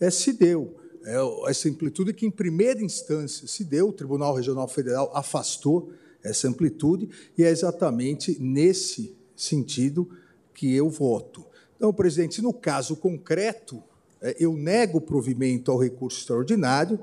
é, 0.00 0.10
se 0.10 0.32
deu. 0.32 0.76
É, 1.04 1.16
essa 1.50 1.68
amplitude 1.68 2.12
que, 2.12 2.26
em 2.26 2.30
primeira 2.30 2.82
instância, 2.82 3.46
se 3.46 3.62
deu, 3.62 3.88
o 3.88 3.92
Tribunal 3.92 4.34
Regional 4.34 4.66
Federal 4.66 5.10
afastou 5.14 5.92
essa 6.22 6.48
amplitude, 6.48 7.08
e 7.36 7.44
é 7.44 7.50
exatamente 7.50 8.36
nesse 8.40 9.14
sentido 9.36 10.08
que 10.54 10.74
eu 10.74 10.88
voto. 10.88 11.44
Então, 11.84 11.92
presidente, 11.92 12.40
no 12.40 12.50
caso 12.50 12.96
concreto, 12.96 13.82
é, 14.18 14.34
eu 14.40 14.54
nego 14.54 14.96
o 14.96 15.00
provimento 15.02 15.70
ao 15.70 15.76
recurso 15.76 16.18
extraordinário, 16.18 16.98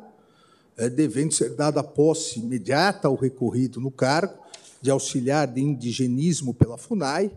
é, 0.76 0.90
devendo 0.90 1.36
ser 1.36 1.52
dada 1.52 1.84
posse 1.84 2.40
imediata 2.40 3.08
ao 3.08 3.14
recorrido 3.14 3.80
no 3.80 3.92
cargo 3.92 4.34
de 4.82 4.90
auxiliar 4.90 5.46
de 5.46 5.62
indigenismo 5.62 6.52
pela 6.52 6.80
FUNAI, 6.80 7.32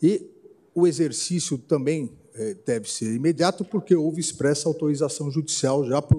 e 0.00 0.24
o 0.72 0.86
exercício 0.86 1.58
também 1.58 2.12
é, 2.32 2.54
deve 2.64 2.88
ser 2.88 3.12
imediato, 3.12 3.64
porque 3.64 3.96
houve 3.96 4.20
expressa 4.20 4.68
autorização 4.68 5.32
judicial 5.32 5.84
já 5.84 6.00
para 6.00 6.16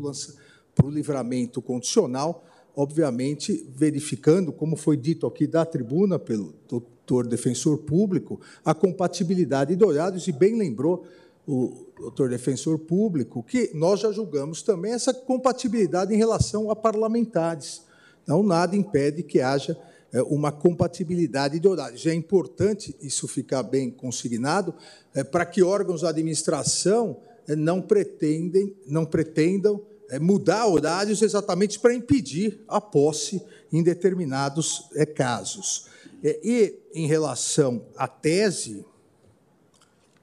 o 0.86 0.90
livramento 0.90 1.62
condicional, 1.62 2.44
obviamente 2.76 3.66
verificando, 3.76 4.52
como 4.52 4.76
foi 4.76 4.98
dito 4.98 5.26
aqui 5.26 5.48
da 5.48 5.66
tribuna 5.66 6.20
pelo 6.20 6.54
doutor 6.68 7.28
defensor 7.28 7.78
público, 7.80 8.40
a 8.64 8.74
compatibilidade 8.74 9.76
de 9.76 9.84
horários, 9.84 10.28
e 10.28 10.32
bem 10.32 10.58
lembrou 10.58 11.06
o 11.48 11.86
doutor 12.00 12.30
defensor 12.30 12.80
público, 12.80 13.44
que 13.44 13.72
nós 13.74 14.00
já 14.00 14.12
julgamos 14.12 14.62
também 14.62 14.94
essa 14.94 15.14
compatibilidade 15.14 16.14
em 16.14 16.18
relação 16.18 16.72
a 16.72 16.76
parlamentares. 16.76 17.84
Então, 18.24 18.42
nada 18.42 18.76
impede 18.76 19.22
que 19.22 19.40
haja 19.40 19.78
é, 20.12 20.22
uma 20.24 20.52
compatibilidade 20.52 21.60
de 21.60 21.68
horários. 21.68 22.06
É 22.06 22.14
importante 22.14 22.96
isso 23.02 23.28
ficar 23.28 23.62
bem 23.64 23.92
consignado 23.92 24.74
é, 25.14 25.24
para 25.24 25.46
que 25.46 25.62
órgãos 25.62 26.02
da 26.02 26.10
administração 26.10 27.18
é, 27.48 27.56
não, 27.56 27.82
pretendem, 27.82 28.76
não 28.88 29.06
pretendam 29.06 29.82
mudar 30.20 30.68
horários 30.68 31.22
exatamente 31.22 31.80
para 31.80 31.94
impedir 31.94 32.64
a 32.68 32.80
posse 32.80 33.42
em 33.72 33.84
determinados 33.84 34.90
casos. 35.16 35.88
E, 36.24 36.80
em 36.94 37.08
relação 37.08 37.86
à 37.96 38.08
tese, 38.08 38.86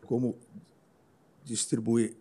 como 0.06 0.36
distribuir 1.44 2.14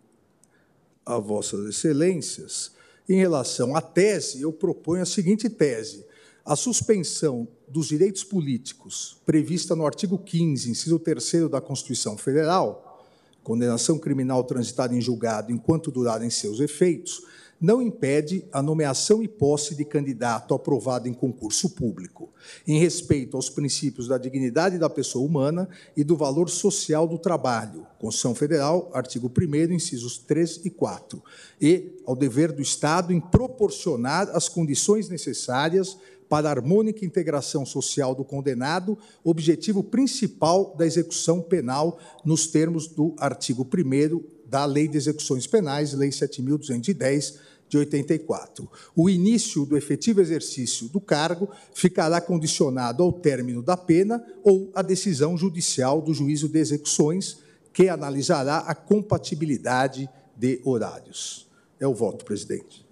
a 1.04 1.18
vossas 1.18 1.66
excelências. 1.66 2.72
Em 3.08 3.16
relação 3.16 3.74
à 3.76 3.80
tese, 3.80 4.42
eu 4.42 4.52
proponho 4.52 5.02
a 5.02 5.06
seguinte 5.06 5.48
tese: 5.48 6.04
a 6.44 6.56
suspensão 6.56 7.46
dos 7.68 7.88
direitos 7.88 8.24
políticos 8.24 9.18
prevista 9.26 9.74
no 9.74 9.86
artigo 9.86 10.18
15, 10.18 10.70
inciso 10.70 10.98
3 10.98 11.50
da 11.50 11.60
Constituição 11.60 12.16
Federal, 12.16 13.06
condenação 13.42 13.98
criminal 13.98 14.44
transitada 14.44 14.94
em 14.94 15.00
julgado 15.00 15.52
enquanto 15.52 15.90
durarem 15.90 16.30
seus 16.30 16.60
efeitos, 16.60 17.22
não 17.62 17.80
impede 17.80 18.44
a 18.50 18.60
nomeação 18.60 19.22
e 19.22 19.28
posse 19.28 19.76
de 19.76 19.84
candidato 19.84 20.52
aprovado 20.52 21.08
em 21.08 21.14
concurso 21.14 21.70
público, 21.70 22.28
em 22.66 22.80
respeito 22.80 23.36
aos 23.36 23.48
princípios 23.48 24.08
da 24.08 24.18
dignidade 24.18 24.78
da 24.78 24.90
pessoa 24.90 25.24
humana 25.24 25.68
e 25.96 26.02
do 26.02 26.16
valor 26.16 26.50
social 26.50 27.06
do 27.06 27.16
trabalho, 27.16 27.86
Constituição 28.00 28.34
Federal, 28.34 28.90
artigo 28.92 29.30
1 29.30 29.74
incisos 29.74 30.18
3 30.18 30.62
e 30.64 30.70
4, 30.70 31.22
e 31.60 31.92
ao 32.04 32.16
dever 32.16 32.50
do 32.50 32.60
Estado 32.60 33.12
em 33.12 33.20
proporcionar 33.20 34.28
as 34.30 34.48
condições 34.48 35.08
necessárias 35.08 35.96
para 36.28 36.48
a 36.48 36.52
harmônica 36.52 37.04
integração 37.04 37.64
social 37.64 38.12
do 38.12 38.24
condenado, 38.24 38.98
objetivo 39.22 39.84
principal 39.84 40.74
da 40.76 40.84
execução 40.84 41.40
penal 41.40 41.98
nos 42.24 42.48
termos 42.48 42.88
do 42.88 43.14
artigo 43.18 43.62
1 43.62 44.42
da 44.52 44.66
Lei 44.66 44.86
de 44.86 44.98
Execuções 44.98 45.46
Penais, 45.46 45.94
Lei 45.94 46.10
7.210, 46.10 47.36
de 47.72 47.78
84. 47.78 48.70
O 48.94 49.08
início 49.08 49.64
do 49.64 49.78
efetivo 49.78 50.20
exercício 50.20 50.88
do 50.90 51.00
cargo 51.00 51.48
ficará 51.72 52.20
condicionado 52.20 53.02
ao 53.02 53.10
término 53.10 53.62
da 53.62 53.78
pena 53.78 54.22
ou 54.44 54.70
à 54.74 54.82
decisão 54.82 55.38
judicial 55.38 56.02
do 56.02 56.12
juízo 56.12 56.50
de 56.50 56.58
execuções, 56.58 57.42
que 57.72 57.88
analisará 57.88 58.58
a 58.58 58.74
compatibilidade 58.74 60.06
de 60.36 60.60
horários. 60.64 61.50
É 61.80 61.86
o 61.86 61.94
voto, 61.94 62.26
presidente. 62.26 62.86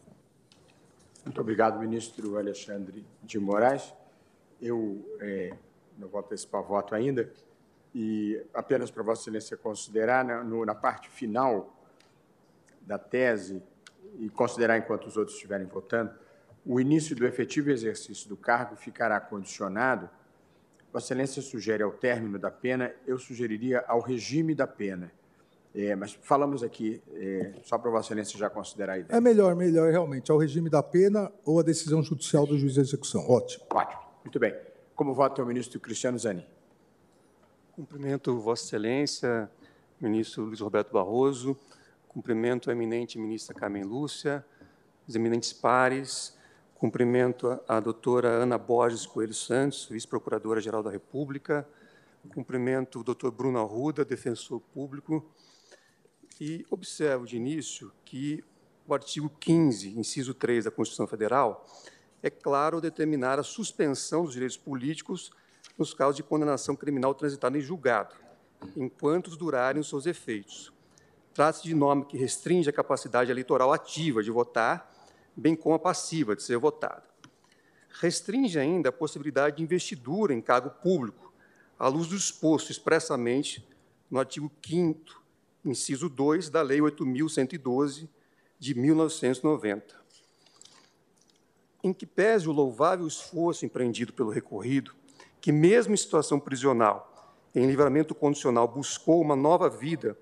Muito 1.26 1.38
obrigado, 1.42 1.78
ministro 1.78 2.38
Alexandre 2.38 3.04
de 3.22 3.38
Moraes. 3.38 3.92
Eu 4.62 5.04
é, 5.20 5.52
não 5.98 6.08
vou 6.08 6.20
antecipar 6.20 6.62
voto 6.62 6.94
ainda, 6.94 7.30
e 7.94 8.40
apenas 8.54 8.90
para 8.90 9.02
Vossa 9.02 9.22
Excelência 9.24 9.58
considerar, 9.58 10.24
na, 10.24 10.42
no, 10.42 10.64
na 10.64 10.74
parte 10.74 11.10
final 11.10 11.76
da 12.80 12.96
tese, 12.96 13.62
e 14.20 14.28
considerar 14.28 14.76
enquanto 14.76 15.06
os 15.06 15.16
outros 15.16 15.34
estiverem 15.34 15.66
votando, 15.66 16.12
o 16.64 16.78
início 16.78 17.16
do 17.16 17.26
efetivo 17.26 17.70
exercício 17.70 18.28
do 18.28 18.36
cargo 18.36 18.76
ficará 18.76 19.18
condicionado. 19.18 20.10
Vossa 20.92 21.06
Excelência 21.06 21.40
sugere 21.40 21.82
ao 21.82 21.90
término 21.90 22.38
da 22.38 22.50
pena, 22.50 22.92
eu 23.06 23.18
sugeriria 23.18 23.82
ao 23.88 24.00
regime 24.00 24.54
da 24.54 24.66
pena. 24.66 25.10
É, 25.74 25.94
mas 25.94 26.18
falamos 26.22 26.62
aqui, 26.62 27.00
é, 27.14 27.52
só 27.62 27.78
para 27.78 27.90
Vossa 27.90 28.08
Excelência 28.08 28.38
já 28.38 28.50
considerar 28.50 28.94
a 28.94 28.98
ideia. 28.98 29.16
É 29.16 29.20
melhor, 29.20 29.54
melhor, 29.56 29.90
realmente, 29.90 30.30
ao 30.30 30.36
regime 30.36 30.68
da 30.68 30.82
pena 30.82 31.32
ou 31.44 31.58
a 31.60 31.62
decisão 31.62 32.02
judicial 32.02 32.46
do 32.46 32.58
juiz 32.58 32.74
de 32.74 32.80
execução. 32.80 33.26
Ótimo. 33.28 33.64
Ótimo. 33.72 34.02
Muito 34.22 34.38
bem. 34.38 34.54
Como 34.94 35.14
vota 35.14 35.42
o 35.42 35.46
ministro 35.46 35.80
Cristiano 35.80 36.18
Zanin? 36.18 36.44
Cumprimento 37.72 38.38
Vossa 38.38 38.64
Excelência, 38.64 39.50
ministro 39.98 40.44
Luiz 40.44 40.60
Roberto 40.60 40.92
Barroso, 40.92 41.56
cumprimento 42.10 42.70
a 42.70 42.72
eminente 42.72 43.16
ministra 43.18 43.54
Carmen 43.54 43.84
Lúcia, 43.84 44.44
os 45.06 45.14
eminentes 45.14 45.52
pares, 45.52 46.36
cumprimento 46.74 47.60
a, 47.68 47.78
doutora 47.78 48.28
Ana 48.28 48.58
Borges 48.58 49.06
Coelho 49.06 49.32
Santos, 49.32 49.86
vice-procuradora-geral 49.88 50.82
da 50.82 50.90
República, 50.90 51.66
cumprimento 52.34 52.98
o 52.98 53.04
doutor 53.04 53.30
Bruno 53.30 53.60
Arruda, 53.60 54.04
defensor 54.04 54.60
público, 54.74 55.24
e 56.40 56.66
observo 56.68 57.26
de 57.26 57.36
início 57.36 57.92
que 58.04 58.42
o 58.88 58.92
artigo 58.92 59.30
15, 59.38 59.96
inciso 59.96 60.34
3 60.34 60.64
da 60.64 60.70
Constituição 60.70 61.06
Federal, 61.06 61.64
é 62.20 62.28
claro 62.28 62.80
determinar 62.80 63.38
a 63.38 63.44
suspensão 63.44 64.24
dos 64.24 64.32
direitos 64.32 64.56
políticos 64.56 65.30
nos 65.78 65.94
casos 65.94 66.16
de 66.16 66.24
condenação 66.24 66.74
criminal 66.74 67.14
transitada 67.14 67.56
em 67.56 67.60
julgado, 67.60 68.16
enquanto 68.76 69.36
durarem 69.36 69.80
os 69.80 69.88
seus 69.88 70.06
efeitos. 70.06 70.72
Trata-se 71.34 71.64
de 71.64 71.74
norma 71.74 72.04
que 72.04 72.16
restringe 72.16 72.68
a 72.68 72.72
capacidade 72.72 73.30
eleitoral 73.30 73.72
ativa 73.72 74.22
de 74.22 74.30
votar, 74.30 74.90
bem 75.36 75.54
como 75.54 75.74
a 75.74 75.78
passiva 75.78 76.34
de 76.34 76.42
ser 76.42 76.58
votada. 76.58 77.04
Restringe 78.00 78.58
ainda 78.58 78.88
a 78.88 78.92
possibilidade 78.92 79.56
de 79.56 79.62
investidura 79.62 80.34
em 80.34 80.40
cargo 80.40 80.70
público, 80.70 81.32
à 81.78 81.88
luz 81.88 82.08
do 82.08 82.16
exposto 82.16 82.70
expressamente 82.70 83.66
no 84.10 84.18
artigo 84.18 84.50
5 84.64 85.20
inciso 85.64 86.08
2 86.08 86.48
da 86.48 86.62
Lei 86.62 86.80
8.112, 86.80 88.08
de 88.58 88.74
1990. 88.74 89.98
Em 91.82 91.92
que 91.92 92.04
pese 92.04 92.48
o 92.48 92.52
louvável 92.52 93.06
esforço 93.06 93.64
empreendido 93.64 94.12
pelo 94.12 94.30
recorrido 94.30 94.94
que, 95.40 95.50
mesmo 95.50 95.94
em 95.94 95.96
situação 95.96 96.38
prisional, 96.38 97.34
em 97.54 97.66
livramento 97.66 98.14
condicional, 98.14 98.68
buscou 98.68 99.20
uma 99.20 99.34
nova 99.34 99.68
vida 99.68 100.16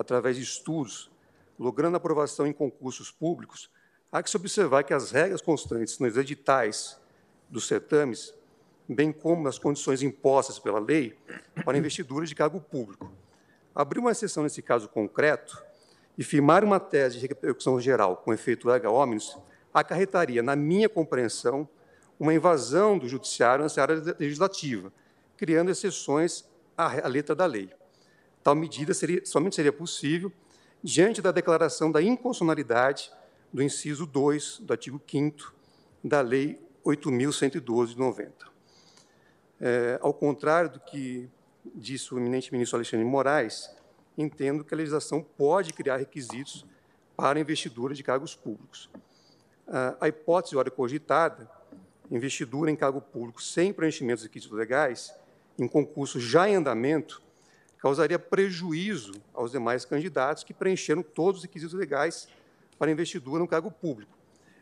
através 0.00 0.36
de 0.36 0.42
estudos, 0.42 1.10
logrando 1.58 1.96
aprovação 1.96 2.46
em 2.46 2.54
concursos 2.54 3.10
públicos, 3.10 3.70
há 4.10 4.22
que 4.22 4.30
se 4.30 4.36
observar 4.36 4.82
que 4.82 4.94
as 4.94 5.10
regras 5.10 5.42
constantes 5.42 5.98
nos 5.98 6.16
editais 6.16 6.98
dos 7.50 7.68
certames, 7.68 8.34
bem 8.88 9.12
como 9.12 9.42
nas 9.42 9.58
condições 9.58 10.02
impostas 10.02 10.58
pela 10.58 10.80
lei 10.80 11.18
para 11.66 11.76
investiduras 11.76 12.30
de 12.30 12.34
cargo 12.34 12.62
público. 12.62 13.12
Abrir 13.74 14.00
uma 14.00 14.10
exceção 14.10 14.42
nesse 14.42 14.62
caso 14.62 14.88
concreto 14.88 15.62
e 16.16 16.24
firmar 16.24 16.64
uma 16.64 16.80
tese 16.80 17.18
de 17.18 17.26
repercussão 17.26 17.78
geral 17.78 18.16
com 18.16 18.32
efeito 18.32 18.70
erga 18.70 18.90
omnes 18.90 19.36
acarretaria, 19.72 20.42
na 20.42 20.56
minha 20.56 20.88
compreensão, 20.88 21.68
uma 22.18 22.32
invasão 22.32 22.98
do 22.98 23.06
judiciário 23.06 23.62
nessa 23.62 23.82
área 23.82 24.02
legislativa, 24.18 24.90
criando 25.36 25.70
exceções 25.70 26.44
à 26.76 27.06
letra 27.06 27.34
da 27.34 27.44
lei. 27.44 27.70
Tal 28.42 28.54
medida 28.54 28.94
seria, 28.94 29.24
somente 29.24 29.56
seria 29.56 29.72
possível 29.72 30.32
diante 30.82 31.20
da 31.20 31.30
declaração 31.30 31.92
da 31.92 32.00
inconstitucionalidade 32.00 33.10
do 33.52 33.62
inciso 33.62 34.06
2 34.06 34.60
do 34.60 34.72
artigo 34.72 35.00
5 35.06 35.54
da 36.02 36.20
Lei 36.20 36.58
8.112 36.84 37.88
de 37.88 37.98
90. 37.98 38.50
É, 39.60 39.98
ao 40.00 40.14
contrário 40.14 40.70
do 40.70 40.80
que 40.80 41.28
disse 41.74 42.14
o 42.14 42.18
eminente 42.18 42.50
ministro 42.52 42.76
Alexandre 42.76 43.04
de 43.04 43.10
Moraes, 43.10 43.70
entendo 44.16 44.64
que 44.64 44.72
a 44.72 44.76
legislação 44.76 45.22
pode 45.22 45.72
criar 45.72 45.98
requisitos 45.98 46.64
para 47.16 47.38
investidura 47.38 47.94
de 47.94 48.02
cargos 48.02 48.34
públicos. 48.34 48.90
A 50.00 50.08
hipótese, 50.08 50.56
hora 50.56 50.70
cogitada, 50.70 51.48
investidura 52.10 52.70
em 52.70 52.76
cargo 52.76 53.00
público 53.00 53.42
sem 53.42 53.72
preenchimento 53.72 54.16
dos 54.16 54.24
requisitos 54.24 54.56
legais, 54.56 55.14
em 55.58 55.68
concurso 55.68 56.18
já 56.18 56.48
em 56.48 56.56
andamento, 56.56 57.22
causaria 57.80 58.18
prejuízo 58.18 59.12
aos 59.32 59.50
demais 59.50 59.84
candidatos 59.84 60.44
que 60.44 60.52
preencheram 60.52 61.02
todos 61.02 61.40
os 61.40 61.44
requisitos 61.44 61.74
legais 61.74 62.28
para 62.78 62.90
investidura 62.90 63.40
no 63.40 63.48
cargo 63.48 63.70
público, 63.70 64.16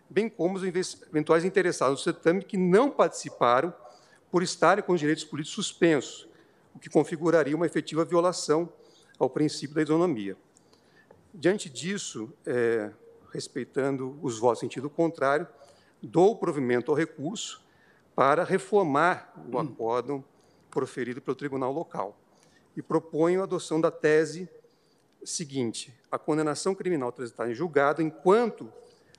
bem 0.09 0.29
como 0.29 0.57
os 0.57 0.63
eventuais 0.65 1.45
interessados 1.45 1.99
no 1.99 2.05
certame 2.05 2.45
que 2.45 2.57
não 2.57 2.91
participaram 2.91 3.75
por 4.31 4.43
estarem 4.43 4.85
com 4.85 4.93
os 4.93 5.01
direitos 5.01 5.25
políticos 5.25 5.55
suspensos, 5.55 6.29
o 6.75 6.79
que 6.79 6.89
configuraria 6.89 7.57
uma 7.57 7.67
efetiva 7.67 8.05
violação 8.05 8.73
ao 9.19 9.29
princípio 9.29 9.75
da 9.75 9.83
isonomia. 9.83 10.37
Diante 11.35 11.69
disso, 11.69 12.33
é, 12.47 12.91
respeitando 13.33 14.19
os 14.23 14.39
votos 14.39 14.63
em 14.63 14.67
sentido 14.67 14.89
contrário, 14.89 15.47
dou 16.01 16.37
provimento 16.37 16.91
ao 16.91 16.97
recurso 16.97 17.65
para 18.15 18.45
reformar 18.45 19.33
o 19.53 19.59
acórdão 19.59 20.25
proferido 20.71 21.21
pelo 21.21 21.35
tribunal 21.35 21.73
local 21.73 22.17
e 22.79 22.83
proponho 22.83 23.41
a 23.41 23.43
adoção 23.43 23.81
da 23.81 23.91
tese 23.91 24.49
seguinte: 25.25 25.93
a 26.11 26.17
condenação 26.17 26.77
criminal 26.77 27.11
transitada 27.11 27.51
em 27.51 27.55
julgado, 27.55 28.01
enquanto 28.01 28.73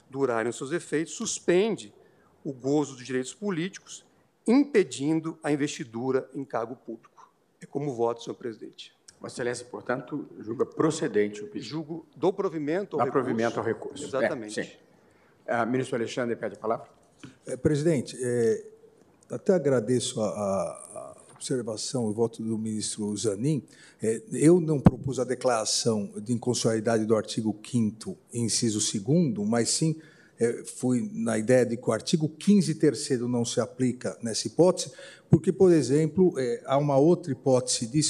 durarem 0.09 0.49
os 0.49 0.55
seus 0.55 0.71
efeitos, 0.71 1.13
suspende 1.13 1.93
o 2.41 2.53
gozo 2.53 2.95
dos 2.95 3.05
direitos 3.05 3.33
políticos, 3.33 4.05
impedindo 4.47 5.37
a 5.43 5.51
investidura 5.51 6.29
em 6.33 6.45
cargo 6.45 6.73
público. 6.73 7.29
É 7.61 7.65
como 7.65 7.93
voto, 7.93 8.23
senhor 8.23 8.35
presidente. 8.35 8.97
Vossa 9.19 9.35
Excelência, 9.35 9.65
portanto, 9.65 10.25
julga 10.39 10.65
procedente 10.65 11.43
o 11.43 11.47
pedido. 11.47 11.69
Julgo, 11.69 12.07
dou 12.15 12.31
provimento 12.31 12.95
ao 12.95 12.99
Dá 12.99 13.05
recurso. 13.05 13.25
provimento 13.25 13.59
ao 13.59 13.65
recurso. 13.65 14.05
Exatamente. 14.05 14.57
É, 14.57 14.63
sim. 14.63 14.71
Ah, 15.45 15.65
ministro 15.65 15.97
Alexandre, 15.97 16.37
pede 16.37 16.55
a 16.55 16.57
palavra. 16.57 16.87
É, 17.45 17.57
presidente, 17.57 18.17
é, 18.21 18.65
até 19.29 19.53
agradeço 19.53 20.21
a, 20.21 20.29
a, 20.29 20.88
observação 21.39 22.11
e 22.11 22.13
voto 22.13 22.43
do 22.43 22.57
ministro 22.57 23.15
Zanin. 23.15 23.63
É, 24.03 24.21
eu 24.33 24.59
não 24.59 24.79
propus 24.79 25.19
a 25.19 25.23
declaração 25.23 26.11
de 26.17 26.33
inconstitucionalidade 26.33 27.05
do 27.05 27.15
artigo 27.15 27.57
5 27.65 28.17
inciso 28.33 28.79
2 29.01 29.47
mas 29.47 29.69
sim 29.69 29.95
é, 30.37 30.63
fui 30.65 31.09
na 31.13 31.37
ideia 31.37 31.65
de 31.65 31.77
que 31.77 31.89
o 31.89 31.93
artigo 31.93 32.27
15 32.27 32.75
terceiro 32.75 33.27
não 33.27 33.43
se 33.45 33.59
aplica 33.59 34.17
nessa 34.21 34.47
hipótese, 34.47 34.91
porque, 35.29 35.51
por 35.51 35.71
exemplo, 35.71 36.33
é, 36.37 36.61
há 36.65 36.77
uma 36.77 36.97
outra 36.97 37.31
hipótese 37.31 37.87
de 37.87 38.01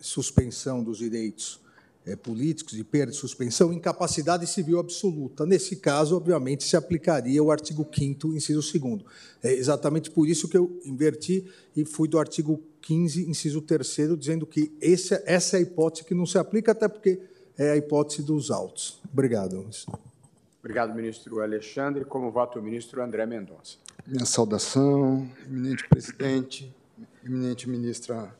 suspensão 0.00 0.82
dos 0.82 0.98
direitos 0.98 1.60
é, 2.06 2.14
políticos, 2.14 2.74
de 2.74 2.84
perda 2.84 3.10
de 3.10 3.18
suspensão, 3.18 3.72
incapacidade 3.72 4.46
civil 4.46 4.78
absoluta. 4.78 5.44
Nesse 5.44 5.76
caso, 5.76 6.16
obviamente, 6.16 6.62
se 6.62 6.76
aplicaria 6.76 7.42
o 7.42 7.50
artigo 7.50 7.86
5 7.92 8.28
inciso 8.28 8.60
2 8.78 9.04
É 9.42 9.52
exatamente 9.52 10.10
por 10.10 10.28
isso 10.28 10.48
que 10.48 10.56
eu 10.56 10.80
inverti 10.84 11.44
e 11.76 11.84
fui 11.84 12.06
do 12.06 12.18
artigo 12.18 12.62
15, 12.82 13.28
inciso 13.28 13.60
3 13.60 14.16
dizendo 14.16 14.46
que 14.46 14.72
esse, 14.80 15.20
essa 15.26 15.56
é 15.56 15.58
a 15.58 15.62
hipótese 15.62 16.04
que 16.04 16.14
não 16.14 16.24
se 16.24 16.38
aplica, 16.38 16.70
até 16.70 16.86
porque 16.86 17.18
é 17.58 17.72
a 17.72 17.76
hipótese 17.76 18.22
dos 18.22 18.52
autos. 18.52 19.00
Obrigado. 19.12 19.68
Obrigado, 20.60 20.94
ministro 20.94 21.40
Alexandre. 21.40 22.04
Como 22.04 22.30
voto 22.30 22.60
o 22.60 22.62
ministro 22.62 23.02
André 23.02 23.26
Mendonça. 23.26 23.78
Minha 24.06 24.24
saudação, 24.24 25.28
eminente 25.44 25.88
presidente, 25.88 26.72
eminente 27.24 27.68
ministra 27.68 28.32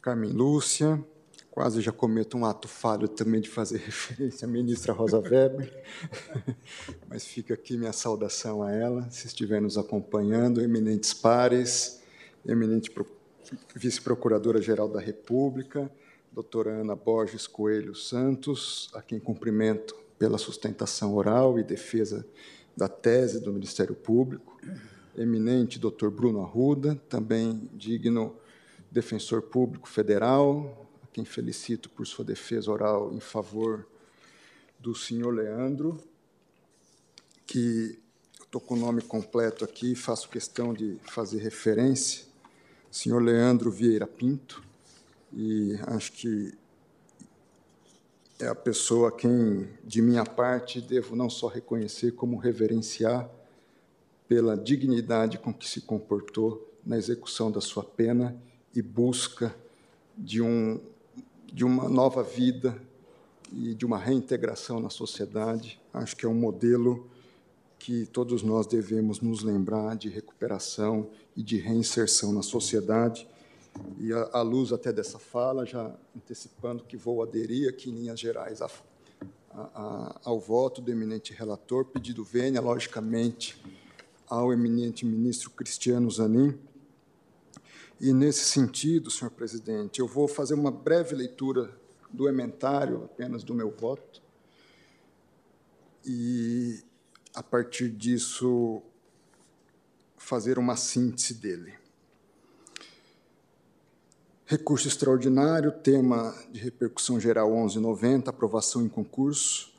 Carmen 0.00 0.32
Lúcia, 0.32 1.00
quase 1.52 1.82
já 1.82 1.92
cometo 1.92 2.38
um 2.38 2.46
ato 2.46 2.66
falho 2.66 3.06
também 3.06 3.40
de 3.40 3.48
fazer 3.48 3.76
referência 3.84 4.48
à 4.48 4.50
ministra 4.50 4.92
Rosa 4.92 5.18
Weber, 5.20 5.84
mas 7.08 7.26
fica 7.26 7.54
aqui 7.54 7.76
minha 7.76 7.92
saudação 7.92 8.62
a 8.62 8.72
ela, 8.72 9.08
se 9.10 9.26
estiver 9.26 9.60
nos 9.60 9.76
acompanhando, 9.76 10.62
eminentes 10.62 11.12
pares, 11.12 12.00
eminente 12.44 12.90
vice-procuradora-geral 13.76 14.88
da 14.88 14.98
República, 14.98 15.92
doutora 16.32 16.70
Ana 16.70 16.96
Borges 16.96 17.46
Coelho 17.46 17.94
Santos, 17.94 18.90
a 18.94 19.02
quem 19.02 19.20
cumprimento 19.20 19.94
pela 20.18 20.38
sustentação 20.38 21.14
oral 21.14 21.58
e 21.58 21.62
defesa 21.62 22.26
da 22.74 22.88
tese 22.88 23.40
do 23.40 23.52
Ministério 23.52 23.94
Público, 23.94 24.58
eminente 25.14 25.78
doutor 25.78 26.10
Bruno 26.10 26.40
Arruda, 26.40 26.94
também 27.10 27.68
digno 27.74 28.34
defensor 28.90 29.42
público 29.42 29.86
federal, 29.86 30.81
quem 31.12 31.24
felicito 31.24 31.90
por 31.90 32.06
sua 32.06 32.24
defesa 32.24 32.70
oral 32.70 33.12
em 33.12 33.20
favor 33.20 33.86
do 34.78 34.94
senhor 34.94 35.30
Leandro, 35.30 36.02
que 37.46 37.98
estou 38.40 38.60
com 38.60 38.74
o 38.74 38.78
nome 38.78 39.02
completo 39.02 39.64
aqui, 39.64 39.94
faço 39.94 40.28
questão 40.28 40.74
de 40.74 40.98
fazer 41.04 41.38
referência. 41.38 42.24
Senhor 42.90 43.22
Leandro 43.22 43.70
Vieira 43.70 44.06
Pinto, 44.06 44.62
e 45.32 45.78
acho 45.86 46.12
que 46.12 46.52
é 48.38 48.46
a 48.46 48.54
pessoa 48.54 49.08
a 49.08 49.12
quem, 49.12 49.68
de 49.84 50.02
minha 50.02 50.24
parte, 50.24 50.80
devo 50.80 51.14
não 51.14 51.30
só 51.30 51.46
reconhecer, 51.46 52.12
como 52.12 52.36
reverenciar 52.36 53.30
pela 54.28 54.56
dignidade 54.56 55.38
com 55.38 55.54
que 55.54 55.68
se 55.68 55.80
comportou 55.82 56.70
na 56.84 56.98
execução 56.98 57.50
da 57.50 57.60
sua 57.60 57.84
pena 57.84 58.36
e 58.74 58.82
busca 58.82 59.54
de, 60.16 60.42
um, 60.42 60.80
de 61.52 61.64
uma 61.64 61.88
nova 61.88 62.22
vida 62.22 62.80
e 63.52 63.74
de 63.74 63.84
uma 63.84 63.98
reintegração 63.98 64.80
na 64.80 64.88
sociedade. 64.88 65.78
Acho 65.92 66.16
que 66.16 66.24
é 66.24 66.28
um 66.28 66.34
modelo 66.34 67.06
que 67.78 68.06
todos 68.06 68.42
nós 68.42 68.66
devemos 68.66 69.20
nos 69.20 69.42
lembrar 69.42 69.96
de 69.96 70.08
recuperação 70.08 71.10
e 71.36 71.42
de 71.42 71.58
reinserção 71.58 72.32
na 72.32 72.42
sociedade. 72.42 73.28
E, 73.98 74.12
à 74.12 74.40
luz 74.40 74.72
até 74.72 74.92
dessa 74.92 75.18
fala, 75.18 75.66
já 75.66 75.94
antecipando 76.16 76.84
que 76.84 76.96
vou 76.96 77.22
aderir 77.22 77.68
aqui 77.68 77.90
em 77.90 77.94
linhas 77.94 78.20
gerais 78.20 78.62
a, 78.62 78.70
a, 79.52 80.20
ao 80.24 80.38
voto 80.38 80.80
do 80.80 80.90
eminente 80.90 81.32
relator, 81.32 81.84
pedido 81.84 82.24
venha, 82.24 82.60
logicamente, 82.60 83.62
ao 84.28 84.52
eminente 84.52 85.04
ministro 85.04 85.50
Cristiano 85.50 86.10
Zanin. 86.10 86.58
E, 88.02 88.12
nesse 88.12 88.46
sentido, 88.46 89.12
senhor 89.12 89.30
presidente, 89.30 90.00
eu 90.00 90.08
vou 90.08 90.26
fazer 90.26 90.54
uma 90.54 90.72
breve 90.72 91.14
leitura 91.14 91.72
do 92.10 92.28
ementário 92.28 93.04
apenas 93.04 93.44
do 93.44 93.54
meu 93.54 93.70
voto. 93.70 94.20
E, 96.04 96.82
a 97.32 97.44
partir 97.44 97.88
disso, 97.90 98.82
fazer 100.16 100.58
uma 100.58 100.74
síntese 100.74 101.34
dele. 101.34 101.74
Recurso 104.46 104.88
extraordinário, 104.88 105.70
tema 105.70 106.34
de 106.50 106.58
repercussão 106.58 107.20
geral 107.20 107.52
1190, 107.52 108.28
aprovação 108.28 108.82
em 108.82 108.88
concurso, 108.88 109.72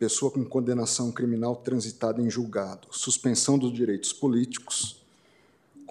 pessoa 0.00 0.32
com 0.32 0.44
condenação 0.44 1.12
criminal 1.12 1.54
transitada 1.54 2.20
em 2.20 2.28
julgado, 2.28 2.88
suspensão 2.90 3.56
dos 3.56 3.72
direitos 3.72 4.12
políticos, 4.12 5.01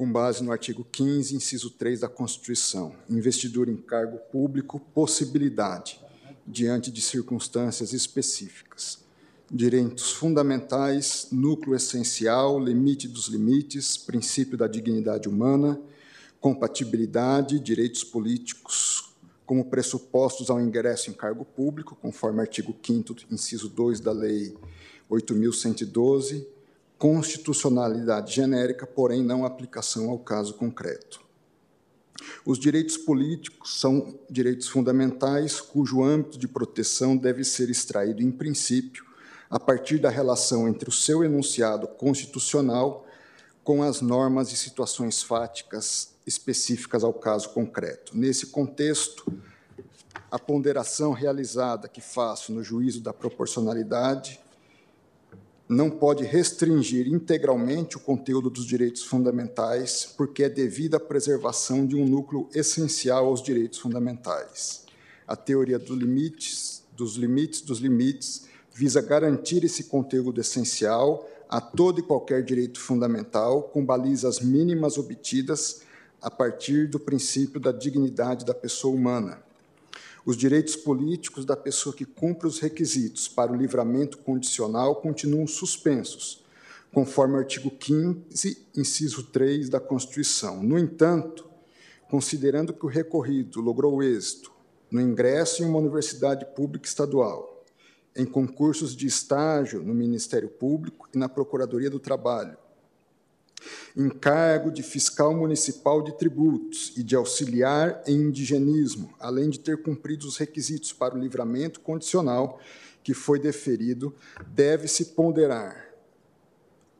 com 0.01 0.11
base 0.11 0.43
no 0.43 0.51
artigo 0.51 0.83
15, 0.91 1.35
inciso 1.35 1.69
3 1.69 1.99
da 1.99 2.09
Constituição, 2.09 2.95
investidura 3.07 3.69
em 3.69 3.77
cargo 3.77 4.17
público, 4.31 4.79
possibilidade, 4.95 6.01
diante 6.47 6.89
de 6.89 6.99
circunstâncias 6.99 7.93
específicas. 7.93 8.97
Direitos 9.47 10.11
fundamentais, 10.13 11.27
núcleo 11.31 11.75
essencial, 11.75 12.59
limite 12.59 13.07
dos 13.07 13.27
limites, 13.27 13.95
princípio 13.95 14.57
da 14.57 14.65
dignidade 14.65 15.29
humana, 15.29 15.79
compatibilidade, 16.39 17.59
direitos 17.59 18.03
políticos 18.03 19.13
como 19.45 19.65
pressupostos 19.65 20.49
ao 20.49 20.59
ingresso 20.59 21.11
em 21.11 21.13
cargo 21.13 21.45
público, 21.45 21.95
conforme 21.95 22.41
artigo 22.41 22.75
5 22.81 23.17
inciso 23.29 23.69
2 23.69 23.99
da 23.99 24.11
Lei 24.11 24.57
8.112, 25.11 26.43
constitucionalidade 27.01 28.31
genérica, 28.31 28.85
porém 28.85 29.23
não 29.23 29.43
aplicação 29.43 30.11
ao 30.11 30.19
caso 30.19 30.53
concreto. 30.53 31.19
Os 32.45 32.59
direitos 32.59 32.95
políticos 32.95 33.79
são 33.79 34.19
direitos 34.29 34.67
fundamentais 34.67 35.59
cujo 35.59 36.03
âmbito 36.03 36.37
de 36.37 36.47
proteção 36.47 37.17
deve 37.17 37.43
ser 37.43 37.71
extraído, 37.71 38.21
em 38.21 38.29
princípio, 38.29 39.03
a 39.49 39.59
partir 39.59 39.97
da 39.97 40.11
relação 40.11 40.69
entre 40.69 40.89
o 40.89 40.91
seu 40.91 41.23
enunciado 41.23 41.87
constitucional 41.87 43.07
com 43.63 43.81
as 43.81 43.99
normas 43.99 44.51
e 44.51 44.55
situações 44.55 45.23
fáticas 45.23 46.13
específicas 46.27 47.03
ao 47.03 47.15
caso 47.15 47.49
concreto. 47.49 48.15
Nesse 48.15 48.45
contexto, 48.45 49.41
a 50.29 50.37
ponderação 50.37 51.13
realizada 51.13 51.87
que 51.87 51.99
faço 51.99 52.53
no 52.53 52.63
juízo 52.63 53.01
da 53.01 53.11
proporcionalidade 53.11 54.39
não 55.71 55.89
pode 55.89 56.25
restringir 56.25 57.07
integralmente 57.07 57.95
o 57.95 57.99
conteúdo 57.99 58.49
dos 58.49 58.65
direitos 58.65 59.03
fundamentais, 59.03 60.13
porque 60.17 60.43
é 60.43 60.49
devida 60.49 60.97
à 60.97 60.99
preservação 60.99 61.87
de 61.87 61.95
um 61.95 62.05
núcleo 62.05 62.49
essencial 62.53 63.27
aos 63.27 63.41
direitos 63.41 63.79
fundamentais. 63.79 64.83
A 65.25 65.33
teoria 65.33 65.79
dos 65.79 65.97
limites, 65.97 66.83
dos 66.95 67.15
limites 67.15 67.61
dos 67.61 67.79
limites 67.79 68.47
visa 68.73 69.01
garantir 69.01 69.63
esse 69.63 69.85
conteúdo 69.85 70.41
essencial 70.41 71.25
a 71.47 71.61
todo 71.61 72.01
e 72.01 72.03
qualquer 72.03 72.43
direito 72.43 72.77
fundamental, 72.77 73.63
com 73.63 73.85
balizas 73.85 74.41
mínimas 74.41 74.97
obtidas 74.97 75.83
a 76.21 76.29
partir 76.29 76.89
do 76.89 76.99
princípio 76.99 77.61
da 77.61 77.71
dignidade 77.71 78.45
da 78.45 78.53
pessoa 78.53 78.93
humana. 78.93 79.41
Os 80.25 80.37
direitos 80.37 80.75
políticos 80.75 81.45
da 81.45 81.57
pessoa 81.57 81.95
que 81.95 82.05
cumpre 82.05 82.47
os 82.47 82.59
requisitos 82.59 83.27
para 83.27 83.51
o 83.51 83.55
livramento 83.55 84.19
condicional 84.19 84.95
continuam 84.97 85.47
suspensos, 85.47 86.43
conforme 86.93 87.35
o 87.35 87.39
artigo 87.39 87.71
15, 87.71 88.67
inciso 88.75 89.23
3 89.23 89.67
da 89.67 89.79
Constituição. 89.79 90.61
No 90.61 90.77
entanto, 90.77 91.49
considerando 92.09 92.71
que 92.73 92.85
o 92.85 92.89
recorrido 92.89 93.61
logrou 93.61 94.03
êxito 94.03 94.51
no 94.91 95.01
ingresso 95.01 95.63
em 95.63 95.65
uma 95.65 95.79
universidade 95.79 96.45
pública 96.53 96.85
estadual, 96.85 97.63
em 98.15 98.25
concursos 98.25 98.95
de 98.95 99.07
estágio 99.07 99.81
no 99.81 99.93
Ministério 99.93 100.49
Público 100.49 101.07
e 101.15 101.17
na 101.17 101.29
Procuradoria 101.29 101.89
do 101.89 101.99
Trabalho, 101.99 102.57
encargo 103.95 104.71
de 104.71 104.83
fiscal 104.83 105.33
municipal 105.35 106.01
de 106.01 106.17
tributos 106.17 106.93
e 106.95 107.03
de 107.03 107.15
auxiliar 107.15 108.01
em 108.07 108.15
indigenismo, 108.15 109.13
além 109.19 109.49
de 109.49 109.59
ter 109.59 109.81
cumprido 109.81 110.27
os 110.27 110.37
requisitos 110.37 110.93
para 110.93 111.15
o 111.15 111.19
livramento 111.19 111.79
condicional 111.79 112.59
que 113.03 113.13
foi 113.13 113.39
deferido, 113.39 114.13
deve-se 114.47 115.05
ponderar 115.05 115.89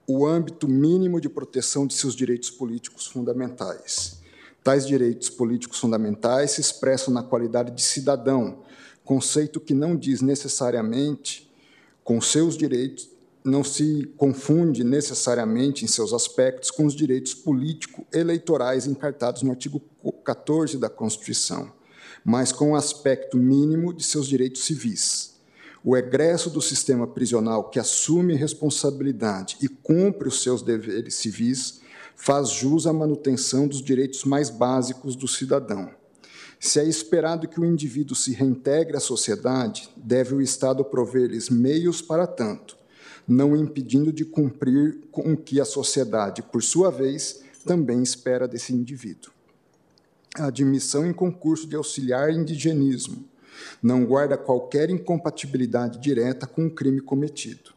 o 0.08 0.26
âmbito 0.26 0.68
mínimo 0.68 1.22
de 1.22 1.30
proteção 1.30 1.88
de 1.88 1.94
seus 1.94 2.16
direitos 2.16 2.50
políticos 2.50 3.06
fundamentais. 3.06 4.20
Tais 4.64 4.86
direitos 4.86 5.30
políticos 5.30 5.80
fundamentais 5.80 6.52
se 6.52 6.62
expressam 6.62 7.14
na 7.14 7.24
qualidade 7.24 7.72
de 7.72 7.82
cidadão, 7.82 8.64
conceito 9.04 9.60
que 9.60 9.74
não 9.74 9.96
diz 9.96 10.22
necessariamente 10.22 11.52
com 12.04 12.20
seus 12.22 12.58
direitos, 12.58 13.10
não 13.44 13.64
se 13.64 14.12
confunde 14.18 14.84
necessariamente 14.84 15.84
em 15.84 15.88
seus 15.88 16.14
aspectos 16.14 16.70
com 16.70 16.86
os 16.86 16.96
direitos 16.96 17.34
político-eleitorais 17.34 18.86
encartados 18.86 19.42
no 19.42 19.52
artigo 19.52 19.82
14 20.24 20.78
da 20.78 20.90
Constituição, 20.90 21.72
mas 22.24 22.52
com 22.52 22.72
o 22.72 22.76
aspecto 22.76 23.38
mínimo 23.38 23.94
de 23.94 24.04
seus 24.04 24.28
direitos 24.28 24.64
civis. 24.64 25.32
O 25.84 25.98
egresso 25.98 26.50
do 26.50 26.62
sistema 26.62 27.08
prisional 27.08 27.70
que 27.70 27.80
assume 27.80 28.36
responsabilidade 28.36 29.58
e 29.62 29.68
cumpre 29.68 30.28
os 30.28 30.44
seus 30.44 30.62
deveres 30.62 31.16
civis 31.16 31.82
faz 32.16 32.50
jus 32.50 32.86
à 32.86 32.94
manutenção 32.94 33.68
dos 33.68 33.82
direitos 33.82 34.24
mais 34.24 34.50
básicos 34.52 35.16
do 35.16 35.28
cidadão 35.28 35.90
se 36.62 36.80
é 36.80 36.86
esperado 36.86 37.48
que 37.48 37.60
o 37.60 37.66
indivíduo 37.66 38.16
se 38.16 38.34
reintegre 38.34 38.96
à 38.96 39.00
sociedade, 39.00 39.90
deve 39.98 40.36
o 40.36 40.42
Estado 40.42 40.86
prover-lhes 40.86 41.50
meios 41.50 42.04
para 42.04 42.28
tanto, 42.28 42.78
não 43.28 43.56
impedindo 43.56 44.12
de 44.12 44.26
cumprir 44.26 45.00
com 45.12 45.34
o 45.34 45.38
que 45.38 45.60
a 45.60 45.66
sociedade, 45.66 46.42
por 46.42 46.62
sua 46.62 46.90
vez, 46.90 47.44
também 47.66 48.02
espera 48.02 48.48
desse 48.48 48.74
indivíduo. 48.74 49.32
A 50.36 50.46
admissão 50.46 51.06
em 51.06 51.14
concurso 51.14 51.68
de 51.68 51.76
auxiliar 51.76 52.32
indigenismo 52.32 53.26
não 53.82 54.06
guarda 54.06 54.38
qualquer 54.38 54.90
incompatibilidade 54.90 56.00
direta 56.00 56.48
com 56.48 56.68
o 56.68 56.72
crime 56.72 57.02
cometido. 57.02 57.72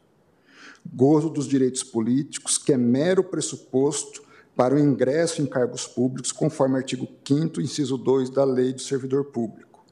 Gozo 0.95 1.29
dos 1.29 1.47
direitos 1.49 1.83
políticos, 1.83 2.59
que 2.59 2.73
é 2.73 2.77
mero 2.77 3.25
pressuposto 3.25 4.23
para 4.55 4.75
o 4.75 4.79
ingresso 4.79 5.43
em 5.43 5.47
cargos 5.47 5.87
públicos, 5.87 6.31
conforme 6.31 6.77
artigo 6.77 7.09
5 7.27 7.61
inciso 7.61 7.99
2 7.99 8.31
da 8.31 8.45
Lei 8.45 8.73
do 8.73 8.81
Servidor 8.81 9.25
Público. 9.25 9.85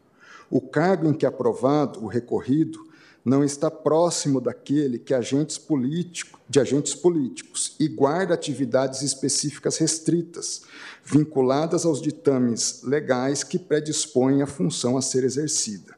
O 0.48 0.60
cargo 0.60 1.08
em 1.08 1.14
que 1.14 1.24
é 1.24 1.28
aprovado 1.28 2.04
o 2.04 2.06
recorrido 2.06 2.86
não 3.24 3.44
está 3.44 3.70
próximo 3.70 4.40
daquele 4.40 4.98
que 4.98 5.14
agentes 5.14 5.58
políticos, 5.58 6.40
de 6.48 6.60
agentes 6.60 6.94
políticos 6.94 7.76
e 7.78 7.88
guarda 7.88 8.34
atividades 8.34 9.02
específicas 9.02 9.78
restritas, 9.78 10.62
vinculadas 11.04 11.84
aos 11.84 12.02
ditames 12.02 12.82
legais 12.82 13.44
que 13.44 13.58
predispõem 13.58 14.42
a 14.42 14.46
função 14.46 14.96
a 14.96 15.02
ser 15.02 15.24
exercida. 15.24 15.94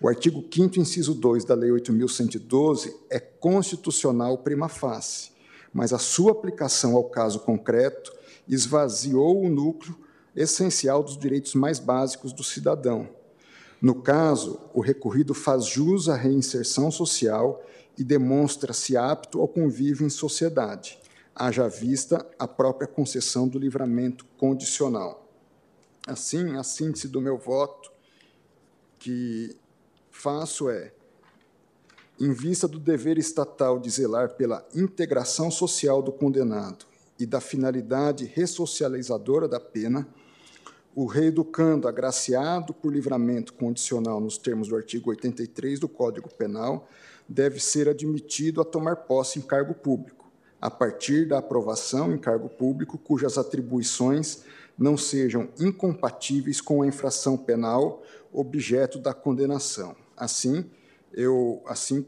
O 0.00 0.08
artigo 0.08 0.44
5 0.50 0.78
inciso 0.80 1.14
2 1.14 1.44
da 1.44 1.54
Lei 1.54 1.70
8.112 1.70 2.92
é 3.08 3.20
constitucional 3.20 4.38
prima 4.38 4.68
facie 4.68 5.30
mas 5.72 5.92
a 5.92 5.98
sua 5.98 6.32
aplicação 6.32 6.96
ao 6.96 7.04
caso 7.04 7.40
concreto 7.40 8.12
esvaziou 8.48 9.42
o 9.42 9.48
núcleo 9.48 9.96
essencial 10.34 11.02
dos 11.02 11.16
direitos 11.16 11.54
mais 11.54 11.78
básicos 11.78 12.32
do 12.32 12.42
cidadão. 12.42 13.08
No 13.80 13.94
caso, 13.94 14.60
o 14.74 14.80
recorrido 14.80 15.32
faz 15.32 15.64
jus 15.64 16.08
à 16.08 16.16
reinserção 16.16 16.90
social 16.90 17.64
e 17.96 18.04
demonstra-se 18.04 18.96
apto 18.96 19.40
ao 19.40 19.48
convívio 19.48 20.06
em 20.06 20.10
sociedade, 20.10 20.98
haja 21.34 21.68
vista 21.68 22.26
a 22.38 22.46
própria 22.46 22.86
concessão 22.86 23.48
do 23.48 23.58
livramento 23.58 24.26
condicional. 24.36 25.26
Assim, 26.06 26.56
a 26.56 26.62
síntese 26.62 27.08
do 27.08 27.20
meu 27.20 27.38
voto 27.38 27.90
que 28.98 29.56
faço 30.10 30.68
é 30.68 30.92
em 32.20 32.32
vista 32.32 32.68
do 32.68 32.78
dever 32.78 33.16
estatal 33.16 33.78
de 33.78 33.88
zelar 33.88 34.34
pela 34.34 34.66
integração 34.74 35.50
social 35.50 36.02
do 36.02 36.12
condenado 36.12 36.84
e 37.18 37.24
da 37.24 37.40
finalidade 37.40 38.26
ressocializadora 38.26 39.48
da 39.48 39.58
pena, 39.58 40.06
o 41.00 41.06
reeducando 41.06 41.88
agraciado 41.88 42.74
por 42.74 42.92
livramento 42.92 43.54
condicional 43.54 44.20
nos 44.20 44.36
termos 44.36 44.68
do 44.68 44.76
artigo 44.76 45.08
83 45.08 45.80
do 45.80 45.88
Código 45.88 46.28
Penal 46.28 46.86
deve 47.26 47.58
ser 47.58 47.88
admitido 47.88 48.60
a 48.60 48.66
tomar 48.66 48.96
posse 48.96 49.38
em 49.38 49.42
cargo 49.42 49.72
público, 49.72 50.30
a 50.60 50.70
partir 50.70 51.26
da 51.26 51.38
aprovação 51.38 52.12
em 52.12 52.18
cargo 52.18 52.50
público 52.50 52.98
cujas 52.98 53.38
atribuições 53.38 54.42
não 54.76 54.94
sejam 54.94 55.48
incompatíveis 55.58 56.60
com 56.60 56.82
a 56.82 56.86
infração 56.86 57.34
penal 57.34 58.02
objeto 58.30 58.98
da 58.98 59.14
condenação. 59.14 59.96
Assim, 60.14 60.66
eu, 61.14 61.62
assim, 61.64 62.04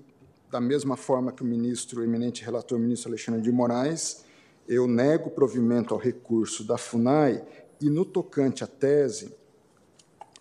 da 0.50 0.60
mesma 0.60 0.98
forma 0.98 1.32
que 1.32 1.42
o 1.42 1.46
ministro, 1.46 2.02
o 2.02 2.04
eminente 2.04 2.44
relator, 2.44 2.76
o 2.76 2.82
ministro 2.82 3.08
Alexandre 3.08 3.40
de 3.40 3.50
Moraes, 3.50 4.26
eu 4.68 4.86
nego 4.86 5.30
provimento 5.30 5.92
ao 5.92 6.00
recurso 6.00 6.62
da 6.62 6.78
FUNAI 6.78 7.42
e, 7.82 7.90
no 7.90 8.04
tocante 8.04 8.62
à 8.62 8.66
tese, 8.66 9.34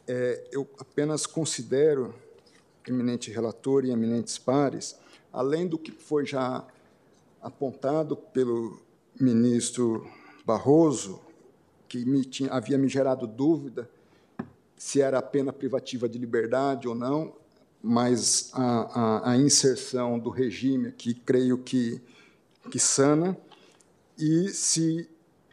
é, 0.07 0.47
eu 0.51 0.69
apenas 0.79 1.25
considero, 1.25 2.13
eminente 2.87 3.31
relator 3.31 3.83
e 3.83 3.91
eminentes 3.91 4.37
pares, 4.37 4.95
além 5.33 5.67
do 5.67 5.77
que 5.77 5.91
foi 5.91 6.25
já 6.25 6.65
apontado 7.41 8.15
pelo 8.15 8.79
ministro 9.19 10.07
Barroso, 10.45 11.19
que 11.87 12.05
me 12.05 12.23
tinha, 12.23 12.51
havia 12.51 12.77
me 12.77 12.87
gerado 12.87 13.25
dúvida 13.25 13.89
se 14.77 15.01
era 15.01 15.19
a 15.19 15.21
pena 15.21 15.53
privativa 15.53 16.09
de 16.09 16.17
liberdade 16.17 16.87
ou 16.87 16.95
não, 16.95 17.35
mas 17.81 18.51
a, 18.53 19.29
a, 19.29 19.31
a 19.31 19.37
inserção 19.37 20.17
do 20.17 20.29
regime 20.29 20.87
aqui, 20.87 21.13
creio 21.13 21.57
que, 21.57 22.01
que 22.69 22.79
sana, 22.79 23.37
e 24.17 24.49
se 24.49 25.09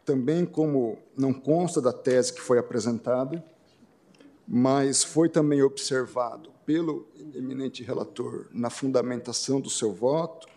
também, 0.09 0.43
como 0.43 0.97
não 1.15 1.31
consta 1.31 1.79
da 1.79 1.93
tese 1.93 2.33
que 2.33 2.41
foi 2.41 2.57
apresentada, 2.57 3.45
mas 4.47 5.03
foi 5.03 5.29
também 5.29 5.61
observado 5.61 6.51
pelo 6.65 7.07
eminente 7.35 7.83
relator 7.83 8.47
na 8.51 8.71
fundamentação 8.71 9.61
do 9.61 9.69
seu 9.69 9.93
voto, 9.93 10.47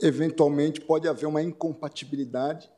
eventualmente 0.00 0.80
pode 0.80 1.06
haver 1.06 1.26
uma 1.26 1.42
incompatibilidade 1.42 2.72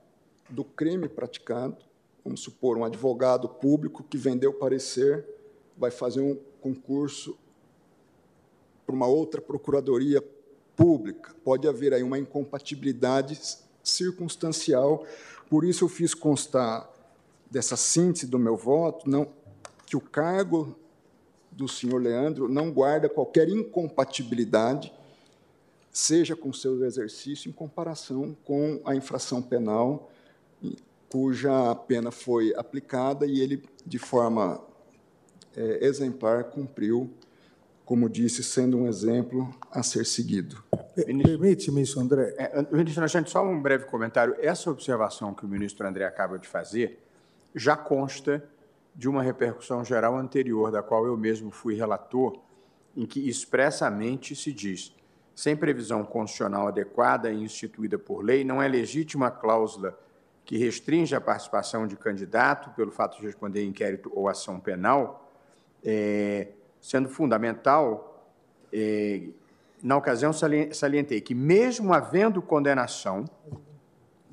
do 0.51 0.65
crime 0.65 1.09
praticado. 1.09 1.77
Vamos 2.25 2.41
supor, 2.41 2.77
um 2.77 2.85
advogado 2.85 3.49
público 3.49 4.03
que 4.03 4.19
vendeu 4.19 4.53
parecer 4.53 5.25
vai 5.79 5.93
fazer 5.93 6.21
um 6.21 6.37
concurso 6.61 7.39
para 8.85 8.97
uma 8.97 9.07
outra 9.07 9.41
procuradoria 9.41 10.21
pública. 10.75 11.37
Pode 11.45 11.69
haver 11.69 11.95
aí 11.95 12.03
uma 12.03 12.19
incompatibilidade 12.19 13.39
circunstancial. 13.85 15.07
Por 15.49 15.65
isso 15.65 15.85
eu 15.85 15.89
fiz 15.89 16.15
constar 16.15 16.89
dessa 17.51 17.77
síntese 17.77 18.27
do 18.27 18.39
meu 18.39 18.57
voto, 18.57 19.09
não 19.09 19.29
que 19.87 19.97
o 19.97 20.01
cargo 20.01 20.77
do 21.53 21.69
senhor 21.69 22.01
Leandro 22.01 22.49
não 22.49 22.73
guarda 22.73 23.09
qualquer 23.09 23.49
incompatibilidade, 23.49 24.93
seja 25.93 26.35
com 26.35 26.53
seu 26.53 26.85
exercício 26.85 27.49
em 27.49 27.53
comparação 27.53 28.37
com 28.45 28.81
a 28.85 28.97
infração 28.97 29.41
penal 29.41 30.11
cuja 31.15 31.77
pena 31.77 32.11
foi 32.11 32.53
aplicada 32.57 33.25
e 33.25 33.41
ele, 33.41 33.63
de 33.87 34.01
forma 34.01 34.61
é, 35.57 35.87
exemplar, 35.87 36.43
cumpriu 36.43 37.09
como 37.85 38.09
disse, 38.09 38.43
sendo 38.43 38.79
um 38.79 38.89
exemplo 38.89 39.55
a 39.71 39.83
ser 39.83 40.07
seguido. 40.07 40.63
Permite, 40.95 41.71
ministro 41.71 42.01
André. 42.01 42.35
É, 42.39 42.67
ministro 42.73 43.03
Alexandre, 43.03 43.31
só 43.31 43.45
um 43.45 43.61
breve 43.61 43.85
comentário. 43.85 44.35
Essa 44.39 44.71
observação 44.71 45.35
que 45.35 45.45
o 45.45 45.49
ministro 45.49 45.87
André 45.87 46.05
acaba 46.05 46.39
de 46.39 46.49
fazer 46.49 47.01
já 47.55 47.77
consta 47.77 48.43
de 48.95 49.09
uma 49.09 49.23
repercussão 49.23 49.85
geral 49.85 50.17
anterior, 50.17 50.71
da 50.71 50.83
qual 50.83 51.05
eu 51.05 51.17
mesmo 51.17 51.51
fui 51.51 51.75
relator, 51.75 52.41
em 52.97 53.05
que 53.05 53.29
expressamente 53.29 54.35
se 54.35 54.53
diz: 54.53 54.95
sem 55.35 55.57
previsão 55.57 56.05
constitucional 56.05 56.69
adequada 56.69 57.31
e 57.31 57.43
instituída 57.43 57.99
por 57.99 58.25
lei, 58.25 58.45
não 58.45 58.63
é 58.63 58.69
legítima 58.69 59.27
a 59.27 59.31
cláusula 59.31 59.99
que 60.45 60.57
restringe 60.57 61.15
a 61.15 61.21
participação 61.21 61.87
de 61.87 61.97
candidato 61.97 62.71
pelo 62.77 62.91
fato 62.91 63.19
de 63.19 63.27
responder 63.27 63.65
inquérito 63.65 64.13
ou 64.15 64.29
ação 64.29 64.61
penal. 64.61 65.33
É, 65.83 66.49
sendo 66.85 67.09
fundamental, 67.09 68.29
eh, 68.71 69.29
na 69.83 69.97
ocasião 69.97 70.33
salientei 70.35 71.19
que, 71.19 71.35
mesmo 71.35 71.95
havendo 71.95 72.43
condenação, 72.43 73.25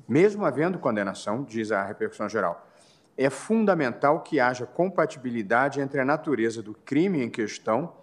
mesmo 0.06 0.44
havendo 0.44 0.78
condenação, 0.78 1.44
diz 1.44 1.72
a 1.72 1.82
repercussão 1.82 2.28
geral, 2.28 2.68
é 3.16 3.30
fundamental 3.30 4.20
que 4.20 4.38
haja 4.38 4.66
compatibilidade 4.66 5.80
entre 5.80 5.98
a 5.98 6.04
natureza 6.04 6.62
do 6.62 6.74
crime 6.74 7.24
em 7.24 7.30
questão 7.30 7.94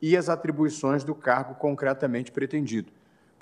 e 0.00 0.16
as 0.16 0.28
atribuições 0.28 1.04
do 1.04 1.14
cargo 1.14 1.54
concretamente 1.54 2.32
pretendido. 2.32 2.90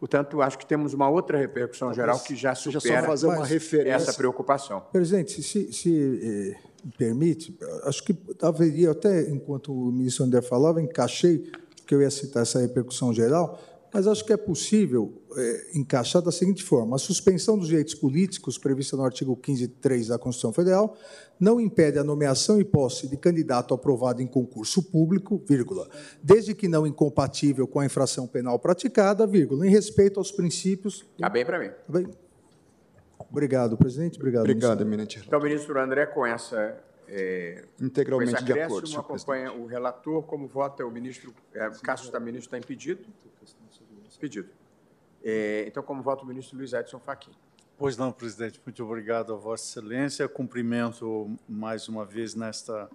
Portanto, 0.01 0.41
acho 0.41 0.57
que 0.57 0.65
temos 0.65 0.95
uma 0.95 1.11
outra 1.11 1.37
repercussão 1.37 1.93
geral 1.93 2.19
que 2.21 2.35
já 2.35 2.55
supera 2.55 3.03
fazer 3.03 3.27
uma 3.27 3.45
referência. 3.45 3.93
essa 3.93 4.15
preocupação. 4.15 4.81
Presidente, 4.91 5.43
se, 5.43 5.71
se 5.75 5.91
eh, 5.93 6.57
me 6.83 6.91
permite, 6.97 7.55
acho 7.85 8.03
que 8.03 8.17
haveria 8.41 8.93
até, 8.93 9.29
enquanto 9.29 9.71
o 9.71 9.93
ministro 9.93 10.25
André 10.25 10.41
falava, 10.41 10.81
encaixei, 10.81 11.53
que 11.87 11.95
eu 11.95 12.01
ia 12.01 12.11
citar 12.11 12.45
essa 12.45 12.59
repercussão 12.61 13.13
geral, 13.13 13.61
mas 13.93 14.07
acho 14.07 14.25
que 14.25 14.33
é 14.33 14.37
possível 14.37 15.21
é, 15.37 15.71
encaixar 15.75 16.23
da 16.23 16.31
seguinte 16.31 16.62
forma: 16.62 16.97
a 16.97 16.99
suspensão 16.99 17.59
dos 17.59 17.69
direitos 17.69 17.95
políticos, 17.95 18.59
prevista 18.59 18.97
no 18.97 19.05
artigo 19.05 19.37
15.3 19.37 20.09
da 20.09 20.19
Constituição 20.19 20.53
Federal, 20.53 20.97
não 21.39 21.61
impede 21.61 21.99
a 21.99 22.05
nomeação 22.05 22.61
e 22.61 22.65
posse 22.65 23.09
de 23.09 23.17
candidato 23.17 23.75
aprovado 23.75 24.23
em 24.23 24.27
concurso 24.27 24.83
público, 24.83 25.43
vírgula, 25.47 25.89
desde 26.23 26.55
que 26.55 26.69
não 26.69 26.87
incompatível 26.87 27.67
com 27.67 27.81
a 27.81 27.87
infração 27.87 28.27
penal 28.27 28.59
praticada, 28.59 29.27
vírgula, 29.27 29.67
em 29.67 29.71
respeito 29.71 30.21
aos 30.21 30.31
princípios. 30.31 31.07
Está 31.15 31.29
bem 31.29 31.45
para 31.45 31.59
mim. 31.59 31.69
Tá 31.69 31.99
bem. 31.99 32.09
Obrigado, 33.31 33.77
presidente. 33.77 34.19
Obrigado, 34.19 34.43
Obrigado, 34.43 34.83
eminente. 34.83 35.23
Então, 35.25 35.41
ministro 35.41 35.79
André, 35.81 36.07
com 36.07 36.27
essa 36.27 36.77
é, 37.11 37.65
integralmente 37.81 38.37
com 38.37 38.45
de 38.45 38.53
acordo. 38.53 38.99
acompanha 38.99 39.51
presidente. 39.51 39.65
o 39.65 39.67
relator, 39.67 40.23
como 40.23 40.47
vota 40.47 40.87
o 40.87 40.91
ministro 40.91 41.35
é, 41.53 41.69
Cássio 41.83 42.07
está 42.07 42.21
ministro 42.21 42.47
está 42.47 42.59
impedido? 42.59 43.05
Pedido. 44.21 44.51
É, 45.23 45.65
então, 45.67 45.83
como 45.83 46.03
vota 46.03 46.23
o 46.23 46.27
ministro 46.27 46.57
Luiz 46.57 46.73
Edson 46.73 47.01
Fachin? 47.01 47.33
Pois 47.77 47.97
não, 47.97 48.13
presidente. 48.13 48.61
Muito 48.65 48.85
obrigado 48.85 49.33
a 49.33 49.37
Vossa 49.37 49.65
Excelência. 49.65 50.29
Cumprimento 50.29 51.35
mais 51.49 51.89
uma 51.89 52.05
vez 52.05 52.35
nesta 52.35 52.91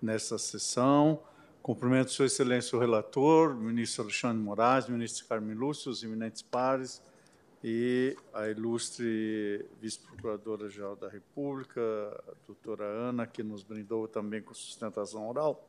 nesta 0.00 0.38
sessão. 0.38 1.20
Cumprimento 1.62 2.12
Sua 2.12 2.26
Excelência 2.26 2.76
o 2.76 2.80
relator, 2.80 3.54
ministro 3.56 4.04
Alexandre 4.04 4.40
Moraes, 4.40 4.88
ministro 4.88 5.26
Carmen 5.26 5.56
Lúcio, 5.56 5.90
os 5.90 6.02
eminentes 6.04 6.40
pares, 6.40 7.02
e 7.64 8.16
a 8.32 8.48
ilustre 8.48 9.66
vice-procuradora-geral 9.80 10.94
da 10.94 11.08
República, 11.08 11.80
a 12.28 12.32
doutora 12.46 12.84
Ana, 12.84 13.26
que 13.26 13.42
nos 13.42 13.64
brindou 13.64 14.06
também 14.06 14.40
com 14.40 14.54
sustentação 14.54 15.28
oral, 15.28 15.68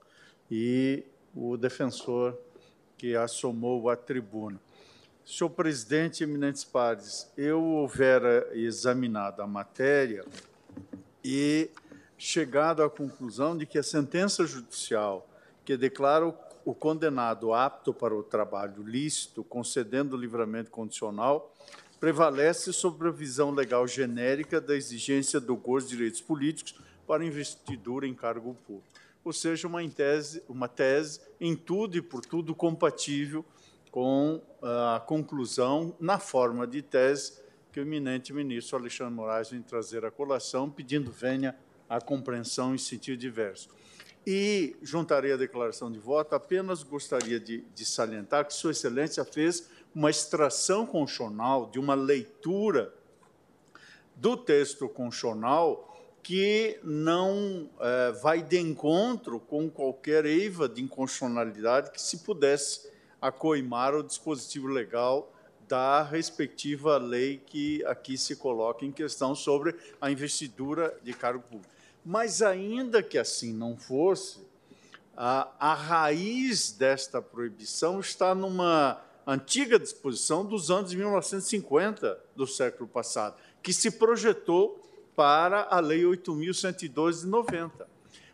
e 0.52 1.04
o 1.34 1.58
defensor 1.58 2.38
que 2.96 3.16
assomou 3.16 3.90
à 3.90 3.96
tribuna. 3.96 4.60
Senhor 5.30 5.49
presidente, 5.49 6.24
eminentes 6.24 6.64
pares, 6.64 7.30
eu 7.36 7.62
houvera 7.62 8.49
examinado 8.54 9.41
a 9.41 9.45
matéria 9.45 10.24
e 11.22 11.70
chegado 12.18 12.82
à 12.82 12.90
conclusão 12.90 13.58
de 13.58 13.66
que 13.66 13.78
a 13.78 13.84
sentença 13.84 14.48
judicial 14.48 15.30
que 15.66 15.76
declara 15.76 16.34
o 16.64 16.74
condenado 16.74 17.54
apto 17.54 17.94
para 17.94 18.16
o 18.16 18.24
trabalho 18.24 18.82
lícito, 18.82 19.44
concedendo 19.44 20.16
o 20.16 20.20
livramento 20.20 20.72
condicional, 20.72 21.54
prevalece 21.99 22.72
sobre 22.72 23.10
a 23.10 23.12
visão 23.12 23.52
legal 23.52 23.86
genérica 23.86 24.62
da 24.62 24.78
exigência 24.78 25.41
do 25.41 25.58
gozo 25.58 25.88
de 25.88 25.98
direitos 25.98 26.22
políticos 26.22 26.80
para 27.06 27.26
investidura 27.26 28.08
em 28.08 28.14
cargo 28.14 28.56
público. 28.66 28.88
Ou 29.26 29.34
seja, 29.34 29.68
uma 29.68 29.86
tese, 29.90 30.41
uma 30.48 30.70
tese 30.70 31.20
em 31.38 31.54
tudo 31.54 31.98
e 31.98 32.02
por 32.02 32.22
tudo 32.26 32.56
compatível 32.56 33.44
com 33.98 34.40
a 34.61 34.99
conclusão, 34.99 35.95
na 35.99 36.19
forma 36.19 36.68
de 36.68 36.84
tese, 36.84 37.41
que 37.72 37.80
o 37.80 37.82
eminente 37.82 38.32
ministro 38.32 38.78
Alexandre 38.78 39.11
Moraes 39.11 39.49
vem 39.49 39.64
trazer 39.64 40.06
à 40.06 40.11
colação, 40.11 40.69
pedindo 40.69 41.11
venha 41.11 41.57
a 41.90 41.99
compreensão 41.99 42.76
em 42.76 42.78
sentido 42.78 43.18
diverso. 43.18 43.69
E 44.24 44.76
juntarei 44.84 45.34
a 45.34 45.36
declaração 45.36 45.91
de 45.91 45.98
voto, 45.98 46.36
apenas 46.36 46.84
gostaria 46.84 47.40
de, 47.40 47.61
de 47.74 47.86
salientar 47.88 48.45
que 48.45 48.53
Sua 48.53 48.69
Excelência 48.69 49.26
fez 49.26 49.68
uma 49.95 50.11
extração 50.11 50.86
constitucional 50.86 51.65
de 51.65 51.80
uma 51.80 51.95
leitura 51.95 52.94
do 54.15 54.38
texto 54.38 54.88
constitucional 54.88 55.99
que 56.22 56.80
não 56.84 57.68
é, 57.80 58.11
vai 58.11 58.44
de 58.44 58.60
encontro 58.60 59.40
com 59.40 59.68
qualquer 59.72 60.24
eiva 60.28 60.69
de 60.69 60.84
inconstitucionalidade 60.84 61.90
que 61.90 61.99
se 61.99 62.19
pudesse 62.19 62.95
acoimar 63.22 63.95
o 63.95 64.03
dispositivo 64.03 64.68
legal 64.68 65.31
da 65.68 66.02
respectiva 66.02 66.98
lei 66.98 67.41
que 67.45 67.84
aqui 67.85 68.18
se 68.18 68.35
coloca 68.35 68.85
em 68.85 68.91
questão 68.91 69.35
sobre 69.35 69.76
a 69.99 70.10
investidura 70.10 70.98
de 71.03 71.14
cargo 71.14 71.44
público. 71.44 71.73
Mas, 72.06 72.41
ainda 72.41 73.03
que 73.03 73.18
assim 73.18 73.52
não 73.52 73.76
fosse, 73.76 74.39
a, 75.15 75.49
a 75.60 75.73
raiz 75.73 76.72
desta 76.72 77.22
proibição 77.22 77.99
está 77.99 78.34
numa 78.34 79.02
antiga 79.26 79.77
disposição 79.77 80.45
dos 80.45 80.72
anos 80.72 80.94
1950 80.94 82.18
do 82.34 82.48
século 82.48 82.88
passado, 82.88 83.35
que 83.61 83.73
se 83.73 83.91
projetou 83.91 84.81
para 85.18 85.68
a 85.69 85.80
Lei 85.81 86.03
8.102 86.03 87.22
de 87.22 87.27
90. 87.27 87.88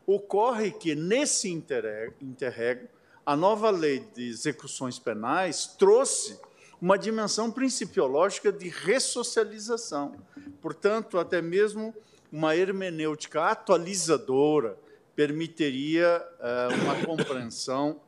Ocorre 0.06 0.72
que, 0.72 0.94
nesse 0.94 1.50
interregno, 1.50 2.90
a 3.26 3.36
nova 3.36 3.70
lei 3.70 4.00
de 4.14 4.28
execuções 4.28 5.00
penais 5.00 5.66
trouxe 5.66 6.40
uma 6.82 6.98
dimensão 6.98 7.50
principiológica 7.50 8.52
de 8.52 8.68
ressocialização. 8.68 10.16
Portanto, 10.62 11.18
até 11.18 11.42
mesmo 11.42 11.96
uma 12.32 12.56
hermenêutica 12.56 13.46
atualizadora 13.46 14.78
permitiria 15.16 16.22
uh, 16.40 16.84
uma 16.84 17.06
compreensão 17.06 18.02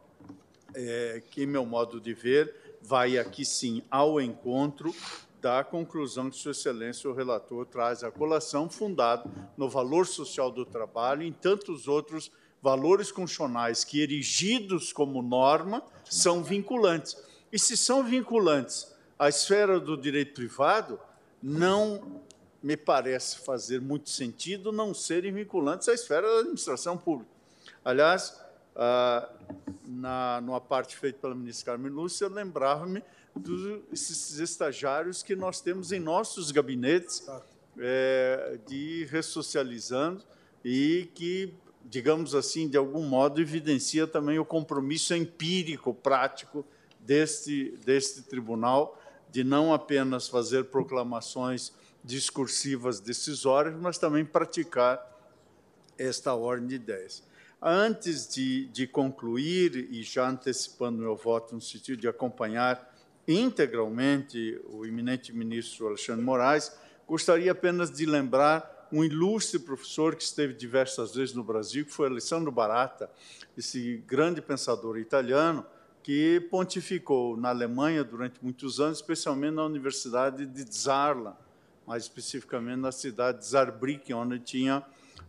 uh, 0.71 1.21
que, 1.29 1.45
meu 1.45 1.65
modo 1.65 2.01
de 2.01 2.13
ver, 2.13 2.77
vai 2.81 3.17
aqui 3.17 3.45
sim 3.45 3.81
ao 3.89 4.19
encontro 4.19 4.93
da 5.39 5.63
conclusão 5.63 6.29
que 6.29 6.35
Sua 6.35 6.51
Excelência, 6.51 7.09
o 7.09 7.13
relator, 7.13 7.65
traz 7.67 8.03
à 8.03 8.11
colação, 8.11 8.69
fundado 8.69 9.29
no 9.55 9.69
valor 9.69 10.07
social 10.07 10.51
do 10.51 10.65
trabalho 10.65 11.21
e 11.21 11.27
em 11.27 11.31
tantos 11.31 11.87
outros 11.87 12.31
valores 12.65 13.11
constitucionais 13.11 13.83
que, 13.83 14.01
erigidos 14.01 14.91
como 14.91 15.21
norma, 15.21 15.83
são 16.03 16.43
vinculantes. 16.43 17.15
E 17.53 17.59
se 17.59 17.77
são 17.77 18.03
vinculantes 18.03 18.91
à 19.19 19.29
esfera 19.29 19.79
do 19.79 19.95
direito 19.95 20.33
privado, 20.33 20.99
não 21.43 22.23
me 22.63 22.75
parece 22.75 23.37
fazer 23.37 23.79
muito 23.79 24.09
sentido 24.09 24.71
não 24.71 24.95
serem 24.95 25.31
vinculantes 25.31 25.87
à 25.87 25.93
esfera 25.93 26.27
da 26.27 26.39
administração 26.39 26.97
pública. 26.97 27.29
Aliás, 27.83 28.35
ah, 28.75 29.29
na, 29.85 30.41
numa 30.41 30.59
parte 30.59 30.97
feita 30.97 31.19
pela 31.19 31.35
ministra 31.35 31.73
Carmen 31.73 31.91
Lúcia, 31.91 32.27
lembrava-me 32.27 33.03
desses 33.35 34.39
estagiários 34.39 35.21
que 35.21 35.35
nós 35.35 35.61
temos 35.61 35.91
em 35.91 35.99
nossos 35.99 36.49
gabinetes 36.49 37.27
é, 37.77 38.57
de 38.65 39.05
ressocializando 39.11 40.23
e 40.63 41.11
que, 41.13 41.53
digamos 41.85 42.33
assim, 42.33 42.67
de 42.67 42.77
algum 42.77 43.03
modo 43.03 43.39
evidencia 43.39 44.07
também 44.07 44.39
o 44.39 44.45
compromisso 44.45 45.13
empírico, 45.13 45.93
prático 45.93 46.65
deste, 46.99 47.77
deste 47.85 48.23
tribunal 48.23 48.99
de 49.31 49.43
não 49.43 49.73
apenas 49.73 50.27
fazer 50.27 50.65
proclamações 50.65 51.73
discursivas 52.03 52.99
decisórias, 52.99 53.75
mas 53.75 53.97
também 53.97 54.23
praticar 54.25 54.99
esta 55.97 56.33
ordem 56.33 56.67
de 56.67 56.75
ideias. 56.75 57.23
Antes 57.61 58.27
de, 58.27 58.67
de 58.67 58.87
concluir, 58.87 59.87
e 59.91 60.03
já 60.03 60.29
antecipando 60.29 60.99
meu 60.99 61.15
voto 61.15 61.55
no 61.55 61.61
sentido 61.61 62.01
de 62.01 62.07
acompanhar 62.07 62.93
integralmente 63.27 64.61
o 64.65 64.85
eminente 64.85 65.33
ministro 65.33 65.87
Alexandre 65.87 66.23
Moraes, 66.23 66.71
gostaria 67.07 67.51
apenas 67.51 67.91
de 67.91 68.05
lembrar 68.05 68.74
um 68.91 69.03
ilustre 69.03 69.59
professor 69.59 70.15
que 70.15 70.23
esteve 70.23 70.53
diversas 70.53 71.15
vezes 71.15 71.33
no 71.33 71.43
Brasil, 71.43 71.85
que 71.85 71.91
foi 71.91 72.07
Alessandro 72.07 72.51
Barata, 72.51 73.09
esse 73.57 74.03
grande 74.07 74.41
pensador 74.41 74.97
italiano, 74.97 75.65
que 76.03 76.39
pontificou 76.51 77.35
na 77.35 77.49
Alemanha 77.49 78.03
durante 78.03 78.43
muitos 78.43 78.79
anos, 78.79 78.99
especialmente 78.99 79.55
na 79.55 79.65
Universidade 79.65 80.45
de 80.45 80.75
Saarland, 80.75 81.35
mais 81.87 82.03
especificamente 82.03 82.79
na 82.79 82.91
cidade 82.91 83.39
de 83.39 83.47
Saarbrücken, 83.47 84.15
onde 84.15 84.39
tinha 84.39 84.83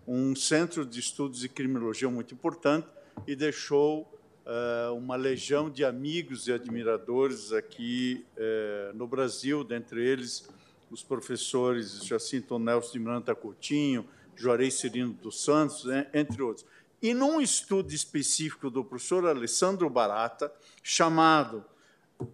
um 0.07 0.37
centro 0.37 0.85
de 0.85 1.01
estudos 1.01 1.41
de 1.41 1.49
criminologia 1.49 2.09
muito 2.09 2.35
importante 2.35 2.87
e 3.27 3.35
deixou 3.35 4.03
uh, 4.47 4.95
uma 4.95 5.17
legião 5.17 5.69
de 5.71 5.85
amigos 5.85 6.47
e 6.47 6.53
admiradores 6.53 7.53
aqui 7.53 8.25
uh, 8.37 8.97
no 8.97 9.07
Brasil, 9.07 9.65
dentre 9.65 10.07
eles 10.07 10.49
os 10.91 11.03
professores 11.03 12.05
Jacinto 12.05 12.59
Nelson 12.59 12.93
de 12.93 12.99
Miranda 12.99 13.35
Coutinho, 13.35 14.09
Juarez 14.35 14.75
Cirino 14.75 15.13
dos 15.15 15.43
Santos, 15.43 15.85
entre 16.13 16.43
outros. 16.43 16.67
E 17.03 17.13
num 17.13 17.41
estudo 17.41 17.93
específico 17.93 18.71
do 18.71 18.85
professor 18.85 19.27
Alessandro 19.27 19.89
Barata, 19.91 20.53
chamado 20.83 21.65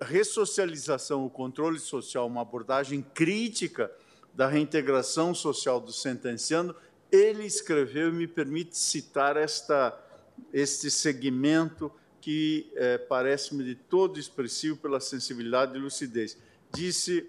Ressocialização, 0.00 1.26
o 1.26 1.30
Controle 1.30 1.78
Social, 1.78 2.26
uma 2.26 2.42
abordagem 2.42 3.02
crítica 3.02 3.90
da 4.32 4.46
reintegração 4.46 5.34
social 5.34 5.80
do 5.80 5.92
sentenciando, 5.92 6.74
ele 7.10 7.44
escreveu, 7.44 8.08
e 8.08 8.12
me 8.12 8.26
permite 8.26 8.78
citar 8.78 9.36
esta, 9.36 9.98
este 10.52 10.90
segmento 10.90 11.92
que 12.20 12.70
é, 12.76 12.96
parece-me 12.96 13.64
de 13.64 13.74
todo 13.74 14.18
expressivo 14.18 14.76
pela 14.76 15.00
sensibilidade 15.00 15.76
e 15.76 15.80
lucidez. 15.80 16.38
Disse 16.72 17.28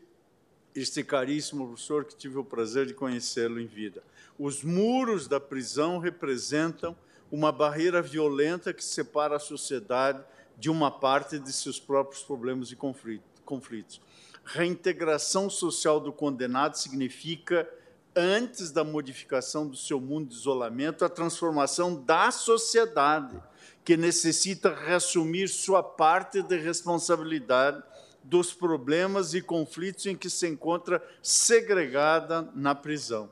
este 0.76 1.04
caríssimo 1.04 1.68
professor 1.68 2.06
que 2.06 2.16
tive 2.16 2.38
o 2.38 2.44
prazer 2.44 2.86
de 2.86 2.94
conhecê-lo 2.94 3.60
em 3.60 3.68
vida. 3.68 4.04
Os 4.38 4.64
muros 4.64 5.28
da 5.28 5.40
prisão 5.40 6.00
representam 6.00 6.96
uma 7.32 7.52
barreira 7.52 8.02
violenta 8.02 8.74
que 8.74 8.84
separa 8.84 9.36
a 9.36 9.40
sociedade 9.40 10.24
de 10.58 10.70
uma 10.70 10.92
parte 10.92 11.40
de 11.40 11.52
seus 11.52 11.80
próprios 11.80 12.24
problemas 12.24 12.72
e 12.72 12.76
conflitos. 12.76 14.02
Reintegração 14.46 15.50
social 15.50 16.00
do 16.00 16.12
condenado 16.12 16.76
significa, 16.76 17.68
antes 18.16 18.72
da 18.72 18.84
modificação 18.84 19.68
do 19.68 19.76
seu 19.76 20.00
mundo 20.00 20.30
de 20.30 20.36
isolamento, 20.36 21.06
a 21.06 21.10
transformação 21.10 21.96
da 21.96 22.30
sociedade 22.30 23.42
que 23.84 23.98
necessita 23.98 24.74
reassumir 24.74 25.50
sua 25.50 25.82
parte 25.82 26.42
de 26.42 26.58
responsabilidade 26.58 27.82
dos 28.24 28.54
problemas 28.54 29.34
e 29.34 29.42
conflitos 29.42 30.06
em 30.06 30.16
que 30.16 30.30
se 30.30 30.48
encontra 30.48 31.04
segregada 31.22 32.50
na 32.56 32.74
prisão. 32.74 33.30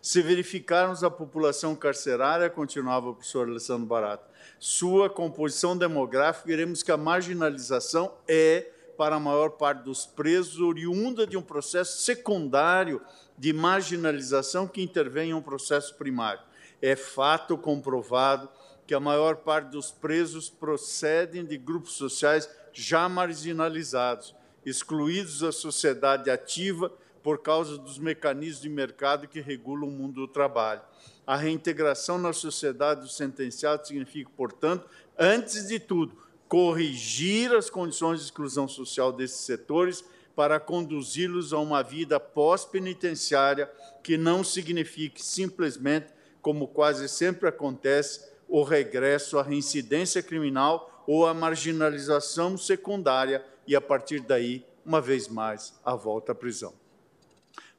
Se 0.00 0.20
verificarmos 0.22 1.02
a 1.02 1.10
população 1.10 1.74
carcerária, 1.74 2.50
continuava 2.50 3.10
o 3.10 3.14
professor 3.14 3.48
Alessandro 3.48 3.86
Barato, 3.86 4.28
sua 4.58 5.10
composição 5.10 5.76
demográfica, 5.76 6.46
veremos 6.46 6.82
que 6.82 6.92
a 6.92 6.96
marginalização 6.96 8.12
é, 8.28 8.70
para 8.96 9.16
a 9.16 9.20
maior 9.20 9.50
parte 9.50 9.82
dos 9.82 10.06
presos, 10.06 10.60
oriunda 10.60 11.26
de 11.26 11.36
um 11.36 11.42
processo 11.42 12.02
secundário 12.02 13.00
de 13.36 13.52
marginalização 13.52 14.66
que 14.66 14.82
intervém 14.82 15.30
em 15.30 15.34
um 15.34 15.42
processo 15.42 15.94
primário. 15.96 16.42
É 16.80 16.94
fato 16.94 17.58
comprovado 17.58 18.48
que 18.86 18.94
a 18.94 19.00
maior 19.00 19.36
parte 19.36 19.70
dos 19.70 19.90
presos 19.90 20.48
procedem 20.48 21.44
de 21.44 21.56
grupos 21.56 21.94
sociais 21.94 22.48
já 22.74 23.08
marginalizados, 23.08 24.34
excluídos 24.66 25.38
da 25.38 25.52
sociedade 25.52 26.30
ativa 26.30 26.92
por 27.22 27.38
causa 27.38 27.78
dos 27.78 27.98
mecanismos 27.98 28.60
de 28.60 28.68
mercado 28.68 29.28
que 29.28 29.40
regulam 29.40 29.88
o 29.88 29.90
mundo 29.90 30.26
do 30.26 30.28
trabalho. 30.28 30.82
A 31.26 31.36
reintegração 31.36 32.18
na 32.18 32.34
sociedade 32.34 33.00
dos 33.00 33.16
sentenciados 33.16 33.88
significa, 33.88 34.30
portanto, 34.36 34.86
antes 35.18 35.68
de 35.68 35.78
tudo, 35.78 36.18
corrigir 36.46 37.54
as 37.54 37.70
condições 37.70 38.18
de 38.18 38.26
exclusão 38.26 38.68
social 38.68 39.10
desses 39.10 39.40
setores 39.40 40.04
para 40.36 40.60
conduzi-los 40.60 41.52
a 41.52 41.58
uma 41.58 41.82
vida 41.82 42.18
pós-penitenciária 42.18 43.70
que 44.02 44.18
não 44.18 44.44
signifique 44.44 45.24
simplesmente, 45.24 46.08
como 46.42 46.68
quase 46.68 47.08
sempre 47.08 47.48
acontece, 47.48 48.20
o 48.46 48.62
regresso 48.62 49.38
à 49.38 49.42
reincidência 49.42 50.22
criminal 50.22 50.93
ou 51.06 51.26
à 51.26 51.34
marginalização 51.34 52.56
secundária 52.56 53.44
e, 53.66 53.74
a 53.74 53.80
partir 53.80 54.20
daí, 54.20 54.64
uma 54.84 55.00
vez 55.00 55.28
mais, 55.28 55.74
a 55.84 55.94
volta 55.94 56.32
à 56.32 56.34
prisão. 56.34 56.74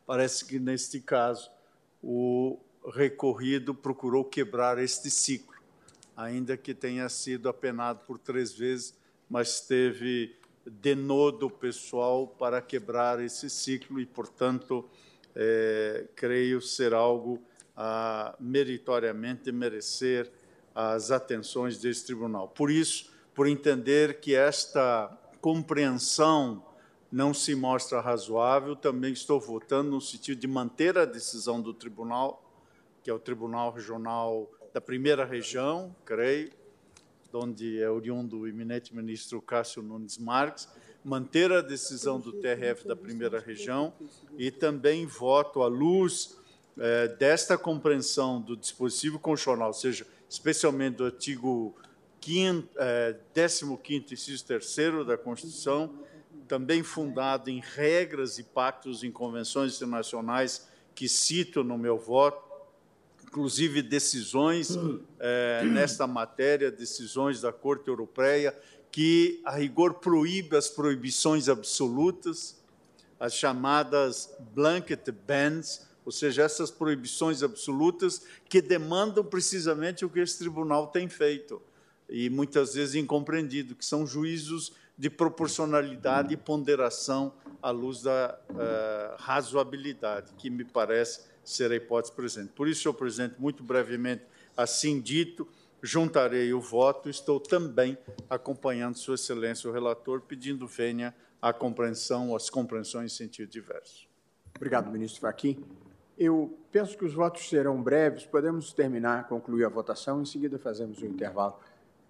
Parece 0.06 0.46
que, 0.46 0.60
neste 0.60 1.00
caso, 1.00 1.50
o 2.02 2.60
recorrido 2.94 3.74
procurou 3.74 4.24
quebrar 4.24 4.78
este 4.78 5.10
ciclo, 5.10 5.56
ainda 6.16 6.56
que 6.56 6.74
tenha 6.74 7.10
sido 7.10 7.50
apenado 7.50 8.06
por 8.06 8.20
três 8.20 8.54
vezes, 8.54 8.96
mas 9.30 9.62
teve 9.62 10.36
denodo 10.66 11.50
pessoal 11.50 12.28
para 12.28 12.62
quebrar 12.62 13.20
esse 13.20 13.50
ciclo 13.50 14.00
e, 14.00 14.06
portanto, 14.06 14.88
é, 15.36 16.08
creio 16.16 16.62
ser 16.62 16.94
algo 16.94 17.42
a 17.76 18.36
meritoriamente 18.40 19.52
merecer 19.52 20.32
as 20.74 21.12
atenções 21.12 21.78
desse 21.78 22.06
tribunal. 22.06 22.48
Por 22.48 22.72
isso, 22.72 23.12
por 23.36 23.48
entender 23.48 24.22
que 24.22 24.34
esta 24.34 25.12
compreensão 25.42 26.66
não 27.12 27.34
se 27.34 27.54
mostra 27.54 28.00
razoável. 28.00 28.76
Também 28.76 29.12
estou 29.12 29.40
votando 29.40 29.92
no 29.92 30.02
sentido 30.02 30.40
de 30.40 30.48
manter 30.48 30.98
a 30.98 31.06
decisão 31.06 31.62
do 31.62 31.74
tribunal, 31.74 32.42
que 33.04 33.10
é 33.10 33.14
o 33.14 33.20
Tribunal 33.20 33.72
Regional 33.72 34.50
da 34.74 34.82
Primeira 34.82 35.26
Região, 35.26 35.96
creio, 36.04 36.50
onde 37.34 37.82
é 37.82 37.90
oriundo 37.90 38.40
o 38.40 38.48
eminente 38.48 38.96
ministro 38.96 39.42
Cássio 39.42 39.84
Nunes 39.84 40.18
Marques, 40.18 40.68
manter 41.04 41.52
a 41.52 41.62
decisão 41.62 42.20
do 42.20 42.32
TRF 42.32 42.88
da 42.88 42.96
Primeira 42.96 43.40
Região 43.40 43.94
e 44.38 44.50
também 44.50 45.06
voto 45.06 45.62
à 45.62 45.68
luz 45.68 46.38
é, 46.78 47.10
desta 47.10 47.58
compreensão 47.58 48.42
do 48.42 48.56
dispositivo 48.56 49.20
constitucional, 49.20 49.68
ou 49.68 49.74
seja, 49.74 50.08
especialmente 50.30 50.96
do 50.96 51.06
artigo 51.06 51.76
15, 52.26 52.70
é, 52.78 53.16
15 53.84 54.14
inciso 54.14 54.46
3 54.46 55.06
da 55.06 55.16
Constituição, 55.16 55.94
também 56.48 56.82
fundado 56.82 57.52
em 57.52 57.60
regras 57.60 58.40
e 58.40 58.44
pactos 58.44 59.04
em 59.04 59.12
convenções 59.12 59.76
internacionais 59.76 60.68
que 60.96 61.08
cito 61.08 61.64
no 61.64 61.78
meu 61.78 62.00
voto, 62.00 62.44
inclusive 63.24 63.84
decisões 63.84 64.76
é, 65.20 65.64
nesta 65.66 66.08
matéria, 66.08 66.72
decisões 66.72 67.42
da 67.42 67.54
Corte 67.54 67.90
Europeia, 67.90 68.58
que 68.92 69.40
a 69.46 69.52
rigor 69.52 69.96
proíbe 69.96 70.58
as 70.58 70.68
proibições 70.68 71.48
absolutas, 71.48 72.60
as 73.20 73.36
chamadas 73.36 74.36
blanket 74.56 75.12
bans, 75.28 75.88
ou 76.04 76.12
seja, 76.12 76.42
essas 76.42 76.72
proibições 76.72 77.44
absolutas 77.44 78.24
que 78.50 78.64
demandam 78.64 79.24
precisamente 79.24 80.04
o 80.04 80.10
que 80.10 80.20
esse 80.20 80.40
tribunal 80.40 80.88
tem 80.88 81.08
feito, 81.08 81.62
e 82.10 82.30
muitas 82.30 82.76
vezes 82.76 82.96
incompreendido, 82.96 83.76
que 83.76 83.86
são 83.86 84.06
juízos 84.06 84.74
de 84.98 85.10
proporcionalidade 85.10 86.34
e 86.34 86.38
ponderação 86.38 87.34
à 87.62 87.70
luz 87.70 88.02
da 88.02 88.40
uh, 88.50 89.22
razoabilidade, 89.22 90.34
que 90.38 90.50
me 90.50 90.64
parece 90.64 91.22
ser 91.44 91.72
a 91.72 91.76
hipótese 91.76 92.14
presente. 92.14 92.52
Por 92.54 92.68
isso, 92.68 92.84
senhor 92.84 92.94
presidente, 92.94 93.36
muito 93.40 93.64
brevemente, 93.64 94.24
assim 94.56 95.00
dito, 95.00 95.48
juntarei 95.82 96.54
o 96.54 96.62
voto. 96.62 97.10
Estou 97.10 97.40
também 97.40 97.98
acompanhando 98.30 98.96
Sua 98.98 99.16
Excelência 99.16 99.70
o 99.70 99.74
relator, 99.74 100.22
pedindo 100.22 100.66
venha 100.66 101.14
a 101.42 101.54
compreensão, 101.54 102.36
as 102.36 102.50
compreensões 102.50 103.12
em 103.12 103.16
sentido 103.16 103.50
diverso. 103.50 104.08
Obrigado, 104.56 104.90
ministro 104.90 105.22
Fachin. 105.22 105.64
Eu 106.18 106.58
penso 106.72 106.98
que 106.98 107.04
os 107.04 107.14
votos 107.14 107.48
serão 107.48 107.82
breves, 107.82 108.26
podemos 108.26 108.72
terminar, 108.72 109.28
concluir 109.28 109.66
a 109.66 109.70
votação, 109.70 110.22
em 110.22 110.26
seguida 110.26 110.58
fazemos 110.58 111.02
o 111.02 111.06
um 111.06 111.10
intervalo. 111.10 111.60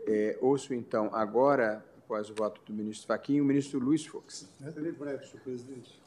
É, 0.07 0.37
ouço, 0.39 0.73
então, 0.73 1.09
agora, 1.13 1.83
após 1.97 2.29
o 2.29 2.35
voto 2.35 2.61
do 2.65 2.73
ministro 2.73 3.07
Fachin, 3.07 3.41
o 3.41 3.45
ministro 3.45 3.79
Luiz 3.79 4.05
Fux. 4.05 4.47
Serei 4.73 4.91
breve, 4.91 5.25
senhor 5.25 5.41
presidente. 5.43 6.01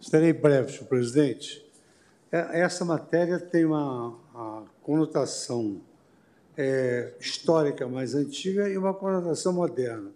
Estarei 0.00 0.32
breve, 0.32 0.70
senhor 0.70 0.86
presidente. 0.86 1.66
É, 2.30 2.60
essa 2.60 2.84
matéria 2.84 3.40
tem 3.40 3.64
uma, 3.64 4.16
uma 4.32 4.64
conotação 4.82 5.80
é, 6.56 7.14
histórica 7.18 7.88
mais 7.88 8.14
antiga 8.14 8.68
e 8.68 8.78
uma 8.78 8.94
conotação 8.94 9.52
moderna. 9.52 10.10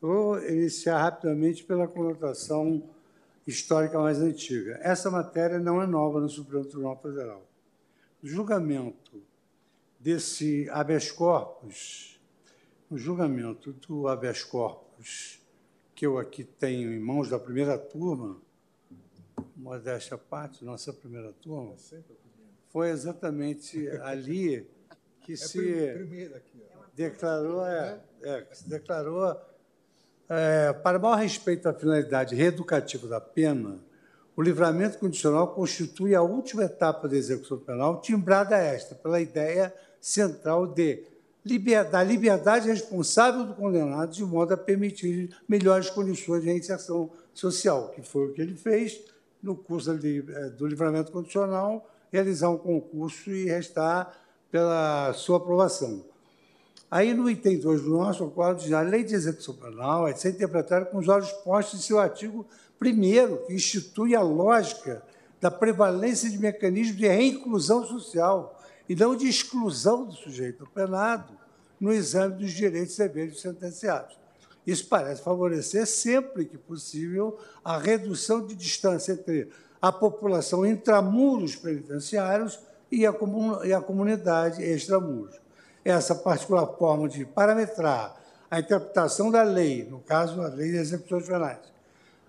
Eu 0.00 0.08
vou 0.08 0.48
iniciar 0.48 1.02
rapidamente 1.02 1.64
pela 1.64 1.88
conotação 1.88 2.82
histórica 3.46 3.98
mais 3.98 4.20
antiga. 4.20 4.78
Essa 4.82 5.10
matéria 5.10 5.58
não 5.58 5.82
é 5.82 5.86
nova 5.86 6.20
no 6.20 6.28
Supremo 6.28 6.64
Tribunal 6.64 6.96
Federal. 7.00 7.42
O 8.22 8.26
julgamento 8.26 9.22
desse 10.06 10.70
habeas 10.70 11.10
corpus, 11.10 12.20
o 12.88 12.96
julgamento 12.96 13.72
do 13.72 14.06
habeas 14.06 14.44
corpus 14.44 15.40
que 15.96 16.06
eu 16.06 16.16
aqui 16.16 16.44
tenho 16.44 16.92
em 16.92 17.00
mãos 17.00 17.28
da 17.28 17.40
primeira 17.40 17.76
turma, 17.76 18.40
modéstia 19.56 20.14
à 20.14 20.18
parte, 20.18 20.64
nossa 20.64 20.92
primeira 20.92 21.32
turma, 21.32 21.74
foi 22.68 22.90
exatamente 22.90 23.88
ali 24.02 24.70
que 25.22 25.32
é 25.34 25.36
se 25.36 26.40
declarou, 26.94 27.66
é, 27.66 28.00
é, 28.22 28.46
se 28.52 28.68
declarou 28.68 29.36
é, 30.28 30.72
para 30.72 31.00
maior 31.00 31.16
respeito 31.16 31.68
à 31.68 31.74
finalidade 31.74 32.32
reeducativa 32.36 33.08
da 33.08 33.20
pena, 33.20 33.80
o 34.36 34.42
livramento 34.42 34.98
condicional 34.98 35.52
constitui 35.52 36.14
a 36.14 36.22
última 36.22 36.62
etapa 36.62 37.08
da 37.08 37.16
execução 37.16 37.58
penal, 37.58 38.00
timbrada 38.00 38.56
esta 38.56 38.94
pela 38.94 39.20
ideia 39.20 39.74
central 40.06 40.68
de 40.68 41.02
da 41.90 42.02
liberdade 42.02 42.68
responsável 42.68 43.44
do 43.44 43.54
condenado, 43.54 44.12
de 44.12 44.24
modo 44.24 44.52
a 44.54 44.56
permitir 44.56 45.36
melhores 45.48 45.90
condições 45.90 46.42
de 46.42 46.48
reinserção 46.48 47.10
social, 47.32 47.90
que 47.90 48.02
foi 48.02 48.26
o 48.26 48.32
que 48.32 48.40
ele 48.40 48.56
fez 48.56 49.00
no 49.42 49.54
curso 49.54 49.92
é, 49.92 50.50
do 50.50 50.66
livramento 50.66 51.12
condicional, 51.12 51.88
realizar 52.12 52.50
um 52.50 52.58
concurso 52.58 53.30
e 53.30 53.46
restar 53.46 54.12
pela 54.50 55.12
sua 55.12 55.36
aprovação. 55.36 56.04
Aí, 56.90 57.14
no 57.14 57.28
item 57.28 57.58
2 57.58 57.82
do 57.82 57.90
nosso 57.90 58.24
acordo, 58.24 58.62
a 58.74 58.80
lei 58.80 59.04
de 59.04 59.14
execução 59.14 59.54
penal 59.54 60.06
é 60.08 60.12
de 60.12 60.20
ser 60.20 60.30
interpretada 60.30 60.84
com 60.86 60.98
os 60.98 61.08
olhos 61.08 61.30
postos 61.32 61.80
em 61.80 61.82
seu 61.82 61.98
artigo 61.98 62.46
1 62.80 63.46
que 63.46 63.54
institui 63.54 64.14
a 64.14 64.22
lógica 64.22 65.02
da 65.40 65.50
prevalência 65.50 66.30
de 66.30 66.38
mecanismos 66.38 66.96
de 66.96 67.06
reinclusão 67.06 67.84
social 67.84 68.55
e 68.88 68.94
não 68.94 69.16
de 69.16 69.28
exclusão 69.28 70.04
do 70.04 70.14
sujeito 70.14 70.66
penado 70.74 71.36
no 71.80 71.92
exame 71.92 72.36
dos 72.36 72.52
direitos 72.52 72.94
e 72.94 72.98
deveres 72.98 73.40
sentenciados. 73.40 74.18
Isso 74.66 74.86
parece 74.88 75.22
favorecer, 75.22 75.86
sempre 75.86 76.44
que 76.44 76.58
possível, 76.58 77.38
a 77.64 77.78
redução 77.78 78.44
de 78.44 78.54
distância 78.54 79.12
entre 79.12 79.50
a 79.80 79.92
população 79.92 80.66
intramuros 80.66 81.54
penitenciários 81.54 82.58
e 82.90 83.06
a, 83.06 83.14
e 83.64 83.72
a 83.72 83.80
comunidade 83.80 84.62
extramuros 84.62 85.46
essa 85.90 86.14
particular 86.16 86.66
forma 86.78 87.08
de 87.08 87.24
parametrar 87.24 88.16
a 88.50 88.58
interpretação 88.58 89.30
da 89.30 89.42
lei, 89.42 89.84
no 89.84 90.00
caso, 90.00 90.40
a 90.42 90.48
lei 90.48 90.72
de 90.72 90.78
execuções 90.78 91.26
penais, 91.26 91.60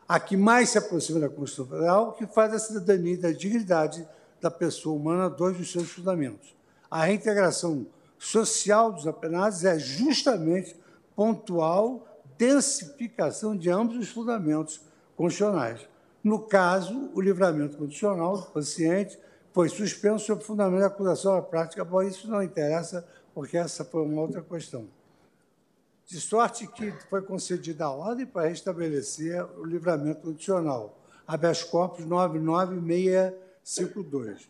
a 0.08 0.20
que 0.20 0.38
mais 0.38 0.70
se 0.70 0.78
aproxima 0.78 1.20
da 1.20 1.28
Constituição 1.28 1.66
Federal, 1.66 2.14
que 2.14 2.26
faz 2.28 2.52
da 2.52 2.60
cidadania 2.60 3.18
da 3.18 3.32
dignidade 3.32 4.08
da 4.42 4.52
pessoa 4.52 4.96
humana 4.96 5.30
dois 5.30 5.58
dos 5.58 5.72
seus 5.72 5.90
fundamentos. 5.90 6.56
A 6.90 7.04
reintegração 7.04 7.88
social 8.18 8.92
dos 8.92 9.08
apenados 9.08 9.64
é 9.66 9.78
justamente 9.78 10.76
pontual 11.16 12.08
densificação 12.38 13.56
de 13.56 13.70
ambos 13.70 13.98
os 13.98 14.10
fundamentos 14.10 14.82
constitucionais. 15.16 15.88
No 16.24 16.40
caso, 16.40 17.10
o 17.14 17.22
livramento 17.22 17.78
condicional 17.78 18.38
do 18.38 18.46
paciente 18.48 19.18
foi 19.54 19.70
suspenso 19.70 20.26
sob 20.26 20.44
fundamento 20.44 20.82
da 20.82 20.88
acusação 20.88 21.36
à 21.36 21.42
prática, 21.42 21.84
bom, 21.84 22.04
isso 22.04 22.30
não 22.30 22.44
interessa 22.44 23.08
porque 23.34 23.58
essa 23.58 23.84
foi 23.84 24.04
uma 24.04 24.22
outra 24.22 24.42
questão. 24.42 24.88
De 26.06 26.22
sorte 26.22 26.68
que 26.68 26.92
foi 27.10 27.22
concedida 27.22 27.86
a 27.86 27.92
ordem 27.92 28.26
para 28.26 28.48
restabelecer 28.48 29.44
o 29.60 29.66
livramento 29.66 30.22
condicional, 30.22 30.98
habeas 31.26 31.64
corpus 31.64 32.06
99652. 33.68 34.50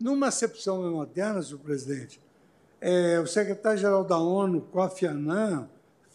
Numa 0.00 0.28
acepção 0.28 0.90
moderna, 0.90 1.42
senhor 1.42 1.60
presidente, 1.60 2.20
é, 2.80 3.20
o 3.20 3.26
secretário-geral 3.26 4.04
da 4.04 4.18
ONU, 4.18 4.60
Kofi 4.60 5.06
Annan, 5.06 5.68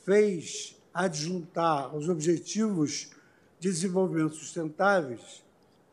fez 0.04 0.76
adjuntar 0.94 1.96
os 1.96 2.10
Objetivos 2.10 3.12
de 3.60 3.70
Desenvolvimento 3.70 4.36
Sustentáveis 4.36 5.42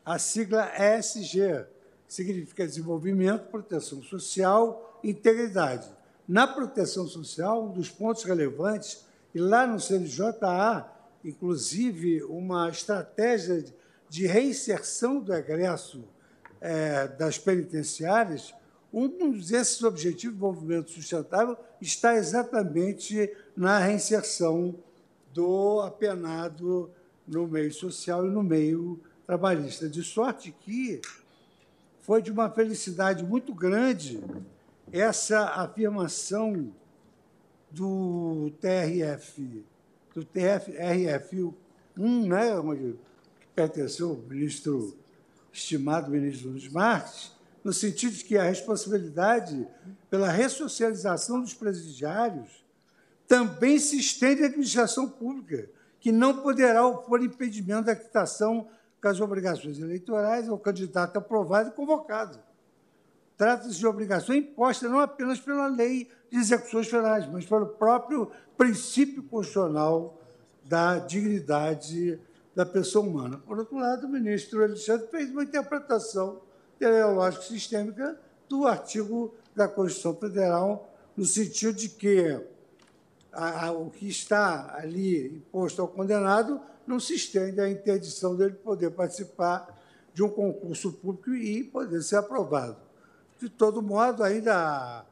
a 0.03 0.17
sigla 0.17 0.71
ESG, 0.77 1.65
que 2.07 2.13
significa 2.13 2.65
Desenvolvimento, 2.65 3.49
Proteção 3.49 4.01
Social 4.03 4.99
e 5.03 5.11
Integridade 5.11 5.87
na 6.27 6.47
proteção 6.47 7.07
social, 7.07 7.65
um 7.65 7.71
dos 7.71 7.89
pontos 7.89 8.23
relevantes, 8.23 9.05
e 9.33 9.39
lá 9.39 9.67
no 9.67 9.79
CNJ 9.79 10.33
há, 10.41 10.89
inclusive, 11.25 12.23
uma 12.23 12.69
estratégia 12.69 13.65
de 14.09 14.27
reinserção 14.27 15.19
do 15.19 15.33
egresso 15.33 16.03
é, 16.61 17.07
das 17.07 17.37
penitenciárias, 17.37 18.53
um 18.93 19.31
desses 19.31 19.83
objetivos 19.83 20.37
do 20.37 20.45
movimento 20.45 20.91
sustentável 20.91 21.57
está 21.81 22.15
exatamente 22.15 23.31
na 23.55 23.79
reinserção 23.79 24.75
do 25.33 25.81
apenado 25.81 26.91
no 27.27 27.47
meio 27.47 27.73
social 27.73 28.25
e 28.25 28.29
no 28.29 28.43
meio 28.43 28.99
trabalhista. 29.25 29.89
De 29.89 30.03
sorte 30.03 30.51
que 30.51 31.01
foi 32.01 32.21
de 32.21 32.31
uma 32.31 32.49
felicidade 32.49 33.23
muito 33.23 33.53
grande 33.53 34.21
essa 34.91 35.45
afirmação 35.51 36.73
do 37.69 38.51
TRF, 38.59 39.63
do 40.13 40.25
TRF 40.25 41.53
1, 41.97 42.27
né, 42.27 42.59
onde 42.59 42.95
pertenceu 43.55 44.11
o 44.11 44.17
ministro, 44.27 44.97
estimado 45.51 46.11
ministro 46.11 46.49
Luiz 46.49 46.67
Marques, 46.67 47.31
no 47.63 47.73
sentido 47.73 48.15
de 48.15 48.23
que 48.23 48.37
a 48.37 48.43
responsabilidade 48.43 49.67
pela 50.09 50.29
ressocialização 50.29 51.41
dos 51.41 51.53
presidiários 51.53 52.65
também 53.27 53.79
se 53.79 53.97
estende 53.97 54.43
à 54.43 54.47
administração 54.47 55.07
pública, 55.07 55.69
que 55.99 56.11
não 56.11 56.41
poderá 56.41 56.85
opor 56.85 57.23
impedimento 57.23 57.85
da 57.85 57.95
quitação 57.95 58.67
das 59.01 59.19
obrigações 59.19 59.79
eleitorais 59.79 60.49
ao 60.49 60.57
candidato 60.57 61.17
aprovado 61.17 61.69
e 61.69 61.73
convocado. 61.73 62.39
Trata-se 63.37 63.77
de 63.77 63.87
obrigação 63.87 64.35
imposta 64.35 64.87
não 64.87 64.99
apenas 64.99 65.39
pela 65.39 65.67
lei 65.67 66.11
de 66.29 66.37
execuções 66.37 66.87
federais, 66.87 67.27
mas 67.27 67.45
pelo 67.45 67.65
próprio 67.65 68.31
princípio 68.57 69.23
constitucional 69.23 70.19
da 70.63 70.99
dignidade 70.99 72.19
da 72.55 72.65
pessoa 72.65 73.05
humana. 73.05 73.37
Por 73.37 73.59
outro 73.59 73.77
lado, 73.77 74.07
o 74.07 74.09
ministro 74.09 74.63
Alexandre 74.63 75.07
fez 75.07 75.29
uma 75.29 75.43
interpretação 75.43 76.41
teleológica 76.77 77.43
sistêmica 77.43 78.19
do 78.49 78.67
artigo 78.67 79.33
da 79.55 79.67
Constituição 79.67 80.15
Federal, 80.15 80.89
no 81.15 81.25
sentido 81.25 81.73
de 81.73 81.89
que 81.89 82.41
a, 83.31 83.67
a, 83.67 83.71
o 83.71 83.89
que 83.89 84.07
está 84.07 84.75
ali 84.77 85.27
imposto 85.27 85.81
ao 85.81 85.87
condenado 85.87 86.59
não 86.85 86.99
se 86.99 87.15
estende 87.15 87.61
à 87.61 87.69
interdição 87.69 88.35
dele 88.35 88.55
poder 88.55 88.91
participar 88.91 89.79
de 90.13 90.23
um 90.23 90.29
concurso 90.29 90.91
público 90.91 91.33
e 91.33 91.63
poder 91.63 92.01
ser 92.01 92.17
aprovado. 92.17 92.75
De 93.39 93.49
todo 93.49 93.81
modo, 93.81 94.23
ainda 94.23 95.05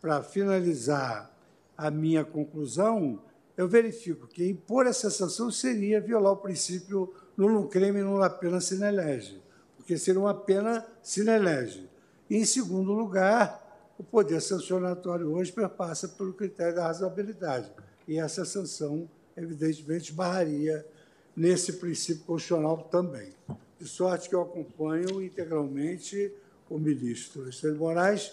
para 0.00 0.22
finalizar 0.22 1.30
a 1.76 1.90
minha 1.90 2.24
conclusão, 2.24 3.20
eu 3.60 3.68
verifico 3.68 4.26
que 4.26 4.48
impor 4.48 4.86
essa 4.86 5.10
sanção 5.10 5.50
seria 5.50 6.00
violar 6.00 6.32
o 6.32 6.38
princípio 6.38 7.12
nullum 7.36 7.68
crime, 7.68 8.00
nulla 8.00 8.30
pena 8.30 8.58
sine 8.58 8.90
lege, 8.90 9.38
porque 9.76 9.98
seria 9.98 10.18
uma 10.18 10.32
pena 10.32 10.86
sine 11.02 11.38
lege. 11.38 11.86
E, 12.30 12.38
em 12.38 12.44
segundo 12.46 12.90
lugar, 12.90 13.92
o 13.98 14.02
poder 14.02 14.40
sancionatório 14.40 15.30
hoje 15.30 15.52
perpassa 15.52 16.08
pelo 16.08 16.32
critério 16.32 16.76
da 16.76 16.84
razoabilidade, 16.84 17.70
e 18.08 18.18
essa 18.18 18.46
sanção, 18.46 19.06
evidentemente, 19.36 20.10
barraria 20.10 20.86
nesse 21.36 21.74
princípio 21.74 22.24
constitucional 22.24 22.88
também. 22.90 23.34
De 23.78 23.86
sorte 23.86 24.30
que 24.30 24.34
eu 24.34 24.40
acompanho 24.40 25.22
integralmente 25.22 26.32
o 26.70 26.78
ministro 26.78 27.42
Alexandre 27.42 27.76
Moraes 27.76 28.32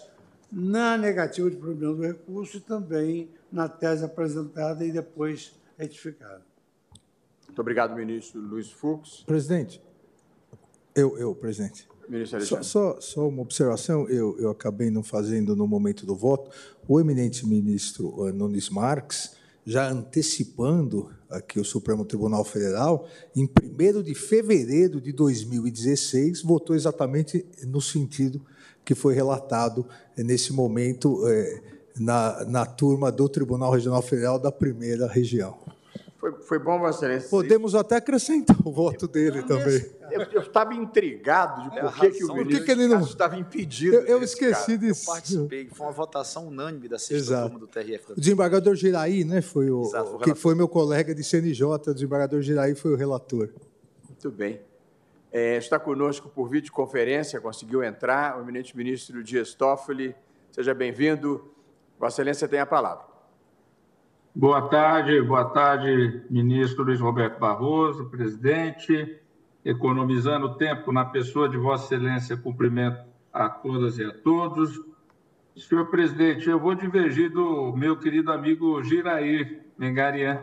na 0.50 0.96
negativa 0.96 1.50
de 1.50 1.56
problema 1.56 1.94
do 1.94 2.02
recurso 2.02 2.56
e 2.56 2.60
também 2.60 3.30
na 3.52 3.68
tese 3.68 4.04
apresentada 4.04 4.84
e 4.84 4.90
depois 4.90 5.54
retificada. 5.76 6.42
Muito 7.46 7.60
obrigado, 7.60 7.94
ministro 7.94 8.40
Luiz 8.40 8.70
Fux. 8.70 9.24
Presidente, 9.26 9.82
eu, 10.94 11.18
eu 11.18 11.34
presidente. 11.34 11.88
Ministro 12.08 12.40
Só, 12.40 12.56
Alexandre. 12.56 12.64
só, 12.64 13.00
só 13.00 13.28
uma 13.28 13.42
observação, 13.42 14.08
eu, 14.08 14.38
eu 14.38 14.50
acabei 14.50 14.90
não 14.90 15.02
fazendo 15.02 15.54
no 15.54 15.66
momento 15.66 16.06
do 16.06 16.16
voto. 16.16 16.50
O 16.86 16.98
eminente 16.98 17.46
ministro 17.46 18.26
eh, 18.26 18.32
Nunes 18.32 18.70
Marques, 18.70 19.36
já 19.66 19.90
antecipando 19.90 21.12
aqui 21.28 21.60
o 21.60 21.64
Supremo 21.64 22.04
Tribunal 22.06 22.44
Federal, 22.44 23.06
em 23.36 23.44
1 23.44 24.02
de 24.02 24.14
fevereiro 24.14 25.00
de 25.00 25.12
2016, 25.12 26.42
votou 26.42 26.74
exatamente 26.74 27.44
no 27.66 27.80
sentido 27.80 28.40
que 28.88 28.94
foi 28.94 29.12
relatado 29.12 29.84
eh, 30.16 30.22
nesse 30.22 30.50
momento 30.50 31.28
eh, 31.28 31.60
na, 32.00 32.42
na 32.46 32.64
turma 32.64 33.12
do 33.12 33.28
Tribunal 33.28 33.70
Regional 33.70 34.00
Federal 34.00 34.38
da 34.38 34.50
primeira 34.50 35.06
região. 35.06 35.58
Foi, 36.16 36.32
foi 36.40 36.58
bom, 36.58 36.78
Vossa 36.78 37.04
Excelência. 37.04 37.28
Podemos 37.28 37.74
até 37.74 37.96
acrescentar 37.96 38.56
o 38.64 38.72
voto 38.72 39.06
dele 39.06 39.42
também. 39.42 39.84
Eu, 40.10 40.22
eu 40.32 40.40
estava 40.40 40.72
intrigado 40.72 41.70
de 41.70 41.78
É 41.78 41.82
por 41.82 42.00
que, 42.00 42.10
que 42.12 42.24
o 42.24 42.32
ministro 42.32 42.56
Por 42.56 42.64
que 42.64 42.70
ele 42.72 42.88
não- 42.88 43.00
estava 43.02 43.36
impedido. 43.36 43.94
Eu, 43.96 44.06
eu 44.06 44.22
esqueci 44.22 44.52
caso. 44.52 44.78
disso. 44.78 45.02
Eu 45.10 45.12
participei, 45.12 45.68
foi 45.70 45.86
uma 45.86 45.92
votação 45.92 46.48
unânime 46.48 46.88
da 46.88 46.98
sexta 46.98 47.14
Exato. 47.16 47.50
turma 47.50 47.58
do 47.58 47.66
TRF. 47.66 48.12
O 48.12 48.14
desembargador 48.18 48.74
Giraí, 48.74 49.22
né, 49.22 49.42
foi 49.42 49.70
o, 49.70 49.82
Exato, 49.82 50.16
o 50.16 50.18
que 50.18 50.34
foi 50.34 50.54
meu 50.54 50.66
colega 50.66 51.14
de 51.14 51.22
CNJ, 51.22 51.62
o 51.90 51.92
desembargador 51.94 52.40
Giraí 52.40 52.74
foi 52.74 52.94
o 52.94 52.96
relator. 52.96 53.50
Muito 54.08 54.30
bem. 54.30 54.60
É, 55.30 55.56
está 55.56 55.78
conosco 55.78 56.28
por 56.28 56.48
videoconferência, 56.48 57.40
conseguiu 57.40 57.82
entrar, 57.82 58.38
o 58.38 58.42
eminente 58.42 58.76
ministro 58.76 59.22
Dias 59.22 59.54
Toffoli. 59.54 60.14
Seja 60.50 60.72
bem-vindo. 60.74 61.52
Vossa 61.98 62.22
Excelência 62.22 62.48
tem 62.48 62.60
a 62.60 62.66
palavra. 62.66 63.04
Boa 64.34 64.68
tarde, 64.68 65.20
boa 65.20 65.44
tarde, 65.46 66.22
ministro 66.30 66.84
Luiz 66.84 67.00
Roberto 67.00 67.38
Barroso, 67.38 68.08
presidente. 68.08 69.20
Economizando 69.64 70.54
tempo 70.54 70.92
na 70.92 71.04
pessoa 71.04 71.48
de 71.48 71.58
Vossa 71.58 71.94
Excelência, 71.94 72.36
cumprimento 72.36 73.04
a 73.32 73.48
todas 73.48 73.98
e 73.98 74.04
a 74.04 74.12
todos. 74.12 74.80
Senhor 75.56 75.86
presidente, 75.86 76.48
eu 76.48 76.58
vou 76.58 76.74
divergir 76.74 77.30
do 77.30 77.76
meu 77.76 77.98
querido 77.98 78.30
amigo 78.30 78.82
Girair 78.82 79.64
Mengarian, 79.76 80.42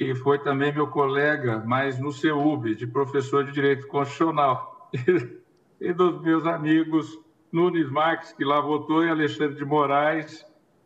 que 0.00 0.14
foi 0.14 0.38
também 0.38 0.72
meu 0.72 0.86
colega, 0.86 1.62
mas 1.66 1.98
no 1.98 2.10
CEUB, 2.10 2.74
de 2.74 2.86
professor 2.86 3.44
de 3.44 3.52
Direito 3.52 3.86
Constitucional, 3.86 4.88
e 5.78 5.92
dos 5.92 6.22
meus 6.22 6.46
amigos 6.46 7.18
Nunes 7.52 7.90
Marques, 7.90 8.32
que 8.32 8.42
lá 8.42 8.62
votou, 8.62 9.04
e 9.04 9.10
Alexandre 9.10 9.56
de 9.56 9.64
Moraes, 9.66 10.42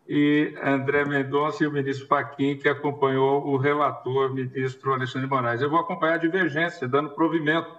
e 0.09 0.53
André 0.61 1.05
Mendonça 1.05 1.63
e 1.63 1.67
o 1.69 1.71
ministro 1.71 2.09
Fachin, 2.09 2.57
que 2.57 2.69
acompanhou 2.69 3.47
o 3.47 3.57
relator, 3.57 4.35
ministro 4.35 4.93
Alexandre 4.93 5.29
de 5.29 5.33
Moraes. 5.33 5.63
Eu 5.63 5.71
vou 5.71 5.79
acompanhar 5.79 6.15
a 6.15 6.19
divergência, 6.19 6.89
dando 6.89 7.11
provimento 7.11 7.71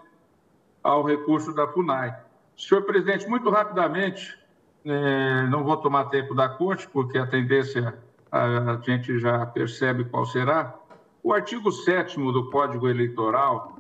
ao 0.82 1.04
recurso 1.04 1.54
da 1.54 1.68
FUNAI. 1.68 2.16
Senhor 2.56 2.84
presidente, 2.84 3.28
muito 3.28 3.50
rapidamente, 3.50 4.40
eh, 4.86 5.48
não 5.50 5.66
vou 5.66 5.76
tomar 5.76 6.06
tempo 6.06 6.34
da 6.34 6.48
corte, 6.48 6.88
porque 6.88 7.18
a 7.18 7.28
tendência 7.28 7.94
a 8.32 8.80
gente 8.82 9.20
já 9.20 9.46
percebe 9.46 10.06
qual 10.06 10.26
será. 10.26 10.85
O 11.26 11.34
artigo 11.34 11.72
7 11.72 12.18
do 12.18 12.52
Código 12.52 12.88
Eleitoral, 12.88 13.80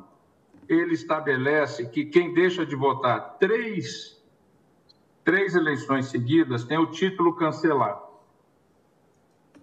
ele 0.67 0.95
estabelece 0.95 1.87
que 1.89 2.03
quem 2.03 2.33
deixa 2.33 2.65
de 2.65 2.75
votar 2.75 3.37
três, 3.37 4.19
três 5.23 5.53
eleições 5.53 6.07
seguidas 6.07 6.63
tem 6.63 6.79
o 6.79 6.87
título 6.87 7.35
cancelado. 7.35 8.01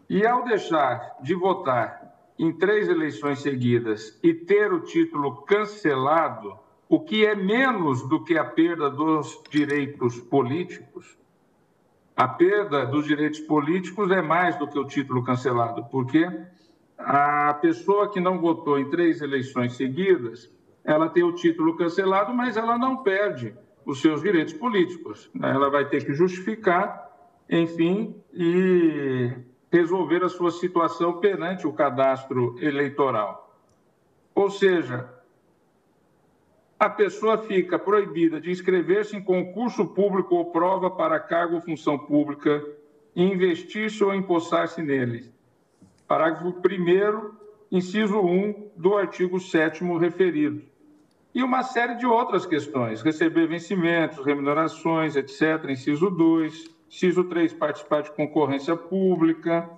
E 0.08 0.24
ao 0.24 0.44
deixar 0.44 1.16
de 1.20 1.34
votar 1.34 2.30
em 2.38 2.52
três 2.52 2.88
eleições 2.88 3.40
seguidas 3.40 4.16
e 4.22 4.32
ter 4.32 4.72
o 4.72 4.82
título 4.82 5.42
cancelado, 5.42 6.56
o 6.88 7.00
que 7.00 7.26
é 7.26 7.34
menos 7.34 8.08
do 8.08 8.22
que 8.22 8.38
a 8.38 8.44
perda 8.44 8.88
dos 8.88 9.42
direitos 9.50 10.20
políticos, 10.20 11.18
a 12.14 12.28
perda 12.28 12.86
dos 12.86 13.06
direitos 13.06 13.40
políticos 13.40 14.08
é 14.12 14.22
mais 14.22 14.56
do 14.56 14.68
que 14.68 14.78
o 14.78 14.86
título 14.86 15.24
cancelado, 15.24 15.84
porque 15.86 16.30
a 16.98 17.54
pessoa 17.54 18.10
que 18.10 18.20
não 18.20 18.40
votou 18.40 18.78
em 18.78 18.88
três 18.90 19.20
eleições 19.20 19.74
seguidas, 19.74 20.50
ela 20.84 21.08
tem 21.08 21.22
o 21.22 21.34
título 21.34 21.76
cancelado, 21.76 22.32
mas 22.34 22.56
ela 22.56 22.78
não 22.78 23.02
perde 23.02 23.54
os 23.84 24.00
seus 24.00 24.22
direitos 24.22 24.54
políticos. 24.54 25.30
né? 25.34 25.50
Ela 25.50 25.70
vai 25.70 25.88
ter 25.88 26.04
que 26.04 26.12
justificar, 26.12 27.10
enfim, 27.48 28.14
e 28.32 29.32
resolver 29.70 30.22
a 30.22 30.28
sua 30.28 30.50
situação 30.50 31.18
perante 31.18 31.66
o 31.66 31.72
cadastro 31.72 32.56
eleitoral. 32.60 33.56
Ou 34.34 34.50
seja, 34.50 35.08
a 36.78 36.90
pessoa 36.90 37.38
fica 37.38 37.78
proibida 37.78 38.40
de 38.40 38.50
inscrever-se 38.50 39.16
em 39.16 39.22
concurso 39.22 39.86
público 39.86 40.34
ou 40.34 40.50
prova 40.50 40.90
para 40.90 41.20
cargo 41.20 41.54
ou 41.54 41.60
função 41.60 41.98
pública, 41.98 42.64
investir-se 43.14 44.02
ou 44.02 44.14
empossar-se 44.14 44.82
nele. 44.82 45.32
Parágrafo 46.12 46.48
1 46.48 47.30
inciso 47.74 48.20
1 48.20 48.72
do 48.76 48.98
artigo 48.98 49.40
7 49.40 49.82
referido. 49.96 50.60
E 51.34 51.42
uma 51.42 51.62
série 51.62 51.94
de 51.94 52.04
outras 52.04 52.44
questões, 52.44 53.00
receber 53.00 53.46
vencimentos, 53.46 54.22
remunerações, 54.22 55.16
etc., 55.16 55.70
inciso 55.70 56.10
2, 56.10 56.68
inciso 56.86 57.24
3, 57.24 57.54
participar 57.54 58.02
de 58.02 58.10
concorrência 58.10 58.76
pública, 58.76 59.70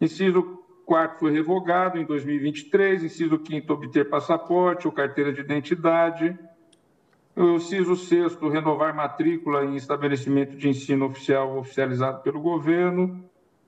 inciso 0.00 0.64
4 0.86 1.18
foi 1.18 1.30
revogado 1.30 1.98
em 1.98 2.06
2023, 2.06 3.04
inciso 3.04 3.38
5 3.46 3.70
obter 3.70 4.08
passaporte 4.08 4.86
ou 4.86 4.94
carteira 4.94 5.30
de 5.30 5.42
identidade, 5.42 6.38
o 7.36 7.56
inciso 7.56 7.96
6 7.96 8.38
renovar 8.50 8.96
matrícula 8.96 9.62
em 9.66 9.76
estabelecimento 9.76 10.56
de 10.56 10.70
ensino 10.70 11.04
oficial 11.04 11.58
oficializado 11.58 12.22
pelo 12.22 12.40
governo, 12.40 13.22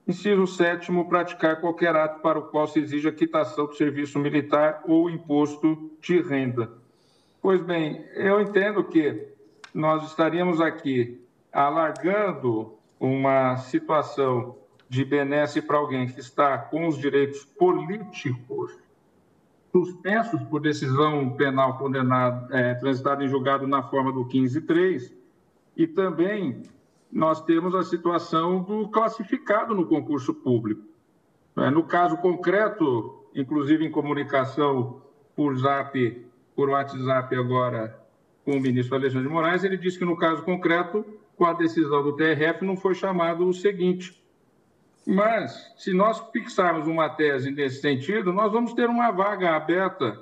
inciso 0.06 0.46
7 0.46 0.92
praticar 1.08 1.60
qualquer 1.60 1.94
ato 1.96 2.20
para 2.20 2.38
o 2.38 2.42
qual 2.42 2.66
se 2.66 2.78
exija 2.78 3.10
quitação 3.10 3.66
do 3.66 3.74
serviço 3.74 4.18
militar 4.18 4.82
ou 4.86 5.10
imposto 5.10 5.90
de 6.00 6.20
renda. 6.20 6.72
Pois 7.42 7.60
bem, 7.60 8.04
eu 8.14 8.40
entendo 8.40 8.84
que 8.84 9.28
nós 9.74 10.06
estaríamos 10.06 10.60
aqui 10.60 11.20
alargando 11.52 12.74
uma 12.98 13.56
situação 13.56 14.56
de 14.88 15.04
benesse 15.04 15.60
para 15.60 15.76
alguém 15.76 16.06
que 16.06 16.20
está 16.20 16.56
com 16.56 16.86
os 16.86 16.98
direitos 16.98 17.44
políticos 17.44 18.78
suspensos 19.72 20.42
por 20.44 20.60
decisão 20.60 21.30
penal 21.30 21.76
condenada, 21.76 22.48
é, 22.56 22.74
transitada 22.74 23.22
em 23.22 23.28
julgado 23.28 23.66
na 23.66 23.82
forma 23.82 24.10
do 24.10 24.24
15.3, 24.24 25.12
e 25.76 25.86
também 25.86 26.62
nós 27.10 27.42
temos 27.42 27.74
a 27.74 27.82
situação 27.82 28.62
do 28.62 28.88
classificado 28.88 29.74
no 29.74 29.86
concurso 29.86 30.34
público. 30.34 30.82
É, 31.56 31.70
No 31.70 31.84
caso 31.84 32.16
concreto, 32.18 33.24
inclusive 33.34 33.84
em 33.84 33.90
comunicação 33.90 35.00
por 35.34 35.56
Zap, 35.56 36.26
por 36.54 36.70
WhatsApp 36.70 37.34
agora 37.36 37.98
com 38.44 38.52
o 38.52 38.60
ministro 38.60 38.94
Alexandre 38.94 39.26
de 39.26 39.32
Moraes, 39.32 39.64
ele 39.64 39.76
disse 39.76 39.98
que 39.98 40.04
no 40.04 40.16
caso 40.16 40.42
concreto, 40.42 41.04
com 41.36 41.44
a 41.44 41.52
decisão 41.52 42.02
do 42.02 42.14
TRF, 42.14 42.64
não 42.64 42.76
foi 42.76 42.94
chamado 42.94 43.46
o 43.46 43.52
seguinte. 43.52 44.22
Mas, 45.04 45.72
se 45.76 45.92
nós 45.92 46.20
fixarmos 46.32 46.86
uma 46.86 47.08
tese 47.08 47.50
nesse 47.50 47.80
sentido, 47.80 48.32
nós 48.32 48.52
vamos 48.52 48.72
ter 48.72 48.88
uma 48.88 49.10
vaga 49.10 49.56
aberta 49.56 50.20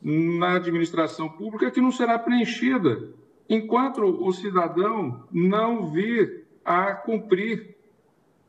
na 0.00 0.54
administração 0.54 1.28
pública 1.28 1.70
que 1.70 1.80
não 1.80 1.90
será 1.90 2.18
preenchida 2.18 3.10
enquanto 3.48 4.02
o 4.02 4.32
cidadão 4.32 5.24
não 5.30 5.90
vir 5.90 6.46
a 6.64 6.94
cumprir 6.94 7.76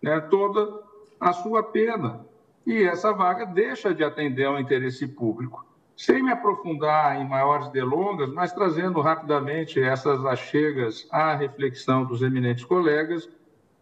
né, 0.01 0.19
toda 0.21 0.83
a 1.19 1.33
sua 1.33 1.63
pena. 1.63 2.25
E 2.65 2.83
essa 2.83 3.11
vaga 3.11 3.45
deixa 3.45 3.93
de 3.93 4.03
atender 4.03 4.45
ao 4.45 4.59
interesse 4.59 5.07
público. 5.07 5.65
Sem 5.95 6.23
me 6.23 6.31
aprofundar 6.31 7.21
em 7.21 7.27
maiores 7.27 7.69
delongas, 7.69 8.29
mas 8.31 8.51
trazendo 8.51 8.99
rapidamente 8.99 9.79
essas 9.79 10.25
achegas 10.25 11.07
à 11.11 11.35
reflexão 11.35 12.03
dos 12.03 12.21
eminentes 12.21 12.65
colegas, 12.65 13.29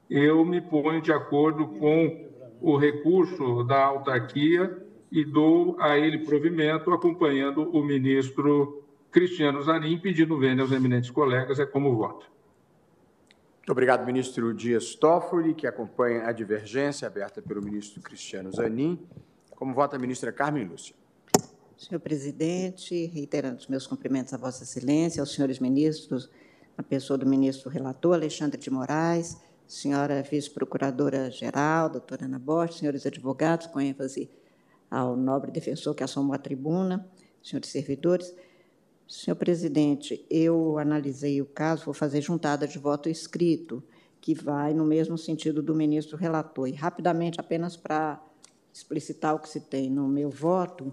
eu 0.09 0.45
me 0.45 0.61
ponho 0.61 1.01
de 1.01 1.11
acordo 1.11 1.67
com 1.67 2.29
o 2.61 2.77
recurso 2.77 3.63
da 3.63 3.85
autarquia 3.85 4.85
e 5.11 5.23
dou 5.23 5.75
a 5.79 5.97
ele 5.97 6.19
provimento, 6.19 6.93
acompanhando 6.93 7.69
o 7.75 7.83
ministro 7.83 8.82
Cristiano 9.13 9.61
Zanin, 9.61 9.99
pedindo 9.99 10.39
vênia 10.39 10.63
aos 10.63 10.71
eminentes 10.71 11.11
colegas, 11.11 11.59
é 11.59 11.67
como 11.67 11.95
voto. 11.95 12.25
Muito 13.57 13.71
obrigado, 13.71 14.03
ministro 14.07 14.51
Dias 14.55 14.95
Toffoli, 14.95 15.53
que 15.53 15.67
acompanha 15.67 16.25
a 16.25 16.31
divergência 16.31 17.07
aberta 17.07 17.39
pelo 17.39 17.61
ministro 17.61 18.01
Cristiano 18.01 18.51
Zanin. 18.51 18.99
Como 19.51 19.71
vota 19.71 19.95
a 19.95 19.99
ministra 19.99 20.31
Carmen 20.31 20.65
Lúcia? 20.65 20.95
Senhor 21.77 21.99
presidente, 21.99 23.05
reiterando 23.05 23.59
os 23.59 23.67
meus 23.67 23.85
cumprimentos 23.85 24.33
a 24.33 24.37
Vossa 24.37 24.63
Excelência, 24.63 25.21
aos 25.21 25.31
senhores 25.31 25.59
ministros, 25.59 26.27
na 26.75 26.83
pessoa 26.83 27.15
do 27.15 27.27
ministro 27.27 27.69
relator 27.69 28.15
Alexandre 28.15 28.59
de 28.59 28.71
Moraes, 28.71 29.37
senhora 29.67 30.23
vice-procuradora-geral, 30.23 31.87
doutora 31.87 32.25
Ana 32.25 32.39
Borges, 32.39 32.79
senhores 32.79 33.05
advogados, 33.05 33.67
com 33.67 33.79
ênfase 33.79 34.27
ao 34.89 35.15
nobre 35.15 35.51
defensor 35.51 35.93
que 35.93 36.03
assomou 36.03 36.33
a 36.33 36.39
tribuna, 36.39 37.07
senhores 37.43 37.69
servidores. 37.69 38.33
Senhor 39.15 39.35
presidente, 39.35 40.25
eu 40.27 40.79
analisei 40.79 41.39
o 41.39 41.45
caso, 41.45 41.85
vou 41.85 41.93
fazer 41.93 42.19
juntada 42.19 42.67
de 42.67 42.79
voto 42.79 43.07
escrito, 43.07 43.83
que 44.19 44.33
vai 44.33 44.73
no 44.73 44.83
mesmo 44.83 45.19
sentido 45.19 45.61
do 45.61 45.75
ministro 45.75 46.17
relator. 46.17 46.67
E, 46.67 46.71
rapidamente, 46.71 47.39
apenas 47.39 47.77
para 47.77 48.19
explicitar 48.73 49.35
o 49.35 49.39
que 49.39 49.47
se 49.47 49.61
tem 49.61 49.87
no 49.87 50.07
meu 50.07 50.31
voto, 50.31 50.91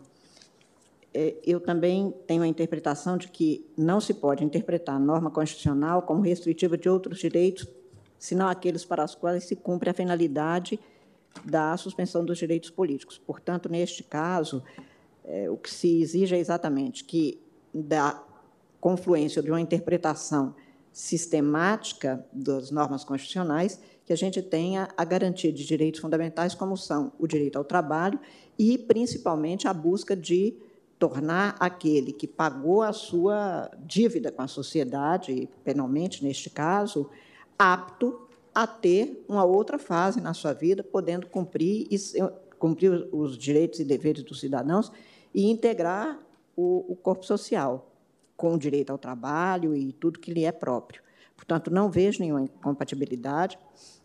é, 1.14 1.36
eu 1.42 1.60
também 1.60 2.14
tenho 2.26 2.42
a 2.42 2.46
interpretação 2.46 3.16
de 3.16 3.28
que 3.28 3.66
não 3.74 4.02
se 4.02 4.12
pode 4.12 4.44
interpretar 4.44 4.96
a 4.96 5.00
norma 5.00 5.30
constitucional 5.30 6.02
como 6.02 6.20
restritiva 6.20 6.76
de 6.76 6.90
outros 6.90 7.20
direitos, 7.20 7.66
senão 8.18 8.48
aqueles 8.48 8.84
para 8.84 9.02
os 9.02 9.14
quais 9.14 9.44
se 9.44 9.56
cumpre 9.56 9.88
a 9.88 9.94
finalidade 9.94 10.78
da 11.42 11.74
suspensão 11.78 12.22
dos 12.22 12.36
direitos 12.36 12.68
políticos. 12.68 13.16
Portanto, 13.16 13.70
neste 13.70 14.04
caso, 14.04 14.62
é, 15.24 15.48
o 15.48 15.56
que 15.56 15.70
se 15.70 16.02
exige 16.02 16.34
é 16.34 16.38
exatamente 16.38 17.02
que, 17.02 17.40
da 17.72 18.22
confluência 18.80 19.42
de 19.42 19.50
uma 19.50 19.60
interpretação 19.60 20.54
sistemática 20.92 22.24
das 22.32 22.70
normas 22.70 23.04
constitucionais, 23.04 23.80
que 24.04 24.12
a 24.12 24.16
gente 24.16 24.42
tenha 24.42 24.88
a 24.96 25.04
garantia 25.04 25.52
de 25.52 25.64
direitos 25.64 26.00
fundamentais, 26.00 26.54
como 26.54 26.76
são 26.76 27.12
o 27.18 27.26
direito 27.26 27.56
ao 27.56 27.64
trabalho 27.64 28.18
e, 28.58 28.76
principalmente, 28.76 29.68
a 29.68 29.72
busca 29.72 30.16
de 30.16 30.56
tornar 30.98 31.56
aquele 31.60 32.12
que 32.12 32.26
pagou 32.26 32.82
a 32.82 32.92
sua 32.92 33.70
dívida 33.86 34.30
com 34.30 34.42
a 34.42 34.48
sociedade, 34.48 35.48
penalmente 35.64 36.24
neste 36.24 36.50
caso, 36.50 37.08
apto 37.58 38.28
a 38.54 38.66
ter 38.66 39.24
uma 39.28 39.44
outra 39.44 39.78
fase 39.78 40.20
na 40.20 40.34
sua 40.34 40.52
vida, 40.52 40.82
podendo 40.82 41.26
cumprir, 41.28 41.88
cumprir 42.58 43.08
os 43.12 43.38
direitos 43.38 43.80
e 43.80 43.84
deveres 43.84 44.22
dos 44.22 44.40
cidadãos 44.40 44.90
e 45.32 45.48
integrar 45.48 46.20
o, 46.60 46.92
o 46.92 46.96
corpo 46.96 47.24
social, 47.24 47.90
com 48.36 48.54
o 48.54 48.58
direito 48.58 48.90
ao 48.90 48.98
trabalho 48.98 49.74
e 49.74 49.92
tudo 49.92 50.18
que 50.18 50.32
lhe 50.32 50.44
é 50.44 50.52
próprio. 50.52 51.02
Portanto, 51.36 51.70
não 51.70 51.90
vejo 51.90 52.20
nenhuma 52.20 52.42
incompatibilidade. 52.42 53.58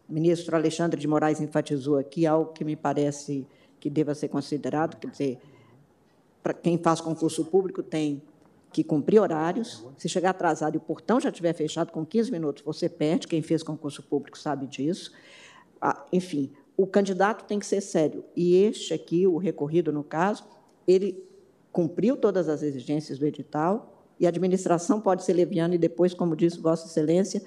O 0.07 0.13
ministro 0.13 0.55
Alexandre 0.55 0.99
de 0.99 1.07
Moraes 1.07 1.41
enfatizou 1.41 1.97
aqui 1.97 2.25
algo 2.25 2.53
que 2.53 2.63
me 2.63 2.75
parece 2.75 3.45
que 3.79 3.89
deva 3.89 4.15
ser 4.15 4.29
considerado, 4.29 4.97
quer 4.97 5.09
dizer, 5.09 5.39
para 6.41 6.53
quem 6.53 6.77
faz 6.77 7.01
concurso 7.01 7.43
público 7.45 7.83
tem 7.83 8.21
que 8.71 8.83
cumprir 8.83 9.19
horários. 9.19 9.85
Se 9.97 10.07
chegar 10.07 10.31
atrasado 10.31 10.75
e 10.75 10.77
o 10.77 10.81
portão 10.81 11.19
já 11.19 11.29
estiver 11.29 11.53
fechado 11.53 11.91
com 11.91 12.05
15 12.05 12.31
minutos, 12.31 12.63
você 12.63 12.87
perde. 12.87 13.27
Quem 13.27 13.41
fez 13.41 13.63
concurso 13.63 14.03
público 14.03 14.37
sabe 14.37 14.67
disso. 14.67 15.11
Ah, 15.81 16.05
enfim, 16.11 16.51
o 16.77 16.85
candidato 16.85 17.45
tem 17.45 17.57
que 17.57 17.65
ser 17.65 17.81
sério. 17.81 18.23
E 18.35 18.55
este 18.55 18.93
aqui, 18.93 19.25
o 19.25 19.37
recorrido 19.37 19.91
no 19.91 20.03
caso, 20.03 20.45
ele 20.87 21.24
cumpriu 21.75 22.15
todas 22.15 22.47
as 22.47 22.63
exigências 22.63 23.19
do 23.19 23.25
edital 23.25 23.93
e 24.17 24.25
a 24.25 24.29
administração 24.29 25.01
pode 25.01 25.25
ser 25.25 25.33
leviana 25.33 25.75
e 25.75 25.77
depois, 25.77 26.13
como 26.13 26.33
disse 26.33 26.57
Vossa 26.57 26.87
Excelência, 26.87 27.43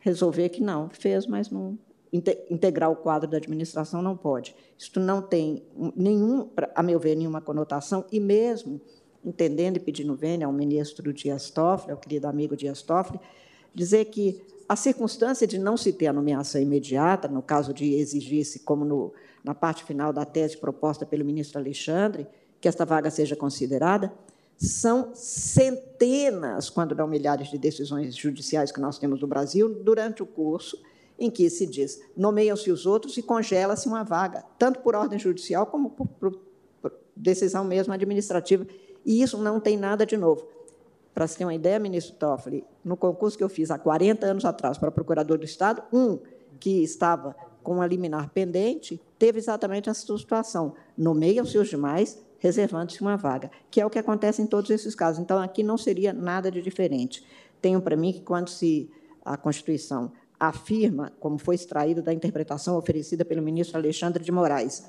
resolver 0.00 0.48
que 0.48 0.60
não, 0.60 0.90
fez, 0.90 1.28
mas 1.28 1.48
não, 1.48 1.78
integrar 2.50 2.90
o 2.90 2.96
quadro 2.96 3.30
da 3.30 3.36
administração 3.36 4.02
não 4.02 4.16
pode. 4.16 4.56
Isto 4.76 4.98
não 4.98 5.22
tem 5.22 5.62
nenhum, 5.94 6.50
a 6.74 6.82
meu 6.82 6.98
ver, 6.98 7.14
nenhuma 7.14 7.40
conotação, 7.40 8.04
e 8.10 8.18
mesmo 8.18 8.80
entendendo 9.24 9.76
e 9.76 9.80
pedindo 9.80 10.16
vênia 10.16 10.48
ao 10.48 10.52
ministro 10.52 11.12
Dias 11.12 11.48
Toffoli, 11.48 11.92
ao 11.92 11.98
querido 11.98 12.26
amigo 12.26 12.56
Dias 12.56 12.82
Toffoli, 12.82 13.20
dizer 13.72 14.06
que 14.06 14.42
a 14.68 14.74
circunstância 14.74 15.46
de 15.46 15.56
não 15.56 15.76
se 15.76 15.92
ter 15.92 16.08
a 16.08 16.12
nomeação 16.12 16.60
imediata, 16.60 17.28
no 17.28 17.40
caso 17.40 17.72
de 17.72 17.94
exigir-se, 17.94 18.58
como 18.58 18.84
no, 18.84 19.12
na 19.44 19.54
parte 19.54 19.84
final 19.84 20.12
da 20.12 20.24
tese 20.24 20.56
proposta 20.56 21.06
pelo 21.06 21.24
ministro 21.24 21.60
Alexandre, 21.60 22.26
que 22.62 22.68
esta 22.68 22.86
vaga 22.86 23.10
seja 23.10 23.34
considerada, 23.34 24.10
são 24.56 25.10
centenas, 25.14 26.70
quando 26.70 26.94
não 26.94 27.08
milhares, 27.08 27.50
de 27.50 27.58
decisões 27.58 28.14
judiciais 28.14 28.70
que 28.70 28.80
nós 28.80 28.98
temos 28.98 29.20
no 29.20 29.26
Brasil 29.26 29.68
durante 29.82 30.22
o 30.22 30.26
curso 30.26 30.80
em 31.18 31.28
que 31.28 31.50
se 31.50 31.66
diz 31.66 32.00
nomeiam-se 32.16 32.70
os 32.70 32.86
outros 32.86 33.16
e 33.16 33.22
congela-se 33.22 33.88
uma 33.88 34.04
vaga, 34.04 34.44
tanto 34.56 34.78
por 34.78 34.94
ordem 34.94 35.18
judicial 35.18 35.66
como 35.66 35.90
por, 35.90 36.06
por, 36.06 36.38
por, 36.80 36.92
decisão 37.16 37.64
mesmo 37.64 37.92
administrativa. 37.92 38.64
E 39.04 39.20
isso 39.20 39.36
não 39.38 39.58
tem 39.58 39.76
nada 39.76 40.06
de 40.06 40.16
novo. 40.16 40.46
Para 41.12 41.26
se 41.26 41.36
ter 41.36 41.44
uma 41.44 41.54
ideia, 41.54 41.80
ministro 41.80 42.14
Toffoli, 42.14 42.64
no 42.84 42.96
concurso 42.96 43.36
que 43.36 43.44
eu 43.44 43.48
fiz 43.48 43.70
há 43.70 43.78
40 43.78 44.24
anos 44.24 44.44
atrás 44.44 44.78
para 44.78 44.90
procurador 44.90 45.36
do 45.36 45.44
Estado, 45.44 45.82
um 45.92 46.18
que 46.58 46.82
estava 46.82 47.34
com 47.62 47.74
uma 47.74 47.86
liminar 47.86 48.30
pendente 48.30 49.00
teve 49.18 49.38
exatamente 49.38 49.90
essa 49.90 50.16
situação. 50.16 50.74
Nomeiam-se 50.96 51.58
os 51.58 51.68
demais, 51.68 52.18
reservando-se 52.42 53.00
uma 53.00 53.16
vaga, 53.16 53.48
que 53.70 53.80
é 53.80 53.86
o 53.86 53.88
que 53.88 54.00
acontece 54.00 54.42
em 54.42 54.46
todos 54.46 54.68
esses 54.68 54.96
casos. 54.96 55.22
Então, 55.22 55.40
aqui 55.40 55.62
não 55.62 55.78
seria 55.78 56.12
nada 56.12 56.50
de 56.50 56.60
diferente. 56.60 57.24
Tenho 57.60 57.80
para 57.80 57.96
mim 57.96 58.12
que, 58.12 58.20
quando 58.20 58.48
se 58.48 58.90
a 59.24 59.36
Constituição 59.36 60.10
afirma, 60.40 61.12
como 61.20 61.38
foi 61.38 61.54
extraído 61.54 62.02
da 62.02 62.12
interpretação 62.12 62.76
oferecida 62.76 63.24
pelo 63.24 63.40
ministro 63.40 63.78
Alexandre 63.78 64.24
de 64.24 64.32
Moraes, 64.32 64.84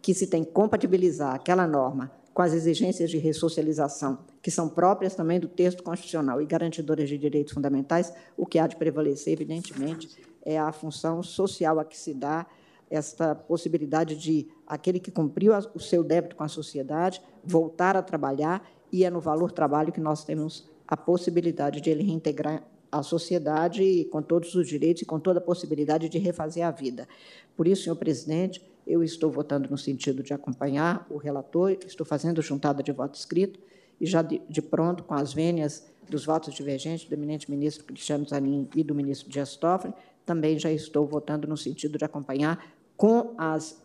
que 0.00 0.14
se 0.14 0.28
tem 0.28 0.44
que 0.44 0.52
compatibilizar 0.52 1.34
aquela 1.34 1.66
norma 1.66 2.12
com 2.32 2.42
as 2.42 2.52
exigências 2.52 3.10
de 3.10 3.18
ressocialização, 3.18 4.20
que 4.40 4.50
são 4.50 4.68
próprias 4.68 5.16
também 5.16 5.40
do 5.40 5.48
texto 5.48 5.82
constitucional 5.82 6.40
e 6.40 6.46
garantidoras 6.46 7.08
de 7.08 7.18
direitos 7.18 7.52
fundamentais, 7.52 8.12
o 8.36 8.46
que 8.46 8.56
há 8.56 8.68
de 8.68 8.76
prevalecer, 8.76 9.32
evidentemente, 9.32 10.08
é 10.44 10.56
a 10.56 10.70
função 10.70 11.24
social 11.24 11.80
a 11.80 11.84
que 11.84 11.98
se 11.98 12.14
dá 12.14 12.46
esta 12.90 13.34
possibilidade 13.34 14.16
de 14.16 14.48
aquele 14.66 15.00
que 15.00 15.10
cumpriu 15.10 15.52
o 15.74 15.80
seu 15.80 16.02
débito 16.04 16.36
com 16.36 16.44
a 16.44 16.48
sociedade 16.48 17.20
voltar 17.42 17.96
a 17.96 18.02
trabalhar, 18.02 18.66
e 18.92 19.04
é 19.04 19.10
no 19.10 19.20
valor 19.20 19.50
trabalho 19.50 19.92
que 19.92 20.00
nós 20.00 20.24
temos 20.24 20.68
a 20.86 20.96
possibilidade 20.96 21.80
de 21.80 21.90
ele 21.90 22.02
reintegrar 22.02 22.62
a 22.92 23.02
sociedade 23.02 24.04
com 24.12 24.22
todos 24.22 24.54
os 24.54 24.68
direitos 24.68 25.02
e 25.02 25.04
com 25.04 25.18
toda 25.18 25.40
a 25.40 25.42
possibilidade 25.42 26.08
de 26.08 26.18
refazer 26.18 26.64
a 26.64 26.70
vida. 26.70 27.08
Por 27.56 27.66
isso, 27.66 27.82
senhor 27.82 27.96
presidente, 27.96 28.64
eu 28.86 29.02
estou 29.02 29.30
votando 29.30 29.68
no 29.68 29.76
sentido 29.76 30.22
de 30.22 30.32
acompanhar 30.32 31.04
o 31.10 31.16
relator, 31.16 31.76
estou 31.86 32.06
fazendo 32.06 32.40
juntada 32.40 32.82
de 32.82 32.92
voto 32.92 33.16
escrito 33.16 33.58
e 34.00 34.06
já 34.06 34.22
de, 34.22 34.40
de 34.48 34.62
pronto, 34.62 35.02
com 35.02 35.14
as 35.14 35.32
vênias 35.32 35.86
dos 36.08 36.24
votos 36.24 36.54
divergentes 36.54 37.08
do 37.08 37.14
eminente 37.14 37.50
ministro 37.50 37.84
Cristiano 37.84 38.28
Zanin 38.28 38.68
e 38.76 38.84
do 38.84 38.94
ministro 38.94 39.28
Dias 39.28 39.56
Toffoli, 39.56 39.94
também 40.24 40.58
já 40.58 40.70
estou 40.70 41.06
votando 41.06 41.46
no 41.46 41.56
sentido 41.56 41.98
de 41.98 42.04
acompanhar 42.04 42.74
com 42.96 43.34
as, 43.36 43.82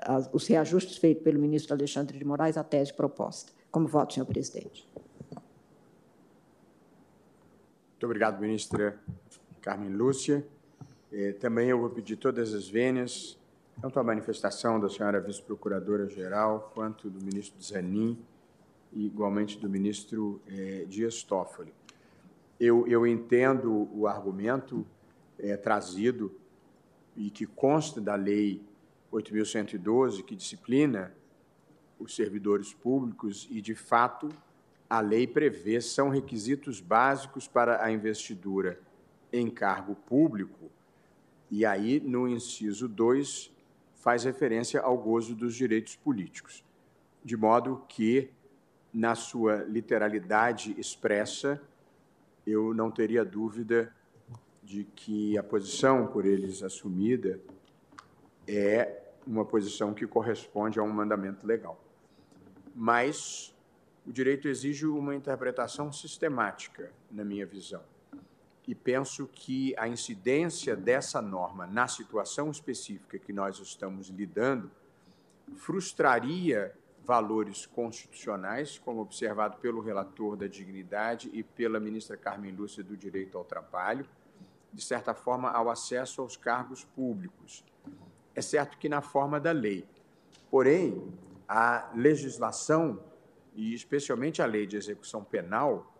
as, 0.00 0.30
os 0.32 0.46
reajustes 0.46 0.96
feitos 0.96 1.22
pelo 1.22 1.38
ministro 1.38 1.74
Alexandre 1.74 2.18
de 2.18 2.24
Moraes 2.24 2.56
a 2.56 2.64
tese 2.64 2.92
proposta. 2.92 3.52
Como 3.70 3.86
voto, 3.86 4.14
senhor 4.14 4.26
presidente. 4.26 4.88
Muito 7.90 8.04
obrigado, 8.04 8.40
ministra 8.40 8.98
Carmen 9.60 9.90
Lúcia. 9.90 10.46
Eh, 11.12 11.32
também 11.32 11.68
eu 11.68 11.78
vou 11.78 11.90
pedir 11.90 12.16
todas 12.16 12.54
as 12.54 12.68
vênias 12.68 13.38
tanto 13.80 13.98
a 14.00 14.02
manifestação 14.02 14.80
da 14.80 14.88
senhora 14.88 15.20
vice-procuradora-geral 15.20 16.72
quanto 16.74 17.08
do 17.08 17.24
ministro 17.24 17.62
Zanin 17.62 18.18
e 18.92 19.06
igualmente 19.06 19.58
do 19.58 19.68
ministro 19.68 20.40
eh, 20.48 20.84
Dias 20.88 21.22
Toffoli. 21.22 21.72
Eu, 22.58 22.86
eu 22.88 23.06
entendo 23.06 23.88
o 23.94 24.08
argumento 24.08 24.84
eh, 25.38 25.56
trazido 25.56 26.34
e 27.16 27.30
que 27.30 27.46
consta 27.46 28.00
da 28.00 28.14
Lei 28.14 28.62
8.112, 29.12 30.22
que 30.22 30.36
disciplina 30.36 31.12
os 31.98 32.14
servidores 32.14 32.72
públicos, 32.72 33.48
e, 33.50 33.60
de 33.60 33.74
fato, 33.74 34.28
a 34.88 35.00
lei 35.00 35.26
prevê, 35.26 35.80
são 35.80 36.08
requisitos 36.08 36.80
básicos 36.80 37.48
para 37.48 37.84
a 37.84 37.90
investidura 37.90 38.80
em 39.32 39.50
cargo 39.50 39.94
público, 39.94 40.70
e 41.50 41.64
aí, 41.64 42.00
no 42.00 42.28
inciso 42.28 42.86
2, 42.88 43.50
faz 43.96 44.24
referência 44.24 44.80
ao 44.80 44.96
gozo 44.96 45.34
dos 45.34 45.54
direitos 45.54 45.96
políticos, 45.96 46.64
de 47.24 47.36
modo 47.36 47.84
que, 47.88 48.30
na 48.92 49.14
sua 49.14 49.64
literalidade 49.64 50.74
expressa, 50.78 51.60
eu 52.46 52.72
não 52.72 52.90
teria 52.90 53.24
dúvida 53.24 53.92
de 54.68 54.84
que 54.84 55.38
a 55.38 55.42
posição 55.42 56.06
por 56.06 56.26
eles 56.26 56.62
assumida 56.62 57.40
é 58.46 59.00
uma 59.26 59.42
posição 59.42 59.94
que 59.94 60.06
corresponde 60.06 60.78
a 60.78 60.82
um 60.82 60.90
mandamento 60.92 61.46
legal. 61.46 61.82
Mas 62.74 63.56
o 64.06 64.12
direito 64.12 64.46
exige 64.46 64.84
uma 64.84 65.14
interpretação 65.14 65.90
sistemática, 65.90 66.92
na 67.10 67.24
minha 67.24 67.46
visão. 67.46 67.82
E 68.66 68.74
penso 68.74 69.26
que 69.32 69.74
a 69.78 69.88
incidência 69.88 70.76
dessa 70.76 71.22
norma 71.22 71.66
na 71.66 71.88
situação 71.88 72.50
específica 72.50 73.18
que 73.18 73.32
nós 73.32 73.58
estamos 73.60 74.08
lidando 74.08 74.70
frustraria 75.56 76.74
valores 77.02 77.64
constitucionais, 77.64 78.78
como 78.78 79.00
observado 79.00 79.56
pelo 79.56 79.80
relator 79.80 80.36
da 80.36 80.46
dignidade 80.46 81.30
e 81.32 81.42
pela 81.42 81.80
ministra 81.80 82.18
Carmen 82.18 82.52
Lúcia 82.52 82.84
do 82.84 82.98
Direito 82.98 83.38
ao 83.38 83.44
Trabalho, 83.44 84.06
de 84.78 84.84
certa 84.84 85.12
forma, 85.12 85.50
ao 85.50 85.68
acesso 85.68 86.22
aos 86.22 86.36
cargos 86.36 86.84
públicos. 86.84 87.64
É 88.32 88.40
certo 88.40 88.78
que 88.78 88.88
na 88.88 89.02
forma 89.02 89.40
da 89.40 89.50
lei. 89.50 89.84
Porém, 90.48 91.12
a 91.48 91.90
legislação 91.94 93.02
e 93.58 93.74
especialmente 93.74 94.40
a 94.40 94.46
lei 94.46 94.68
de 94.68 94.76
execução 94.76 95.24
penal, 95.24 95.92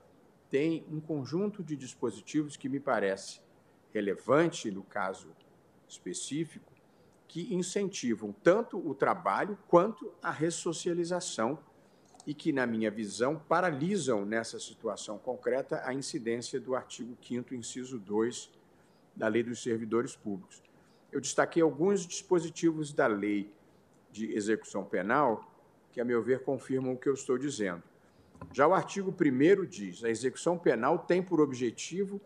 tem 0.49 0.87
um 0.89 1.01
conjunto 1.01 1.61
de 1.61 1.75
dispositivos 1.75 2.57
que 2.57 2.69
me 2.69 2.79
parece 2.79 3.41
relevante 3.93 4.71
no 4.71 4.85
caso 4.85 5.35
específico, 5.89 6.73
que 7.27 7.53
incentivam 7.53 8.33
tanto 8.45 8.79
o 8.79 8.95
trabalho 8.95 9.59
quanto 9.67 10.15
a 10.23 10.31
ressocialização 10.31 11.59
e 12.25 12.33
que, 12.33 12.53
na 12.53 12.65
minha 12.65 12.93
visão, 12.93 13.43
paralisam 13.49 14.25
nessa 14.25 14.61
situação 14.61 15.19
concreta 15.19 15.83
a 15.85 15.93
incidência 15.93 16.61
do 16.61 16.77
artigo 16.77 17.19
5 17.21 17.57
inciso 17.57 17.99
2 17.99 18.58
da 19.19 19.27
Lei 19.27 19.43
dos 19.43 19.61
Servidores 19.63 20.15
Públicos. 20.15 20.63
Eu 21.11 21.21
destaquei 21.21 21.61
alguns 21.61 22.07
dispositivos 22.07 22.93
da 22.93 23.09
Lei 23.09 23.53
de 24.13 24.33
Execução 24.33 24.85
Penal 24.85 25.45
que, 25.91 26.01
a 26.01 26.05
meu 26.05 26.23
ver, 26.23 26.45
confirmam 26.45 26.93
o 26.93 26.97
que 26.97 27.09
eu 27.09 27.15
estou 27.15 27.37
dizendo. 27.37 27.83
Já 28.53 28.69
o 28.69 28.73
artigo 28.73 29.13
1 29.13 29.67
diz: 29.67 30.05
a 30.05 30.09
execução 30.09 30.57
penal 30.57 31.01
tem 31.01 31.21
por 31.21 31.41
objetivo 31.41 32.21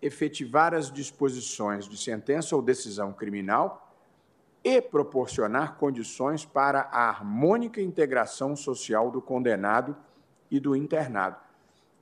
efetivar 0.00 0.74
as 0.74 0.90
disposições 0.90 1.88
de 1.88 1.96
sentença 1.96 2.56
ou 2.56 2.60
decisão 2.60 3.12
criminal 3.12 3.94
e 4.64 4.82
proporcionar 4.82 5.76
condições 5.76 6.44
para 6.44 6.80
a 6.90 7.08
harmônica 7.08 7.80
integração 7.80 8.56
social 8.56 9.12
do 9.12 9.22
condenado 9.22 9.96
e 10.50 10.58
do 10.58 10.74
internado. 10.74 11.36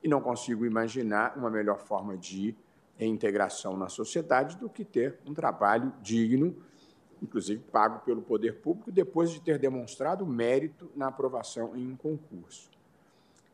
E 0.03 0.07
não 0.07 0.19
consigo 0.19 0.65
imaginar 0.65 1.37
uma 1.37 1.51
melhor 1.51 1.77
forma 1.77 2.17
de 2.17 2.55
integração 3.05 3.75
na 3.75 3.89
sociedade 3.89 4.57
do 4.57 4.69
que 4.69 4.85
ter 4.85 5.19
um 5.25 5.33
trabalho 5.33 5.93
digno 6.01 6.55
inclusive 7.21 7.61
pago 7.71 7.99
pelo 7.99 8.21
poder 8.21 8.55
público, 8.61 8.91
depois 8.91 9.29
de 9.29 9.39
ter 9.39 9.59
demonstrado 9.59 10.25
mérito 10.25 10.91
na 10.95 11.07
aprovação 11.07 11.75
em 11.75 11.91
um 11.91 11.95
concurso. 11.95 12.69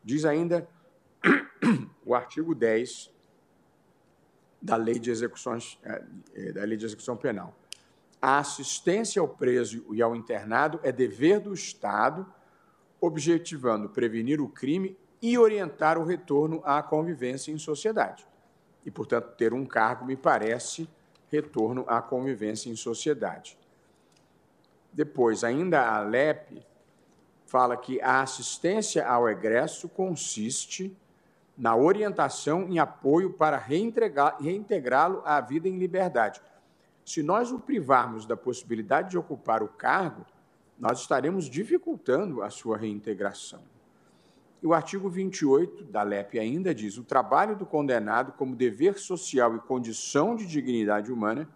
Diz 0.02 0.24
ainda 0.24 0.66
o 2.04 2.14
artigo 2.14 2.54
10 2.54 3.12
da 4.60 4.76
Lei 4.76 4.98
de 4.98 5.10
Execuções 5.10 5.78
é, 5.84 6.02
é, 6.34 6.52
da 6.52 6.64
Lei 6.64 6.76
de 6.76 6.86
Execução 6.86 7.16
Penal. 7.16 7.54
A 8.20 8.38
assistência 8.38 9.20
ao 9.20 9.28
preso 9.28 9.84
e 9.94 10.02
ao 10.02 10.16
internado 10.16 10.80
é 10.82 10.90
dever 10.90 11.40
do 11.40 11.52
Estado, 11.52 12.26
objetivando 13.00 13.88
prevenir 13.88 14.40
o 14.40 14.48
crime 14.48 14.96
e 15.20 15.36
orientar 15.36 15.98
o 15.98 16.04
retorno 16.04 16.60
à 16.64 16.82
convivência 16.82 17.52
em 17.52 17.58
sociedade. 17.58 18.26
E, 18.84 18.90
portanto, 18.90 19.34
ter 19.36 19.52
um 19.52 19.66
cargo 19.66 20.04
me 20.04 20.16
parece 20.16 20.88
retorno 21.30 21.84
à 21.86 22.00
convivência 22.00 22.70
em 22.70 22.76
sociedade. 22.76 23.58
Depois, 24.92 25.44
ainda 25.44 25.88
a 25.88 26.00
LEP 26.00 26.64
fala 27.46 27.76
que 27.76 28.00
a 28.00 28.22
assistência 28.22 29.06
ao 29.06 29.28
egresso 29.28 29.88
consiste 29.88 30.96
na 31.56 31.74
orientação 31.74 32.68
e 32.68 32.78
apoio 32.78 33.32
para 33.32 33.58
reintegrá-lo 33.58 35.22
à 35.24 35.40
vida 35.40 35.68
em 35.68 35.78
liberdade. 35.78 36.40
Se 37.04 37.22
nós 37.22 37.50
o 37.50 37.58
privarmos 37.58 38.26
da 38.26 38.36
possibilidade 38.36 39.10
de 39.10 39.18
ocupar 39.18 39.62
o 39.62 39.68
cargo, 39.68 40.24
nós 40.78 41.00
estaremos 41.00 41.48
dificultando 41.48 42.42
a 42.42 42.50
sua 42.50 42.76
reintegração. 42.76 43.62
O 44.62 44.72
artigo 44.74 45.08
28 45.08 45.84
da 45.84 46.02
LEP 46.02 46.38
ainda 46.38 46.74
diz: 46.74 46.98
o 46.98 47.04
trabalho 47.04 47.56
do 47.56 47.64
condenado, 47.64 48.32
como 48.32 48.56
dever 48.56 48.98
social 48.98 49.54
e 49.54 49.60
condição 49.60 50.34
de 50.34 50.46
dignidade 50.46 51.12
humana, 51.12 51.48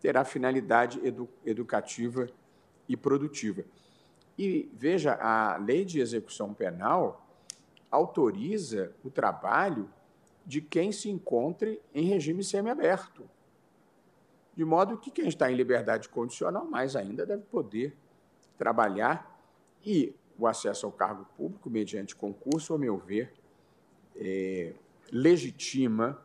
terá 0.00 0.24
finalidade 0.24 0.98
edu 1.06 1.28
educativa 1.44 2.28
e 2.88 2.96
produtiva. 2.96 3.64
E 4.38 4.70
veja, 4.72 5.14
a 5.20 5.58
lei 5.58 5.84
de 5.84 6.00
execução 6.00 6.54
penal 6.54 7.26
autoriza 7.90 8.92
o 9.04 9.10
trabalho 9.10 9.90
de 10.46 10.62
quem 10.62 10.90
se 10.92 11.10
encontre 11.10 11.80
em 11.94 12.06
regime 12.06 12.42
semiaberto. 12.42 13.28
De 14.56 14.64
modo 14.64 14.96
que 14.96 15.10
quem 15.10 15.28
está 15.28 15.52
em 15.52 15.54
liberdade 15.54 16.08
condicional, 16.08 16.64
mais 16.64 16.96
ainda, 16.96 17.26
deve 17.26 17.42
poder 17.42 17.94
trabalhar 18.56 19.38
e 19.84 20.14
o 20.40 20.46
acesso 20.46 20.86
ao 20.86 20.92
cargo 20.92 21.26
público 21.36 21.68
mediante 21.68 22.16
concurso, 22.16 22.72
ao 22.72 22.78
meu 22.78 22.96
ver, 22.96 23.32
é, 24.16 24.72
legitima 25.12 26.20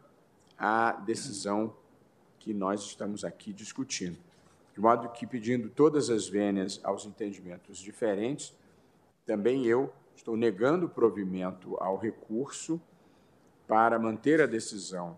a 0.58 0.94
decisão 0.94 1.76
que 2.40 2.54
nós 2.54 2.82
estamos 2.82 3.26
aqui 3.26 3.52
discutindo. 3.52 4.18
De 4.74 4.80
modo 4.80 5.10
que, 5.10 5.28
pedindo 5.28 5.70
todas 5.70 6.10
as 6.10 6.28
vênias 6.28 6.80
aos 6.84 7.06
entendimentos 7.06 7.78
diferentes, 7.78 8.54
também 9.26 9.66
eu 9.66 9.92
estou 10.16 10.38
negando 10.38 10.86
o 10.86 10.90
provimento 10.90 11.76
ao 11.78 11.98
recurso 11.98 12.80
para 13.68 14.00
manter 14.00 14.42
a 14.42 14.46
decisão 14.46 15.18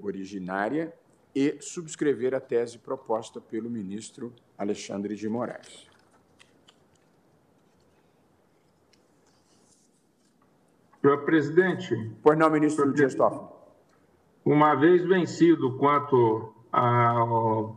originária 0.00 0.94
e 1.34 1.58
subscrever 1.60 2.34
a 2.34 2.40
tese 2.40 2.78
proposta 2.78 3.40
pelo 3.40 3.68
ministro 3.68 4.32
Alexandre 4.56 5.16
de 5.16 5.28
Moraes. 5.28 5.93
Senhor 11.04 11.18
presidente. 11.18 12.12
Pois 12.22 12.38
não, 12.38 12.48
ministro 12.48 12.90
Dias 12.90 13.14
Toffoli. 13.14 13.46
Uma 14.42 14.74
vez 14.74 15.04
vencido 15.04 15.76
quanto 15.76 16.54
ao 16.72 17.76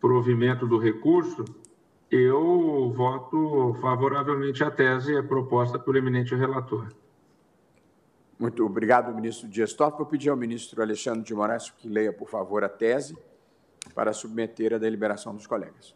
provimento 0.00 0.66
do 0.66 0.76
recurso, 0.76 1.44
eu 2.10 2.92
voto 2.92 3.76
favoravelmente 3.80 4.64
à 4.64 4.72
tese 4.72 5.22
proposta 5.22 5.78
pelo 5.78 5.98
eminente 5.98 6.34
relator. 6.34 6.92
Muito 8.40 8.66
obrigado, 8.66 9.14
ministro 9.14 9.48
Dias 9.48 9.72
Toffoli. 9.72 9.98
Vou 9.98 10.06
pedir 10.06 10.30
ao 10.30 10.36
ministro 10.36 10.82
Alexandre 10.82 11.22
de 11.22 11.32
Moraes 11.32 11.70
que 11.70 11.88
leia, 11.88 12.12
por 12.12 12.28
favor, 12.28 12.64
a 12.64 12.68
tese 12.68 13.16
para 13.94 14.12
submeter 14.12 14.74
à 14.74 14.78
deliberação 14.78 15.32
dos 15.32 15.46
colegas. 15.46 15.94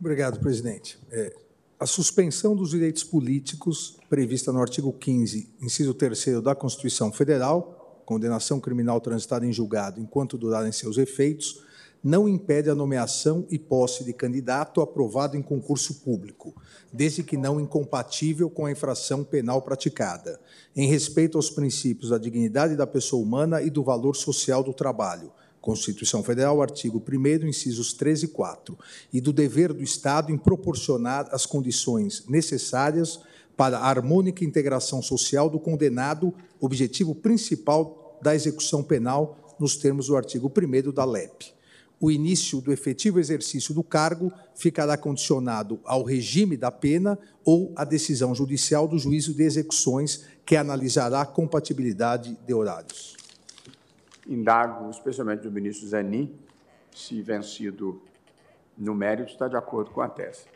Obrigado, 0.00 0.40
presidente. 0.40 0.98
É, 1.12 1.45
a 1.78 1.84
suspensão 1.84 2.56
dos 2.56 2.70
direitos 2.70 3.04
políticos 3.04 3.98
prevista 4.08 4.50
no 4.50 4.60
artigo 4.60 4.92
15, 4.92 5.50
inciso 5.60 5.92
3 5.92 6.42
da 6.42 6.54
Constituição 6.54 7.12
Federal, 7.12 8.02
condenação 8.06 8.58
criminal 8.58 8.98
transitada 8.98 9.44
em 9.44 9.52
julgado 9.52 10.00
enquanto 10.00 10.38
durarem 10.38 10.72
seus 10.72 10.96
efeitos, 10.96 11.62
não 12.02 12.26
impede 12.26 12.70
a 12.70 12.74
nomeação 12.74 13.46
e 13.50 13.58
posse 13.58 14.04
de 14.04 14.14
candidato 14.14 14.80
aprovado 14.80 15.36
em 15.36 15.42
concurso 15.42 16.00
público, 16.00 16.54
desde 16.90 17.22
que 17.22 17.36
não 17.36 17.60
incompatível 17.60 18.48
com 18.48 18.64
a 18.64 18.70
infração 18.70 19.22
penal 19.22 19.60
praticada, 19.60 20.40
em 20.74 20.88
respeito 20.88 21.36
aos 21.36 21.50
princípios 21.50 22.08
da 22.10 22.16
dignidade 22.16 22.74
da 22.74 22.86
pessoa 22.86 23.22
humana 23.22 23.60
e 23.60 23.68
do 23.68 23.82
valor 23.82 24.16
social 24.16 24.62
do 24.62 24.72
trabalho, 24.72 25.30
Constituição 25.66 26.22
Federal, 26.22 26.62
artigo 26.62 27.02
1 27.04 27.48
incisos 27.48 27.92
13 27.92 28.26
e 28.26 28.28
4, 28.28 28.78
e 29.12 29.20
do 29.20 29.32
dever 29.32 29.72
do 29.72 29.82
Estado 29.82 30.30
em 30.30 30.38
proporcionar 30.38 31.26
as 31.32 31.44
condições 31.44 32.22
necessárias 32.28 33.18
para 33.56 33.76
a 33.76 33.88
harmônica 33.88 34.44
integração 34.44 35.02
social 35.02 35.50
do 35.50 35.58
condenado, 35.58 36.32
objetivo 36.60 37.16
principal 37.16 38.16
da 38.22 38.32
execução 38.32 38.80
penal 38.80 39.56
nos 39.58 39.76
termos 39.76 40.06
do 40.06 40.16
artigo 40.16 40.48
1 40.56 40.92
da 40.92 41.04
LEP. 41.04 41.52
O 41.98 42.12
início 42.12 42.60
do 42.60 42.72
efetivo 42.72 43.18
exercício 43.18 43.74
do 43.74 43.82
cargo 43.82 44.30
ficará 44.54 44.96
condicionado 44.96 45.80
ao 45.84 46.04
regime 46.04 46.56
da 46.56 46.70
pena 46.70 47.18
ou 47.44 47.72
à 47.74 47.84
decisão 47.84 48.32
judicial 48.36 48.86
do 48.86 49.00
juízo 49.00 49.34
de 49.34 49.42
execuções, 49.42 50.22
que 50.44 50.54
analisará 50.54 51.22
a 51.22 51.26
compatibilidade 51.26 52.38
de 52.46 52.54
horários. 52.54 53.15
Indago, 54.28 54.90
especialmente 54.90 55.42
do 55.42 55.52
ministro 55.52 55.86
Zanin, 55.86 56.36
se 56.94 57.20
vencido 57.22 58.02
no 58.76 58.94
mérito 58.94 59.30
está 59.30 59.48
de 59.48 59.56
acordo 59.56 59.90
com 59.90 60.00
a 60.00 60.08
tese. 60.08 60.46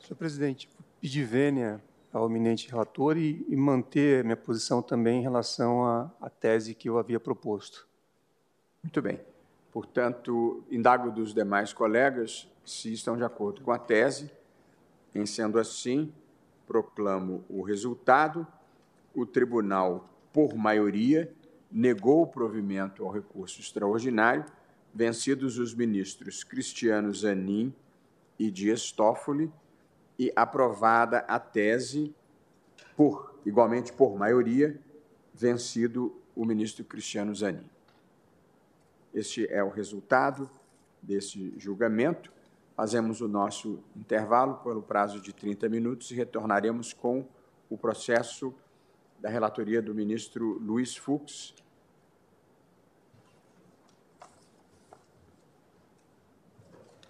Senhor 0.00 0.16
presidente, 0.16 0.68
pedir 1.00 1.24
vênia 1.24 1.82
ao 2.12 2.28
eminente 2.28 2.70
relator 2.70 3.16
e, 3.16 3.44
e 3.48 3.56
manter 3.56 4.24
minha 4.24 4.36
posição 4.36 4.80
também 4.80 5.18
em 5.20 5.22
relação 5.22 5.84
à, 5.84 6.10
à 6.20 6.30
tese 6.30 6.74
que 6.74 6.88
eu 6.88 6.98
havia 6.98 7.20
proposto. 7.20 7.86
Muito 8.82 9.02
bem. 9.02 9.20
Portanto, 9.72 10.64
indago 10.70 11.10
dos 11.10 11.34
demais 11.34 11.72
colegas 11.72 12.48
se 12.64 12.92
estão 12.92 13.16
de 13.16 13.24
acordo 13.24 13.60
com 13.60 13.70
a 13.70 13.78
tese. 13.78 14.30
Em 15.14 15.26
sendo 15.26 15.58
assim, 15.58 16.12
proclamo 16.66 17.44
o 17.48 17.62
resultado. 17.62 18.46
O 19.14 19.26
tribunal, 19.26 20.08
por 20.32 20.54
maioria, 20.54 21.32
negou 21.70 22.22
o 22.22 22.26
provimento 22.26 23.04
ao 23.04 23.10
recurso 23.10 23.60
extraordinário, 23.60 24.44
vencidos 24.94 25.58
os 25.58 25.74
ministros 25.74 26.42
Cristiano 26.42 27.12
Zanin 27.12 27.74
e 28.38 28.50
Dias 28.50 28.90
Toffoli, 28.90 29.52
e 30.18 30.32
aprovada 30.34 31.18
a 31.20 31.38
tese 31.38 32.12
por, 32.96 33.38
igualmente 33.46 33.92
por 33.92 34.16
maioria, 34.18 34.78
vencido 35.32 36.20
o 36.34 36.44
ministro 36.44 36.84
Cristiano 36.84 37.34
Zanin. 37.34 37.68
Este 39.14 39.46
é 39.52 39.62
o 39.62 39.68
resultado 39.68 40.50
desse 41.00 41.54
julgamento. 41.58 42.32
Fazemos 42.76 43.20
o 43.20 43.28
nosso 43.28 43.82
intervalo 43.96 44.56
pelo 44.56 44.82
prazo 44.82 45.20
de 45.20 45.32
30 45.32 45.68
minutos 45.68 46.10
e 46.10 46.14
retornaremos 46.14 46.92
com 46.92 47.26
o 47.70 47.76
processo 47.76 48.54
da 49.18 49.28
relatoria 49.28 49.82
do 49.82 49.94
ministro 49.94 50.58
Luiz 50.58 50.96
Fux, 50.96 51.54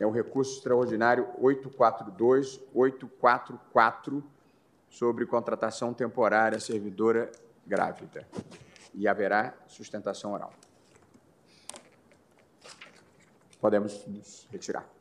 é 0.01 0.07
o 0.07 0.11
recurso 0.11 0.57
extraordinário 0.57 1.29
842-844 1.41 4.23
sobre 4.89 5.27
contratação 5.27 5.93
temporária 5.93 6.59
servidora 6.61 7.31
grávida. 7.67 8.27
E 8.95 9.07
haverá 9.07 9.53
sustentação 9.67 10.33
oral. 10.33 10.51
Podemos 13.61 14.07
nos 14.07 14.49
retirar. 14.51 14.98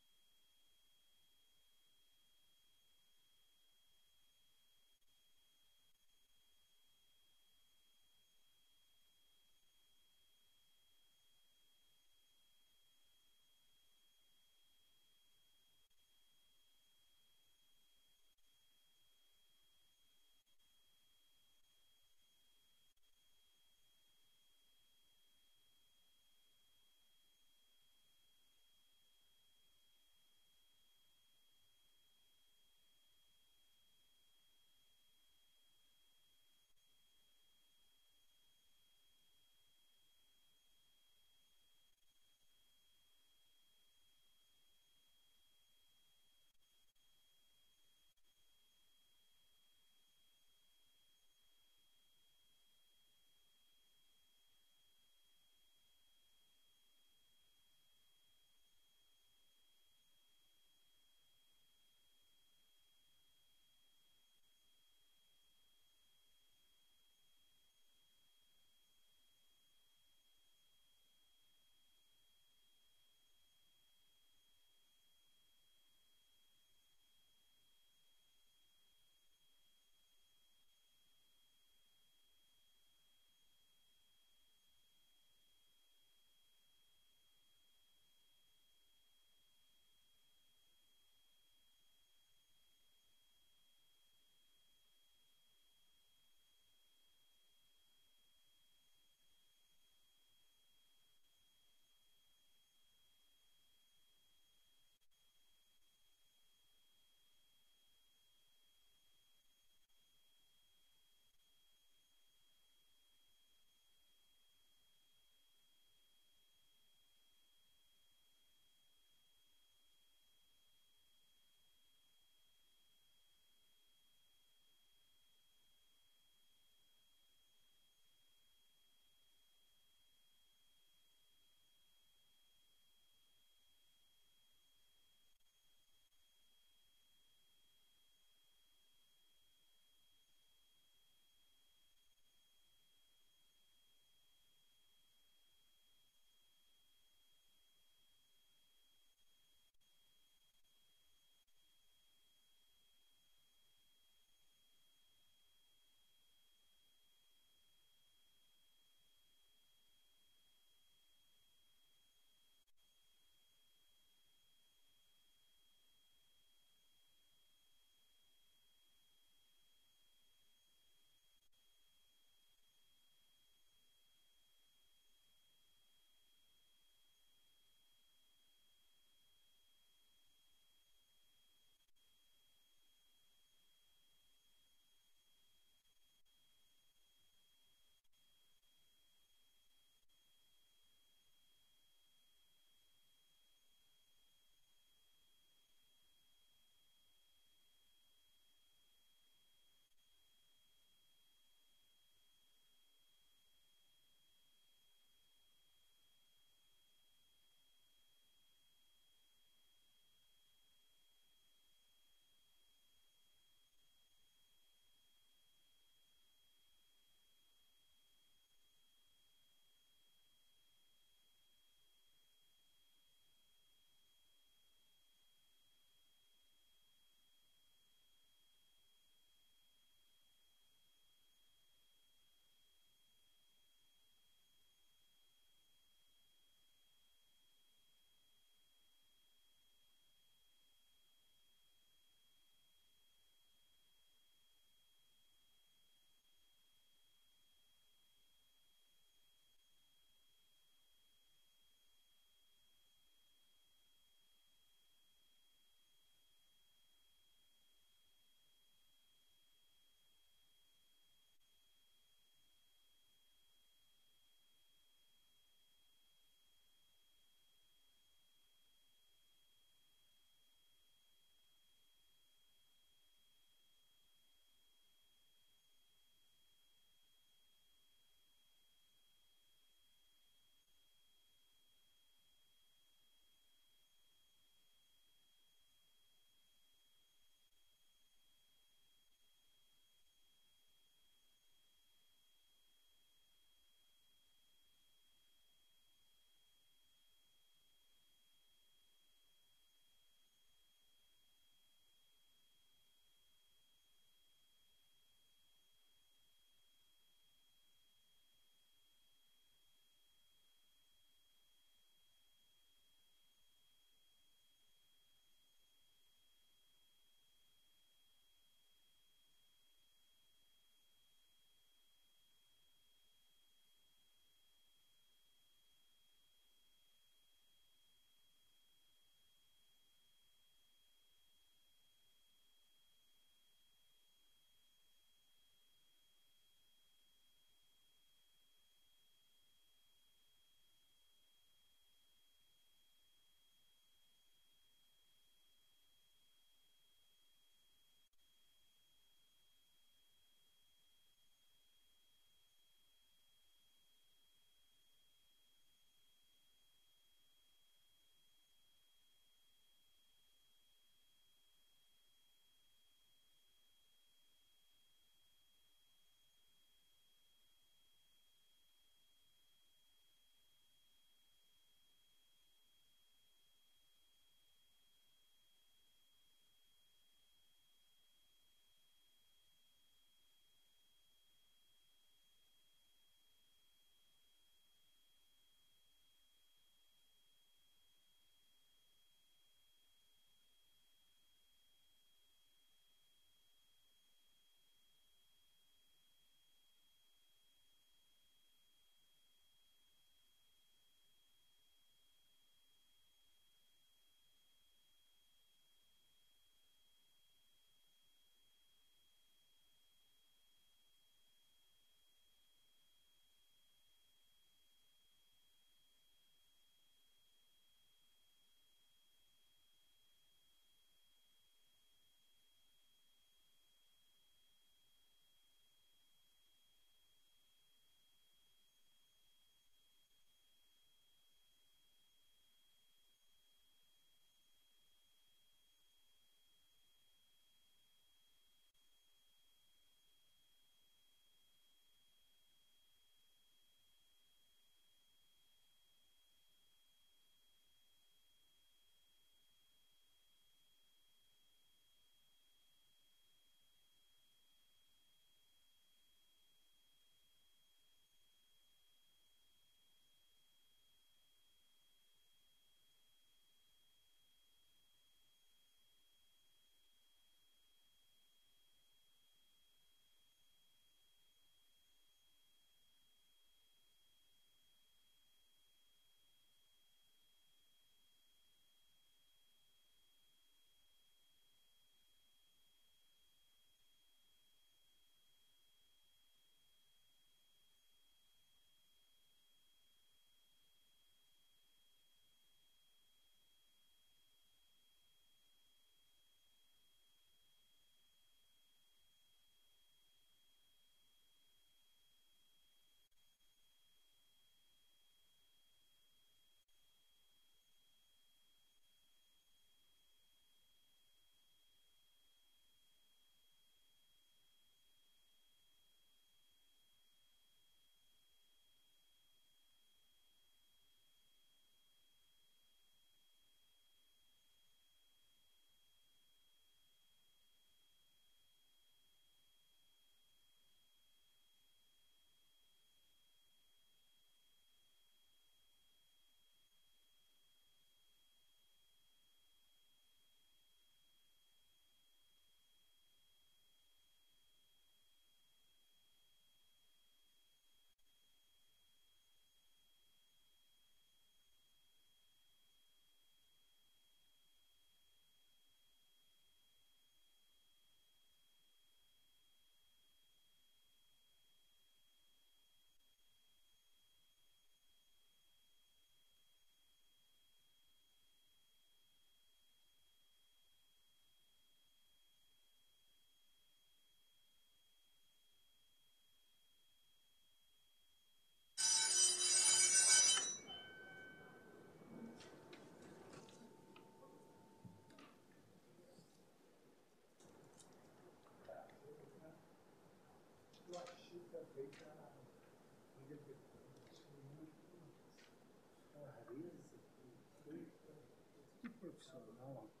Que 598.81 598.89
profissional. 598.99 600.00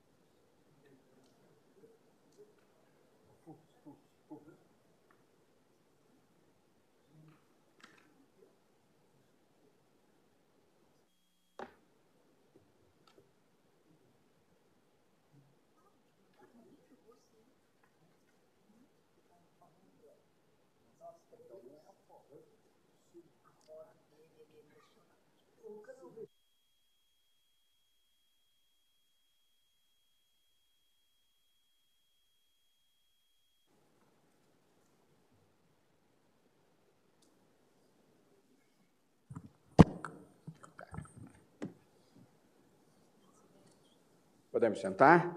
Podemos 44.61 44.79
sentar? 44.79 45.35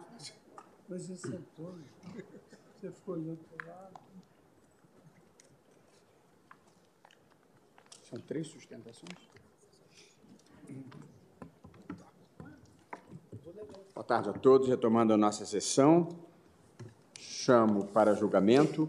Mas 0.86 1.07
você 1.07 1.17
sentou, 1.17 1.75
você 2.78 2.91
ficou 2.91 3.15
olhando 3.15 3.39
para 3.39 3.65
o 3.65 3.69
lado. 3.70 3.99
São 8.03 8.20
três 8.20 8.49
sustentações? 8.49 9.17
Boa 13.94 14.05
tarde 14.07 14.28
a 14.28 14.35
todos. 14.35 14.69
Retomando 14.69 15.15
a 15.15 15.17
nossa 15.17 15.47
sessão, 15.47 16.11
chamo 17.19 17.86
para 17.86 18.12
julgamento 18.12 18.86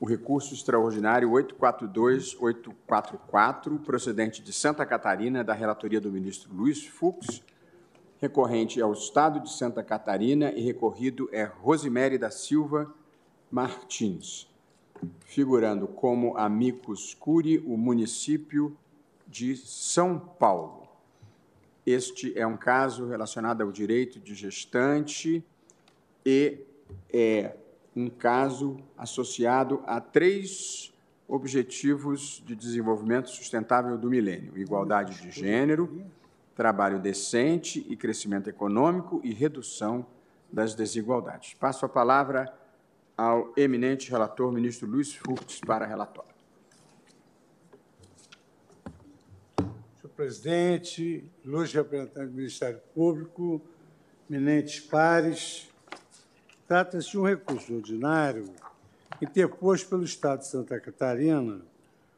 o 0.00 0.06
recurso 0.06 0.54
extraordinário 0.54 1.30
842-844, 1.30 3.82
procedente 3.82 4.40
de 4.40 4.52
Santa 4.52 4.86
Catarina, 4.86 5.42
da 5.42 5.52
relatoria 5.52 6.00
do 6.00 6.12
ministro 6.12 6.54
Luiz 6.54 6.86
Fux, 6.86 7.42
recorrente 8.20 8.80
ao 8.80 8.92
Estado 8.92 9.40
de 9.40 9.50
Santa 9.50 9.82
Catarina 9.82 10.52
e 10.52 10.60
recorrido 10.60 11.28
é 11.32 11.44
Rosemary 11.44 12.18
da 12.18 12.30
Silva 12.30 12.92
Martins, 13.50 14.48
figurando 15.26 15.86
como 15.86 16.36
amicus 16.36 17.14
curi 17.14 17.58
o 17.58 17.76
município 17.76 18.76
de 19.26 19.56
São 19.56 20.18
Paulo. 20.18 20.88
Este 21.86 22.36
é 22.38 22.46
um 22.46 22.56
caso 22.56 23.06
relacionado 23.06 23.62
ao 23.62 23.70
direito 23.70 24.18
de 24.18 24.34
gestante 24.34 25.44
e 26.24 26.58
é 27.12 27.54
um 27.94 28.08
caso 28.08 28.78
associado 28.96 29.82
a 29.86 30.00
três 30.00 30.92
objetivos 31.28 32.42
de 32.46 32.54
desenvolvimento 32.54 33.28
sustentável 33.28 33.98
do 33.98 34.08
milênio: 34.08 34.56
igualdade 34.56 35.20
de 35.20 35.30
gênero, 35.30 36.02
trabalho 36.54 36.98
decente 36.98 37.84
e 37.88 37.96
crescimento 37.96 38.48
econômico 38.48 39.20
e 39.24 39.32
redução 39.32 40.06
das 40.52 40.74
desigualdades. 40.74 41.54
Passo 41.54 41.84
a 41.84 41.88
palavra 41.88 42.52
ao 43.16 43.52
eminente 43.56 44.10
relator, 44.10 44.52
ministro 44.52 44.88
Luiz 44.88 45.14
Fux, 45.14 45.60
para 45.60 45.86
relatório. 45.86 46.34
Senhor 50.00 50.12
presidente, 50.14 51.24
luz 51.44 51.72
representante 51.72 52.28
do 52.28 52.36
Ministério 52.36 52.80
Público, 52.94 53.60
eminentes 54.30 54.80
pares, 54.80 55.68
trata-se 56.68 57.10
de 57.10 57.18
um 57.18 57.24
recurso 57.24 57.74
ordinário 57.74 58.48
interposto 59.20 59.88
pelo 59.88 60.04
Estado 60.04 60.40
de 60.40 60.46
Santa 60.46 60.78
Catarina 60.80 61.62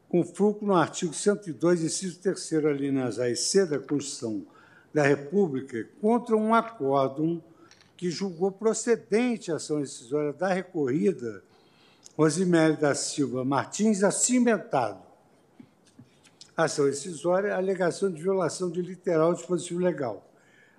com 0.09 0.23
fruto 0.23 0.65
no 0.65 0.75
artigo 0.75 1.13
102, 1.13 1.83
inciso 1.83 2.19
3 2.19 2.65
alíneas 2.65 3.19
A 3.19 3.29
e 3.29 3.35
C 3.35 3.65
da 3.65 3.77
Constituição 3.77 4.45
da 4.93 5.03
República, 5.03 5.87
contra 6.01 6.35
um 6.35 6.53
acórdão 6.53 7.43
que 7.95 8.09
julgou 8.09 8.51
procedente 8.51 9.51
a 9.51 9.55
ação 9.55 9.81
decisória 9.81 10.31
da 10.31 10.47
recorrida 10.53 11.43
Rosimere 12.17 12.75
da 12.75 12.95
Silva 12.95 13.45
Martins 13.45 14.01
acimentado. 14.01 15.05
Ação 16.55 16.85
decisória, 16.85 17.55
alegação 17.55 18.11
de 18.11 18.19
violação 18.19 18.71
de 18.71 18.81
literal 18.81 19.33
dispositivo 19.35 19.79
legal. 19.79 20.27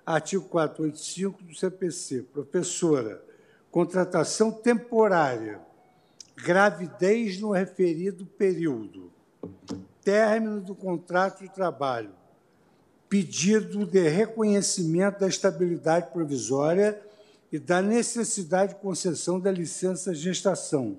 Artigo 0.05 0.43
485 0.49 1.43
do 1.43 1.55
CPC. 1.55 2.23
Professora, 2.23 3.23
contratação 3.71 4.51
temporária, 4.51 5.61
gravidez 6.35 7.39
no 7.39 7.51
referido 7.51 8.25
período 8.25 9.08
término 10.03 10.59
do 10.61 10.73
contrato 10.73 11.43
de 11.43 11.49
trabalho, 11.49 12.09
pedido 13.07 13.85
de 13.85 14.07
reconhecimento 14.07 15.19
da 15.19 15.27
estabilidade 15.27 16.11
provisória 16.11 16.99
e 17.51 17.57
da 17.57 17.81
necessidade 17.81 18.73
de 18.73 18.79
concessão 18.79 19.39
da 19.39 19.51
licença 19.51 20.13
gestação. 20.13 20.97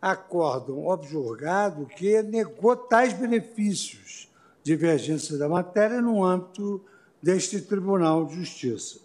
Acórdão 0.00 0.86
objurgado 0.86 1.86
que 1.86 2.22
negou 2.22 2.74
tais 2.76 3.12
benefícios, 3.12 4.28
divergência 4.62 5.38
da 5.38 5.48
matéria, 5.48 6.00
no 6.00 6.24
âmbito 6.24 6.84
deste 7.22 7.60
Tribunal 7.60 8.26
de 8.26 8.34
Justiça. 8.36 8.98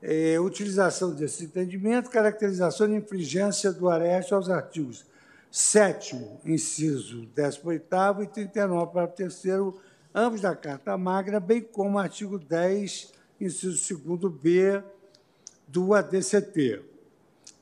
É, 0.00 0.38
utilização 0.38 1.12
desse 1.12 1.44
entendimento, 1.44 2.10
caracterização 2.10 2.88
de 2.88 2.94
infringência 2.94 3.72
do 3.72 3.88
areste 3.88 4.32
aos 4.32 4.48
artigos 4.48 5.04
sétimo, 5.56 6.38
inciso 6.44 7.24
18 7.34 8.22
e 8.22 8.26
39, 8.26 8.92
para 8.92 9.04
o 9.04 9.08
terceiro, 9.08 9.80
ambos 10.14 10.42
da 10.42 10.54
Carta 10.54 10.98
Magna, 10.98 11.40
bem 11.40 11.62
como 11.62 11.98
artigo 11.98 12.38
10, 12.38 13.10
inciso 13.40 13.98
2b 13.98 14.84
do 15.66 15.94
ADCT. 15.94 16.82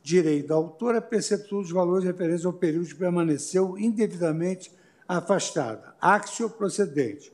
Direito 0.03 0.49
da 0.49 0.57
autora, 0.57 1.01
percepção 1.01 1.63
dos 1.63 1.71
valores 1.71 2.05
referentes 2.05 2.45
ao 2.45 2.53
período 2.53 2.89
que 2.89 2.97
permaneceu 2.97 3.79
indevidamente 3.79 4.73
afastada. 5.07 5.95
Axio 6.01 6.51
procedente. 6.51 7.33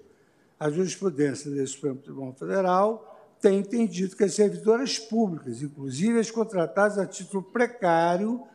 A 0.58 0.68
jurisprudência 0.68 1.50
do 1.50 1.66
Supremo 1.66 2.02
Tribunal 2.02 2.34
Federal 2.34 3.34
tem 3.40 3.60
entendido 3.60 4.14
que 4.14 4.24
as 4.24 4.34
servidoras 4.34 4.98
públicas, 4.98 5.62
inclusive 5.62 6.18
as 6.18 6.30
contratadas 6.30 6.98
a 6.98 7.06
título 7.06 7.42
precário, 7.42 8.46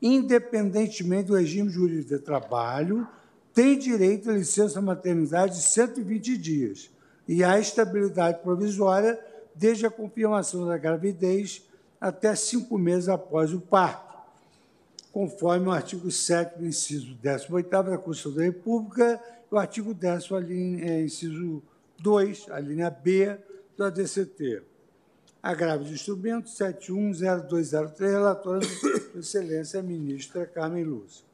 independentemente 0.00 1.28
do 1.28 1.36
regime 1.36 1.68
jurídico 1.68 2.10
de 2.10 2.18
trabalho, 2.18 3.06
tem 3.52 3.78
direito 3.78 4.30
à 4.30 4.34
licença 4.34 4.80
maternidade 4.80 5.56
de 5.56 5.62
120 5.62 6.36
dias 6.38 6.90
e 7.28 7.44
à 7.44 7.58
estabilidade 7.58 8.40
provisória 8.42 9.18
desde 9.54 9.86
a 9.86 9.90
confirmação 9.90 10.66
da 10.66 10.78
gravidez 10.78 11.62
até 12.00 12.34
cinco 12.34 12.78
meses 12.78 13.08
após 13.08 13.52
o 13.52 13.60
parto, 13.60 14.18
conforme 15.12 15.66
o 15.66 15.72
artigo 15.72 16.10
7 16.10 16.64
inciso 16.64 17.14
18 17.20 17.68
da 17.68 17.98
Constituição 17.98 18.32
da 18.32 18.44
República 18.44 19.20
e 19.50 19.54
o 19.54 19.58
artigo 19.58 19.92
10 19.92 20.28
é, 20.80 21.02
inciso 21.02 21.62
2, 21.98 22.46
a 22.50 22.60
linha 22.60 22.88
B 22.88 23.36
do 23.76 23.84
ADCT. 23.84 24.69
Agravo 25.42 25.84
de 25.84 25.94
instrumento 25.94 26.50
710203, 26.50 28.12
relatora 28.12 28.60
de 28.60 29.18
excelência 29.18 29.82
ministra 29.82 30.44
Carmen 30.44 30.84
Lúcia. 30.84 31.24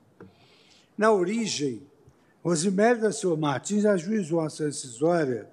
Na 0.96 1.10
origem, 1.10 1.82
Rosimério 2.42 3.02
da 3.02 3.10
Silva 3.10 3.36
Martins 3.36 3.84
ajuizou 3.84 4.40
a 4.40 4.46
ação 4.46 4.66
decisória 4.66 5.48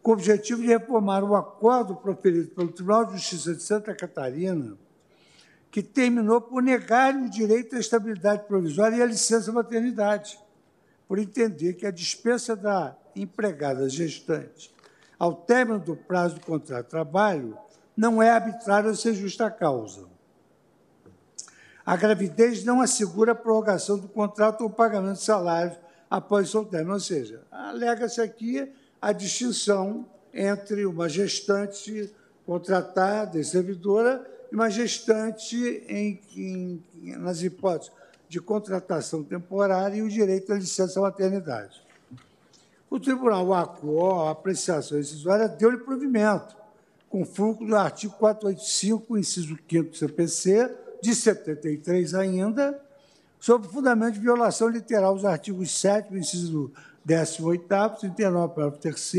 com 0.00 0.12
o 0.12 0.14
objetivo 0.14 0.62
de 0.62 0.68
reformar 0.68 1.24
o 1.24 1.34
acordo 1.34 1.96
proferido 1.96 2.48
pelo 2.50 2.70
Tribunal 2.70 3.06
de 3.06 3.14
Justiça 3.14 3.52
de 3.52 3.62
Santa 3.64 3.92
Catarina, 3.92 4.78
que 5.68 5.82
terminou 5.82 6.40
por 6.40 6.62
negar 6.62 7.12
o 7.16 7.28
direito 7.28 7.74
à 7.74 7.80
estabilidade 7.80 8.44
provisória 8.44 8.94
e 8.94 9.02
à 9.02 9.06
licença 9.06 9.50
maternidade, 9.50 10.38
por 11.08 11.18
entender 11.18 11.72
que 11.72 11.84
a 11.84 11.90
dispensa 11.90 12.54
da 12.54 12.96
empregada 13.16 13.88
gestante 13.88 14.72
ao 15.18 15.34
término 15.34 15.80
do 15.80 15.96
prazo 15.96 16.36
do 16.36 16.42
contrato 16.42 16.84
de 16.84 16.90
trabalho 16.90 17.58
não 17.96 18.22
é 18.22 18.30
arbitrária 18.30 18.92
sem 18.94 19.14
justa 19.14 19.50
causa. 19.50 20.06
A 21.84 21.96
gravidez 21.96 22.64
não 22.64 22.80
assegura 22.80 23.32
a 23.32 23.34
prorrogação 23.34 23.96
do 23.96 24.08
contrato 24.08 24.62
ou 24.62 24.70
pagamento 24.70 25.18
de 25.18 25.22
salário 25.22 25.76
após 26.10 26.54
o 26.54 26.64
término, 26.64 26.94
ou 26.94 27.00
seja, 27.00 27.42
alega-se 27.50 28.20
aqui 28.20 28.72
a 29.00 29.12
distinção 29.12 30.06
entre 30.34 30.84
uma 30.84 31.08
gestante 31.08 32.12
contratada 32.44 33.38
e 33.38 33.44
servidora 33.44 34.24
e 34.50 34.54
uma 34.54 34.68
gestante 34.68 35.56
em, 35.88 36.20
em, 36.36 36.82
nas 37.16 37.42
hipóteses 37.42 37.92
de 38.28 38.40
contratação 38.40 39.22
temporária 39.22 39.96
e 39.96 40.02
o 40.02 40.08
direito 40.08 40.52
à 40.52 40.56
licença 40.56 41.00
maternidade. 41.00 41.84
O 42.90 42.98
tribunal 43.00 43.52
acuou 43.54 44.26
a 44.26 44.30
apreciação 44.30 44.98
decisória 44.98 45.48
deu-lhe 45.48 45.78
provimento, 45.78 46.56
com 47.16 47.24
fulcro 47.24 47.66
do 47.66 47.74
artigo 47.74 48.12
485, 48.18 49.16
inciso 49.16 49.56
5 49.70 49.88
do 49.88 49.96
CPC, 49.96 50.76
de 51.00 51.14
73 51.14 52.14
ainda, 52.14 52.78
sob 53.40 53.66
fundamento 53.68 54.14
de 54.14 54.20
violação 54.20 54.68
literal 54.68 55.14
dos 55.14 55.24
artigos 55.24 55.70
7 55.80 56.14
inciso 56.14 56.70
18 57.06 57.64
39, 58.00 58.54
parágrafo 58.54 58.78
3 58.80 59.14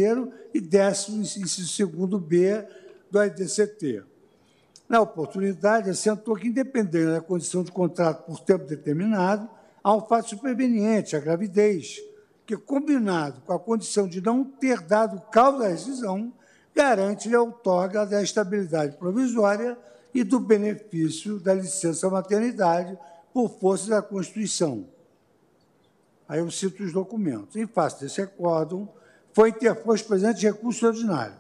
e 0.54 0.62
10 0.62 1.10
inciso 1.10 1.88
2 1.88 2.22
B 2.22 2.68
do 3.10 3.18
ADCT. 3.18 4.04
Na 4.88 5.02
oportunidade, 5.02 5.90
assentou 5.90 6.36
que, 6.36 6.50
independente 6.50 7.08
da 7.08 7.20
condição 7.20 7.64
de 7.64 7.72
contrato 7.72 8.28
por 8.28 8.40
tempo 8.42 8.66
determinado, 8.66 9.50
há 9.84 9.96
um 9.96 10.02
fato 10.02 10.30
superveniente, 10.30 11.16
a 11.16 11.20
gravidez, 11.20 12.00
que, 12.46 12.56
combinado 12.56 13.42
com 13.42 13.54
a 13.54 13.60
condição 13.60 14.08
de 14.08 14.22
não 14.22 14.44
ter 14.44 14.82
dado 14.82 15.20
causa 15.32 15.66
à 15.66 15.70
rescisão, 15.70 16.32
garante-lhe 16.78 17.36
a 17.36 17.42
outorga 17.42 18.06
da 18.06 18.22
estabilidade 18.22 18.96
provisória 18.98 19.76
e 20.14 20.24
do 20.24 20.40
benefício 20.40 21.40
da 21.40 21.52
licença 21.52 22.08
maternidade 22.08 22.96
por 23.34 23.50
força 23.50 23.90
da 23.90 24.02
Constituição. 24.02 24.86
Aí 26.30 26.40
eu 26.40 26.52
cito 26.52 26.84
os 26.84 26.94
documentos. 26.94 27.56
Em 27.56 27.66
face 27.66 28.02
desse 28.02 28.22
acórdão, 28.22 28.88
foi 29.34 29.50
interposto 29.50 30.08
presente 30.08 30.46
recurso 30.46 30.86
ordinário. 30.86 31.36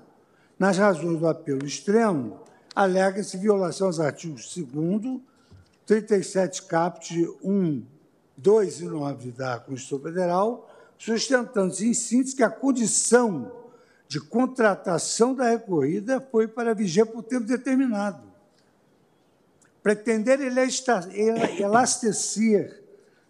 Nas 0.57 0.77
razões 0.77 1.19
do 1.19 1.27
apelo 1.27 1.65
extremo, 1.65 2.39
alega-se 2.75 3.37
violação 3.37 3.87
aos 3.87 3.99
artigos 3.99 4.55
2 4.55 5.21
37 5.85 6.63
caput 6.63 7.13
1, 7.43 7.83
2 8.35 8.81
e 8.81 8.85
9 8.85 9.31
da 9.31 9.59
Constituição 9.59 9.99
Federal, 9.99 10.69
sustentando-se 10.97 11.87
em 11.87 11.93
síntese 11.93 12.35
que 12.35 12.43
a 12.43 12.49
condição 12.49 13.66
de 14.07 14.19
contratação 14.19 15.35
da 15.35 15.49
recorrida 15.49 16.21
foi 16.21 16.47
para 16.47 16.73
vigiar 16.73 17.07
por 17.07 17.23
tempo 17.23 17.45
determinado. 17.45 18.23
Pretender 19.83 20.39
elastecer 21.59 22.83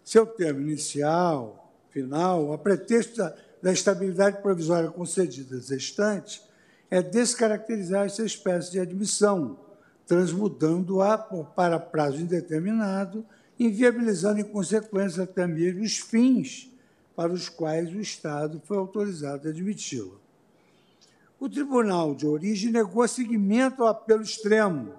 seu 0.04 0.24
termo 0.26 0.60
inicial, 0.60 1.72
final, 1.90 2.52
a 2.52 2.58
pretexto 2.58 3.16
da, 3.16 3.34
da 3.62 3.72
estabilidade 3.72 4.40
provisória 4.40 4.90
concedida 4.90 5.56
às 5.56 5.68
restantes, 5.68 6.42
é 6.90 7.02
descaracterizar 7.02 8.06
essa 8.06 8.24
espécie 8.24 8.70
de 8.70 8.80
admissão, 8.80 9.58
transmudando-a 10.06 11.18
para 11.18 11.78
prazo 11.78 12.18
indeterminado, 12.18 13.26
inviabilizando, 13.58 14.40
em 14.40 14.44
consequência, 14.44 15.24
até 15.24 15.46
mesmo 15.46 15.82
os 15.82 15.98
fins 15.98 16.72
para 17.14 17.32
os 17.32 17.48
quais 17.48 17.92
o 17.92 18.00
Estado 18.00 18.62
foi 18.64 18.78
autorizado 18.78 19.48
a 19.48 19.50
admiti-la. 19.50 20.27
O 21.40 21.48
tribunal 21.48 22.16
de 22.16 22.26
origem 22.26 22.72
negou 22.72 23.06
seguimento 23.06 23.82
ao 23.82 23.88
apelo 23.88 24.22
extremo, 24.22 24.94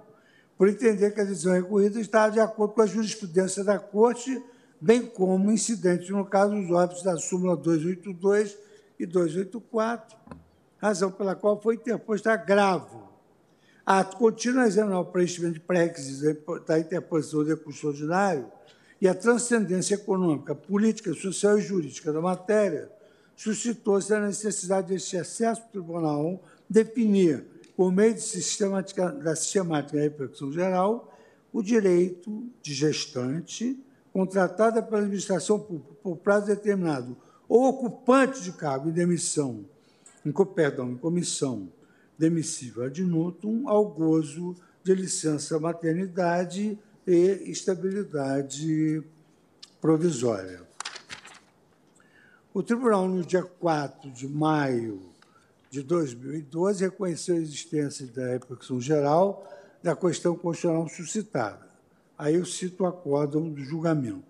por 0.56 0.68
entender 0.68 1.10
que 1.10 1.20
a 1.20 1.24
decisão 1.24 1.52
recorrida 1.52 2.00
estava 2.00 2.32
de 2.32 2.40
acordo 2.40 2.74
com 2.74 2.80
a 2.82 2.86
jurisprudência 2.86 3.62
da 3.62 3.78
Corte, 3.78 4.42
bem 4.80 5.04
como 5.04 5.50
incidentes 5.52 6.08
no 6.08 6.24
caso 6.24 6.54
dos 6.54 6.70
óbitos 6.70 7.02
da 7.02 7.18
súmula 7.18 7.56
282 7.56 8.56
e 8.98 9.04
284, 9.04 10.16
razão 10.78 11.12
pela 11.12 11.34
qual 11.34 11.60
foi 11.60 11.74
interposto 11.74 12.30
agravo. 12.30 13.10
Ato 13.84 14.16
contínuo 14.16 14.62
a 14.62 14.66
examinar 14.66 15.00
o 15.00 15.04
preenchimento 15.04 15.54
de 15.54 15.60
pré-requisitos 15.60 16.64
da 16.66 16.78
interposição 16.78 17.44
do 17.44 17.50
recurso 17.50 17.88
ordinário, 17.88 18.50
e 18.98 19.08
a 19.08 19.14
transcendência 19.14 19.94
econômica, 19.94 20.54
política, 20.54 21.12
social 21.14 21.58
e 21.58 21.62
jurídica 21.62 22.12
da 22.12 22.20
matéria, 22.20 22.90
suscitou-se 23.40 24.12
a 24.12 24.20
necessidade 24.20 24.88
deste 24.88 25.16
excesso 25.16 25.62
tribunal 25.72 26.44
definir, 26.68 27.46
por 27.74 27.90
meio 27.90 28.12
de 28.12 28.20
sistemática, 28.20 29.10
da 29.10 29.34
sistemática 29.34 29.98
repercussão 29.98 30.52
geral, 30.52 31.18
o 31.50 31.62
direito 31.62 32.46
de 32.60 32.74
gestante 32.74 33.82
contratada 34.12 34.82
pela 34.82 35.00
administração 35.00 35.58
pública 35.58 35.94
por 36.02 36.18
prazo 36.18 36.48
determinado 36.48 37.16
ou 37.48 37.66
ocupante 37.66 38.42
de 38.42 38.52
cargo 38.52 38.90
em 38.90 38.92
demissão, 38.92 39.64
em, 40.22 40.32
perdão, 40.54 40.90
em 40.90 40.98
comissão 40.98 41.72
demissível 42.18 42.84
ad 42.84 43.02
nutum, 43.02 43.66
ao 43.66 43.88
gozo 43.88 44.54
de 44.84 44.94
licença 44.94 45.58
maternidade 45.58 46.78
e 47.06 47.50
estabilidade 47.50 49.02
provisória. 49.80 50.69
O 52.52 52.64
tribunal, 52.64 53.06
no 53.06 53.24
dia 53.24 53.44
4 53.44 54.10
de 54.10 54.26
maio 54.26 55.00
de 55.70 55.84
2012, 55.84 56.82
reconheceu 56.82 57.36
a 57.36 57.38
existência 57.38 58.04
da 58.08 58.26
repercussão 58.26 58.80
geral 58.80 59.48
da 59.80 59.94
questão 59.94 60.34
constitucional 60.34 60.88
suscitada. 60.88 61.68
Aí 62.18 62.34
eu 62.34 62.44
cito 62.44 62.82
o 62.82 62.86
acórdão 62.86 63.48
do 63.48 63.62
julgamento. 63.62 64.24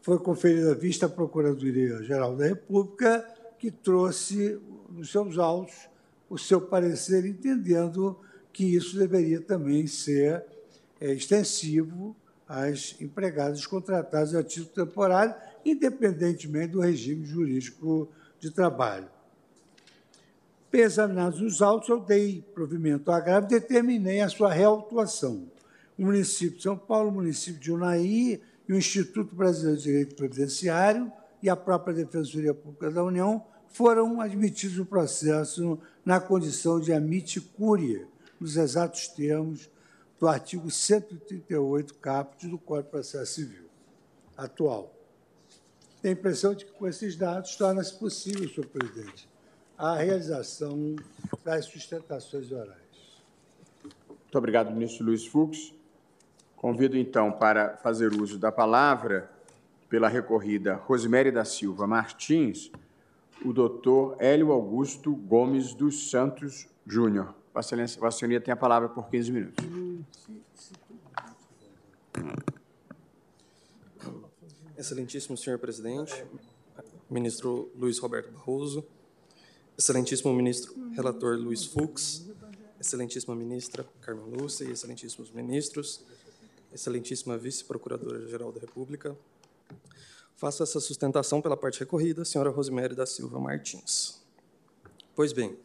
Foi 0.00 0.18
conferida 0.18 0.74
vista 0.74 1.04
à 1.04 1.08
Procuradoria-Geral 1.10 2.34
da 2.34 2.46
República, 2.46 3.28
que 3.58 3.70
trouxe 3.70 4.58
nos 4.88 5.12
seus 5.12 5.36
autos 5.36 5.74
o 6.30 6.38
seu 6.38 6.62
parecer, 6.62 7.26
entendendo 7.26 8.18
que 8.54 8.64
isso 8.74 8.96
deveria 8.96 9.38
também 9.38 9.86
ser 9.86 10.46
é 10.98 11.12
extensivo 11.12 12.16
às 12.48 12.96
empregadas 13.00 13.66
contratadas 13.66 14.34
a 14.34 14.42
título 14.42 14.86
temporário, 14.86 15.34
independentemente 15.64 16.72
do 16.72 16.80
regime 16.80 17.24
jurídico 17.24 18.08
de 18.38 18.50
trabalho. 18.50 19.08
Examinados 20.72 21.40
os 21.40 21.60
autos, 21.60 21.88
eu 21.88 21.98
dei 21.98 22.44
provimento 22.54 23.10
ao 23.10 23.16
agravo 23.16 23.46
e 23.46 23.50
determinei 23.50 24.20
a 24.20 24.28
sua 24.28 24.52
reautuação. 24.52 25.50
O 25.98 26.04
município 26.04 26.56
de 26.56 26.62
São 26.62 26.78
Paulo, 26.78 27.10
o 27.10 27.12
município 27.12 27.60
de 27.60 27.72
Unai 27.72 28.04
e 28.04 28.40
o 28.68 28.76
Instituto 28.76 29.34
Brasileiro 29.34 29.76
de 29.76 29.84
Direito 29.84 30.14
Previdenciário 30.14 31.12
e 31.42 31.50
a 31.50 31.56
própria 31.56 31.94
Defensoria 31.94 32.54
Pública 32.54 32.90
da 32.90 33.02
União 33.02 33.44
foram 33.68 34.20
admitidos 34.20 34.76
no 34.76 34.86
processo 34.86 35.78
na 36.04 36.20
condição 36.20 36.80
de 36.80 36.92
amite 36.92 37.40
curia, 37.40 38.06
nos 38.38 38.56
exatos 38.56 39.08
termos 39.08 39.68
do 40.18 40.28
artigo 40.28 40.70
138, 40.70 41.94
caput 41.94 42.46
do 42.46 42.58
Código 42.58 42.86
de 42.86 42.90
Processo 42.90 43.34
Civil 43.34 43.70
atual. 44.36 44.99
Tenho 46.02 46.14
a 46.14 46.18
impressão 46.18 46.54
de 46.54 46.64
que, 46.64 46.72
com 46.72 46.88
esses 46.88 47.14
dados, 47.16 47.56
torna-se 47.56 47.98
possível, 47.98 48.48
senhor 48.48 48.66
presidente, 48.68 49.28
a 49.76 49.96
realização 49.96 50.96
das 51.44 51.66
sustentações 51.66 52.50
orais. 52.50 52.78
Muito 54.08 54.38
obrigado, 54.38 54.70
ministro 54.70 55.04
Luiz 55.04 55.26
Fux. 55.26 55.74
Convido, 56.56 56.96
então, 56.96 57.32
para 57.32 57.76
fazer 57.78 58.12
uso 58.12 58.38
da 58.38 58.52
palavra, 58.52 59.30
pela 59.88 60.08
recorrida 60.08 60.74
Rosemary 60.74 61.30
da 61.30 61.44
Silva 61.44 61.86
Martins, 61.86 62.70
o 63.44 63.52
doutor 63.52 64.16
Hélio 64.18 64.52
Augusto 64.52 65.14
Gomes 65.14 65.74
dos 65.74 66.10
Santos 66.10 66.68
Júnior. 66.86 67.34
Vossa 67.52 67.68
Excelência, 67.68 68.00
Vossa 68.00 68.18
Senhoria 68.18 68.40
tem 68.40 68.52
a 68.52 68.56
palavra 68.56 68.88
por 68.88 69.08
15 69.08 69.32
minutos. 69.32 69.64
Excelentíssimo 74.80 75.36
senhor 75.36 75.58
presidente, 75.58 76.24
ministro 77.10 77.70
Luiz 77.76 77.98
Roberto 77.98 78.32
Barroso, 78.32 78.82
excelentíssimo 79.76 80.32
ministro 80.32 80.74
relator 80.96 81.36
Luiz 81.36 81.66
Fux, 81.66 82.24
excelentíssima 82.80 83.36
ministra 83.36 83.86
Carmen 84.00 84.24
Lúcia 84.24 84.64
e 84.64 84.70
excelentíssimos 84.70 85.30
ministros, 85.32 86.00
excelentíssima 86.72 87.36
vice-procuradora-geral 87.36 88.50
da 88.52 88.60
República, 88.60 89.14
faço 90.34 90.62
essa 90.62 90.80
sustentação 90.80 91.42
pela 91.42 91.58
parte 91.58 91.80
recorrida, 91.80 92.24
senhora 92.24 92.48
Rosemary 92.48 92.94
da 92.94 93.04
Silva 93.04 93.38
Martins. 93.38 94.18
Pois 95.14 95.34
bem, 95.34 95.58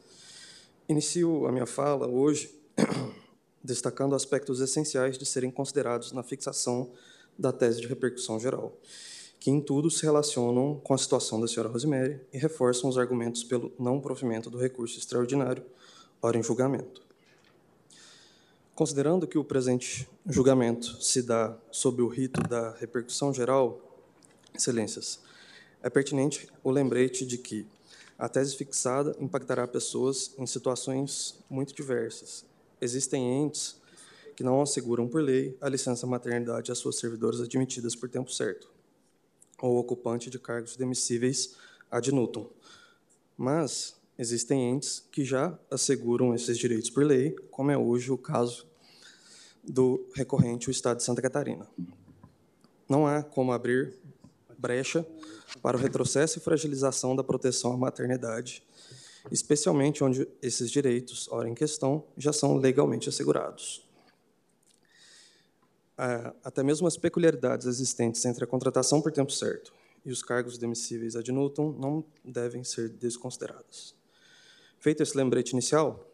inicio 0.89 1.47
a 1.47 1.53
minha 1.53 1.65
fala 1.65 2.05
hoje 2.05 2.53
destacando 3.63 4.13
aspectos 4.13 4.59
essenciais 4.59 5.17
de 5.17 5.25
serem 5.25 5.49
considerados 5.49 6.11
na 6.11 6.21
fixação 6.21 6.91
da 7.37 7.51
tese 7.51 7.81
de 7.81 7.87
repercussão 7.87 8.39
geral, 8.39 8.77
que 9.39 9.51
em 9.51 9.61
tudo 9.61 9.91
se 9.91 10.03
relacionam 10.03 10.79
com 10.83 10.93
a 10.93 10.97
situação 10.97 11.39
da 11.39 11.47
senhora 11.47 11.69
Rosemary 11.69 12.19
e 12.33 12.37
reforçam 12.37 12.89
os 12.89 12.97
argumentos 12.97 13.43
pelo 13.43 13.71
não 13.79 13.99
provimento 13.99 14.49
do 14.49 14.57
recurso 14.57 14.97
extraordinário, 14.97 15.63
ora 16.21 16.37
em 16.37 16.43
julgamento. 16.43 17.03
Considerando 18.73 19.27
que 19.27 19.37
o 19.37 19.43
presente 19.43 20.07
julgamento 20.25 21.01
se 21.01 21.21
dá 21.21 21.57
sob 21.71 22.01
o 22.01 22.07
rito 22.07 22.41
da 22.41 22.71
repercussão 22.71 23.33
geral, 23.33 23.79
excelências, 24.53 25.19
é 25.81 25.89
pertinente 25.89 26.47
o 26.63 26.71
lembrete 26.71 27.25
de 27.25 27.37
que 27.37 27.65
a 28.17 28.27
tese 28.27 28.55
fixada 28.55 29.15
impactará 29.19 29.67
pessoas 29.67 30.31
em 30.37 30.45
situações 30.45 31.35
muito 31.49 31.73
diversas. 31.73 32.45
Existem 32.81 33.43
entes 33.43 33.75
que 34.35 34.43
não 34.43 34.61
asseguram 34.61 35.07
por 35.07 35.21
lei 35.21 35.57
a 35.61 35.69
licença 35.69 36.05
maternidade 36.05 36.71
às 36.71 36.77
suas 36.77 36.97
servidoras 36.97 37.39
admitidas 37.41 37.95
por 37.95 38.09
tempo 38.09 38.31
certo. 38.31 38.69
ou 39.61 39.77
ocupante 39.77 40.29
de 40.29 40.37
cargos 40.37 40.75
demissíveis 40.75 41.55
ad 41.89 42.11
nutum. 42.11 42.49
Mas 43.37 43.95
existem 44.17 44.69
entes 44.69 45.03
que 45.11 45.23
já 45.23 45.57
asseguram 45.71 46.35
esses 46.35 46.57
direitos 46.57 46.89
por 46.89 47.05
lei, 47.05 47.31
como 47.49 47.71
é 47.71 47.77
hoje 47.77 48.11
o 48.11 48.17
caso 48.17 48.67
do 49.63 50.05
recorrente, 50.13 50.69
o 50.69 50.71
Estado 50.71 50.97
de 50.97 51.03
Santa 51.03 51.21
Catarina. 51.21 51.67
Não 52.87 53.07
há 53.07 53.23
como 53.23 53.51
abrir 53.53 53.93
brecha 54.57 55.05
para 55.61 55.77
o 55.77 55.79
retrocesso 55.79 56.37
e 56.37 56.41
fragilização 56.41 57.15
da 57.15 57.23
proteção 57.23 57.73
à 57.73 57.77
maternidade, 57.77 58.61
especialmente 59.31 60.03
onde 60.03 60.27
esses 60.41 60.69
direitos, 60.69 61.27
ora 61.31 61.49
em 61.49 61.55
questão, 61.55 62.03
já 62.17 62.31
são 62.31 62.57
legalmente 62.57 63.09
assegurados. 63.09 63.84
Até 66.43 66.61
mesmo 66.61 66.87
as 66.87 66.97
peculiaridades 66.97 67.65
existentes 67.65 68.23
entre 68.25 68.43
a 68.43 68.47
contratação 68.47 69.01
por 69.01 69.11
tempo 69.11 69.31
certo 69.31 69.73
e 70.05 70.11
os 70.11 70.21
cargos 70.21 70.57
demissíveis 70.57 71.15
ad 71.15 71.31
nutum 71.31 71.71
não 71.79 72.03
devem 72.23 72.63
ser 72.63 72.89
desconsideradas. 72.89 73.95
Feito 74.79 75.01
esse 75.01 75.17
lembrete 75.17 75.51
inicial, 75.51 76.05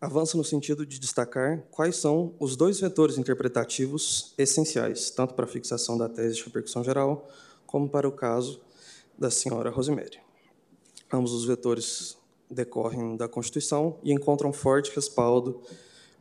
avança 0.00 0.36
no 0.36 0.44
sentido 0.44 0.86
de 0.86 0.98
destacar 0.98 1.62
quais 1.70 1.96
são 1.96 2.34
os 2.38 2.56
dois 2.56 2.80
vetores 2.80 3.18
interpretativos 3.18 4.32
essenciais, 4.38 5.10
tanto 5.10 5.34
para 5.34 5.44
a 5.44 5.48
fixação 5.48 5.98
da 5.98 6.08
tese 6.08 6.36
de 6.36 6.44
repercussão 6.44 6.84
geral, 6.84 7.28
como 7.66 7.88
para 7.88 8.08
o 8.08 8.12
caso 8.12 8.60
da 9.18 9.30
senhora 9.30 9.70
Rosemary. 9.70 10.20
Ambos 11.12 11.32
os 11.32 11.44
vetores 11.44 12.16
decorrem 12.50 13.16
da 13.16 13.28
Constituição 13.28 13.98
e 14.02 14.12
encontram 14.12 14.52
forte 14.52 14.94
respaldo 14.94 15.60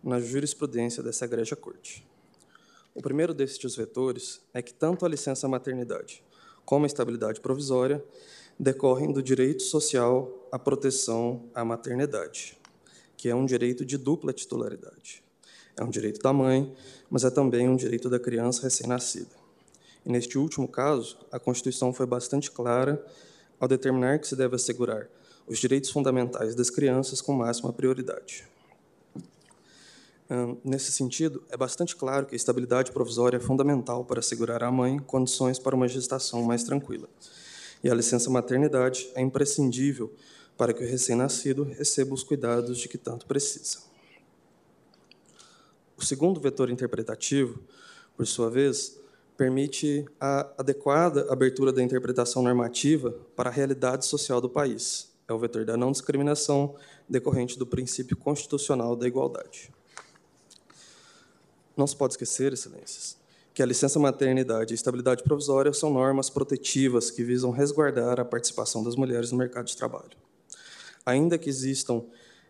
na 0.03 0.19
jurisprudência 0.19 1.03
dessa 1.03 1.25
egrégia 1.25 1.55
corte. 1.55 2.05
O 2.95 3.01
primeiro 3.01 3.33
destes 3.33 3.75
vetores 3.75 4.39
é 4.53 4.61
que 4.61 4.73
tanto 4.73 5.05
a 5.05 5.09
licença 5.09 5.49
maternidade 5.49 6.23
como 6.63 6.85
a 6.85 6.87
estabilidade 6.87 7.41
provisória 7.41 8.01
decorrem 8.57 9.11
do 9.11 9.21
direito 9.21 9.63
social 9.63 10.47
à 10.49 10.57
proteção 10.57 11.43
à 11.53 11.65
maternidade, 11.65 12.57
que 13.17 13.27
é 13.27 13.35
um 13.35 13.45
direito 13.45 13.83
de 13.83 13.97
dupla 13.97 14.31
titularidade. 14.31 15.21
É 15.75 15.83
um 15.83 15.89
direito 15.89 16.21
da 16.21 16.31
mãe, 16.31 16.73
mas 17.09 17.25
é 17.25 17.29
também 17.29 17.67
um 17.67 17.75
direito 17.75 18.09
da 18.09 18.17
criança 18.17 18.61
recém-nascida. 18.63 19.35
E 20.05 20.09
neste 20.09 20.37
último 20.37 20.65
caso, 20.65 21.17
a 21.29 21.37
Constituição 21.37 21.91
foi 21.91 22.05
bastante 22.05 22.49
clara 22.49 23.05
ao 23.59 23.67
determinar 23.67 24.19
que 24.19 24.27
se 24.27 24.37
deve 24.37 24.55
assegurar 24.55 25.09
os 25.45 25.59
direitos 25.59 25.89
fundamentais 25.89 26.55
das 26.55 26.69
crianças 26.69 27.19
com 27.19 27.33
máxima 27.33 27.73
prioridade. 27.73 28.47
Nesse 30.63 30.91
sentido, 30.91 31.43
é 31.49 31.57
bastante 31.57 31.95
claro 31.95 32.25
que 32.25 32.33
a 32.33 32.35
estabilidade 32.35 32.91
provisória 32.91 33.37
é 33.37 33.39
fundamental 33.39 34.03
para 34.03 34.19
assegurar 34.19 34.63
à 34.63 34.71
mãe 34.71 34.97
condições 34.97 35.59
para 35.59 35.75
uma 35.75 35.87
gestação 35.87 36.41
mais 36.41 36.63
tranquila. 36.63 37.07
E 37.83 37.89
a 37.89 37.93
licença 37.93 38.29
maternidade 38.31 39.07
é 39.13 39.21
imprescindível 39.21 40.11
para 40.57 40.73
que 40.73 40.83
o 40.83 40.87
recém-nascido 40.87 41.63
receba 41.63 42.13
os 42.13 42.23
cuidados 42.23 42.79
de 42.79 42.87
que 42.87 42.97
tanto 42.97 43.27
precisa. 43.27 43.79
O 45.95 46.03
segundo 46.03 46.39
vetor 46.39 46.71
interpretativo, 46.71 47.59
por 48.17 48.25
sua 48.25 48.49
vez, 48.49 48.97
permite 49.37 50.05
a 50.19 50.49
adequada 50.57 51.31
abertura 51.31 51.71
da 51.71 51.83
interpretação 51.83 52.41
normativa 52.41 53.11
para 53.35 53.49
a 53.49 53.53
realidade 53.53 54.05
social 54.05 54.41
do 54.41 54.49
país. 54.49 55.13
É 55.27 55.33
o 55.33 55.37
vetor 55.37 55.65
da 55.65 55.77
não 55.77 55.91
discriminação 55.91 56.75
decorrente 57.07 57.59
do 57.59 57.67
princípio 57.67 58.17
constitucional 58.17 58.95
da 58.95 59.07
igualdade. 59.07 59.74
Não 61.75 61.85
se 61.85 61.95
pode 61.95 62.13
esquecer, 62.13 62.53
excelências, 62.53 63.17
que 63.53 63.61
a 63.61 63.65
licença 63.65 63.99
maternidade 63.99 64.73
e 64.73 64.75
estabilidade 64.75 65.23
provisória 65.23 65.73
são 65.73 65.91
normas 65.91 66.29
protetivas 66.29 67.11
que 67.11 67.23
visam 67.23 67.51
resguardar 67.51 68.19
a 68.19 68.25
participação 68.25 68.83
das 68.83 68.95
mulheres 68.95 69.31
no 69.31 69.37
mercado 69.37 69.65
de 69.65 69.75
trabalho. 69.75 70.17
Ainda 71.05 71.37
que 71.37 71.49
existam 71.49 72.03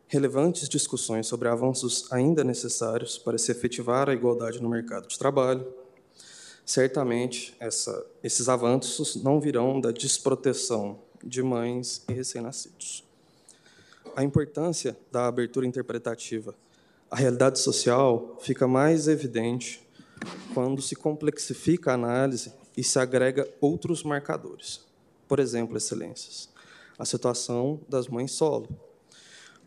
relevantes 0.08 0.70
discussões 0.70 1.28
sobre 1.28 1.48
avanços 1.48 2.12
ainda 2.12 2.44
necessários 2.44 3.18
para 3.18 3.38
se 3.38 3.52
efetivar 3.52 4.10
a 4.10 4.14
igualdade 4.14 4.62
no 4.62 4.70
mercado 4.70 5.08
de 5.08 5.18
trabalho, 5.18 5.66
certamente 6.66 7.56
essa, 7.60 8.06
esses 8.24 8.50
avanços 8.50 9.16
não 9.16 9.40
virão 9.40 9.80
da 9.80 9.92
desproteção 9.92 11.00
de 11.24 11.42
mães 11.42 12.04
e 12.08 12.14
recém-nascidos. 12.14 13.04
A 14.16 14.24
importância 14.24 14.96
da 15.12 15.28
abertura 15.28 15.66
interpretativa 15.66 16.56
a 17.10 17.16
realidade 17.16 17.60
social 17.60 18.38
fica 18.42 18.68
mais 18.68 19.08
evidente 19.08 19.82
quando 20.54 20.82
se 20.82 20.96
complexifica 20.96 21.92
a 21.92 21.94
análise 21.94 22.52
e 22.76 22.84
se 22.84 22.98
agrega 22.98 23.48
outros 23.62 24.04
marcadores. 24.04 24.82
Por 25.28 25.40
exemplo, 25.40 25.78
excelências, 25.78 26.50
a 26.98 27.06
situação 27.06 27.80
das 27.88 28.08
mães 28.08 28.32
solo. 28.32 28.68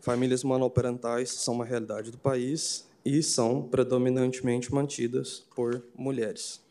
Famílias 0.01 0.43
monoparentais 0.43 1.31
são 1.31 1.55
uma 1.55 1.65
realidade 1.65 2.11
do 2.11 2.17
país 2.17 2.87
e 3.03 3.21
são 3.23 3.63
predominantemente 3.63 4.73
mantidas 4.73 5.43
por 5.55 5.83
mulheres. 5.95 6.61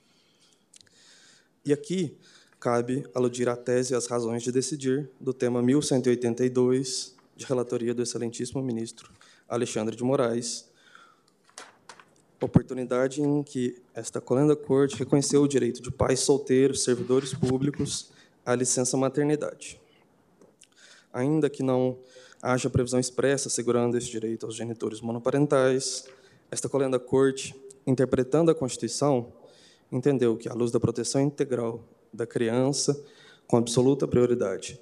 E 1.64 1.72
aqui 1.72 2.16
cabe 2.60 3.06
aludir 3.14 3.48
à 3.48 3.56
tese 3.56 3.92
e 3.92 3.96
às 3.96 4.06
razões 4.06 4.42
de 4.42 4.50
decidir 4.50 5.08
do 5.20 5.32
tema 5.32 5.62
1182, 5.62 7.14
de 7.36 7.44
relatoria 7.44 7.94
do 7.94 8.02
excelentíssimo 8.02 8.62
ministro 8.62 9.17
Alexandre 9.48 9.96
de 9.96 10.04
Moraes, 10.04 10.68
oportunidade 12.40 13.22
em 13.22 13.42
que 13.42 13.80
esta 13.94 14.20
colenda 14.20 14.54
corte 14.54 14.96
reconheceu 14.96 15.42
o 15.42 15.48
direito 15.48 15.80
de 15.80 15.90
pais 15.90 16.20
solteiros, 16.20 16.84
servidores 16.84 17.32
públicos, 17.34 18.10
à 18.44 18.54
licença 18.54 18.96
maternidade. 18.96 19.80
Ainda 21.12 21.48
que 21.48 21.62
não 21.62 21.98
haja 22.42 22.70
previsão 22.70 23.00
expressa 23.00 23.48
assegurando 23.48 23.96
esse 23.96 24.10
direito 24.10 24.46
aos 24.46 24.54
genitores 24.54 25.00
monoparentais, 25.00 26.06
esta 26.50 26.68
colenda 26.68 26.98
corte, 26.98 27.54
interpretando 27.86 28.50
a 28.50 28.54
Constituição, 28.54 29.32
entendeu 29.90 30.36
que, 30.36 30.48
à 30.48 30.54
luz 30.54 30.70
da 30.70 30.78
proteção 30.78 31.20
integral 31.20 31.82
da 32.12 32.26
criança, 32.26 33.02
com 33.46 33.56
absoluta 33.56 34.06
prioridade, 34.06 34.78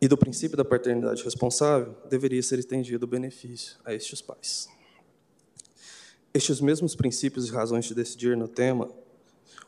e 0.00 0.08
do 0.08 0.16
princípio 0.16 0.56
da 0.56 0.64
paternidade 0.64 1.22
responsável, 1.24 1.96
deveria 2.08 2.42
ser 2.42 2.58
estendido 2.58 3.04
o 3.04 3.08
benefício 3.08 3.76
a 3.84 3.94
estes 3.94 4.20
pais. 4.20 4.68
Estes 6.32 6.60
mesmos 6.60 6.94
princípios 6.94 7.48
e 7.48 7.52
razões 7.52 7.84
de 7.84 7.94
decidir 7.94 8.36
no 8.36 8.48
tema, 8.48 8.90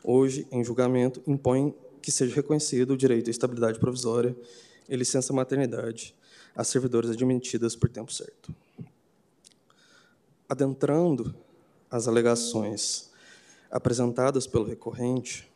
hoje, 0.03 0.47
em 0.51 0.63
julgamento, 0.63 1.21
impõem 1.25 1.73
que 2.01 2.11
seja 2.11 2.35
reconhecido 2.35 2.91
o 2.91 2.97
direito 2.97 3.29
à 3.29 3.31
estabilidade 3.31 3.79
provisória 3.79 4.35
e 4.87 4.95
licença 4.95 5.33
maternidade 5.33 6.13
a 6.55 6.63
servidores 6.63 7.09
admitidas 7.09 7.75
por 7.75 7.89
tempo 7.89 8.11
certo. 8.11 8.53
Adentrando 10.49 11.35
as 11.89 12.07
alegações 12.07 13.11
apresentadas 13.69 14.47
pelo 14.47 14.65
recorrente, 14.65 15.49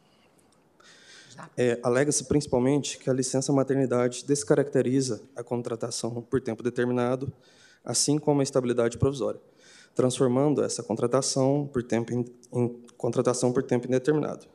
é, 1.57 1.79
alega-se 1.83 2.25
principalmente 2.25 2.97
que 2.97 3.09
a 3.09 3.13
licença 3.13 3.51
maternidade 3.51 4.25
descaracteriza 4.25 5.21
a 5.35 5.43
contratação 5.43 6.21
por 6.21 6.41
tempo 6.41 6.63
determinado, 6.63 7.31
assim 7.83 8.17
como 8.17 8.41
a 8.41 8.43
estabilidade 8.43 8.97
provisória 8.97 9.39
transformando 9.95 10.63
essa 10.63 10.81
contratação 10.81 11.69
por 11.71 11.83
tempo 11.83 12.13
em, 12.13 12.25
contratação 12.97 13.51
por 13.51 13.63
tempo 13.63 13.87
indeterminado, 13.87 14.45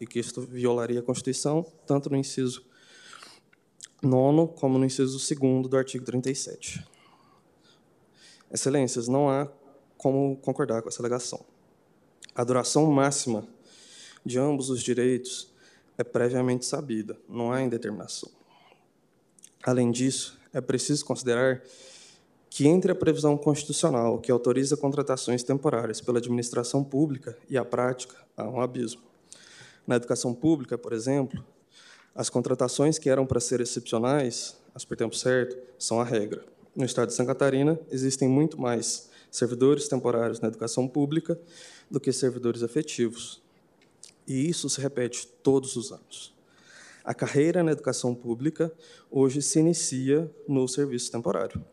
e 0.00 0.06
que 0.06 0.18
isto 0.18 0.40
violaria 0.40 1.00
a 1.00 1.02
Constituição, 1.02 1.64
tanto 1.86 2.10
no 2.10 2.16
inciso 2.16 2.64
9 4.02 4.52
como 4.56 4.78
no 4.78 4.84
inciso 4.84 5.18
2 5.18 5.68
do 5.68 5.76
artigo 5.76 6.04
37. 6.04 6.86
Excelências, 8.50 9.08
não 9.08 9.28
há 9.28 9.48
como 9.96 10.36
concordar 10.36 10.82
com 10.82 10.88
essa 10.88 11.02
alegação. 11.02 11.44
A 12.34 12.44
duração 12.44 12.86
máxima 12.90 13.46
de 14.24 14.38
ambos 14.38 14.70
os 14.70 14.82
direitos 14.82 15.52
é 15.98 16.04
previamente 16.04 16.66
sabida, 16.66 17.16
não 17.28 17.52
há 17.52 17.62
indeterminação. 17.62 18.30
Além 19.62 19.90
disso, 19.90 20.38
é 20.52 20.60
preciso 20.60 21.04
considerar 21.04 21.62
que 22.48 22.66
entre 22.66 22.90
a 22.90 22.94
previsão 22.94 23.36
constitucional 23.36 24.18
que 24.18 24.30
autoriza 24.30 24.76
contratações 24.76 25.42
temporárias 25.42 26.00
pela 26.00 26.18
administração 26.18 26.82
pública 26.82 27.36
e 27.50 27.58
a 27.58 27.64
prática, 27.64 28.16
há 28.36 28.48
um 28.48 28.60
abismo. 28.60 29.02
Na 29.86 29.96
educação 29.96 30.32
pública, 30.32 30.78
por 30.78 30.92
exemplo, 30.92 31.44
as 32.14 32.30
contratações 32.30 32.98
que 32.98 33.10
eram 33.10 33.26
para 33.26 33.40
ser 33.40 33.60
excepcionais, 33.60 34.56
as 34.74 34.84
por 34.84 34.96
tempo 34.96 35.14
certo, 35.14 35.56
são 35.78 36.00
a 36.00 36.04
regra. 36.04 36.44
No 36.74 36.84
estado 36.84 37.08
de 37.08 37.14
Santa 37.14 37.28
Catarina, 37.28 37.78
existem 37.90 38.28
muito 38.28 38.60
mais 38.60 39.10
servidores 39.30 39.86
temporários 39.86 40.40
na 40.40 40.48
educação 40.48 40.88
pública 40.88 41.38
do 41.90 42.00
que 42.00 42.12
servidores 42.12 42.62
efetivos. 42.62 43.42
E 44.26 44.48
isso 44.48 44.68
se 44.68 44.80
repete 44.80 45.26
todos 45.42 45.76
os 45.76 45.92
anos. 45.92 46.34
A 47.04 47.14
carreira 47.14 47.62
na 47.62 47.72
educação 47.72 48.14
pública 48.14 48.72
hoje 49.10 49.40
se 49.40 49.60
inicia 49.60 50.30
no 50.48 50.66
serviço 50.66 51.12
temporário. 51.12 51.64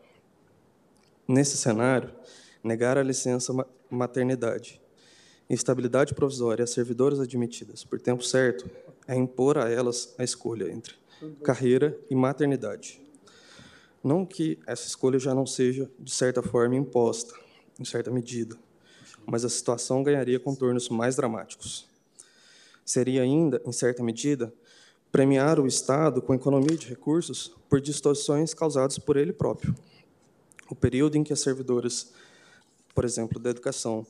Nesse 1.26 1.56
cenário, 1.56 2.14
negar 2.62 2.96
a 2.96 3.02
licença 3.02 3.52
maternidade 3.90 4.80
Estabilidade 5.48 6.14
provisória 6.14 6.64
às 6.64 6.70
servidoras 6.70 7.20
admitidas 7.20 7.84
por 7.84 8.00
tempo 8.00 8.24
certo 8.24 8.68
é 9.06 9.14
impor 9.14 9.58
a 9.58 9.68
elas 9.68 10.14
a 10.16 10.24
escolha 10.24 10.70
entre 10.72 10.94
carreira 11.42 11.98
e 12.10 12.14
maternidade. 12.14 13.00
Não 14.02 14.24
que 14.24 14.58
essa 14.66 14.86
escolha 14.86 15.18
já 15.18 15.34
não 15.34 15.46
seja, 15.46 15.90
de 15.98 16.12
certa 16.12 16.42
forma, 16.42 16.76
imposta, 16.76 17.34
em 17.78 17.84
certa 17.84 18.10
medida, 18.10 18.56
mas 19.26 19.44
a 19.44 19.48
situação 19.48 20.02
ganharia 20.02 20.40
contornos 20.40 20.88
mais 20.88 21.14
dramáticos. 21.14 21.88
Seria 22.84 23.22
ainda, 23.22 23.60
em 23.64 23.72
certa 23.72 24.02
medida, 24.02 24.52
premiar 25.10 25.60
o 25.60 25.66
Estado 25.66 26.20
com 26.20 26.34
economia 26.34 26.76
de 26.76 26.88
recursos 26.88 27.54
por 27.68 27.80
distorções 27.80 28.52
causadas 28.52 28.98
por 28.98 29.16
ele 29.16 29.32
próprio. 29.32 29.74
O 30.68 30.74
período 30.74 31.16
em 31.16 31.22
que 31.22 31.32
as 31.32 31.40
servidoras, 31.40 32.12
por 32.94 33.04
exemplo, 33.04 33.38
da 33.38 33.50
educação, 33.50 34.06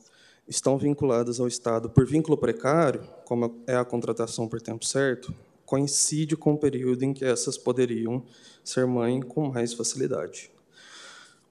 estão 0.47 0.77
vinculadas 0.77 1.39
ao 1.39 1.47
Estado 1.47 1.89
por 1.89 2.05
vínculo 2.05 2.37
precário, 2.37 3.07
como 3.23 3.63
é 3.67 3.75
a 3.75 3.85
contratação 3.85 4.47
por 4.47 4.61
tempo 4.61 4.85
certo, 4.85 5.33
coincide 5.65 6.35
com 6.35 6.53
o 6.53 6.57
período 6.57 7.03
em 7.03 7.13
que 7.13 7.25
essas 7.25 7.57
poderiam 7.57 8.23
ser 8.63 8.85
mãe 8.85 9.21
com 9.21 9.49
mais 9.49 9.73
facilidade. 9.73 10.51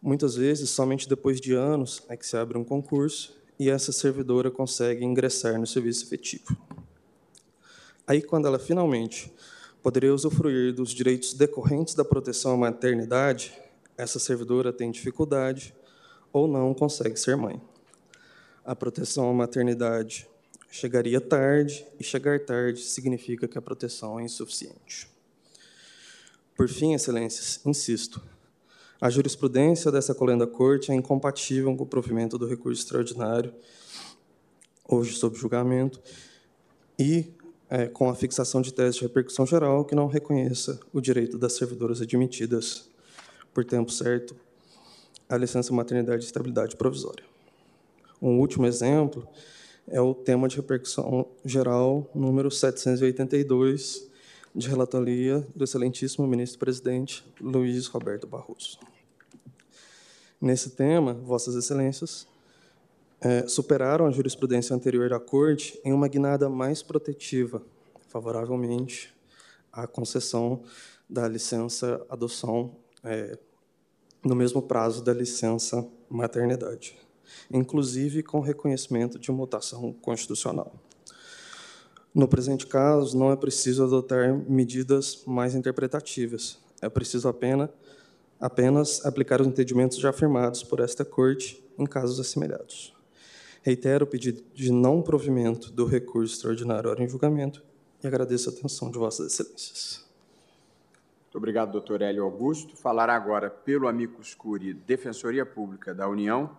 Muitas 0.01 0.37
vezes, 0.37 0.71
somente 0.71 1.09
depois 1.09 1.41
de 1.41 1.55
anos 1.55 2.03
é 2.09 2.17
que 2.17 2.27
se 2.27 2.37
abre 2.37 2.59
um 2.59 2.65
concurso 2.65 3.35
e 3.59 3.71
essa 3.71 3.91
servidora 3.91 4.51
consegue 4.51 5.05
ingressar 5.05 5.59
no 5.59 5.67
serviço 5.67 6.05
efetivo. 6.05 6.57
Aí, 8.07 8.21
quando 8.23 8.47
ela 8.47 8.59
finalmente 8.59 9.33
poderia 9.83 10.15
usufruir 10.15 10.75
dos 10.75 10.91
direitos 10.91 11.35
decorrentes 11.35 11.95
da 11.95 12.05
proteção 12.05 12.53
à 12.53 12.57
maternidade, 12.57 13.53
essa 13.97 14.19
servidora 14.19 14.73
tem 14.73 14.91
dificuldade 14.91 15.75
ou 16.33 16.49
não 16.49 16.75
consegue 16.75 17.17
ser 17.17 17.37
mãe. 17.37 17.61
A 18.65 18.75
proteção 18.75 19.31
à 19.31 19.33
maternidade 19.33 20.29
chegaria 20.71 21.21
tarde, 21.21 21.87
e 22.01 22.03
chegar 22.03 22.41
tarde 22.41 22.81
significa 22.81 23.47
que 23.47 23.57
a 23.57 23.63
proteção 23.63 24.19
é 24.19 24.25
insuficiente. 24.25 25.09
Por 26.57 26.69
fim, 26.69 26.95
excelências, 26.95 27.61
insisto, 27.65 28.21
a 29.01 29.09
jurisprudência 29.09 29.93
dessa 29.93 30.15
colenda 30.15 30.47
corte 30.47 30.91
é 30.91 30.95
incompatível 30.95 31.77
com 31.77 31.85
o 31.85 31.87
provimento 31.87 32.37
do 32.37 32.47
recurso 32.47 32.81
extraordinário, 32.81 33.55
hoje 34.89 35.15
sob 35.15 35.37
julgamento, 35.37 36.03
e 36.99 37.33
é, 37.75 37.89
com 37.89 38.09
a 38.09 38.15
fixação 38.15 38.63
de 38.63 38.73
tese 38.73 38.99
de 38.99 39.03
repercussão 39.03 39.45
geral 39.45 39.85
que 39.85 39.97
não 39.97 40.07
reconheça 40.07 40.79
o 40.93 41.01
direito 41.01 41.37
das 41.37 41.55
servidoras 41.55 42.01
admitidas 42.01 42.89
por 43.53 43.65
tempo 43.65 43.91
certo 43.91 44.37
à 45.29 45.37
licença 45.37 45.75
maternidade 45.75 46.23
e 46.23 46.27
estabilidade 46.27 46.77
provisória. 46.77 47.25
Um 48.23 48.39
último 48.39 48.65
exemplo 48.65 49.27
é 49.89 50.01
o 50.01 50.15
tema 50.15 50.47
de 50.47 50.55
repercussão 50.55 51.27
geral 51.45 52.09
número 52.15 52.49
782, 52.49 54.09
de 54.55 54.69
relatoria 54.69 55.45
do 55.53 55.65
excelentíssimo 55.65 56.29
ministro-presidente 56.29 57.25
Luiz 57.41 57.89
Roberto 57.89 58.25
Barroso. 58.25 58.79
Nesse 60.41 60.71
tema, 60.71 61.13
Vossas 61.13 61.57
Excelências 61.57 62.25
é, 63.25 63.47
superaram 63.49 64.07
a 64.07 64.11
jurisprudência 64.11 64.77
anterior 64.77 65.09
da 65.09 65.19
Corte 65.19 65.81
em 65.85 65.93
uma 65.93 66.07
guinada 66.07 66.49
mais 66.49 66.83
protetiva, 66.83 67.63
favoravelmente 68.09 69.15
à 69.73 69.87
concessão 69.87 70.63
da 71.09 71.27
licença 71.27 72.05
adoção 72.09 72.77
é, 73.03 73.39
no 74.25 74.35
mesmo 74.37 74.63
prazo 74.63 75.03
da 75.03 75.13
licença 75.13 75.87
maternidade 76.09 76.97
inclusive 77.51 78.23
com 78.23 78.41
reconhecimento 78.41 79.19
de 79.19 79.31
mutação 79.31 79.93
constitucional. 79.93 80.75
No 82.15 82.29
presente 82.29 82.67
caso, 82.67 83.19
não 83.19 83.33
é 83.33 83.37
preciso 83.37 83.85
adotar 83.85 84.35
medidas 84.49 85.23
mais 85.27 85.55
interpretativas. 85.55 86.59
É 86.81 86.89
preciso 86.89 87.29
apenas, 87.29 87.71
apenas 88.39 89.05
aplicar 89.05 89.41
os 89.41 89.47
entendimentos 89.47 89.99
já 89.99 90.11
afirmados 90.11 90.63
por 90.63 90.81
esta 90.81 91.05
Corte 91.05 91.63
em 91.77 91.87
casos 91.87 92.21
assemelhados. 92.21 92.94
Reitero 93.65 94.05
o 94.05 94.07
pedido 94.07 94.45
de 94.53 94.71
não 94.71 95.01
provimento 95.01 95.73
do 95.73 95.87
recurso 95.87 96.35
extraordinário 96.35 96.91
hora 96.91 97.03
em 97.03 97.09
julgamento 97.09 97.65
e 98.03 98.07
agradeço 98.07 98.51
a 98.51 98.53
atenção 98.53 98.91
de 98.91 98.99
Vossas 98.99 99.33
Excelências. 99.33 100.05
Muito 101.23 101.39
obrigado, 101.39 101.73
doutor 101.73 102.03
Hélio 102.03 102.25
Augusto. 102.25 102.77
Falará 102.77 103.17
agora 103.17 103.49
pelo 103.49 103.89
amicus 103.89 104.35
curi 104.35 104.75
Defensoria 104.75 105.47
Pública 105.47 105.95
da 105.95 106.07
União, 106.07 106.59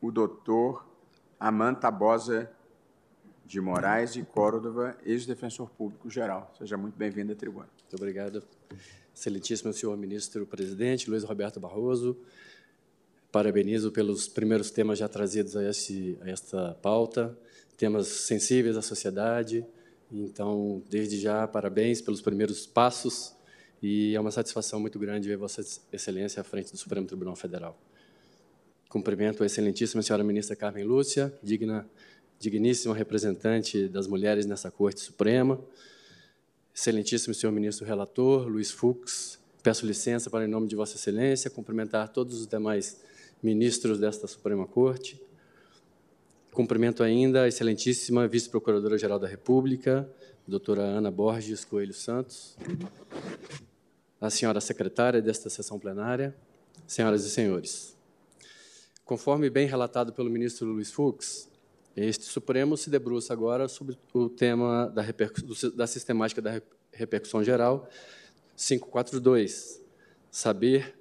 o 0.00 0.10
doutor 0.10 0.86
Amanta 1.38 1.90
Bosa 1.90 2.50
de 3.44 3.60
Moraes 3.60 4.16
e 4.16 4.22
Córdova, 4.22 4.96
ex-defensor 5.04 5.68
público 5.68 6.08
geral. 6.08 6.50
Seja 6.56 6.78
muito 6.78 6.96
bem-vindo 6.96 7.32
à 7.32 7.36
tribuna. 7.36 7.68
Muito 7.82 7.94
obrigado. 7.94 8.42
Excelentíssimo 9.14 9.70
senhor 9.70 9.94
ministro-presidente 9.98 11.10
Luiz 11.10 11.24
Roberto 11.24 11.60
Barroso, 11.60 12.16
parabenizo 13.36 13.92
pelos 13.92 14.26
primeiros 14.26 14.70
temas 14.70 14.98
já 14.98 15.06
trazidos 15.06 15.58
a, 15.58 15.60
a 15.60 16.30
esta 16.30 16.74
pauta, 16.80 17.36
temas 17.76 18.06
sensíveis 18.06 18.78
à 18.78 18.80
sociedade. 18.80 19.62
Então, 20.10 20.82
desde 20.88 21.20
já, 21.20 21.46
parabéns 21.46 22.00
pelos 22.00 22.22
primeiros 22.22 22.66
passos 22.66 23.34
e 23.82 24.16
é 24.16 24.20
uma 24.20 24.30
satisfação 24.30 24.80
muito 24.80 24.98
grande 24.98 25.28
ver 25.28 25.36
Vossa 25.36 25.62
Excelência 25.92 26.40
à 26.40 26.44
frente 26.44 26.72
do 26.72 26.78
Supremo 26.78 27.06
Tribunal 27.06 27.36
Federal. 27.36 27.78
Cumprimento 28.88 29.42
a 29.42 29.46
excelentíssima 29.46 30.02
senhora 30.02 30.24
ministra 30.24 30.56
Carmen 30.56 30.84
Lúcia, 30.84 31.30
digna, 31.42 31.86
digníssima 32.38 32.94
representante 32.94 33.86
das 33.86 34.06
mulheres 34.06 34.46
nessa 34.46 34.70
Corte 34.70 35.00
Suprema. 35.00 35.60
Excelentíssimo 36.74 37.34
senhor 37.34 37.52
ministro 37.52 37.84
relator, 37.84 38.48
Luiz 38.48 38.70
Fux, 38.70 39.38
peço 39.62 39.84
licença 39.84 40.30
para, 40.30 40.46
em 40.46 40.48
nome 40.48 40.68
de 40.68 40.74
Vossa 40.74 40.96
Excelência, 40.96 41.50
cumprimentar 41.50 42.08
todos 42.08 42.40
os 42.40 42.46
demais 42.46 43.04
ministros 43.42 43.98
desta 43.98 44.26
Suprema 44.26 44.66
Corte. 44.66 45.20
Cumprimento 46.52 47.02
ainda 47.02 47.42
a 47.42 47.48
excelentíssima 47.48 48.26
vice-procuradora-geral 48.26 49.18
da 49.18 49.26
República, 49.26 50.08
doutora 50.46 50.82
Ana 50.82 51.10
Borges 51.10 51.64
Coelho 51.64 51.92
Santos, 51.92 52.56
a 54.20 54.30
senhora 54.30 54.60
secretária 54.60 55.20
desta 55.20 55.50
sessão 55.50 55.78
plenária, 55.78 56.34
senhoras 56.86 57.24
e 57.24 57.30
senhores. 57.30 57.96
Conforme 59.04 59.50
bem 59.50 59.66
relatado 59.66 60.12
pelo 60.12 60.30
ministro 60.30 60.66
Luiz 60.66 60.90
Fux, 60.90 61.48
este 61.94 62.24
Supremo 62.24 62.76
se 62.76 62.90
debruça 62.90 63.32
agora 63.32 63.68
sobre 63.68 63.98
o 64.12 64.28
tema 64.28 64.86
da, 64.88 65.02
da 65.74 65.86
sistemática 65.86 66.42
da 66.42 66.60
repercussão 66.92 67.44
geral 67.44 67.88
542, 68.56 69.82
saber 70.30 70.94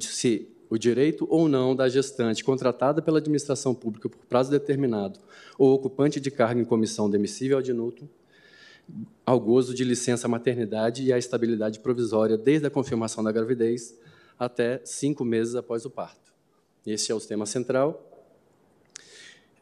se 0.00 0.48
o 0.70 0.78
direito 0.78 1.26
ou 1.28 1.48
não 1.48 1.74
da 1.74 1.88
gestante 1.88 2.44
contratada 2.44 3.02
pela 3.02 3.18
administração 3.18 3.74
pública 3.74 4.08
por 4.08 4.24
prazo 4.26 4.50
determinado 4.50 5.18
ou 5.58 5.74
ocupante 5.74 6.20
de 6.20 6.30
cargo 6.30 6.60
em 6.60 6.64
comissão 6.64 7.10
demissível 7.10 7.58
ad 7.58 7.72
nutum 7.72 8.08
ao 9.26 9.38
gozo 9.38 9.74
de 9.74 9.84
licença 9.84 10.26
maternidade 10.28 11.04
e 11.04 11.12
à 11.12 11.18
estabilidade 11.18 11.80
provisória 11.80 12.36
desde 12.38 12.66
a 12.66 12.70
confirmação 12.70 13.22
da 13.22 13.30
gravidez 13.30 13.96
até 14.38 14.80
cinco 14.84 15.24
meses 15.24 15.54
após 15.54 15.84
o 15.84 15.90
parto. 15.90 16.32
Esse 16.86 17.12
é 17.12 17.14
o 17.14 17.20
tema 17.20 17.44
central. 17.44 18.06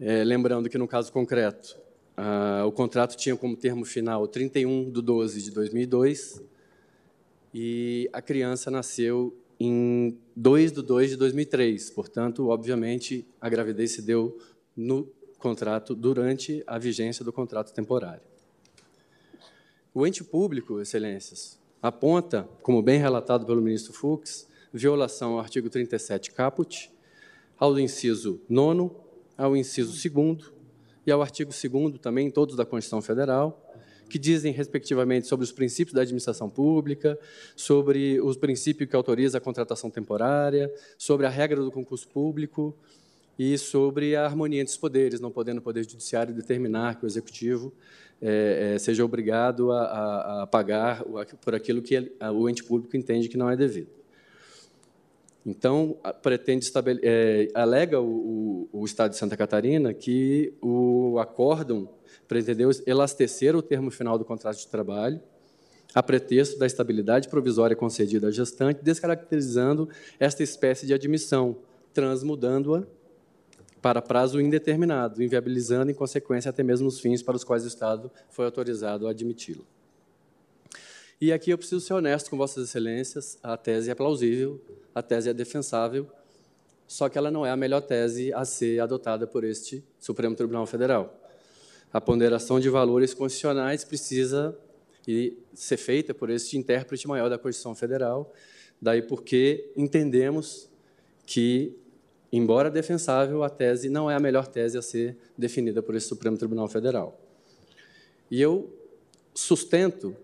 É, 0.00 0.22
lembrando 0.22 0.68
que, 0.68 0.78
no 0.78 0.86
caso 0.86 1.12
concreto, 1.12 1.76
ah, 2.16 2.64
o 2.66 2.70
contrato 2.70 3.16
tinha 3.16 3.36
como 3.36 3.56
termo 3.56 3.84
final 3.84 4.26
31 4.28 4.90
de 4.90 5.02
12 5.02 5.42
de 5.42 5.50
2002 5.50 6.42
e 7.52 8.08
a 8.12 8.22
criança 8.22 8.70
nasceu 8.70 9.36
em 9.58 10.18
2 10.36 10.72
de 10.72 10.82
2 10.82 11.10
de 11.10 11.16
2003. 11.16 11.90
Portanto, 11.90 12.48
obviamente, 12.48 13.26
a 13.40 13.48
gravidez 13.48 13.92
se 13.92 14.02
deu 14.02 14.38
no 14.76 15.10
contrato 15.38 15.94
durante 15.94 16.62
a 16.66 16.78
vigência 16.78 17.24
do 17.24 17.32
contrato 17.32 17.72
temporário. 17.72 18.22
O 19.94 20.06
ente 20.06 20.22
público, 20.22 20.80
excelências, 20.80 21.58
aponta, 21.82 22.48
como 22.62 22.82
bem 22.82 22.98
relatado 22.98 23.46
pelo 23.46 23.60
ministro 23.60 23.92
Fux, 23.92 24.46
violação 24.72 25.34
ao 25.34 25.40
artigo 25.40 25.70
37 25.70 26.32
caput 26.32 26.90
ao 27.58 27.78
inciso 27.78 28.40
9, 28.48 28.90
ao 29.36 29.56
inciso 29.56 29.92
2 30.10 30.52
e 31.06 31.10
ao 31.10 31.22
artigo 31.22 31.50
2 31.50 31.98
também, 32.00 32.30
todos 32.30 32.54
da 32.54 32.64
Constituição 32.64 33.00
Federal, 33.00 33.67
que 34.08 34.18
dizem, 34.18 34.52
respectivamente, 34.52 35.26
sobre 35.26 35.44
os 35.44 35.52
princípios 35.52 35.94
da 35.94 36.02
administração 36.02 36.48
pública, 36.48 37.18
sobre 37.54 38.20
os 38.20 38.36
princípios 38.36 38.88
que 38.88 38.96
autoriza 38.96 39.38
a 39.38 39.40
contratação 39.40 39.90
temporária, 39.90 40.72
sobre 40.96 41.26
a 41.26 41.28
regra 41.28 41.60
do 41.60 41.70
concurso 41.70 42.08
público 42.08 42.74
e 43.38 43.56
sobre 43.56 44.16
a 44.16 44.24
harmonia 44.24 44.60
entre 44.60 44.72
os 44.72 44.78
poderes, 44.78 45.20
não 45.20 45.30
podendo 45.30 45.58
o 45.58 45.62
Poder 45.62 45.84
Judiciário 45.84 46.34
determinar 46.34 46.98
que 46.98 47.04
o 47.04 47.06
Executivo 47.06 47.72
é, 48.20 48.74
é, 48.74 48.78
seja 48.78 49.04
obrigado 49.04 49.70
a, 49.70 49.82
a, 49.82 50.42
a 50.42 50.46
pagar 50.46 51.04
por 51.40 51.54
aquilo 51.54 51.80
que 51.80 51.96
o 52.34 52.48
ente 52.48 52.64
público 52.64 52.96
entende 52.96 53.28
que 53.28 53.36
não 53.36 53.48
é 53.48 53.56
devido. 53.56 53.97
Então, 55.46 55.96
pretende 56.22 56.70
é, 57.02 57.48
alega 57.54 58.00
o, 58.00 58.68
o, 58.72 58.80
o, 58.80 58.84
Estado 58.84 59.12
de 59.12 59.16
Santa 59.16 59.36
Catarina 59.36 59.94
que 59.94 60.52
o 60.60 61.18
acórdão 61.18 61.88
pretendeu 62.26 62.70
elastecer 62.86 63.56
o 63.56 63.62
termo 63.62 63.90
final 63.90 64.18
do 64.18 64.24
contrato 64.24 64.58
de 64.58 64.68
trabalho 64.68 65.20
a 65.94 66.02
pretexto 66.02 66.58
da 66.58 66.66
estabilidade 66.66 67.28
provisória 67.28 67.74
concedida 67.74 68.28
à 68.28 68.30
gestante, 68.30 68.80
descaracterizando 68.82 69.88
esta 70.20 70.42
espécie 70.42 70.86
de 70.86 70.92
admissão, 70.92 71.56
transmudando-a 71.94 72.84
para 73.80 74.02
prazo 74.02 74.40
indeterminado, 74.40 75.22
inviabilizando, 75.22 75.90
em 75.90 75.94
consequência, 75.94 76.50
até 76.50 76.62
mesmo 76.62 76.88
os 76.88 77.00
fins 77.00 77.22
para 77.22 77.36
os 77.36 77.44
quais 77.44 77.64
o 77.64 77.68
Estado 77.68 78.10
foi 78.28 78.44
autorizado 78.44 79.06
a 79.06 79.10
admiti-lo. 79.10 79.64
E 81.20 81.32
aqui 81.32 81.50
eu 81.50 81.58
preciso 81.58 81.80
ser 81.80 81.94
honesto 81.94 82.30
com 82.30 82.36
Vossas 82.36 82.68
Excelências, 82.68 83.38
a 83.42 83.56
tese 83.56 83.90
é 83.90 83.94
plausível, 83.94 84.60
a 84.94 85.02
tese 85.02 85.28
é 85.28 85.34
defensável, 85.34 86.08
só 86.86 87.08
que 87.08 87.18
ela 87.18 87.28
não 87.28 87.44
é 87.44 87.50
a 87.50 87.56
melhor 87.56 87.80
tese 87.80 88.32
a 88.32 88.44
ser 88.44 88.78
adotada 88.78 89.26
por 89.26 89.42
este 89.42 89.82
Supremo 89.98 90.36
Tribunal 90.36 90.64
Federal. 90.64 91.12
A 91.92 92.00
ponderação 92.00 92.60
de 92.60 92.70
valores 92.70 93.14
constitucionais 93.14 93.82
precisa 93.82 94.56
ser 95.52 95.76
feita 95.76 96.14
por 96.14 96.30
este 96.30 96.56
intérprete 96.56 97.08
maior 97.08 97.28
da 97.28 97.36
Constituição 97.36 97.74
Federal, 97.74 98.32
daí 98.80 99.02
porque 99.02 99.72
entendemos 99.76 100.70
que 101.26 101.74
embora 102.30 102.70
defensável, 102.70 103.42
a 103.42 103.50
tese 103.50 103.88
não 103.88 104.08
é 104.08 104.14
a 104.14 104.20
melhor 104.20 104.46
tese 104.46 104.78
a 104.78 104.82
ser 104.82 105.16
definida 105.36 105.82
por 105.82 105.96
esse 105.96 106.06
Supremo 106.06 106.38
Tribunal 106.38 106.68
Federal. 106.68 107.20
E 108.30 108.40
eu 108.40 108.72
sustento 109.34 110.14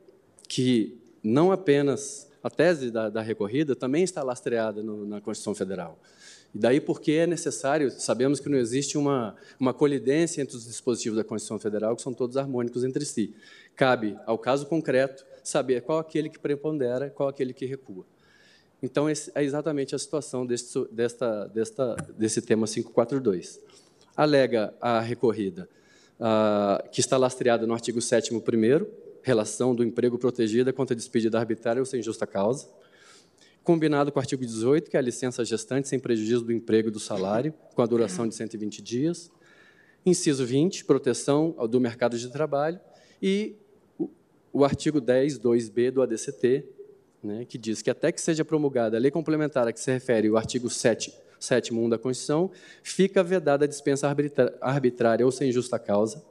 que 0.48 0.98
não 1.22 1.52
apenas 1.52 2.28
a 2.42 2.50
tese 2.50 2.90
da, 2.90 3.08
da 3.08 3.22
recorrida 3.22 3.74
também 3.74 4.04
está 4.04 4.22
lastreada 4.22 4.82
no, 4.82 5.06
na 5.06 5.20
Constituição 5.20 5.54
Federal. 5.54 5.98
E 6.54 6.58
daí 6.58 6.80
porque 6.80 7.12
é 7.12 7.26
necessário, 7.26 7.90
sabemos 7.90 8.38
que 8.38 8.48
não 8.48 8.58
existe 8.58 8.96
uma, 8.96 9.34
uma 9.58 9.74
colidência 9.74 10.40
entre 10.40 10.56
os 10.56 10.66
dispositivos 10.66 11.16
da 11.16 11.24
Constituição 11.24 11.58
Federal, 11.58 11.96
que 11.96 12.02
são 12.02 12.12
todos 12.12 12.36
harmônicos 12.36 12.84
entre 12.84 13.04
si. 13.04 13.34
Cabe 13.74 14.16
ao 14.24 14.38
caso 14.38 14.66
concreto 14.66 15.24
saber 15.42 15.82
qual 15.82 15.98
aquele 15.98 16.28
que 16.28 16.38
prepondera, 16.38 17.10
qual 17.10 17.28
aquele 17.28 17.52
que 17.52 17.66
recua. 17.66 18.04
Então, 18.82 19.08
esse 19.08 19.32
é 19.34 19.42
exatamente 19.42 19.94
a 19.94 19.98
situação 19.98 20.44
deste, 20.44 20.78
desta, 20.92 21.46
desta, 21.46 21.96
desse 22.16 22.42
tema 22.42 22.66
542. 22.66 23.58
Alega 24.14 24.74
a 24.80 25.00
recorrida, 25.00 25.68
ah, 26.20 26.84
que 26.92 27.00
está 27.00 27.16
lastreada 27.16 27.66
no 27.66 27.72
artigo 27.72 28.00
7 28.00 28.34
1 28.34 28.40
relação 29.24 29.74
do 29.74 29.82
emprego 29.82 30.18
protegida 30.18 30.70
contra 30.70 30.94
despedida 30.94 31.38
arbitrária 31.38 31.80
ou 31.80 31.86
sem 31.86 32.02
justa 32.02 32.26
causa, 32.26 32.68
combinado 33.64 34.12
com 34.12 34.18
o 34.18 34.20
artigo 34.20 34.44
18, 34.44 34.90
que 34.90 34.96
é 34.96 35.00
a 35.00 35.02
licença 35.02 35.42
gestante 35.42 35.88
sem 35.88 35.98
prejuízo 35.98 36.44
do 36.44 36.52
emprego 36.52 36.88
e 36.88 36.90
do 36.90 37.00
salário, 37.00 37.54
com 37.74 37.80
a 37.80 37.86
duração 37.86 38.28
de 38.28 38.34
120 38.34 38.82
dias, 38.82 39.30
inciso 40.04 40.44
20, 40.44 40.84
proteção 40.84 41.56
do 41.70 41.80
mercado 41.80 42.18
de 42.18 42.30
trabalho, 42.30 42.78
e 43.20 43.56
o 44.52 44.62
artigo 44.62 45.00
10, 45.00 45.38
2b 45.38 45.90
do 45.90 46.02
ADCT, 46.02 46.68
né, 47.22 47.46
que 47.46 47.56
diz 47.56 47.80
que 47.80 47.88
até 47.88 48.12
que 48.12 48.20
seja 48.20 48.44
promulgada 48.44 48.98
a 48.98 49.00
lei 49.00 49.10
complementar 49.10 49.66
a 49.66 49.72
que 49.72 49.80
se 49.80 49.90
refere 49.90 50.28
o 50.28 50.36
artigo 50.36 50.68
7, 50.68 51.14
7 51.40 51.72
1 51.72 51.88
da 51.88 51.96
Constituição, 51.96 52.50
fica 52.82 53.24
vedada 53.24 53.64
a 53.64 53.68
dispensa 53.68 54.14
arbitrária 54.60 55.24
ou 55.24 55.32
sem 55.32 55.50
justa 55.50 55.78
causa 55.78 56.22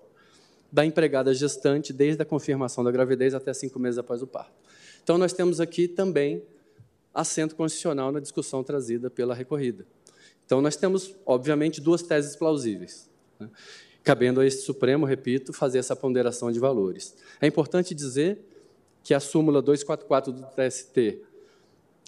da 0.73 0.83
empregada 0.83 1.31
gestante 1.35 1.93
desde 1.93 2.23
a 2.23 2.25
confirmação 2.25 2.83
da 2.83 2.89
gravidez 2.89 3.35
até 3.35 3.53
cinco 3.53 3.77
meses 3.77 3.99
após 3.99 4.23
o 4.23 4.27
parto. 4.27 4.51
Então, 5.03 5.19
nós 5.19 5.31
temos 5.31 5.61
aqui 5.61 5.87
também 5.87 6.41
assento 7.13 7.55
constitucional 7.55 8.11
na 8.11 8.19
discussão 8.19 8.63
trazida 8.63 9.07
pela 9.07 9.35
recorrida. 9.35 9.85
Então, 10.43 10.63
nós 10.63 10.75
temos, 10.75 11.13
obviamente, 11.27 11.79
duas 11.79 12.01
teses 12.01 12.35
plausíveis. 12.35 13.07
Né? 13.39 13.47
Cabendo 14.03 14.41
a 14.41 14.47
este 14.47 14.63
Supremo, 14.63 15.05
repito, 15.05 15.53
fazer 15.53 15.77
essa 15.77 15.95
ponderação 15.95 16.51
de 16.51 16.59
valores. 16.59 17.15
É 17.39 17.45
importante 17.45 17.93
dizer 17.93 18.39
que 19.03 19.13
a 19.13 19.19
súmula 19.19 19.61
244 19.61 20.33
do 20.33 20.41
TST 20.41 21.21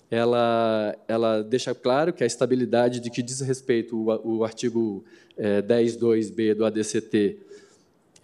ela, 0.10 0.96
ela 1.08 1.44
deixa 1.44 1.76
claro 1.76 2.12
que 2.14 2.24
a 2.24 2.28
estabilidade 2.28 3.00
de 3.00 3.12
que 3.12 3.22
diz 3.22 3.42
respeito 3.42 3.96
o, 3.96 4.38
o 4.38 4.44
artigo 4.44 5.04
é, 5.38 5.62
10.2b 5.62 6.56
do 6.56 6.66
ADCT, 6.66 7.40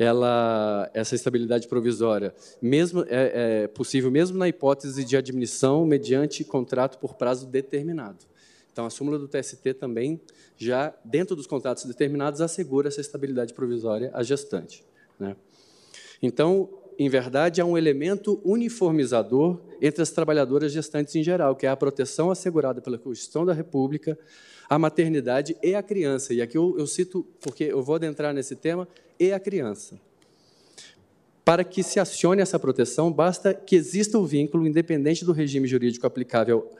ela, 0.02 0.90
essa 0.96 1.14
estabilidade 1.14 1.68
provisória 1.68 2.34
mesmo, 2.60 3.06
é, 3.08 3.66
é 3.66 3.68
possível 3.68 4.10
mesmo 4.10 4.36
na 4.36 4.48
hipótese 4.48 5.06
de 5.06 5.16
admissão 5.16 5.86
mediante 5.86 6.44
contrato 6.44 6.98
por 6.98 7.14
prazo 7.14 7.46
determinado. 7.46 8.26
Então, 8.72 8.84
a 8.84 8.90
súmula 8.90 9.20
do 9.20 9.28
TST 9.28 9.76
também, 9.76 10.20
já 10.58 10.92
dentro 11.06 11.36
dos 11.36 11.46
contratos 11.46 11.86
determinados, 11.86 12.42
assegura 12.42 12.88
essa 12.88 13.00
estabilidade 13.00 13.54
provisória 13.54 14.10
à 14.16 14.24
gestante. 14.24 14.84
Né? 15.20 15.36
Então, 16.20 16.68
em 16.98 17.08
verdade, 17.08 17.62
há 17.62 17.66
um 17.66 17.78
elemento 17.78 18.42
uniformizador 18.44 19.60
entre 19.80 20.02
as 20.02 20.10
trabalhadoras 20.10 20.72
gestantes 20.72 21.16
em 21.16 21.22
geral, 21.22 21.56
que 21.56 21.68
é 21.68 21.70
a 21.70 21.78
proteção 21.78 22.32
assegurada 22.32 22.82
pela 22.82 22.98
Constituição 22.98 23.46
da 23.46 23.54
República 23.54 24.18
à 24.68 24.80
maternidade 24.80 25.58
e 25.62 25.76
à 25.76 25.84
criança. 25.84 26.34
E 26.34 26.42
aqui 26.42 26.58
eu, 26.58 26.76
eu 26.80 26.88
cito, 26.88 27.28
porque 27.42 27.66
eu 27.66 27.84
vou 27.84 27.96
adentrar 27.96 28.34
nesse 28.34 28.56
tema, 28.56 28.88
e 29.22 29.32
a 29.32 29.40
criança. 29.40 30.00
Para 31.46 31.64
que 31.64 31.84
se 31.84 32.00
acione 32.00 32.42
essa 32.42 32.58
proteção, 32.58 33.12
basta 33.12 33.54
que 33.54 33.76
exista 33.76 34.18
o 34.18 34.24
um 34.24 34.26
vínculo, 34.26 34.66
independente 34.66 35.24
do 35.24 35.32
regime 35.32 35.68
jurídico 35.68 36.08
aplicável 36.08 36.72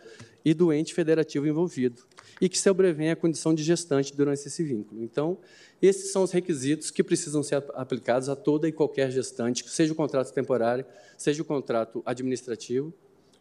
e 0.44 0.52
do 0.52 0.74
ente 0.74 0.92
federativo 0.92 1.48
envolvido, 1.48 2.02
e 2.42 2.50
que 2.50 2.58
se 2.58 2.64
sobrevenha 2.64 3.14
a 3.14 3.16
condição 3.16 3.54
de 3.54 3.62
gestante 3.62 4.16
durante 4.16 4.48
esse 4.48 4.64
vínculo. 4.64 5.04
Então, 5.04 5.38
esses 5.80 6.12
são 6.12 6.24
os 6.24 6.32
requisitos 6.32 6.90
que 6.90 7.04
precisam 7.04 7.44
ser 7.44 7.64
aplicados 7.76 8.28
a 8.28 8.36
toda 8.36 8.68
e 8.68 8.72
qualquer 8.72 9.12
gestante, 9.12 9.64
seja 9.70 9.94
o 9.94 9.96
contrato 9.96 10.34
temporário, 10.34 10.84
seja 11.16 11.44
o 11.44 11.46
contrato 11.46 12.02
administrativo, 12.04 12.92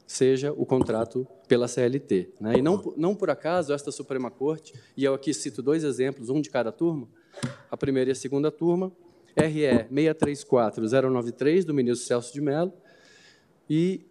seja 0.06 0.52
o 0.52 0.66
contrato 0.66 1.26
pela 1.48 1.66
CLT. 1.68 2.34
Né? 2.38 2.58
E 2.58 2.62
não, 2.62 2.92
não 2.98 3.14
por 3.14 3.30
acaso, 3.30 3.72
esta 3.72 3.90
Suprema 3.90 4.30
Corte, 4.30 4.74
e 4.94 5.04
eu 5.04 5.14
aqui 5.14 5.32
cito 5.32 5.62
dois 5.62 5.84
exemplos, 5.84 6.28
um 6.28 6.40
de 6.40 6.50
cada 6.50 6.70
turma, 6.70 7.08
a 7.70 7.76
primeira 7.76 8.10
e 8.10 8.12
a 8.12 8.16
segunda 8.16 8.50
turma, 8.50 8.92
RE 9.36 9.86
634093, 9.90 11.64
do 11.64 11.74
ministro 11.74 12.06
Celso 12.06 12.32
de 12.32 12.40
Mello, 12.40 12.72
e 13.68 14.06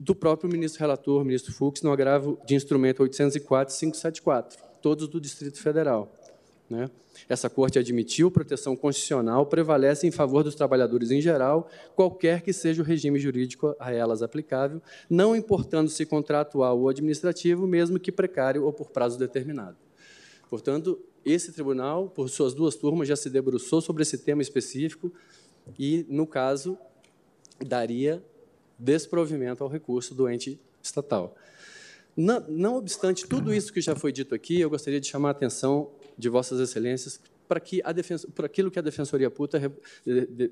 do 0.00 0.14
próprio 0.14 0.50
ministro 0.50 0.80
relator, 0.80 1.24
ministro 1.24 1.52
Fux, 1.52 1.82
no 1.82 1.92
agravo 1.92 2.38
de 2.44 2.54
instrumento 2.54 3.04
804-574, 3.04 4.56
todos 4.80 5.06
do 5.06 5.20
Distrito 5.20 5.60
Federal. 5.60 6.12
Né? 6.68 6.90
Essa 7.28 7.50
Corte 7.50 7.78
admitiu 7.78 8.30
proteção 8.30 8.74
constitucional, 8.74 9.46
prevalece 9.46 10.06
em 10.06 10.10
favor 10.10 10.42
dos 10.42 10.54
trabalhadores 10.54 11.10
em 11.10 11.20
geral, 11.20 11.68
qualquer 11.94 12.40
que 12.40 12.52
seja 12.52 12.82
o 12.82 12.84
regime 12.84 13.18
jurídico 13.18 13.76
a 13.78 13.92
elas 13.92 14.22
aplicável, 14.22 14.80
não 15.08 15.36
importando 15.36 15.90
se 15.90 16.06
contratual 16.06 16.80
ou 16.80 16.88
administrativo, 16.88 17.66
mesmo 17.66 18.00
que 18.00 18.10
precário 18.10 18.64
ou 18.64 18.72
por 18.72 18.90
prazo 18.90 19.18
determinado. 19.18 19.76
Portanto, 20.48 20.98
esse 21.24 21.52
tribunal, 21.52 22.08
por 22.08 22.28
suas 22.28 22.54
duas 22.54 22.76
turmas, 22.76 23.08
já 23.08 23.16
se 23.16 23.30
debruçou 23.30 23.80
sobre 23.80 24.02
esse 24.02 24.18
tema 24.18 24.42
específico 24.42 25.12
e, 25.78 26.04
no 26.08 26.26
caso, 26.26 26.76
daria 27.64 28.22
desprovimento 28.78 29.62
ao 29.62 29.70
recurso 29.70 30.14
do 30.14 30.28
ente 30.28 30.60
estatal. 30.82 31.36
Não, 32.16 32.40
não 32.48 32.76
obstante 32.76 33.26
tudo 33.26 33.54
isso 33.54 33.72
que 33.72 33.80
já 33.80 33.94
foi 33.94 34.12
dito 34.12 34.34
aqui, 34.34 34.60
eu 34.60 34.68
gostaria 34.68 35.00
de 35.00 35.06
chamar 35.06 35.28
a 35.28 35.32
atenção 35.32 35.90
de 36.18 36.28
Vossas 36.28 36.60
Excelências 36.60 37.20
para, 37.48 37.60
que 37.60 37.82
defenso, 37.94 38.30
para 38.30 38.46
aquilo 38.46 38.70
que 38.70 38.78
a 38.78 38.82
Defensoria 38.82 39.30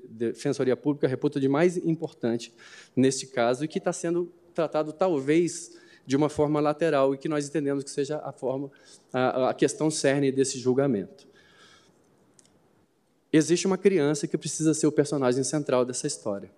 Defensoria 0.09 0.75
Pública 0.75 1.07
reputa 1.07 1.39
de 1.39 1.47
mais 1.47 1.77
importante 1.77 2.53
neste 2.95 3.27
caso 3.27 3.65
e 3.65 3.67
que 3.67 3.79
está 3.79 3.91
sendo 3.91 4.31
tratado, 4.53 4.93
talvez, 4.93 5.77
de 6.05 6.15
uma 6.15 6.29
forma 6.29 6.59
lateral 6.59 7.13
e 7.13 7.17
que 7.17 7.29
nós 7.29 7.47
entendemos 7.47 7.83
que 7.83 7.89
seja 7.89 8.17
a 8.23 8.31
forma, 8.31 8.71
a, 9.13 9.49
a 9.49 9.53
questão 9.53 9.89
cerne 9.89 10.31
desse 10.31 10.59
julgamento. 10.59 11.27
Existe 13.31 13.65
uma 13.65 13.77
criança 13.77 14.27
que 14.27 14.37
precisa 14.37 14.73
ser 14.73 14.87
o 14.87 14.91
personagem 14.91 15.43
central 15.43 15.85
dessa 15.85 16.05
história. 16.05 16.51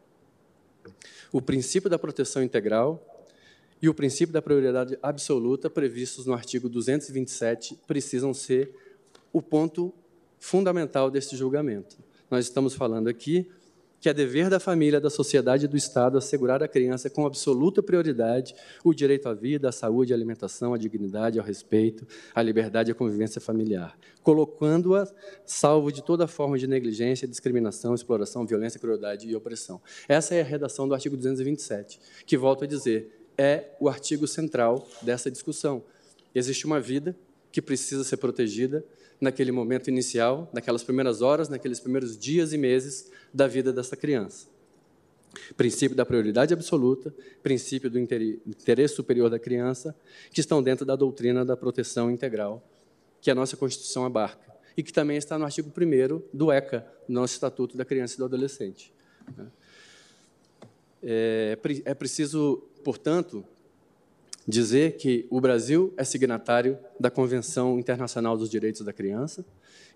O 1.32 1.42
princípio 1.42 1.90
da 1.90 2.00
proteção 2.00 2.42
integral 2.42 3.04
e 3.82 3.90
o 3.90 3.94
princípio 3.94 4.34
da 4.34 4.42
prioridade 4.42 4.98
absoluta 5.02 5.70
previstos 5.70 6.26
no 6.26 6.34
artigo 6.34 6.70
227 6.70 7.78
precisam 7.86 8.34
ser 8.34 8.74
o 9.32 9.42
ponto 9.42 9.94
fundamental 10.40 11.12
deste 11.12 11.36
julgamento. 11.36 11.98
Nós 12.30 12.46
estamos 12.46 12.74
falando 12.74 13.08
aqui 13.08 13.52
que 14.04 14.10
é 14.10 14.14
dever 14.14 14.50
da 14.50 14.60
família, 14.60 15.00
da 15.00 15.10
sociedade 15.10 15.64
e 15.64 15.68
do 15.68 15.78
Estado 15.78 16.18
assegurar 16.18 16.62
à 16.62 16.68
criança 16.68 17.10
com 17.10 17.26
absoluta 17.26 17.82
prioridade 17.82 18.54
o 18.84 18.94
direito 18.94 19.30
à 19.30 19.34
vida, 19.34 19.70
à 19.70 19.72
saúde, 19.72 20.12
à 20.12 20.16
alimentação, 20.18 20.74
à 20.74 20.78
dignidade, 20.78 21.40
ao 21.40 21.46
respeito, 21.46 22.06
à 22.36 22.42
liberdade 22.42 22.92
e 22.92 22.92
à 22.92 22.96
convivência 22.96 23.40
familiar, 23.40 23.98
colocando-a 24.22 25.08
salvo 25.46 25.90
de 25.90 26.04
toda 26.04 26.28
forma 26.28 26.58
de 26.60 26.68
negligência, 26.68 27.26
discriminação, 27.26 27.96
exploração, 27.96 28.46
violência, 28.46 28.78
crueldade 28.78 29.26
e 29.26 29.34
opressão. 29.38 29.82
Essa 30.06 30.36
é 30.36 30.42
a 30.42 30.44
redação 30.44 30.86
do 30.86 30.94
artigo 30.94 31.16
227, 31.16 31.98
que, 32.26 32.38
volto 32.38 32.66
a 32.66 32.68
dizer, 32.68 33.26
é 33.38 33.72
o 33.80 33.88
artigo 33.88 34.28
central 34.28 34.86
dessa 35.02 35.32
discussão 35.32 35.82
Existe 36.36 36.66
uma 36.66 36.80
vida 36.80 37.16
que 37.52 37.62
precisa 37.62 38.04
ser 38.04 38.18
protegida 38.18 38.84
naquele 39.20 39.52
momento 39.52 39.90
inicial, 39.90 40.50
naquelas 40.54 40.84
primeiras 40.84 41.22
horas, 41.22 41.50
naqueles 41.50 41.80
primeiros 41.80 42.18
dias 42.18 42.54
e 42.54 42.58
meses 42.58 43.12
da 43.34 43.48
vida 43.48 43.72
dessa 43.72 43.96
criança. 43.96 44.48
Princípio 45.58 45.96
da 45.96 46.06
prioridade 46.06 46.54
absoluta, 46.54 47.14
princípio 47.42 47.90
do 47.90 47.98
interesse 48.00 48.96
superior 48.96 49.30
da 49.30 49.40
criança, 49.40 49.96
que 50.32 50.40
estão 50.40 50.62
dentro 50.62 50.86
da 50.86 50.96
doutrina 50.96 51.44
da 51.44 51.58
proteção 51.58 52.12
integral, 52.12 52.64
que 53.20 53.32
a 53.32 53.36
nossa 53.36 53.58
Constituição 53.58 54.06
abarca, 54.06 54.54
e 54.76 54.84
que 54.84 54.94
também 54.94 55.18
está 55.18 55.38
no 55.38 55.46
artigo 55.46 55.70
1 55.70 56.22
do 56.34 56.52
ECA, 56.52 56.86
nosso 57.08 57.34
Estatuto 57.34 57.78
da 57.78 57.86
Criança 57.86 58.16
e 58.16 58.18
do 58.18 58.26
Adolescente. 58.26 58.94
É, 61.02 61.58
é 61.86 61.94
preciso, 61.94 62.64
portanto, 62.84 63.46
dizer 64.48 64.98
que 64.98 65.26
o 65.30 65.40
Brasil 65.40 65.94
é 65.98 66.04
signatário 66.04 66.78
da 67.00 67.10
Convenção 67.10 67.80
Internacional 67.80 68.38
dos 68.38 68.50
Direitos 68.50 68.82
da 68.82 68.92
Criança, 68.92 69.46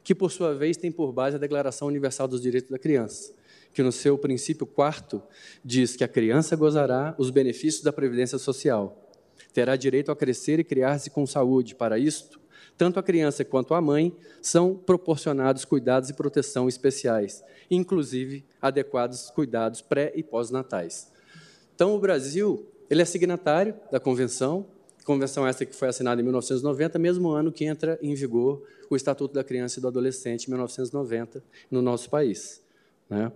que, 0.04 0.16
por 0.16 0.32
sua 0.32 0.54
vez, 0.54 0.78
tem 0.78 0.92
por 0.92 1.12
base 1.12 1.36
a 1.36 1.40
Declaração 1.40 1.88
Universal 1.88 2.28
dos 2.28 2.42
Direitos 2.42 2.72
da 2.72 2.80
Criança, 2.80 3.34
que, 3.74 3.84
no 3.84 3.92
seu 3.92 4.18
princípio 4.18 4.66
quarto, 4.66 5.22
diz 5.64 5.96
que 5.96 6.04
a 6.04 6.08
criança 6.08 6.56
gozará 6.56 7.14
os 7.18 7.30
benefícios 7.30 7.84
da 7.84 7.92
Previdência 7.92 8.38
Social, 8.38 9.12
terá 9.54 9.76
direito 9.76 10.12
a 10.12 10.16
crescer 10.16 10.60
e 10.60 10.64
criar-se 10.64 11.10
com 11.10 11.26
saúde. 11.26 11.76
Para 11.76 12.00
isto, 12.00 12.40
tanto 12.78 13.00
a 13.00 13.04
criança 13.04 13.44
quanto 13.44 13.74
a 13.74 13.82
mãe 13.82 14.16
são 14.42 14.76
proporcionados 14.76 15.66
cuidados 15.66 16.10
e 16.10 16.14
proteção 16.14 16.70
especiais, 16.70 17.44
inclusive 17.70 18.46
adequados 18.62 19.30
cuidados 19.32 19.82
pré 19.82 20.14
e 20.16 20.24
pós-natais. 20.24 21.12
Então, 21.76 21.96
o 21.96 22.00
Brasil 22.00 22.66
ele 22.90 23.02
é 23.02 23.06
signatário 23.06 23.76
da 23.92 24.00
convenção, 24.00 24.66
convenção 25.04 25.48
essa 25.48 25.66
que 25.66 25.76
foi 25.76 25.88
assinada 25.88 26.20
em 26.20 26.24
1990, 26.24 27.00
mesmo 27.00 27.30
ano 27.30 27.52
que 27.52 27.66
entra 27.66 27.98
em 28.02 28.14
vigor 28.14 28.62
o 28.90 28.96
Estatuto 28.96 29.34
da 29.34 29.44
Criança 29.44 29.80
e 29.80 29.82
do 29.82 29.88
Adolescente, 29.88 30.46
em 30.46 30.52
1990, 30.52 31.44
no 31.72 31.82
nosso 31.82 32.10
país. 32.10 32.62
Né? 33.10 33.32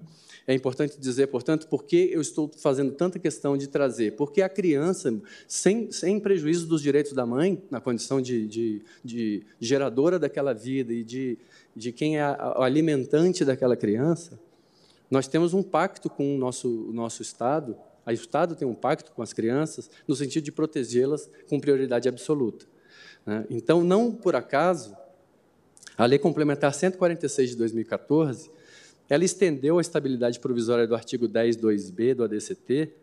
É 0.45 0.53
importante 0.53 0.99
dizer, 0.99 1.27
portanto, 1.27 1.67
por 1.67 1.83
que 1.83 2.09
eu 2.11 2.19
estou 2.19 2.51
fazendo 2.57 2.91
tanta 2.91 3.19
questão 3.19 3.55
de 3.55 3.67
trazer? 3.67 4.15
Porque 4.15 4.41
a 4.41 4.49
criança, 4.49 5.13
sem, 5.47 5.91
sem 5.91 6.19
prejuízo 6.19 6.67
dos 6.67 6.81
direitos 6.81 7.13
da 7.13 7.25
mãe, 7.25 7.61
na 7.69 7.80
condição 7.80 8.21
de, 8.21 8.47
de, 8.47 8.81
de 9.03 9.45
geradora 9.59 10.19
daquela 10.19 10.53
vida 10.53 10.91
e 10.91 11.03
de, 11.03 11.38
de 11.75 11.91
quem 11.91 12.19
é 12.19 12.25
o 12.57 12.63
alimentante 12.63 13.45
daquela 13.45 13.77
criança, 13.77 14.38
nós 15.09 15.27
temos 15.27 15.53
um 15.53 15.61
pacto 15.63 16.09
com 16.09 16.35
o 16.35 16.38
nosso, 16.38 16.67
o 16.89 16.93
nosso 16.93 17.21
Estado 17.21 17.77
o 18.17 18.22
Estado 18.22 18.56
tem 18.56 18.67
um 18.67 18.73
pacto 18.73 19.11
com 19.11 19.22
as 19.22 19.33
crianças 19.33 19.90
no 20.07 20.15
sentido 20.15 20.43
de 20.43 20.51
protegê-las 20.51 21.30
com 21.48 21.59
prioridade 21.59 22.07
absoluta. 22.07 22.65
Né? 23.25 23.45
Então, 23.49 23.83
não 23.83 24.11
por 24.11 24.35
acaso, 24.35 24.95
a 25.98 26.06
Lei 26.06 26.17
Complementar 26.17 26.73
146 26.73 27.51
de 27.51 27.56
2014, 27.57 28.49
ela 29.09 29.23
estendeu 29.23 29.77
a 29.77 29.81
estabilidade 29.81 30.40
provisória 30.40 30.88
do 30.88 30.95
artigo 30.95 31.27
10.2b 31.27 32.15
do 32.15 32.23
ADCT 32.23 32.93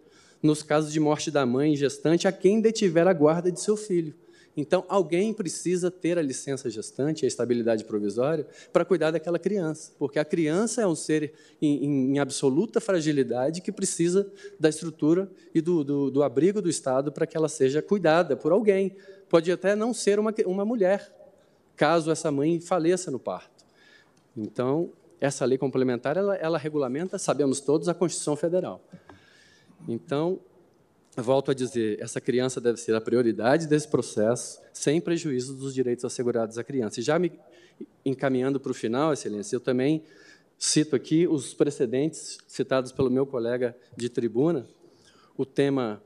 nos 0.42 0.62
casos 0.62 0.92
de 0.92 1.00
morte 1.00 1.30
da 1.30 1.44
mãe 1.44 1.76
gestante 1.76 2.26
a 2.26 2.32
quem 2.32 2.60
detiver 2.60 3.06
a 3.06 3.12
guarda 3.12 3.52
de 3.52 3.60
seu 3.60 3.76
filho. 3.76 4.14
Então, 4.60 4.84
alguém 4.88 5.32
precisa 5.32 5.88
ter 5.88 6.18
a 6.18 6.22
licença 6.22 6.68
gestante, 6.68 7.24
a 7.24 7.28
estabilidade 7.28 7.84
provisória, 7.84 8.44
para 8.72 8.84
cuidar 8.84 9.12
daquela 9.12 9.38
criança, 9.38 9.92
porque 9.96 10.18
a 10.18 10.24
criança 10.24 10.82
é 10.82 10.86
um 10.86 10.96
ser 10.96 11.32
em, 11.62 11.84
em 11.84 12.18
absoluta 12.18 12.80
fragilidade 12.80 13.60
que 13.60 13.70
precisa 13.70 14.28
da 14.58 14.68
estrutura 14.68 15.30
e 15.54 15.60
do, 15.60 15.84
do, 15.84 16.10
do 16.10 16.22
abrigo 16.24 16.60
do 16.60 16.68
Estado 16.68 17.12
para 17.12 17.24
que 17.24 17.36
ela 17.36 17.48
seja 17.48 17.80
cuidada 17.80 18.36
por 18.36 18.50
alguém. 18.50 18.96
Pode 19.28 19.52
até 19.52 19.76
não 19.76 19.94
ser 19.94 20.18
uma, 20.18 20.34
uma 20.44 20.64
mulher, 20.64 21.08
caso 21.76 22.10
essa 22.10 22.32
mãe 22.32 22.60
faleça 22.60 23.12
no 23.12 23.20
parto. 23.20 23.64
Então, 24.36 24.90
essa 25.20 25.44
lei 25.44 25.56
complementar, 25.56 26.16
ela, 26.16 26.34
ela 26.34 26.58
regulamenta, 26.58 27.16
sabemos 27.16 27.60
todos, 27.60 27.88
a 27.88 27.94
Constituição 27.94 28.34
Federal. 28.34 28.82
Então, 29.86 30.40
volto 31.22 31.50
a 31.50 31.54
dizer, 31.54 32.00
essa 32.00 32.20
criança 32.20 32.60
deve 32.60 32.78
ser 32.78 32.94
a 32.94 33.00
prioridade 33.00 33.66
desse 33.66 33.88
processo, 33.88 34.60
sem 34.72 35.00
prejuízo 35.00 35.54
dos 35.54 35.74
direitos 35.74 36.04
assegurados 36.04 36.58
à 36.58 36.64
criança. 36.64 37.00
E 37.00 37.02
já 37.02 37.18
me 37.18 37.32
encaminhando 38.04 38.60
para 38.60 38.70
o 38.70 38.74
final, 38.74 39.12
Excelência, 39.12 39.56
eu 39.56 39.60
também 39.60 40.02
cito 40.58 40.96
aqui 40.96 41.26
os 41.26 41.54
precedentes 41.54 42.38
citados 42.46 42.90
pelo 42.92 43.10
meu 43.10 43.24
colega 43.26 43.76
de 43.96 44.08
tribuna, 44.08 44.66
o 45.36 45.46
tema 45.46 46.02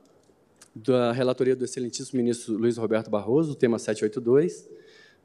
da 0.75 1.11
relatoria 1.11 1.55
do 1.55 1.65
excelentíssimo 1.65 2.17
ministro 2.17 2.55
Luiz 2.55 2.77
Roberto 2.77 3.09
Barroso, 3.09 3.53
o 3.53 3.55
tema 3.55 3.77
782, 3.79 4.69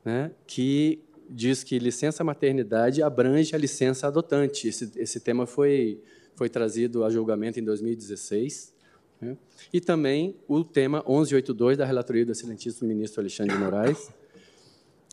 né, 0.05 0.31
que 0.47 1.03
diz 1.29 1.63
que 1.63 1.79
licença 1.79 2.25
maternidade 2.25 3.03
abrange 3.03 3.55
a 3.55 3.59
licença 3.59 4.07
adotante. 4.07 4.69
Esse, 4.69 4.91
esse 4.97 5.21
tema 5.21 5.47
foi, 5.47 6.01
foi 6.35 6.49
trazido 6.49 7.05
a 7.05 7.11
julgamento 7.11 7.61
em 7.61 7.65
2016. 7.65 8.78
Né? 9.21 9.37
E 9.73 9.81
também 9.81 10.37
o 10.47 10.63
tema 10.65 10.99
1182 11.07 11.77
da 11.77 11.85
relatoria 11.85 12.25
do 12.25 12.33
excelentíssimo 12.33 12.89
ministro 12.89 13.21
Alexandre 13.21 13.55
de 13.55 13.63
Moraes, 13.63 14.11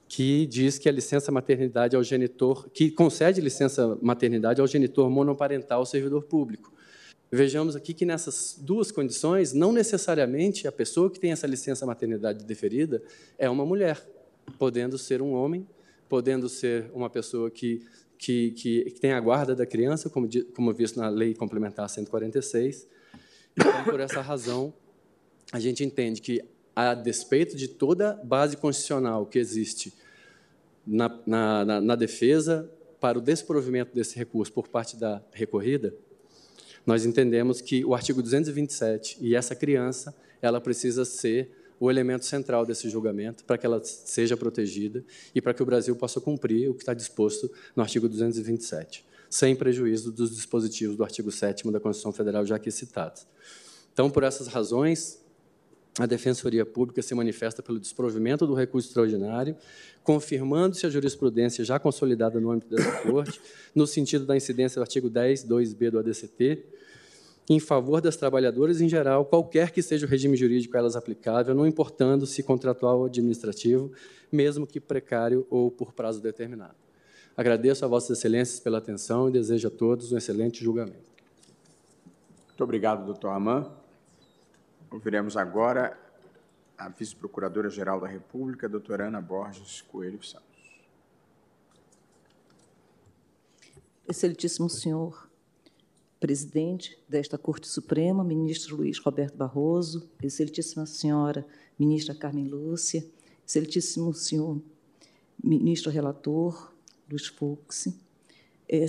que 0.08 0.46
diz 0.46 0.78
que 0.78 0.88
a 0.88 0.92
licença 0.92 1.32
maternidade 1.32 1.96
ao 1.96 2.04
genitor, 2.04 2.70
que 2.70 2.92
concede 2.92 3.42
licença 3.42 3.98
maternidade 4.02 4.62
ao 4.62 4.68
genitor 4.68 5.10
monoparental 5.10 5.86
servidor 5.86 6.24
público. 6.24 6.72
Vejamos 7.32 7.76
aqui 7.76 7.94
que 7.94 8.06
nessas 8.06 8.58
duas 8.62 8.92
condições, 8.92 9.52
não 9.52 9.74
necessariamente 9.74 10.68
a 10.68 10.72
pessoa 10.72 11.10
que 11.10 11.20
tem 11.20 11.32
essa 11.32 11.48
licença 11.48 11.86
maternidade 11.86 12.46
deferida 12.46 13.02
é 13.38 13.50
uma 13.50 13.66
mulher, 13.66 14.08
podendo 14.60 14.98
ser 14.98 15.22
um 15.22 15.34
homem, 15.34 15.68
podendo 16.08 16.48
ser 16.48 16.90
uma 16.94 17.10
pessoa 17.10 17.50
que 17.50 17.82
que, 18.18 18.52
que, 18.52 18.84
que 18.92 19.00
tem 19.00 19.12
a 19.12 19.20
guarda 19.20 19.56
da 19.56 19.66
criança, 19.66 20.10
como, 20.10 20.28
como 20.56 20.74
visto 20.74 21.00
na 21.00 21.10
Lei 21.10 21.34
Complementar 21.34 21.90
146, 21.90 22.88
então, 23.58 23.84
por 23.86 24.00
essa 24.00 24.22
razão, 24.22 24.74
a 25.52 25.60
gente 25.60 25.84
entende 25.84 26.22
que, 26.22 26.44
a 26.76 26.94
despeito 26.94 27.56
de 27.56 27.70
toda 27.70 28.14
base 28.24 28.58
constitucional 28.58 29.26
que 29.26 29.40
existe 29.40 29.94
na, 30.86 31.20
na, 31.26 31.66
na, 31.66 31.82
na 31.82 31.96
defesa 31.96 32.70
para 33.00 33.18
o 33.18 33.22
desprovimento 33.22 33.96
desse 33.96 34.18
recurso 34.18 34.52
por 34.52 34.68
parte 34.68 34.98
da 34.98 35.24
recorrida, 35.32 35.96
nós 36.86 37.06
entendemos 37.06 37.62
que 37.62 37.86
o 37.86 37.96
artigo 37.96 38.22
227 38.22 39.18
e 39.22 39.36
essa 39.36 39.56
criança, 39.56 40.16
ela 40.42 40.60
precisa 40.60 41.06
ser 41.06 41.50
o 41.80 41.90
elemento 41.90 42.26
central 42.26 42.66
desse 42.66 42.90
julgamento 42.90 43.44
para 43.46 43.58
que 43.58 43.66
ela 43.66 43.82
seja 43.84 44.38
protegida 44.38 45.04
e 45.34 45.42
para 45.42 45.54
que 45.54 45.64
o 45.64 45.66
Brasil 45.66 45.96
possa 45.96 46.22
cumprir 46.22 46.70
o 46.70 46.74
que 46.74 46.82
está 46.82 46.94
disposto 46.94 47.52
no 47.76 47.82
artigo 47.82 48.08
227 48.08 49.06
sem 49.30 49.56
prejuízo 49.56 50.12
dos 50.12 50.36
dispositivos 50.36 50.96
do 50.96 51.04
artigo 51.04 51.32
7 51.32 51.70
da 51.72 51.80
Constituição 51.80 52.12
Federal 52.12 52.46
já 52.46 52.56
aqui 52.56 52.72
citados. 52.72 53.28
Então, 53.94 54.10
por 54.10 54.24
essas 54.24 54.48
razões, 54.48 55.24
a 55.98 56.06
Defensoria 56.06 56.66
Pública 56.66 57.02
se 57.02 57.16
manifesta 57.16 57.64
pelo 57.64 57.80
desprovimento 57.80 58.46
do 58.46 58.54
recurso 58.54 58.90
extraordinário, 58.90 59.56
confirmando-se 60.04 60.86
a 60.86 60.90
jurisprudência 60.90 61.64
já 61.64 61.80
consolidada 61.80 62.40
no 62.40 62.52
âmbito 62.52 62.76
dessa 62.76 63.02
Corte, 63.04 63.40
no 63.74 63.88
sentido 63.88 64.26
da 64.26 64.36
incidência 64.36 64.80
do 64.80 64.84
artigo 64.84 65.10
10, 65.10 65.46
2b 65.46 65.92
do 65.92 66.00
ADCT, 66.00 66.66
em 67.50 67.60
favor 67.60 68.02
das 68.02 68.18
trabalhadoras 68.18 68.82
em 68.82 68.90
geral, 68.90 69.26
qualquer 69.26 69.72
que 69.72 69.82
seja 69.82 70.06
o 70.06 70.10
regime 70.10 70.36
jurídico 70.36 70.76
a 70.76 70.80
elas 70.80 70.96
aplicável, 70.96 71.56
não 71.56 71.66
importando 71.66 72.26
se 72.26 72.44
contratual 72.44 73.00
ou 73.00 73.06
administrativo, 73.06 73.92
mesmo 74.32 74.68
que 74.68 74.80
precário 74.80 75.46
ou 75.50 75.72
por 75.72 75.94
prazo 75.94 76.22
determinado. 76.22 76.85
Agradeço 77.38 77.84
a 77.84 77.88
Vossas 77.88 78.18
Excelências 78.18 78.62
pela 78.62 78.78
atenção 78.78 79.28
e 79.28 79.32
desejo 79.32 79.68
a 79.68 79.72
todos 79.72 80.14
um 80.14 80.18
excelente 80.18 80.64
julgamento. 80.64 81.04
Muito 82.48 82.64
obrigado, 82.64 83.06
doutor 83.06 83.32
Aman. 83.32 83.70
Ouviremos 84.90 85.36
agora 85.36 86.00
a 86.78 86.88
vice-procuradora-geral 86.88 88.00
da 88.00 88.08
República, 88.08 88.70
doutora 88.70 89.08
Ana 89.08 89.20
Borges 89.20 89.82
Coelho 89.82 90.24
Santos. 90.24 90.46
Excelentíssimo 94.08 94.70
senhor 94.70 95.30
presidente 96.22 96.98
desta 97.10 97.38
Corte 97.38 97.68
Suprema, 97.68 98.24
ministro 98.24 98.78
Luiz 98.78 98.98
Roberto 98.98 99.36
Barroso, 99.36 100.10
excelentíssima 100.24 100.86
senhora 100.86 101.46
ministra 101.78 102.16
Carmen 102.16 102.48
Lúcia, 102.48 103.06
excelentíssimo 103.46 104.14
senhor 104.14 104.62
ministro 105.44 105.92
relator, 105.92 106.74
Luiz 107.10 107.28
Fux, 107.28 107.88
é, 108.68 108.86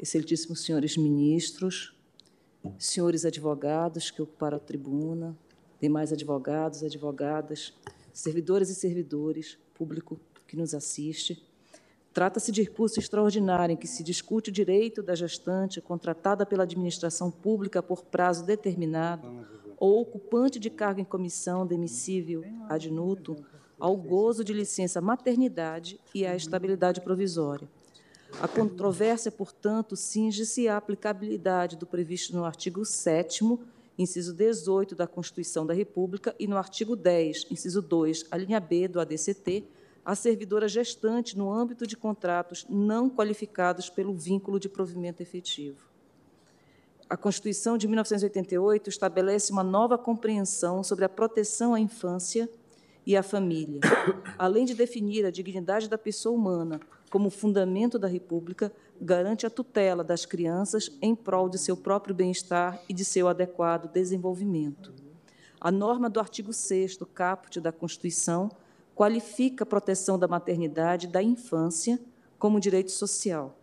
excelentíssimos 0.00 0.62
senhores 0.62 0.96
ministros, 0.96 1.94
senhores 2.78 3.24
advogados 3.24 4.10
que 4.10 4.22
ocuparam 4.22 4.56
a 4.56 4.60
tribuna, 4.60 5.36
demais 5.80 6.12
advogados, 6.12 6.82
advogadas, 6.82 7.74
servidores 8.12 8.70
e 8.70 8.74
servidores, 8.74 9.58
público 9.74 10.18
que 10.46 10.56
nos 10.56 10.74
assiste. 10.74 11.44
Trata-se 12.12 12.50
de 12.50 12.62
recurso 12.62 12.98
extraordinário 12.98 13.74
em 13.74 13.76
que 13.76 13.86
se 13.86 14.02
discute 14.02 14.48
o 14.48 14.52
direito 14.52 15.02
da 15.02 15.14
gestante 15.14 15.82
contratada 15.82 16.46
pela 16.46 16.62
administração 16.62 17.30
pública 17.30 17.82
por 17.82 18.04
prazo 18.04 18.46
determinado 18.46 19.46
ou 19.76 20.00
ocupante 20.00 20.58
de 20.58 20.70
cargo 20.70 21.00
em 21.00 21.04
comissão 21.04 21.66
demissível 21.66 22.42
ad 22.70 22.90
nutum 22.90 23.36
ao 23.78 23.96
gozo 23.96 24.42
de 24.42 24.52
licença 24.52 25.00
maternidade 25.00 26.00
e 26.14 26.24
à 26.26 26.34
estabilidade 26.34 27.00
provisória. 27.00 27.68
A 28.40 28.48
controvérsia, 28.48 29.30
portanto, 29.30 29.96
cinge-se 29.96 30.68
à 30.68 30.76
aplicabilidade 30.76 31.76
do 31.76 31.86
previsto 31.86 32.36
no 32.36 32.44
artigo 32.44 32.84
7 32.84 33.44
inciso 33.98 34.34
18 34.34 34.94
da 34.94 35.06
Constituição 35.06 35.64
da 35.64 35.72
República 35.72 36.34
e 36.38 36.46
no 36.46 36.56
artigo 36.56 36.94
10, 36.94 37.46
inciso 37.50 37.80
2, 37.80 38.26
a 38.30 38.36
linha 38.36 38.60
B 38.60 38.88
do 38.88 39.00
ADCT, 39.00 39.64
a 40.04 40.14
servidora 40.14 40.68
gestante 40.68 41.36
no 41.36 41.52
âmbito 41.52 41.86
de 41.86 41.96
contratos 41.96 42.66
não 42.68 43.08
qualificados 43.10 43.88
pelo 43.88 44.14
vínculo 44.14 44.60
de 44.60 44.68
provimento 44.68 45.22
efetivo. 45.22 45.86
A 47.08 47.16
Constituição 47.16 47.78
de 47.78 47.86
1988 47.86 48.90
estabelece 48.90 49.50
uma 49.50 49.64
nova 49.64 49.96
compreensão 49.96 50.82
sobre 50.82 51.04
a 51.04 51.08
proteção 51.08 51.74
à 51.74 51.80
infância 51.80 52.48
e 53.06 53.16
à 53.16 53.22
família, 53.22 53.80
além 54.36 54.64
de 54.64 54.74
definir 54.74 55.24
a 55.24 55.30
dignidade 55.30 55.88
da 55.88 55.96
pessoa 55.96 56.34
humana 56.34 56.80
como 57.08 57.30
fundamento 57.30 57.98
da 57.98 58.08
República, 58.08 58.72
garante 59.00 59.46
a 59.46 59.50
tutela 59.50 60.02
das 60.02 60.26
crianças 60.26 60.90
em 61.00 61.14
prol 61.14 61.48
de 61.48 61.56
seu 61.56 61.76
próprio 61.76 62.14
bem-estar 62.14 62.82
e 62.88 62.92
de 62.92 63.04
seu 63.04 63.28
adequado 63.28 63.90
desenvolvimento. 63.92 64.92
A 65.60 65.70
norma 65.70 66.10
do 66.10 66.18
artigo 66.18 66.52
6 66.52 66.98
caput 67.14 67.60
da 67.60 67.70
Constituição 67.70 68.50
qualifica 68.94 69.62
a 69.62 69.66
proteção 69.66 70.18
da 70.18 70.26
maternidade 70.26 71.06
e 71.06 71.10
da 71.10 71.22
infância 71.22 72.00
como 72.38 72.58
direito 72.58 72.90
social, 72.90 73.56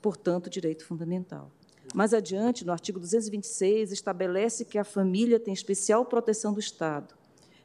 portanto, 0.00 0.50
direito 0.50 0.84
fundamental. 0.84 1.50
Mais 1.94 2.14
adiante, 2.14 2.64
no 2.64 2.72
artigo 2.72 3.00
226, 3.00 3.90
estabelece 3.90 4.64
que 4.64 4.78
a 4.78 4.84
família 4.84 5.40
tem 5.40 5.52
especial 5.52 6.04
proteção 6.04 6.52
do 6.52 6.60
Estado. 6.60 7.21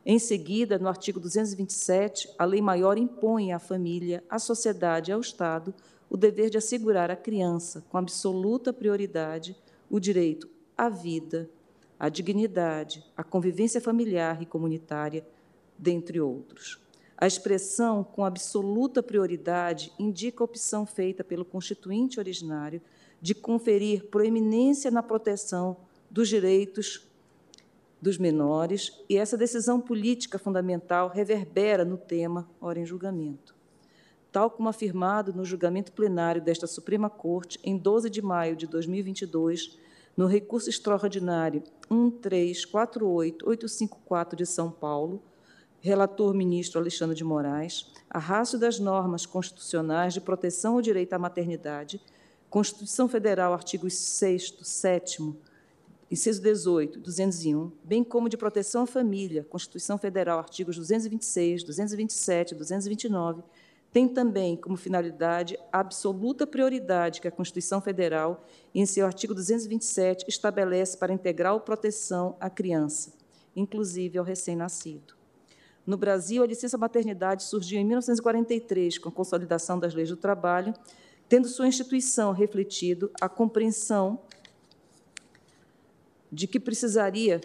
Em 0.09 0.19
seguida, 0.19 0.79
no 0.79 0.87
artigo 0.87 1.19
227, 1.19 2.29
a 2.39 2.45
lei 2.45 2.61
maior 2.61 2.97
impõe 2.97 3.51
à 3.51 3.59
família, 3.59 4.23
à 4.29 4.39
sociedade 4.39 5.11
e 5.11 5.13
ao 5.13 5.19
Estado 5.19 5.75
o 6.09 6.15
dever 6.15 6.49
de 6.49 6.57
assegurar 6.57 7.11
à 7.11 7.15
criança, 7.17 7.83
com 7.89 7.97
absoluta 7.97 8.71
prioridade, 8.71 9.53
o 9.89 9.99
direito 9.99 10.49
à 10.77 10.87
vida, 10.87 11.49
à 11.99 12.07
dignidade, 12.07 13.03
à 13.17 13.21
convivência 13.21 13.81
familiar 13.81 14.41
e 14.41 14.45
comunitária, 14.45 15.27
dentre 15.77 16.21
outros. 16.21 16.79
A 17.17 17.27
expressão 17.27 18.01
com 18.01 18.23
absoluta 18.23 19.03
prioridade 19.03 19.91
indica 19.99 20.41
a 20.41 20.45
opção 20.45 20.85
feita 20.85 21.21
pelo 21.21 21.43
constituinte 21.43 22.17
originário 22.17 22.81
de 23.21 23.35
conferir 23.35 24.05
proeminência 24.05 24.89
na 24.89 25.03
proteção 25.03 25.75
dos 26.09 26.29
direitos 26.29 27.06
dos 28.01 28.17
menores, 28.17 28.91
e 29.09 29.17
essa 29.17 29.37
decisão 29.37 29.81
política 29.81 30.37
fundamental 30.37 31.09
reverbera 31.09 31.83
no 31.83 31.97
tema 31.97 32.47
ora 32.61 32.79
em 32.79 32.85
julgamento. 32.85 33.57
Tal 34.31 34.51
como 34.51 34.69
afirmado 34.69 35.33
no 35.33 35.43
julgamento 35.43 35.91
plenário 35.91 36.41
desta 36.41 36.67
Suprema 36.67 37.09
Corte 37.09 37.59
em 37.63 37.75
12 37.77 38.09
de 38.09 38.21
maio 38.21 38.55
de 38.55 38.65
2022, 38.67 39.77
no 40.15 40.27
recurso 40.27 40.69
extraordinário 40.69 41.63
1348854 41.89 44.35
de 44.35 44.45
São 44.45 44.71
Paulo, 44.71 45.21
relator 45.79 46.33
ministro 46.33 46.79
Alexandre 46.79 47.15
de 47.15 47.23
Moraes, 47.23 47.93
a 48.09 48.19
rácio 48.19 48.59
das 48.59 48.79
normas 48.79 49.25
constitucionais 49.25 50.13
de 50.13 50.21
proteção 50.21 50.75
ao 50.75 50.81
direito 50.81 51.13
à 51.13 51.19
maternidade, 51.19 52.01
Constituição 52.49 53.07
Federal, 53.07 53.53
artigos 53.53 53.93
6 53.93 54.57
7 54.61 55.21
inciso 56.09 56.41
18, 56.41 56.99
201, 56.99 57.71
bem 57.83 58.03
como 58.03 58.29
de 58.29 58.37
proteção 58.37 58.83
à 58.83 58.87
família, 58.87 59.45
Constituição 59.49 59.97
Federal, 59.97 60.39
artigos 60.39 60.77
226, 60.77 61.63
227, 61.63 62.55
229, 62.55 63.43
tem 63.91 64.07
também 64.07 64.55
como 64.55 64.77
finalidade 64.77 65.57
a 65.71 65.79
absoluta 65.79 66.45
prioridade 66.45 67.19
que 67.19 67.27
a 67.27 67.31
Constituição 67.31 67.81
Federal, 67.81 68.45
em 68.73 68.85
seu 68.85 69.05
artigo 69.05 69.33
227, 69.33 70.25
estabelece 70.27 70.97
para 70.97 71.13
integral 71.13 71.61
proteção 71.61 72.35
à 72.39 72.49
criança, 72.49 73.13
inclusive 73.55 74.17
ao 74.17 74.25
recém-nascido. 74.25 75.15
No 75.85 75.97
Brasil, 75.97 76.43
a 76.43 76.47
licença 76.47 76.77
maternidade 76.77 77.43
surgiu 77.43 77.79
em 77.79 77.85
1943, 77.85 78.97
com 78.97 79.09
a 79.09 79.11
consolidação 79.11 79.79
das 79.79 79.93
leis 79.93 80.09
do 80.09 80.17
trabalho, 80.17 80.73
tendo 81.29 81.47
sua 81.47 81.67
instituição 81.67 82.33
refletido 82.33 83.09
a 83.19 83.27
compreensão 83.29 84.19
de 86.31 86.47
que 86.47 86.59
precisaria 86.59 87.41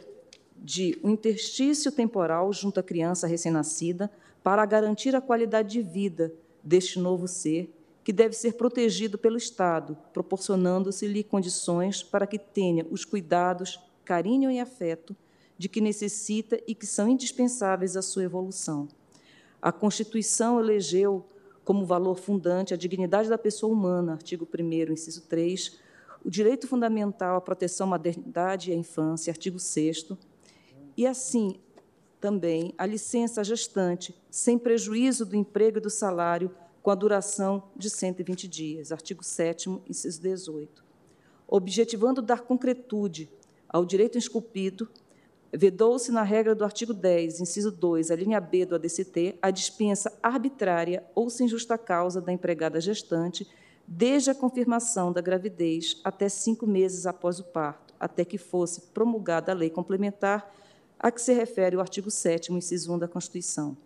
de 0.57 0.99
um 1.03 1.11
interstício 1.11 1.91
temporal 1.91 2.53
junto 2.53 2.79
à 2.79 2.83
criança 2.83 3.27
recém-nascida 3.27 4.11
para 4.43 4.65
garantir 4.65 5.15
a 5.15 5.21
qualidade 5.21 5.71
de 5.71 5.83
vida 5.83 6.33
deste 6.63 6.99
novo 6.99 7.27
ser, 7.27 7.73
que 8.05 8.13
deve 8.13 8.35
ser 8.35 8.55
protegido 8.55 9.17
pelo 9.17 9.37
Estado, 9.37 9.97
proporcionando-se-lhe 10.13 11.23
condições 11.23 12.03
para 12.03 12.27
que 12.27 12.39
tenha 12.39 12.87
os 12.91 13.05
cuidados, 13.05 13.79
carinho 14.05 14.51
e 14.51 14.59
afeto 14.59 15.17
de 15.57 15.69
que 15.69 15.81
necessita 15.81 16.61
e 16.67 16.75
que 16.75 16.87
são 16.87 17.09
indispensáveis 17.09 17.97
à 17.97 18.03
sua 18.03 18.25
evolução. 18.25 18.89
A 19.61 19.71
Constituição 19.71 20.59
elegeu 20.59 21.25
como 21.65 21.87
valor 21.87 22.19
fundante 22.19 22.75
a 22.75 22.77
dignidade 22.77 23.29
da 23.29 23.39
pessoa 23.39 23.73
humana, 23.73 24.15
artigo 24.15 24.49
1 24.53 24.93
inciso 24.93 25.23
3, 25.23 25.79
o 26.25 26.31
direito 26.31 26.69
fundamental 26.69 27.37
à 27.37 27.41
proteção 27.41 27.89
à 27.89 27.91
maternidade 27.91 28.71
e 28.71 28.75
à 28.75 28.77
infância, 28.77 29.31
artigo 29.31 29.59
6 29.59 30.09
e 30.97 31.07
assim 31.07 31.59
também 32.21 32.73
a 32.79 32.87
licença 32.87 33.43
gestante, 33.43 34.15
sem 34.31 34.57
prejuízo 34.57 35.27
do 35.27 35.35
emprego 35.35 35.79
e 35.79 35.81
do 35.81 35.91
salário, 35.91 36.55
com 36.81 36.91
a 36.91 36.95
duração 36.95 37.65
de 37.77 37.91
120 37.91 38.47
dias, 38.47 38.93
artigo 38.93 39.25
7 39.25 39.69
inciso 39.89 40.21
18. 40.21 40.85
Objetivando 41.49 42.23
dar 42.23 42.43
concretude 42.43 43.29
ao 43.69 43.85
direito 43.85 44.19
esculpido, 44.19 44.89
vedou-se 45.53 46.11
na 46.11 46.23
regra 46.23 46.55
do 46.55 46.65
artigo 46.65 46.95
10, 46.95 47.41
inciso 47.41 47.71
2, 47.71 48.11
a 48.11 48.17
linha 48.17 48.41
B 48.41 48.65
do 48.65 48.75
ADCT, 48.75 49.39
a 49.43 49.51
dispensa 49.51 50.17
arbitrária 50.23 51.05
ou 51.15 51.29
sem 51.29 51.49
justa 51.49 51.77
causa 51.77 52.21
da 52.21 52.33
empregada 52.33 52.81
gestante 52.81 53.47
desde 53.95 54.31
a 54.31 54.35
confirmação 54.35 55.13
da 55.13 55.21
gravidez 55.21 56.01
até 56.03 56.27
cinco 56.27 56.67
meses 56.67 57.05
após 57.05 57.39
o 57.39 57.45
parto, 57.45 57.93
até 58.01 58.25
que 58.25 58.39
fosse 58.39 58.81
promulgada 58.95 59.53
a 59.53 59.55
lei 59.55 59.69
complementar 59.69 60.51
a 60.99 61.11
que 61.11 61.21
se 61.21 61.35
refere 61.35 61.77
o 61.77 61.81
artigo 61.81 62.11
7 62.11 62.55
inciso 62.55 62.91
1 62.95 63.01
da 63.01 63.09
Constituição. 63.09 63.77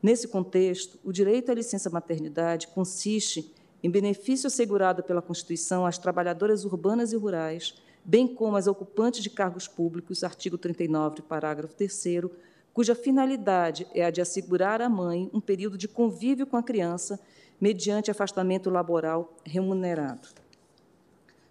Nesse 0.00 0.28
contexto, 0.28 0.96
o 1.02 1.12
direito 1.12 1.50
à 1.50 1.54
licença 1.54 1.90
maternidade 1.90 2.68
consiste 2.68 3.52
em 3.82 3.90
benefício 3.90 4.46
assegurado 4.46 5.02
pela 5.02 5.20
Constituição 5.20 5.84
às 5.84 5.98
trabalhadoras 5.98 6.64
urbanas 6.64 7.12
e 7.12 7.16
rurais, 7.16 7.74
bem 8.04 8.28
como 8.28 8.56
às 8.56 8.68
ocupantes 8.68 9.24
de 9.24 9.30
cargos 9.30 9.66
públicos, 9.66 10.22
artigo 10.22 10.56
39, 10.56 11.22
parágrafo 11.22 11.74
3 11.74 12.30
cuja 12.72 12.94
finalidade 12.94 13.88
é 13.92 14.04
a 14.04 14.10
de 14.10 14.20
assegurar 14.20 14.80
à 14.80 14.88
mãe 14.88 15.28
um 15.34 15.40
período 15.40 15.76
de 15.76 15.88
convívio 15.88 16.46
com 16.46 16.56
a 16.56 16.62
criança 16.62 17.18
mediante 17.60 18.10
afastamento 18.10 18.70
laboral 18.70 19.34
remunerado. 19.44 20.28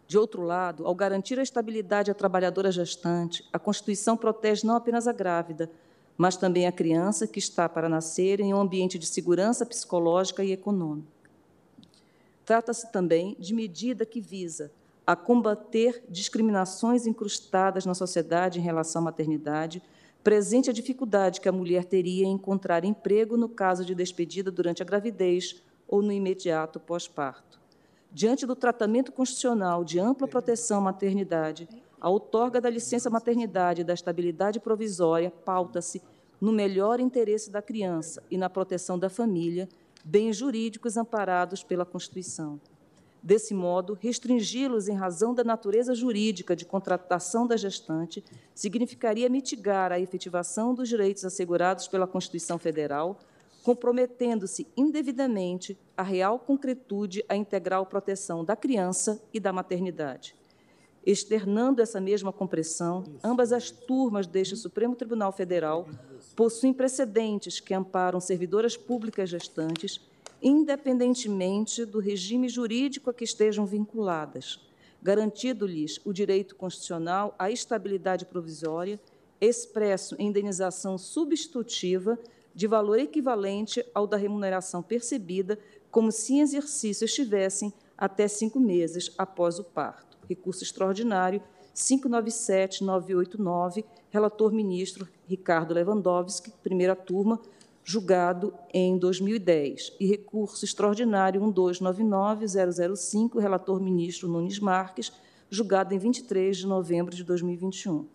De 0.07 0.17
outro 0.17 0.41
lado, 0.41 0.87
ao 0.87 0.95
garantir 0.95 1.37
a 1.37 1.43
estabilidade 1.43 2.09
à 2.09 2.13
trabalhadora 2.13 2.71
gestante, 2.71 3.47
a 3.51 3.59
Constituição 3.59 4.15
protege 4.15 4.65
não 4.65 4.75
apenas 4.75 5.05
a 5.05 5.11
grávida, 5.11 5.69
mas 6.17 6.37
também 6.37 6.65
a 6.65 6.71
criança 6.71 7.27
que 7.27 7.39
está 7.39 7.67
para 7.67 7.89
nascer 7.89 8.39
em 8.39 8.53
um 8.53 8.59
ambiente 8.59 8.97
de 8.97 9.05
segurança 9.05 9.65
psicológica 9.65 10.43
e 10.43 10.53
econômica. 10.53 11.09
Trata-se 12.45 12.89
também 12.91 13.35
de 13.37 13.53
medida 13.53 14.05
que 14.05 14.21
visa 14.21 14.71
a 15.05 15.15
combater 15.15 16.03
discriminações 16.09 17.05
incrustadas 17.05 17.85
na 17.85 17.93
sociedade 17.93 18.59
em 18.59 18.61
relação 18.61 19.01
à 19.01 19.05
maternidade, 19.05 19.81
presente 20.23 20.69
a 20.69 20.73
dificuldade 20.73 21.39
que 21.39 21.47
a 21.47 21.51
mulher 21.51 21.85
teria 21.85 22.25
em 22.25 22.31
encontrar 22.31 22.83
emprego 22.83 23.37
no 23.37 23.47
caso 23.47 23.85
de 23.85 23.93
despedida 23.93 24.49
durante 24.49 24.81
a 24.81 24.85
gravidez 24.85 25.61
ou 25.87 26.01
no 26.01 26.11
imediato 26.11 26.79
pós-parto. 26.79 27.59
Diante 28.11 28.45
do 28.45 28.55
tratamento 28.55 29.11
constitucional 29.11 29.83
de 29.83 29.99
ampla 29.99 30.27
proteção 30.27 30.79
à 30.79 30.81
maternidade, 30.81 31.67
a 31.99 32.09
outorga 32.09 32.61
da 32.61 32.69
licença 32.69 33.09
maternidade 33.09 33.81
e 33.81 33.83
da 33.83 33.93
estabilidade 33.93 34.59
provisória 34.59 35.31
pauta-se 35.31 36.01
no 36.39 36.51
melhor 36.51 36.99
interesse 36.99 37.49
da 37.49 37.61
criança 37.61 38.23
e 38.29 38.37
na 38.37 38.49
proteção 38.49 38.97
da 38.97 39.09
família, 39.09 39.67
bens 40.03 40.37
jurídicos 40.37 40.95
amparados 40.95 41.63
pela 41.63 41.85
Constituição. 41.85 42.59
Desse 43.21 43.53
modo, 43.53 43.97
restringi-los 43.99 44.87
em 44.87 44.95
razão 44.95 45.33
da 45.33 45.43
natureza 45.43 45.93
jurídica 45.93 46.55
de 46.55 46.65
contratação 46.65 47.47
da 47.47 47.57
gestante 47.57 48.23
significaria 48.53 49.27
mitigar 49.27 49.91
a 49.91 49.99
efetivação 49.99 50.73
dos 50.73 50.87
direitos 50.87 51.25
assegurados 51.25 51.87
pela 51.87 52.07
Constituição 52.07 52.57
Federal 52.57 53.19
comprometendo-se 53.67 54.65
indevidamente 54.77 55.77
a 55.97 56.01
real 56.01 56.39
concretude, 56.39 57.21
a 57.27 57.35
integral 57.35 57.85
proteção 57.85 58.45
da 58.45 58.55
criança 58.55 59.21
e 59.33 59.41
da 59.41 59.51
maternidade. 59.51 60.33
Externando 61.05 61.81
essa 61.81 61.99
mesma 61.99 62.31
compreensão, 62.31 63.03
ambas 63.21 63.51
as 63.51 63.69
turmas 63.69 64.25
deste 64.25 64.55
Supremo 64.55 64.95
Tribunal 64.95 65.33
Federal 65.33 65.85
possuem 66.33 66.71
precedentes 66.71 67.59
que 67.59 67.73
amparam 67.73 68.21
servidoras 68.21 68.77
públicas 68.77 69.29
gestantes, 69.29 69.99
independentemente 70.41 71.83
do 71.83 71.99
regime 71.99 72.47
jurídico 72.47 73.09
a 73.09 73.13
que 73.13 73.25
estejam 73.25 73.65
vinculadas, 73.65 74.65
garantido-lhes 75.03 75.99
o 76.05 76.13
direito 76.13 76.55
constitucional 76.55 77.35
à 77.37 77.51
estabilidade 77.51 78.27
provisória, 78.27 78.97
expresso 79.41 80.15
em 80.17 80.27
indenização 80.27 80.97
substitutiva 80.97 82.17
de 82.57 82.65
valor 82.65 82.97
equivalente 82.97 83.85
ao 83.93 84.07
da 84.07 84.17
remuneração 84.17 84.81
percebida, 84.81 85.59
como 85.91 86.11
se 86.11 86.33
em 86.33 86.41
exercício 86.41 87.05
estivessem 87.05 87.71
até 87.95 88.27
cinco 88.27 88.59
meses 88.59 89.13
após 89.15 89.59
o 89.59 89.63
parto 89.63 90.17
recurso 90.27 90.63
extraordinário 90.63 91.39
597989, 91.71 93.85
relator 94.09 94.51
ministro 94.51 95.07
Ricardo 95.27 95.75
Lewandowski, 95.75 96.51
primeira 96.63 96.95
turma, 96.95 97.39
julgado 97.83 98.51
em 98.73 98.97
2010, 98.97 99.93
e 99.99 100.07
recurso 100.07 100.65
extraordinário 100.65 101.39
1299005, 101.39 103.39
relator 103.39 103.79
ministro 103.79 104.27
Nunes 104.27 104.57
Marques, 104.59 105.13
julgado 105.47 105.93
em 105.93 105.99
23 105.99 106.57
de 106.57 106.65
novembro 106.65 107.15
de 107.15 107.23
2021. 107.23 108.07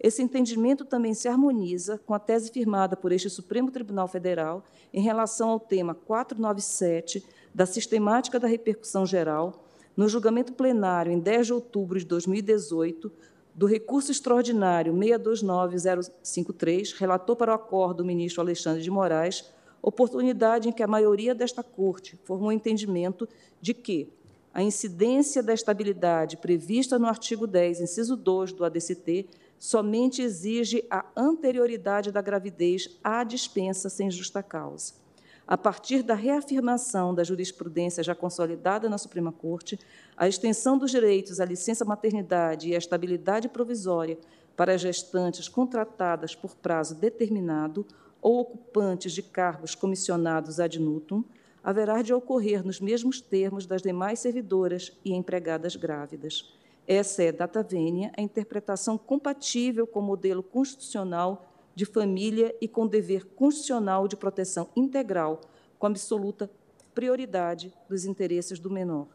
Esse 0.00 0.22
entendimento 0.22 0.84
também 0.84 1.12
se 1.12 1.26
harmoniza 1.26 1.98
com 2.06 2.14
a 2.14 2.18
tese 2.18 2.52
firmada 2.52 2.96
por 2.96 3.10
este 3.10 3.28
Supremo 3.28 3.70
Tribunal 3.70 4.06
Federal 4.06 4.62
em 4.92 5.02
relação 5.02 5.50
ao 5.50 5.58
tema 5.58 5.94
497 5.94 7.24
da 7.52 7.66
sistemática 7.66 8.38
da 8.38 8.46
repercussão 8.46 9.04
geral 9.04 9.64
no 9.96 10.08
julgamento 10.08 10.52
plenário 10.52 11.10
em 11.10 11.18
10 11.18 11.48
de 11.48 11.52
outubro 11.52 11.98
de 11.98 12.04
2018 12.04 13.10
do 13.52 13.66
recurso 13.66 14.12
extraordinário 14.12 14.92
629053, 14.92 16.92
relator 16.92 17.34
para 17.34 17.50
o 17.50 17.56
acordo 17.56 17.96
do 17.96 18.04
ministro 18.04 18.40
Alexandre 18.40 18.80
de 18.80 18.88
Moraes, 18.88 19.52
oportunidade 19.82 20.68
em 20.68 20.72
que 20.72 20.84
a 20.84 20.86
maioria 20.86 21.34
desta 21.34 21.64
Corte 21.64 22.16
formou 22.22 22.52
entendimento 22.52 23.28
de 23.60 23.74
que 23.74 24.12
a 24.54 24.62
incidência 24.62 25.42
da 25.42 25.52
estabilidade 25.52 26.36
prevista 26.36 27.00
no 27.00 27.08
artigo 27.08 27.48
10, 27.48 27.80
inciso 27.80 28.16
2 28.16 28.52
do 28.52 28.64
ADCT, 28.64 29.26
somente 29.58 30.22
exige 30.22 30.84
a 30.90 31.04
anterioridade 31.16 32.12
da 32.12 32.22
gravidez 32.22 32.98
à 33.02 33.24
dispensa 33.24 33.88
sem 33.88 34.10
justa 34.10 34.42
causa 34.42 35.08
a 35.48 35.56
partir 35.56 36.02
da 36.02 36.14
reafirmação 36.14 37.14
da 37.14 37.24
jurisprudência 37.24 38.04
já 38.04 38.14
consolidada 38.14 38.86
na 38.86 38.98
Suprema 38.98 39.32
Corte, 39.32 39.80
a 40.14 40.28
extensão 40.28 40.76
dos 40.76 40.90
direitos 40.90 41.40
à 41.40 41.44
licença 41.46 41.86
maternidade 41.86 42.68
e 42.68 42.74
à 42.74 42.78
estabilidade 42.78 43.48
provisória 43.48 44.18
para 44.54 44.76
gestantes 44.76 45.48
contratadas 45.48 46.34
por 46.34 46.54
prazo 46.54 46.94
determinado 46.94 47.86
ou 48.20 48.40
ocupantes 48.40 49.12
de 49.12 49.22
cargos 49.22 49.74
comissionados 49.74 50.60
ad 50.60 50.78
nutum, 50.78 51.24
haverá 51.64 52.02
de 52.02 52.12
ocorrer 52.12 52.62
nos 52.62 52.78
mesmos 52.78 53.18
termos 53.18 53.64
das 53.64 53.80
demais 53.80 54.18
servidoras 54.18 54.92
e 55.02 55.14
empregadas 55.14 55.76
grávidas. 55.76 56.57
Essa 56.90 57.22
é, 57.22 57.30
data 57.30 57.62
vênia, 57.62 58.10
a 58.16 58.22
interpretação 58.22 58.96
compatível 58.96 59.86
com 59.86 60.00
o 60.00 60.02
modelo 60.02 60.42
constitucional 60.42 61.52
de 61.74 61.84
família 61.84 62.56
e 62.62 62.66
com 62.66 62.86
dever 62.86 63.26
constitucional 63.26 64.08
de 64.08 64.16
proteção 64.16 64.70
integral, 64.74 65.42
com 65.78 65.86
absoluta 65.86 66.50
prioridade 66.94 67.74
dos 67.90 68.06
interesses 68.06 68.58
do 68.58 68.70
menor. 68.70 69.06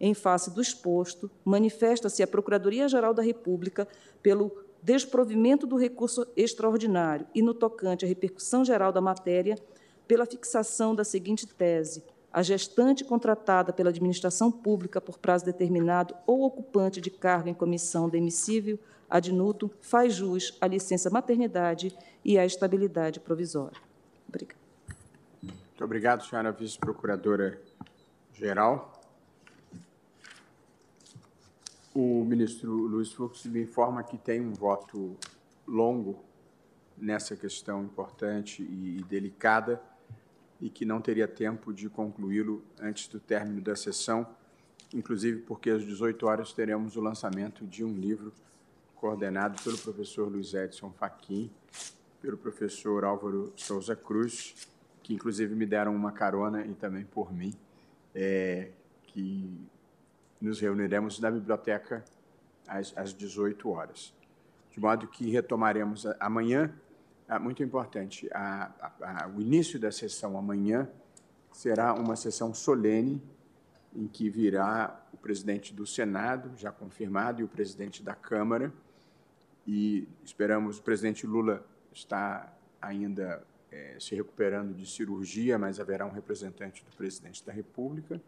Em 0.00 0.12
face 0.12 0.50
do 0.50 0.60
exposto, 0.60 1.30
manifesta-se 1.44 2.20
a 2.20 2.26
Procuradoria-Geral 2.26 3.14
da 3.14 3.22
República 3.22 3.86
pelo 4.20 4.50
desprovimento 4.82 5.68
do 5.68 5.76
recurso 5.76 6.26
extraordinário 6.36 7.28
e, 7.32 7.40
no 7.40 7.54
tocante 7.54 8.04
à 8.04 8.08
repercussão 8.08 8.64
geral 8.64 8.90
da 8.90 9.00
matéria, 9.00 9.56
pela 10.08 10.26
fixação 10.26 10.96
da 10.96 11.04
seguinte 11.04 11.46
tese: 11.46 12.02
a 12.34 12.42
gestante 12.42 13.02
contratada 13.04 13.72
pela 13.72 13.88
administração 13.90 14.50
pública 14.50 15.00
por 15.00 15.18
prazo 15.18 15.44
determinado 15.44 16.16
ou 16.26 16.42
ocupante 16.42 17.00
de 17.00 17.08
cargo 17.08 17.48
em 17.48 17.54
comissão 17.54 18.08
demissível 18.08 18.76
ad 19.08 19.32
nutum, 19.32 19.70
faz 19.80 20.14
jus 20.14 20.58
à 20.60 20.66
licença 20.66 21.08
maternidade 21.08 21.96
e 22.24 22.36
à 22.36 22.44
estabilidade 22.44 23.20
provisória. 23.20 23.78
Obrigada. 24.28 24.58
Muito 25.40 25.84
obrigado, 25.84 26.24
senhora 26.24 26.50
vice-procuradora-geral. 26.50 29.00
O 31.94 32.24
ministro 32.24 32.72
Luiz 32.72 33.12
Fux 33.12 33.44
me 33.44 33.62
informa 33.62 34.02
que 34.02 34.18
tem 34.18 34.40
um 34.40 34.52
voto 34.52 35.16
longo 35.64 36.18
nessa 36.98 37.36
questão 37.36 37.84
importante 37.84 38.60
e 38.60 39.04
delicada 39.08 39.80
e 40.60 40.70
que 40.70 40.84
não 40.84 41.00
teria 41.00 41.28
tempo 41.28 41.72
de 41.72 41.88
concluí-lo 41.88 42.64
antes 42.80 43.08
do 43.08 43.20
término 43.20 43.60
da 43.60 43.76
sessão, 43.76 44.26
inclusive 44.92 45.42
porque 45.42 45.70
às 45.70 45.84
18 45.84 46.26
horas 46.26 46.52
teremos 46.52 46.96
o 46.96 47.00
lançamento 47.00 47.66
de 47.66 47.84
um 47.84 47.92
livro 47.92 48.32
coordenado 48.94 49.60
pelo 49.62 49.76
professor 49.78 50.28
Luiz 50.28 50.54
Edson 50.54 50.90
Faquim, 50.92 51.50
pelo 52.22 52.38
professor 52.38 53.04
Álvaro 53.04 53.52
Souza 53.56 53.94
Cruz, 53.94 54.68
que 55.02 55.12
inclusive 55.12 55.54
me 55.54 55.66
deram 55.66 55.94
uma 55.94 56.12
carona 56.12 56.64
e 56.64 56.74
também 56.74 57.04
por 57.04 57.32
mim, 57.32 57.52
é, 58.14 58.70
que 59.02 59.50
nos 60.40 60.60
reuniremos 60.60 61.18
na 61.18 61.30
biblioteca 61.30 62.04
às, 62.66 62.96
às 62.96 63.12
18 63.12 63.68
horas. 63.68 64.14
De 64.70 64.80
modo 64.80 65.06
que 65.06 65.30
retomaremos 65.30 66.06
amanhã, 66.18 66.72
é 67.28 67.38
muito 67.38 67.62
importante, 67.62 68.28
a, 68.32 68.70
a, 69.00 69.24
a, 69.24 69.28
o 69.28 69.40
início 69.40 69.78
da 69.78 69.90
sessão 69.90 70.36
amanhã 70.36 70.88
será 71.52 71.94
uma 71.94 72.16
sessão 72.16 72.52
solene, 72.52 73.22
em 73.94 74.06
que 74.06 74.28
virá 74.28 75.06
o 75.12 75.16
presidente 75.16 75.72
do 75.72 75.86
Senado, 75.86 76.52
já 76.56 76.70
confirmado, 76.70 77.40
e 77.40 77.44
o 77.44 77.48
presidente 77.48 78.02
da 78.02 78.14
Câmara, 78.14 78.72
e 79.66 80.06
esperamos, 80.22 80.78
o 80.78 80.82
presidente 80.82 81.26
Lula 81.26 81.64
está 81.92 82.52
ainda 82.82 83.42
é, 83.70 83.96
se 83.98 84.14
recuperando 84.14 84.74
de 84.74 84.84
cirurgia, 84.84 85.58
mas 85.58 85.80
haverá 85.80 86.04
um 86.04 86.10
representante 86.10 86.84
do 86.84 86.94
presidente 86.94 87.44
da 87.44 87.52
República, 87.52 88.20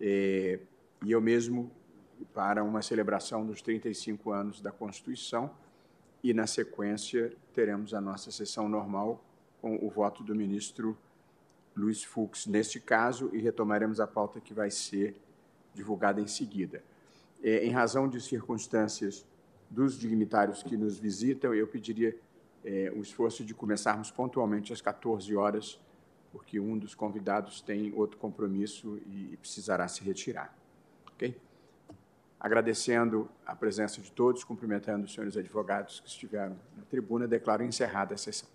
é, 0.00 0.60
e 1.04 1.10
eu 1.10 1.20
mesmo 1.20 1.72
para 2.32 2.62
uma 2.62 2.82
celebração 2.82 3.44
dos 3.44 3.60
35 3.62 4.30
anos 4.30 4.60
da 4.60 4.70
Constituição, 4.70 5.50
e 6.22 6.32
na 6.32 6.46
sequência 6.46 7.32
teremos 7.52 7.92
a 7.92 8.00
nossa 8.00 8.30
sessão 8.30 8.68
normal 8.68 9.22
com 9.60 9.76
o 9.76 9.90
voto 9.90 10.22
do 10.22 10.34
ministro 10.34 10.96
Luiz 11.76 12.04
Fux, 12.04 12.46
neste 12.46 12.78
caso, 12.78 13.30
e 13.32 13.38
retomaremos 13.38 13.98
a 13.98 14.06
pauta 14.06 14.40
que 14.40 14.52
vai 14.52 14.70
ser 14.70 15.16
divulgada 15.74 16.20
em 16.20 16.26
seguida. 16.26 16.82
É, 17.42 17.64
em 17.64 17.70
razão 17.70 18.08
de 18.08 18.20
circunstâncias 18.20 19.26
dos 19.70 19.98
dignitários 19.98 20.62
que 20.62 20.76
nos 20.76 20.98
visitam, 20.98 21.54
eu 21.54 21.66
pediria 21.66 22.14
é, 22.64 22.92
o 22.94 23.00
esforço 23.00 23.42
de 23.44 23.54
começarmos 23.54 24.10
pontualmente 24.10 24.72
às 24.72 24.80
14 24.80 25.34
horas, 25.34 25.80
porque 26.30 26.60
um 26.60 26.78
dos 26.78 26.94
convidados 26.94 27.60
tem 27.60 27.92
outro 27.94 28.18
compromisso 28.18 28.98
e 29.06 29.36
precisará 29.38 29.88
se 29.88 30.04
retirar. 30.04 30.54
Ok? 31.12 31.36
Agradecendo 32.42 33.30
a 33.46 33.54
presença 33.54 34.00
de 34.00 34.10
todos, 34.10 34.42
cumprimentando 34.42 35.04
os 35.04 35.14
senhores 35.14 35.36
advogados 35.36 36.00
que 36.00 36.08
estiveram 36.08 36.56
na 36.76 36.82
tribuna, 36.90 37.28
declaro 37.28 37.62
encerrada 37.62 38.16
a 38.16 38.18
sessão. 38.18 38.48